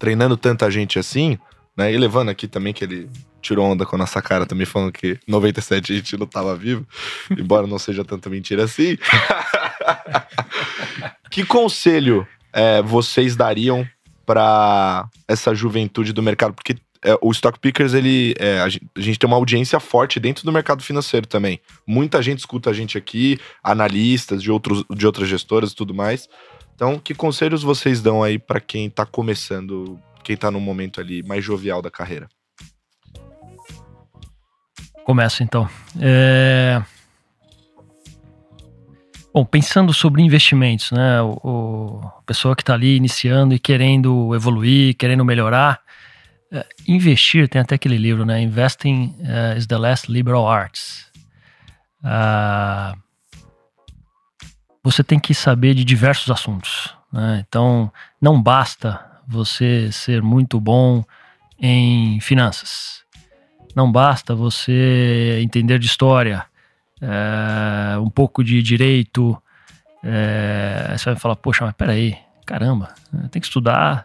treinando 0.00 0.36
tanta 0.36 0.68
gente 0.68 0.98
assim, 0.98 1.38
né, 1.78 1.92
e 1.92 1.96
levando 1.96 2.28
aqui 2.28 2.48
também 2.48 2.72
que 2.72 2.82
ele 2.82 3.08
tirou 3.40 3.64
onda 3.64 3.86
com 3.86 3.94
a 3.94 4.00
nossa 4.00 4.20
cara 4.20 4.44
também 4.44 4.66
falando 4.66 4.90
que 4.90 5.16
97 5.28 5.92
a 5.92 5.96
gente 5.96 6.16
não 6.16 6.26
tava 6.26 6.56
vivo, 6.56 6.84
embora 7.30 7.68
não 7.68 7.78
seja 7.78 8.04
tanta 8.04 8.28
mentira 8.28 8.64
assim. 8.64 8.98
que 11.30 11.44
conselho 11.44 12.26
é, 12.52 12.82
vocês 12.82 13.36
dariam 13.36 13.86
para 14.26 15.08
essa 15.28 15.54
juventude 15.54 16.12
do 16.12 16.20
mercado? 16.20 16.52
Porque 16.52 16.74
é, 17.04 17.16
o 17.22 17.30
Stock 17.30 17.60
Pickers, 17.60 17.94
ele, 17.94 18.34
é, 18.40 18.58
a, 18.58 18.68
gente, 18.68 18.84
a 18.96 19.00
gente 19.00 19.18
tem 19.20 19.28
uma 19.28 19.36
audiência 19.36 19.78
forte 19.78 20.18
dentro 20.18 20.44
do 20.44 20.50
mercado 20.50 20.82
financeiro 20.82 21.28
também. 21.28 21.60
Muita 21.86 22.20
gente 22.20 22.40
escuta 22.40 22.70
a 22.70 22.72
gente 22.72 22.98
aqui, 22.98 23.38
analistas 23.62 24.42
de, 24.42 24.50
outros, 24.50 24.84
de 24.90 25.06
outras 25.06 25.28
gestoras 25.28 25.70
e 25.70 25.76
tudo 25.76 25.94
mais. 25.94 26.28
Então, 26.74 26.98
que 26.98 27.14
conselhos 27.14 27.62
vocês 27.62 28.00
dão 28.00 28.22
aí 28.22 28.38
para 28.38 28.60
quem 28.60 28.90
tá 28.90 29.06
começando, 29.06 29.98
quem 30.28 30.36
tá 30.36 30.50
no 30.50 30.60
momento 30.60 31.00
ali 31.00 31.22
mais 31.22 31.42
jovial 31.42 31.80
da 31.80 31.90
carreira? 31.90 32.28
Começo 35.02 35.42
então. 35.42 35.66
É... 35.98 36.82
Bom, 39.32 39.42
pensando 39.46 39.94
sobre 39.94 40.20
investimentos, 40.20 40.92
né? 40.92 41.22
O, 41.22 41.40
o 41.42 42.00
a 42.18 42.22
pessoa 42.26 42.54
que 42.54 42.60
está 42.60 42.74
ali 42.74 42.94
iniciando 42.94 43.54
e 43.54 43.58
querendo 43.58 44.34
evoluir, 44.34 44.94
querendo 44.96 45.24
melhorar, 45.24 45.80
é, 46.52 46.66
investir 46.86 47.48
tem 47.48 47.62
até 47.62 47.76
aquele 47.76 47.96
livro, 47.96 48.26
né? 48.26 48.38
Investing 48.42 49.16
uh, 49.20 49.56
is 49.56 49.66
the 49.66 49.78
last 49.78 50.12
liberal 50.12 50.46
arts. 50.46 51.10
Uh, 52.04 52.94
você 54.84 55.02
tem 55.02 55.18
que 55.18 55.32
saber 55.32 55.72
de 55.72 55.86
diversos 55.86 56.30
assuntos, 56.30 56.94
né? 57.10 57.42
Então, 57.48 57.90
não 58.20 58.42
basta 58.42 59.07
você 59.28 59.92
ser 59.92 60.22
muito 60.22 60.58
bom 60.58 61.04
em 61.60 62.18
finanças. 62.20 63.02
Não 63.76 63.92
basta 63.92 64.34
você 64.34 65.38
entender 65.42 65.78
de 65.78 65.86
história, 65.86 66.46
é, 67.00 67.98
um 67.98 68.08
pouco 68.08 68.42
de 68.42 68.62
direito. 68.62 69.40
É, 70.02 70.94
você 70.96 71.10
vai 71.10 71.16
falar, 71.16 71.36
poxa, 71.36 71.64
mas 71.64 71.74
peraí, 71.74 72.16
caramba, 72.46 72.94
tem 73.30 73.40
que 73.40 73.46
estudar 73.46 74.04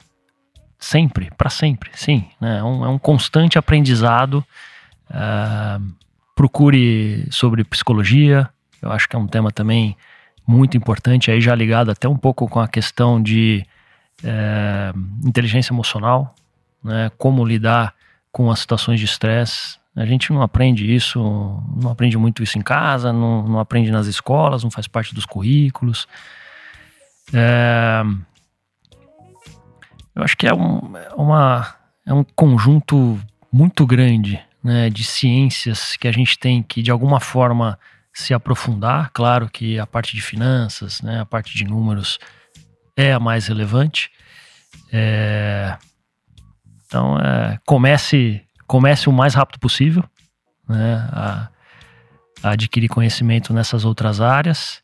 sempre, 0.77 1.31
para 1.37 1.49
sempre, 1.49 1.89
sim. 1.93 2.27
Né? 2.41 2.59
É, 2.59 2.63
um, 2.63 2.85
é 2.85 2.89
um 2.89 2.99
constante 2.99 3.57
aprendizado. 3.57 4.43
É, 5.09 5.79
procure 6.35 7.25
sobre 7.31 7.63
psicologia, 7.63 8.49
eu 8.81 8.91
acho 8.91 9.07
que 9.07 9.15
é 9.15 9.19
um 9.19 9.27
tema 9.27 9.51
também 9.51 9.95
muito 10.45 10.75
importante, 10.75 11.31
aí 11.31 11.39
já 11.39 11.55
ligado 11.55 11.89
até 11.89 12.09
um 12.09 12.17
pouco 12.17 12.49
com 12.49 12.59
a 12.59 12.67
questão 12.67 13.21
de 13.21 13.65
é, 14.23 14.93
inteligência 15.25 15.73
emocional, 15.73 16.35
né? 16.83 17.11
como 17.17 17.45
lidar 17.45 17.93
com 18.31 18.49
as 18.49 18.59
situações 18.59 18.99
de 18.99 19.05
estresse. 19.05 19.77
A 19.95 20.05
gente 20.05 20.33
não 20.33 20.41
aprende 20.41 20.91
isso, 20.91 21.19
não 21.75 21.91
aprende 21.91 22.17
muito 22.17 22.41
isso 22.41 22.57
em 22.57 22.61
casa, 22.61 23.13
não, 23.13 23.43
não 23.47 23.59
aprende 23.59 23.91
nas 23.91 24.07
escolas, 24.07 24.63
não 24.63 24.71
faz 24.71 24.87
parte 24.87 25.13
dos 25.13 25.25
currículos. 25.25 26.07
É, 27.31 28.03
eu 30.15 30.23
acho 30.23 30.35
que 30.35 30.47
é 30.47 30.53
um, 30.53 30.97
é 30.97 31.13
uma, 31.15 31.75
é 32.05 32.13
um 32.13 32.23
conjunto 32.23 33.19
muito 33.51 33.85
grande 33.85 34.39
né, 34.63 34.89
de 34.89 35.03
ciências 35.03 35.95
que 35.95 36.07
a 36.07 36.11
gente 36.11 36.39
tem 36.39 36.63
que, 36.63 36.81
de 36.81 36.89
alguma 36.89 37.19
forma, 37.19 37.77
se 38.13 38.33
aprofundar. 38.33 39.11
Claro 39.11 39.49
que 39.49 39.77
a 39.77 39.85
parte 39.85 40.15
de 40.15 40.21
finanças, 40.21 41.01
né, 41.01 41.19
a 41.21 41.25
parte 41.25 41.55
de 41.55 41.65
números 41.65 42.17
é 42.95 43.13
a 43.13 43.19
mais 43.19 43.47
relevante. 43.47 44.11
É, 44.91 45.77
então, 46.85 47.17
é, 47.19 47.59
comece, 47.65 48.41
comece 48.67 49.09
o 49.09 49.11
mais 49.11 49.33
rápido 49.33 49.59
possível 49.59 50.03
né, 50.67 51.09
a, 51.11 51.49
a 52.43 52.49
adquirir 52.51 52.87
conhecimento 52.87 53.53
nessas 53.53 53.85
outras 53.85 54.21
áreas. 54.21 54.81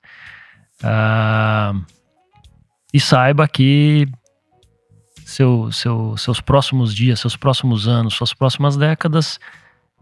Ah, 0.83 1.73
e 2.93 2.99
saiba 2.99 3.47
que 3.47 4.07
seu, 5.25 5.71
seu, 5.71 6.17
seus 6.17 6.41
próximos 6.41 6.95
dias, 6.95 7.19
seus 7.19 7.35
próximos 7.35 7.87
anos, 7.87 8.15
suas 8.15 8.33
próximas 8.33 8.75
décadas 8.75 9.39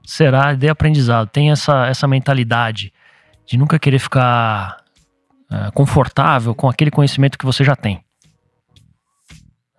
será 0.05 0.53
de 0.53 0.69
aprendizado. 0.69 1.27
Tem 1.27 1.51
essa, 1.51 1.85
essa 1.87 2.07
mentalidade 2.07 2.93
de 3.45 3.57
nunca 3.57 3.77
querer 3.77 3.99
ficar 3.99 4.77
uh, 5.51 5.71
confortável 5.73 6.53
com 6.55 6.69
aquele 6.69 6.91
conhecimento 6.91 7.37
que 7.37 7.45
você 7.45 7.63
já 7.63 7.75
tem. 7.75 8.03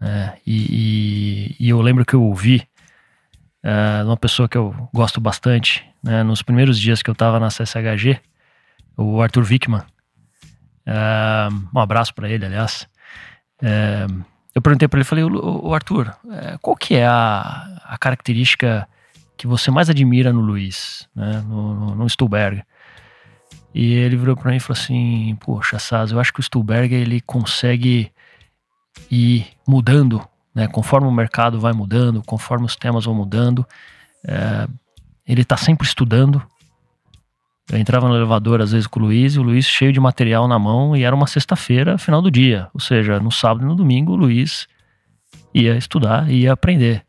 É, 0.00 0.38
e, 0.46 1.56
e, 1.60 1.66
e, 1.66 1.68
eu 1.68 1.80
lembro 1.80 2.04
que 2.04 2.14
eu 2.14 2.22
ouvi 2.22 2.68
uh, 3.64 4.06
uma 4.06 4.16
pessoa 4.16 4.48
que 4.48 4.56
eu 4.56 4.88
gosto 4.94 5.20
bastante, 5.20 5.84
né, 6.02 6.22
nos 6.22 6.40
primeiros 6.40 6.78
dias 6.78 7.02
que 7.02 7.10
eu 7.10 7.12
estava 7.12 7.40
na 7.40 7.48
CSHG, 7.48 8.20
o 8.96 9.20
Arthur 9.20 9.44
Wickman. 9.44 9.82
Uh, 10.86 11.68
um 11.74 11.80
abraço 11.80 12.14
para 12.14 12.28
ele, 12.28 12.46
aliás. 12.46 12.86
Uh, 13.60 14.24
eu 14.54 14.62
perguntei 14.62 14.88
para 14.88 14.98
ele, 14.98 15.04
falei, 15.04 15.24
o 15.24 15.72
Arthur, 15.72 16.12
qual 16.60 16.74
que 16.74 16.96
é 16.96 17.06
a, 17.06 17.80
a, 17.84 17.96
característica 17.96 18.88
que 19.36 19.46
você 19.46 19.70
mais 19.70 19.88
admira 19.88 20.32
no 20.32 20.40
Luiz, 20.40 21.08
né, 21.14 21.44
no, 21.46 21.74
no, 21.74 21.94
no? 21.94 22.06
E 23.74 23.92
ele 23.92 24.16
virou 24.16 24.36
para 24.36 24.50
mim 24.50 24.56
e 24.56 24.60
falou 24.60 24.80
assim, 24.80 25.36
poxa, 25.40 25.78
Saz, 25.78 26.10
eu 26.10 26.18
acho 26.18 26.32
que 26.32 26.40
o 26.40 26.42
Stuhlberg 26.42 26.94
ele 26.94 27.20
consegue 27.20 28.10
ir 29.10 29.46
mudando, 29.66 30.26
né? 30.54 30.66
Conforme 30.66 31.06
o 31.06 31.12
mercado 31.12 31.60
vai 31.60 31.72
mudando, 31.72 32.22
conforme 32.22 32.66
os 32.66 32.74
temas 32.74 33.04
vão 33.04 33.14
mudando, 33.14 33.66
é, 34.24 34.66
ele 35.26 35.42
está 35.42 35.56
sempre 35.56 35.86
estudando. 35.86 36.42
Eu 37.70 37.78
entrava 37.78 38.08
no 38.08 38.16
elevador 38.16 38.62
às 38.62 38.72
vezes 38.72 38.86
com 38.86 38.98
o 38.98 39.02
Luiz, 39.04 39.34
e 39.34 39.38
o 39.38 39.42
Luiz 39.42 39.66
cheio 39.66 39.92
de 39.92 40.00
material 40.00 40.48
na 40.48 40.58
mão, 40.58 40.96
e 40.96 41.04
era 41.04 41.14
uma 41.14 41.26
sexta-feira, 41.26 41.98
final 41.98 42.22
do 42.22 42.30
dia. 42.30 42.68
Ou 42.72 42.80
seja, 42.80 43.20
no 43.20 43.30
sábado 43.30 43.64
e 43.64 43.68
no 43.68 43.76
domingo 43.76 44.12
o 44.12 44.16
Luiz 44.16 44.66
ia 45.54 45.76
estudar, 45.76 46.30
ia 46.30 46.52
aprender. 46.52 47.04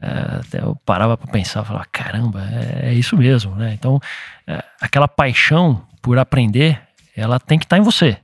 É, 0.00 0.36
até 0.40 0.60
eu 0.60 0.76
parava 0.84 1.16
para 1.16 1.30
pensar, 1.30 1.64
falava, 1.64 1.86
caramba, 1.90 2.42
é, 2.50 2.90
é, 2.90 2.94
isso 2.94 3.16
mesmo, 3.16 3.54
né? 3.54 3.72
Então, 3.74 4.00
é, 4.46 4.62
aquela 4.80 5.08
paixão 5.08 5.82
por 6.00 6.18
aprender, 6.18 6.80
ela 7.16 7.38
tem 7.38 7.58
que 7.58 7.64
estar 7.64 7.76
tá 7.76 7.80
em 7.80 7.84
você 7.84 8.18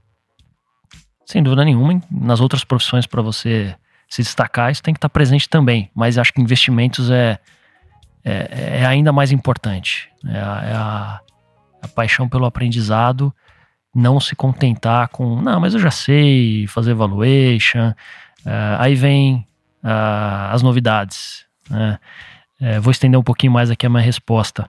sem 1.28 1.43
dúvida 1.43 1.62
nenhuma, 1.62 2.01
nas 2.11 2.40
outras 2.40 2.65
profissões 2.65 3.07
para 3.07 3.20
você 3.20 3.77
se 4.09 4.23
destacar, 4.23 4.73
isso 4.73 4.82
tem 4.82 4.95
que 4.95 4.99
estar 4.99 5.11
presente 5.11 5.47
também. 5.47 5.90
Mas 5.95 6.16
acho 6.16 6.32
que 6.32 6.40
investimentos 6.40 7.11
é, 7.11 7.39
é, 8.24 8.78
é 8.81 8.86
ainda 8.86 9.12
mais 9.12 9.31
importante. 9.31 10.09
É 10.27 10.39
a, 10.39 10.62
é 10.65 10.73
a, 10.74 11.20
a, 11.82 11.89
paixão 11.89 12.27
pelo 12.27 12.47
aprendizado, 12.47 13.32
não 13.95 14.19
se 14.19 14.35
contentar 14.35 15.09
com, 15.09 15.39
não, 15.43 15.61
mas 15.61 15.74
eu 15.74 15.81
já 15.81 15.90
sei 15.90 16.66
fazer 16.66 16.95
valuation. 16.95 17.90
Uh, 18.47 18.78
aí 18.78 18.95
vem 18.95 19.47
uh, 19.85 20.51
as 20.51 20.62
novidades. 20.62 21.45
Né? 21.70 21.99
Uh, 22.61 22.81
vou 22.81 22.90
estender 22.90 23.19
um 23.19 23.23
pouquinho 23.23 23.53
mais 23.53 23.70
aqui 23.70 23.86
a 23.86 23.90
minha 23.90 24.03
resposta. 24.03 24.69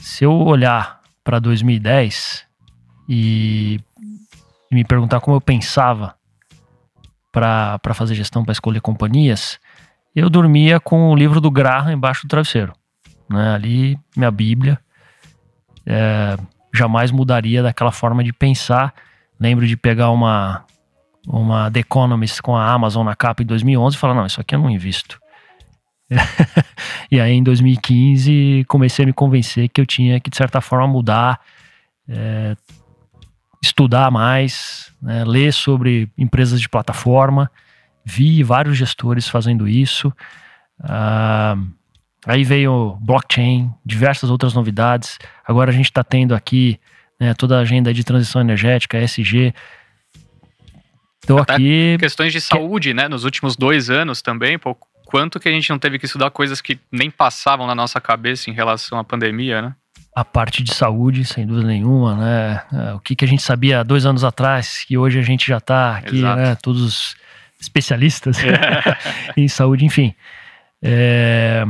Se 0.00 0.24
eu 0.24 0.32
olhar 0.32 1.00
para 1.24 1.38
2010 1.38 2.44
e 3.08 3.80
e 4.72 4.74
me 4.74 4.84
perguntar 4.84 5.20
como 5.20 5.36
eu 5.36 5.40
pensava 5.40 6.14
para 7.30 7.78
fazer 7.92 8.14
gestão, 8.14 8.42
para 8.42 8.52
escolher 8.52 8.80
companhias, 8.80 9.60
eu 10.16 10.30
dormia 10.30 10.80
com 10.80 11.10
o 11.10 11.14
livro 11.14 11.42
do 11.42 11.50
Graham 11.50 11.92
embaixo 11.92 12.26
do 12.26 12.30
travesseiro. 12.30 12.72
Né? 13.28 13.54
Ali, 13.54 13.98
minha 14.16 14.30
Bíblia. 14.30 14.78
É, 15.84 16.38
jamais 16.74 17.10
mudaria 17.10 17.62
daquela 17.62 17.92
forma 17.92 18.24
de 18.24 18.32
pensar. 18.32 18.94
Lembro 19.38 19.66
de 19.66 19.76
pegar 19.76 20.10
uma, 20.10 20.64
uma 21.26 21.70
The 21.70 21.80
Economist 21.80 22.40
com 22.40 22.56
a 22.56 22.72
Amazon 22.72 23.04
na 23.04 23.14
capa 23.14 23.42
em 23.42 23.46
2011 23.46 23.94
e 23.94 23.98
falar: 23.98 24.14
não, 24.14 24.24
isso 24.24 24.40
aqui 24.40 24.54
eu 24.54 24.58
não 24.58 24.70
invisto. 24.70 25.20
e 27.10 27.20
aí, 27.20 27.32
em 27.32 27.42
2015, 27.42 28.64
comecei 28.68 29.04
a 29.04 29.06
me 29.06 29.12
convencer 29.12 29.68
que 29.68 29.80
eu 29.80 29.86
tinha 29.86 30.18
que, 30.20 30.30
de 30.30 30.36
certa 30.36 30.60
forma, 30.60 30.86
mudar. 30.86 31.40
É, 32.08 32.56
estudar 33.62 34.10
mais, 34.10 34.92
né, 35.00 35.24
ler 35.24 35.52
sobre 35.52 36.10
empresas 36.18 36.60
de 36.60 36.68
plataforma. 36.68 37.50
Vi 38.04 38.42
vários 38.42 38.76
gestores 38.76 39.28
fazendo 39.28 39.68
isso. 39.68 40.12
Ah, 40.82 41.56
aí 42.26 42.42
veio 42.42 42.98
blockchain, 43.00 43.70
diversas 43.86 44.28
outras 44.30 44.52
novidades. 44.52 45.16
Agora 45.46 45.70
a 45.70 45.74
gente 45.74 45.86
está 45.86 46.02
tendo 46.02 46.34
aqui 46.34 46.80
né, 47.20 47.32
toda 47.34 47.56
a 47.56 47.60
agenda 47.60 47.94
de 47.94 48.02
transição 48.02 48.40
energética, 48.40 48.98
ESG. 48.98 49.54
Estou 51.20 51.38
aqui. 51.38 51.96
Questões 52.00 52.32
de 52.32 52.40
saúde, 52.40 52.92
né? 52.92 53.08
Nos 53.08 53.22
últimos 53.22 53.54
dois 53.54 53.88
anos 53.88 54.20
também, 54.20 54.58
pô, 54.58 54.76
quanto 55.12 55.38
que 55.38 55.46
a 55.46 55.52
gente 55.52 55.68
não 55.68 55.78
teve 55.78 55.98
que 55.98 56.06
estudar 56.06 56.30
coisas 56.30 56.62
que 56.62 56.80
nem 56.90 57.10
passavam 57.10 57.66
na 57.66 57.74
nossa 57.74 58.00
cabeça 58.00 58.48
em 58.48 58.54
relação 58.54 58.98
à 58.98 59.04
pandemia, 59.04 59.60
né? 59.60 59.74
A 60.16 60.24
parte 60.24 60.62
de 60.62 60.72
saúde, 60.72 61.22
sem 61.26 61.46
dúvida 61.46 61.66
nenhuma, 61.66 62.16
né? 62.16 62.62
É, 62.72 62.94
o 62.94 62.98
que, 62.98 63.14
que 63.14 63.22
a 63.26 63.28
gente 63.28 63.42
sabia 63.42 63.84
dois 63.84 64.06
anos 64.06 64.24
atrás, 64.24 64.84
que 64.88 64.96
hoje 64.96 65.18
a 65.18 65.22
gente 65.22 65.46
já 65.46 65.58
está 65.58 65.98
aqui, 65.98 66.16
Exato. 66.16 66.40
né? 66.40 66.54
Todos 66.62 67.14
especialistas 67.60 68.38
é. 68.42 68.96
em 69.36 69.46
saúde, 69.48 69.84
enfim. 69.84 70.14
É, 70.82 71.66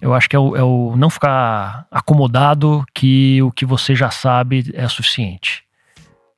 eu 0.00 0.12
acho 0.12 0.28
que 0.28 0.34
é 0.34 0.38
o, 0.40 0.56
é 0.56 0.62
o, 0.62 0.96
não 0.96 1.10
ficar 1.10 1.86
acomodado 1.92 2.84
que 2.92 3.40
o 3.40 3.52
que 3.52 3.64
você 3.64 3.94
já 3.94 4.10
sabe 4.10 4.68
é 4.74 4.88
suficiente. 4.88 5.62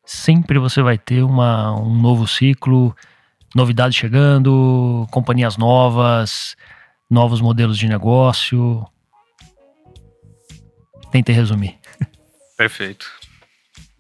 Sempre 0.05 0.59
você 0.59 0.83
vai 0.83 0.99
ter 0.99 1.23
uma, 1.23 1.75
um 1.81 1.95
novo 1.95 2.29
ciclo, 2.29 2.95
novidades 3.55 3.97
chegando, 3.97 5.07
companhias 5.11 5.57
novas, 5.57 6.57
novos 7.09 7.41
modelos 7.41 7.79
de 7.79 7.89
negócio. 7.89 8.87
Tentei 11.11 11.35
resumir. 11.35 11.79
Perfeito. 12.57 13.11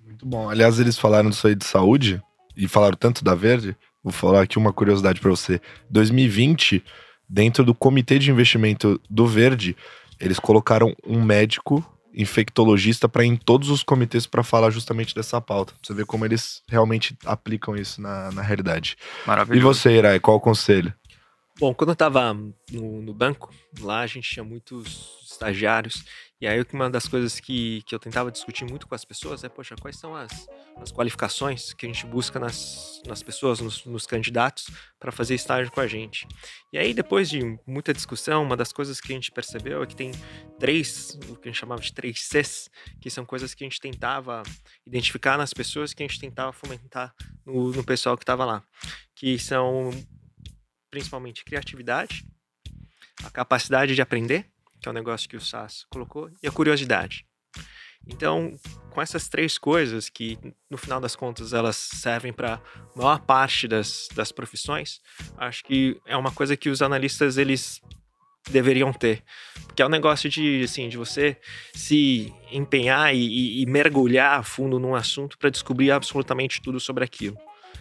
Muito 0.05 0.27
bom. 0.27 0.49
Aliás, 0.49 0.79
eles 0.79 0.99
falaram 0.99 1.31
disso 1.31 1.47
aí 1.47 1.55
de 1.55 1.65
saúde 1.65 2.23
e 2.57 2.69
falaram 2.69 2.97
tanto 2.97 3.25
da 3.25 3.35
Verde. 3.35 3.77
Vou 4.03 4.13
falar 4.13 4.43
aqui 4.43 4.59
uma 4.59 4.73
curiosidade 4.73 5.21
para 5.21 5.31
você. 5.31 5.61
2020, 5.91 6.85
dentro 7.29 7.65
do 7.65 7.75
comitê 7.75 8.19
de 8.19 8.31
investimento 8.31 9.01
do 9.09 9.27
Verde, 9.27 9.77
eles 10.21 10.39
colocaram 10.39 10.95
um 11.07 11.23
médico 11.23 11.85
infectologista 12.15 13.09
para 13.09 13.25
em 13.25 13.37
todos 13.37 13.71
os 13.71 13.83
comitês 13.83 14.27
para 14.27 14.43
falar 14.43 14.71
justamente 14.71 15.15
dessa 15.15 15.41
pauta. 15.41 15.73
Pra 15.73 15.81
você 15.83 15.95
ver 15.95 16.07
como 16.07 16.25
eles 16.25 16.63
realmente 16.69 17.17
aplicam 17.25 17.77
isso 17.77 18.01
na, 18.01 18.31
na 18.33 18.43
realidade. 18.43 18.97
Maravilhoso. 19.27 19.61
E 19.61 19.63
você, 19.63 19.97
Irai, 19.97 20.21
qual 20.21 20.37
o 20.37 20.41
conselho? 20.41 20.93
Bom, 21.59 21.75
quando 21.75 21.91
eu 21.91 21.95
estava 21.95 22.33
no, 22.33 23.03
no 23.03 23.13
banco, 23.13 23.53
lá 23.81 24.01
a 24.01 24.07
gente 24.07 24.31
tinha 24.31 24.45
muitos 24.45 25.21
estagiários 25.31 26.05
e 26.41 26.47
aí 26.47 26.65
uma 26.73 26.89
das 26.89 27.07
coisas 27.07 27.39
que, 27.39 27.83
que 27.83 27.95
eu 27.95 27.99
tentava 27.99 28.31
discutir 28.31 28.65
muito 28.65 28.87
com 28.87 28.95
as 28.95 29.05
pessoas 29.05 29.45
é, 29.45 29.49
poxa, 29.49 29.77
quais 29.77 29.97
são 29.97 30.17
as, 30.17 30.49
as 30.77 30.91
qualificações 30.91 31.75
que 31.75 31.85
a 31.85 31.89
gente 31.89 32.07
busca 32.07 32.39
nas, 32.39 33.03
nas 33.07 33.23
pessoas, 33.23 33.61
nos, 33.61 33.85
nos 33.85 34.07
candidatos, 34.07 34.71
para 34.99 35.13
fazer 35.13 35.35
estágio 35.35 35.71
com 35.71 35.81
a 35.81 35.87
gente. 35.87 36.27
E 36.73 36.79
aí, 36.79 36.95
depois 36.95 37.29
de 37.29 37.41
muita 37.67 37.93
discussão, 37.93 38.43
uma 38.43 38.57
das 38.57 38.73
coisas 38.73 39.01
que 39.01 39.13
a 39.13 39.15
gente 39.15 39.31
percebeu 39.31 39.83
é 39.83 39.87
que 39.87 39.95
tem 39.95 40.13
três, 40.59 41.19
o 41.29 41.37
que 41.37 41.49
a 41.49 41.53
gente 41.53 41.61
chamava 41.61 41.83
de 41.83 41.93
três 41.93 42.21
Cs, 42.21 42.71
que 43.01 43.11
são 43.11 43.27
coisas 43.27 43.53
que 43.53 43.63
a 43.63 43.67
gente 43.69 43.81
tentava 43.81 44.43
identificar 44.87 45.37
nas 45.37 45.53
pessoas, 45.53 45.93
que 45.93 46.03
a 46.03 46.07
gente 46.07 46.19
tentava 46.19 46.53
fomentar 46.53 47.15
no, 47.45 47.71
no 47.71 47.85
pessoal 47.85 48.17
que 48.17 48.23
estava 48.23 48.45
lá. 48.45 48.65
Que 49.15 49.39
são 49.39 49.91
principalmente 50.91 51.45
criatividade, 51.45 52.25
a 53.23 53.31
capacidade 53.31 53.95
de 53.95 54.03
aprender, 54.03 54.51
que 54.81 54.89
é 54.89 54.91
o 54.91 54.93
um 54.93 54.95
negócio 54.95 55.29
que 55.29 55.37
o 55.37 55.41
SAS 55.41 55.85
colocou, 55.91 56.31
e 56.43 56.49
a 56.49 56.53
curiosidade. 56.53 57.27
Então, 58.07 58.53
com 58.91 59.01
essas 59.01 59.29
três 59.29 59.59
coisas, 59.59 60.09
que 60.09 60.39
no 60.71 60.79
final 60.79 61.01
das 61.01 61.15
contas 61.15 61.53
elas 61.53 61.77
servem 61.77 62.33
para 62.33 62.55
a 62.55 62.99
maior 62.99 63.21
parte 63.21 63.69
das, 63.69 64.09
das 64.15 64.33
profissões, 64.33 65.01
acho 65.37 65.63
que 65.65 66.01
é 66.07 66.17
uma 66.17 66.33
coisa 66.33 66.57
que 66.57 66.71
os 66.71 66.81
analistas 66.81 67.37
eles 67.37 67.81
deveriam 68.51 68.93
ter. 68.93 69.23
Porque 69.67 69.83
é 69.83 69.87
um 69.87 69.91
negócio 69.91 70.31
de, 70.31 70.63
assim, 70.65 70.89
de 70.89 70.97
você 70.97 71.37
se 71.75 72.33
empenhar 72.51 73.15
e, 73.15 73.63
e 73.63 73.67
mergulhar 73.67 74.39
a 74.39 74.43
fundo 74.43 74.79
num 74.79 74.95
assunto 74.95 75.37
para 75.39 75.51
descobrir 75.51 75.91
absolutamente 75.91 76.61
tudo 76.63 76.81
sobre 76.81 77.05
aquilo. 77.05 77.37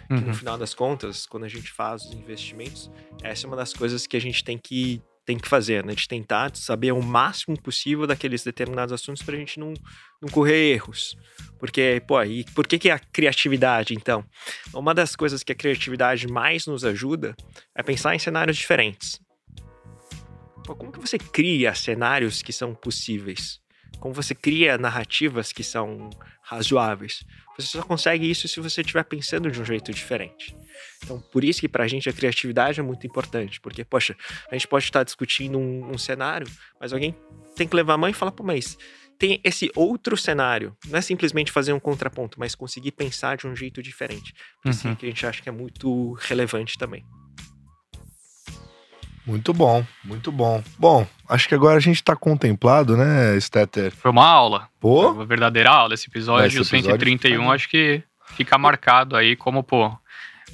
Uhum. 0.09 0.21
no 0.21 0.34
final 0.34 0.57
das 0.57 0.73
contas, 0.73 1.27
quando 1.27 1.43
a 1.43 1.47
gente 1.47 1.71
faz 1.71 2.03
os 2.03 2.13
investimentos, 2.13 2.89
essa 3.21 3.45
é 3.45 3.47
uma 3.47 3.55
das 3.55 3.73
coisas 3.73 4.07
que 4.07 4.17
a 4.17 4.19
gente 4.19 4.43
tem 4.43 4.57
que 4.57 4.99
tem 5.30 5.38
que 5.38 5.47
fazer, 5.47 5.85
né? 5.85 5.93
De 5.93 6.07
tentar 6.07 6.56
saber 6.56 6.91
o 6.91 7.03
máximo 7.03 7.56
possível 7.61 8.07
daqueles 8.07 8.43
determinados 8.43 8.91
assuntos 8.91 9.22
para 9.22 9.35
a 9.35 9.38
gente 9.38 9.60
não, 9.60 9.76
não 10.19 10.27
correr 10.27 10.73
erros. 10.73 11.15
Porque, 11.60 12.01
pô, 12.07 12.23
e 12.23 12.43
por 12.56 12.65
que, 12.65 12.80
que 12.80 12.89
é 12.89 12.93
a 12.93 12.97
criatividade, 12.97 13.93
então? 13.93 14.26
Uma 14.73 14.91
das 14.91 15.15
coisas 15.15 15.43
que 15.43 15.51
a 15.51 15.56
criatividade 15.56 16.27
mais 16.27 16.65
nos 16.65 16.84
ajuda 16.84 17.35
é 17.77 17.84
pensar 17.84 18.15
em 18.15 18.19
cenários 18.19 18.57
diferentes. 18.57 19.22
Pô, 20.65 20.76
como 20.76 20.91
que 20.91 20.99
você 20.99 21.19
cria 21.19 21.76
cenários 21.76 22.41
que 22.41 22.51
são 22.51 22.73
possíveis? 22.73 23.60
Como 23.99 24.15
você 24.15 24.34
cria 24.34 24.80
narrativas 24.80 25.51
que 25.51 25.64
são 25.64 26.10
razoáveis? 26.41 27.23
Você 27.56 27.68
só 27.68 27.84
consegue 27.84 28.27
isso 28.27 28.47
se 28.47 28.60
você 28.60 28.81
estiver 28.81 29.03
pensando 29.03 29.51
de 29.51 29.61
um 29.61 29.65
jeito 29.65 29.93
diferente. 29.93 30.56
Então, 31.03 31.19
por 31.19 31.43
isso 31.43 31.60
que 31.60 31.69
para 31.69 31.84
a 31.84 31.88
gente 31.88 32.10
a 32.10 32.14
criatividade 32.14 32.80
é 32.80 32.84
muito 32.84 33.06
importante, 33.06 33.60
porque, 33.60 33.84
poxa, 33.84 34.15
a 34.49 34.56
gente 34.56 34.68
pode 34.68 34.85
estar 34.85 35.03
discutindo 35.03 35.57
um, 35.57 35.91
um 35.91 35.97
cenário, 35.97 36.47
mas 36.80 36.93
alguém 36.93 37.15
tem 37.56 37.68
que 37.68 37.76
levar 37.76 37.93
a 37.93 37.97
mão 37.97 38.10
e 38.10 38.14
falar, 38.14 38.31
pô, 38.31 38.43
mas 38.43 38.77
tem 39.19 39.41
esse 39.43 39.69
outro 39.76 40.15
cenário. 40.15 40.76
Não 40.88 40.97
é 40.97 41.01
simplesmente 41.01 41.51
fazer 41.51 41.73
um 41.73 41.80
contraponto, 41.80 42.39
mas 42.39 42.56
conseguir 42.56 42.93
pensar 42.93 43.35
de 43.35 43.45
um 43.45 43.56
jeito 43.56 43.84
diferente. 43.84 44.34
Por 44.64 44.69
isso 44.69 44.88
uhum. 44.88 44.95
que 44.95 45.06
a 45.06 45.10
gente 45.10 45.26
acha 45.26 45.41
que 45.41 45.49
é 45.49 45.51
muito 45.51 46.14
relevante 46.14 46.77
também. 46.77 47.06
Muito 49.30 49.53
bom, 49.53 49.85
muito 50.03 50.31
bom. 50.31 50.64
Bom, 50.77 51.06
acho 51.27 51.47
que 51.47 51.53
agora 51.53 51.77
a 51.77 51.81
gente 51.81 51.97
está 51.97 52.15
contemplado, 52.15 52.97
né, 52.97 53.39
Stetter? 53.39 53.91
Foi 53.91 54.10
uma 54.10 54.26
aula. 54.26 54.68
Pô? 54.80 55.03
Foi 55.03 55.11
uma 55.11 55.26
verdadeira 55.26 55.69
aula. 55.69 55.93
Esse 55.93 56.07
episódio, 56.07 56.47
esse 56.47 56.57
episódio 56.57 57.06
131, 57.07 57.51
acho 57.51 57.69
que 57.69 58.01
fica 58.35 58.57
marcado 58.57 59.15
aí 59.15 59.35
como, 59.35 59.61
pô, 59.61 59.95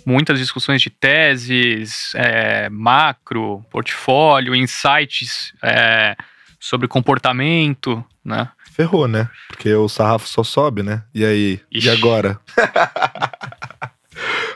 muitas 0.06 0.40
discussões 0.40 0.82
de 0.82 0.90
teses, 0.90 2.14
é, 2.16 2.70
macro, 2.70 3.64
portfólio, 3.70 4.56
insights 4.56 5.54
é, 5.64 6.16
sobre 6.60 6.88
comportamento, 6.88 8.04
né? 8.24 8.50
Ferrou, 8.72 9.08
né? 9.08 9.30
Porque 9.48 9.74
o 9.74 9.88
sarrafo 9.88 10.28
só 10.28 10.44
sobe, 10.44 10.84
né? 10.84 11.04
E 11.14 11.24
aí? 11.24 11.62
Ixi. 11.72 11.88
E 11.88 11.90
agora? 11.90 12.40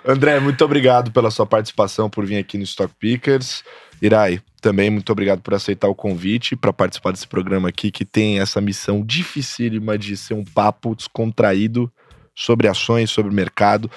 André, 0.06 0.40
muito 0.40 0.64
obrigado 0.64 1.11
pela 1.11 1.30
sua 1.30 1.45
participação, 1.45 2.10
por 2.10 2.26
vir 2.26 2.38
aqui 2.38 2.57
no 2.57 2.64
Stock 2.64 2.94
Pickers. 2.99 3.64
Irai, 4.02 4.41
também 4.61 4.90
muito 4.90 5.11
obrigado 5.11 5.41
por 5.41 5.53
aceitar 5.53 5.88
o 5.88 5.95
convite 5.95 6.56
para 6.56 6.74
participar 6.74 7.11
desse 7.11 7.28
programa 7.28 7.70
aqui, 7.70 7.91
que 7.91 8.06
tem 8.06 8.40
essa 8.40 8.60
missão 8.60 9.03
dificílima 9.06 9.98
de 9.98 10.18
ser 10.18 10.34
um 10.34 10.44
papo 10.44 10.95
descontraído 10.95 11.91
sobre 12.40 12.70
ações, 12.70 13.11
sobre 13.11 13.34
mercado 13.34 13.91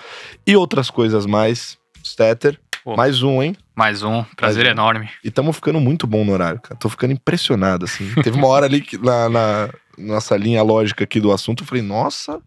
e 0.45 0.57
outras 0.57 0.91
coisas 0.91 1.25
mais. 1.25 1.81
Stetter, 2.05 2.59
Pô, 2.83 2.97
mais 2.97 3.23
um, 3.23 3.41
hein? 3.41 3.55
Mais 3.77 4.03
um, 4.03 4.25
prazer 4.37 4.65
mais 4.65 4.77
um. 4.77 4.81
enorme. 4.81 5.09
E 5.23 5.29
estamos 5.29 5.55
ficando 5.55 5.79
muito 5.79 6.05
bom 6.05 6.25
no 6.25 6.33
horário, 6.33 6.61
cara. 6.61 6.75
Tô 6.75 6.89
ficando 6.89 7.13
impressionado, 7.13 7.85
assim. 7.85 8.13
Teve 8.25 8.37
uma 8.37 8.49
hora 8.49 8.67
ali 8.67 8.81
que 8.81 8.99
na, 8.99 9.29
na 9.29 9.71
nossa 9.97 10.37
linha 10.37 10.61
lógica 10.65 11.05
aqui 11.05 11.21
do 11.21 11.31
assunto, 11.31 11.63
eu 11.63 11.67
falei, 11.67 11.81
nossa, 11.81 12.43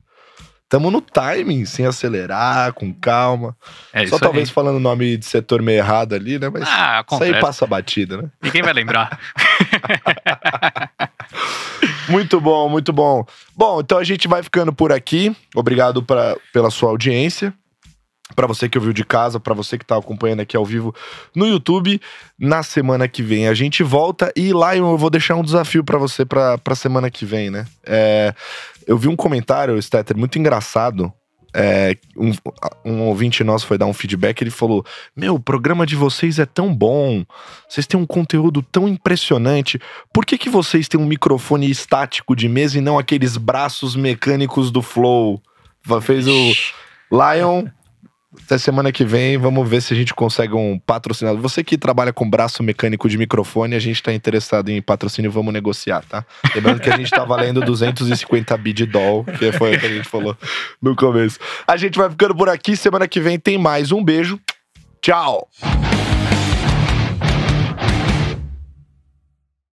Tamo 0.68 0.90
no 0.90 1.00
timing, 1.00 1.64
sem 1.64 1.86
acelerar, 1.86 2.74
com 2.74 2.92
calma. 2.92 3.56
É 3.94 4.06
Só 4.08 4.18
talvez 4.18 4.50
aí. 4.50 4.54
falando 4.54 4.78
o 4.78 4.80
nome 4.80 5.16
de 5.16 5.24
setor 5.24 5.62
meio 5.62 5.78
errado 5.78 6.14
ali, 6.14 6.40
né? 6.40 6.50
Mas 6.50 6.64
ah, 6.68 7.06
isso 7.10 7.24
aí 7.24 7.40
passa 7.40 7.66
a 7.66 7.68
batida, 7.68 8.18
né? 8.18 8.30
Ninguém 8.42 8.64
vai 8.64 8.74
lembrar. 8.74 9.20
muito 12.10 12.40
bom, 12.40 12.70
muito 12.70 12.92
bom. 12.92 13.26
Bom, 13.56 13.82
então 13.82 13.98
a 13.98 14.04
gente 14.04 14.28
vai 14.28 14.44
ficando 14.44 14.74
por 14.74 14.92
aqui. 14.92 15.36
Obrigado 15.56 16.04
pra, 16.04 16.36
pela 16.54 16.70
sua 16.70 16.90
audiência 16.90 17.54
para 18.34 18.48
você 18.48 18.68
que 18.68 18.78
ouviu 18.78 18.94
de 18.94 19.06
casa, 19.06 19.40
para 19.40 19.54
você 19.54 19.78
que 19.78 19.84
está 19.84 19.98
acompanhando 19.98 20.40
aqui 20.40 20.58
ao 20.58 20.66
vivo 20.66 20.96
no 21.36 21.46
YouTube. 21.46 22.02
Na 22.40 22.64
semana 22.64 23.08
que 23.08 23.22
vem 23.22 23.48
a 23.48 23.54
gente 23.54 23.84
volta 23.84 24.32
e 24.36 24.52
lá 24.52 24.76
eu 24.76 24.98
vou 24.98 25.10
deixar 25.10 25.36
um 25.36 25.44
desafio 25.44 25.84
para 25.84 25.98
você 25.98 26.26
para 26.26 26.76
semana 26.76 27.12
que 27.12 27.26
vem, 27.26 27.50
né? 27.50 27.66
É, 27.86 28.34
eu 28.88 28.98
vi 28.98 29.08
um 29.08 29.16
comentário, 29.16 29.80
Stetter, 29.82 30.18
muito 30.18 30.40
engraçado. 30.40 31.14
É, 31.58 31.96
um, 32.18 32.34
um 32.84 33.02
ouvinte 33.04 33.42
nosso 33.42 33.66
foi 33.66 33.78
dar 33.78 33.86
um 33.86 33.94
feedback, 33.94 34.42
ele 34.42 34.52
falou: 34.52 34.86
Meu, 35.16 35.36
o 35.36 35.40
programa 35.40 35.86
de 35.86 35.96
vocês 35.96 36.38
é 36.38 36.46
tão 36.46 36.76
bom, 36.76 37.24
vocês 37.68 37.88
têm 37.88 37.98
um 37.98 38.06
conteúdo 38.06 38.62
tão 38.62 38.90
impressionante. 38.90 39.80
Por 40.14 40.26
que, 40.26 40.38
que 40.38 40.50
vocês 40.50 40.90
têm 40.90 41.00
um 41.00 41.06
microfone 41.06 41.70
estático 41.70 42.36
de 42.36 42.50
mesa 42.50 42.78
e 42.78 42.82
não 42.82 43.00
aqueles 43.00 43.38
braços 43.38 43.96
mecânicos 43.96 44.70
do 44.70 44.82
Flow? 44.82 45.42
Fez 46.02 46.28
o 46.28 46.52
Lion 47.12 47.68
até 48.44 48.58
semana 48.58 48.92
que 48.92 49.04
vem, 49.04 49.38
vamos 49.38 49.68
ver 49.68 49.82
se 49.82 49.94
a 49.94 49.96
gente 49.96 50.14
consegue 50.14 50.54
um 50.54 50.80
patrocinador. 50.80 51.42
Você 51.42 51.64
que 51.64 51.78
trabalha 51.78 52.14
com 52.14 52.30
braço 52.30 52.62
mecânico 52.62 53.08
de 53.10 53.18
microfone, 53.18 53.76
a 53.76 53.80
gente 53.80 53.96
está 53.96 54.14
interessado 54.14 54.70
em 54.70 54.82
patrocínio, 54.82 55.32
vamos 55.32 55.54
negociar, 55.54 56.04
tá? 56.04 56.26
Lembrando 56.54 56.80
que 56.80 56.90
a 56.90 56.98
gente 56.98 57.10
tá 57.10 57.24
valendo 57.24 57.62
250 57.62 58.58
bi 58.58 58.74
de 58.74 58.86
doll, 58.86 59.24
que 59.24 59.52
foi 59.52 59.76
o 59.76 59.80
que 59.80 59.86
a 59.86 59.90
gente 59.90 60.08
falou 60.08 60.38
no 60.82 60.96
começo. 60.96 61.40
A 61.68 61.78
gente 61.78 61.98
vai 61.98 62.10
ficando 62.10 62.36
por 62.36 62.50
aqui, 62.50 62.76
semana 62.76 63.08
que 63.08 63.20
vem 63.20 63.40
tem 63.40 63.58
mais. 63.58 63.92
Um 63.92 64.04
beijo, 64.04 64.40
tchau! 65.02 65.48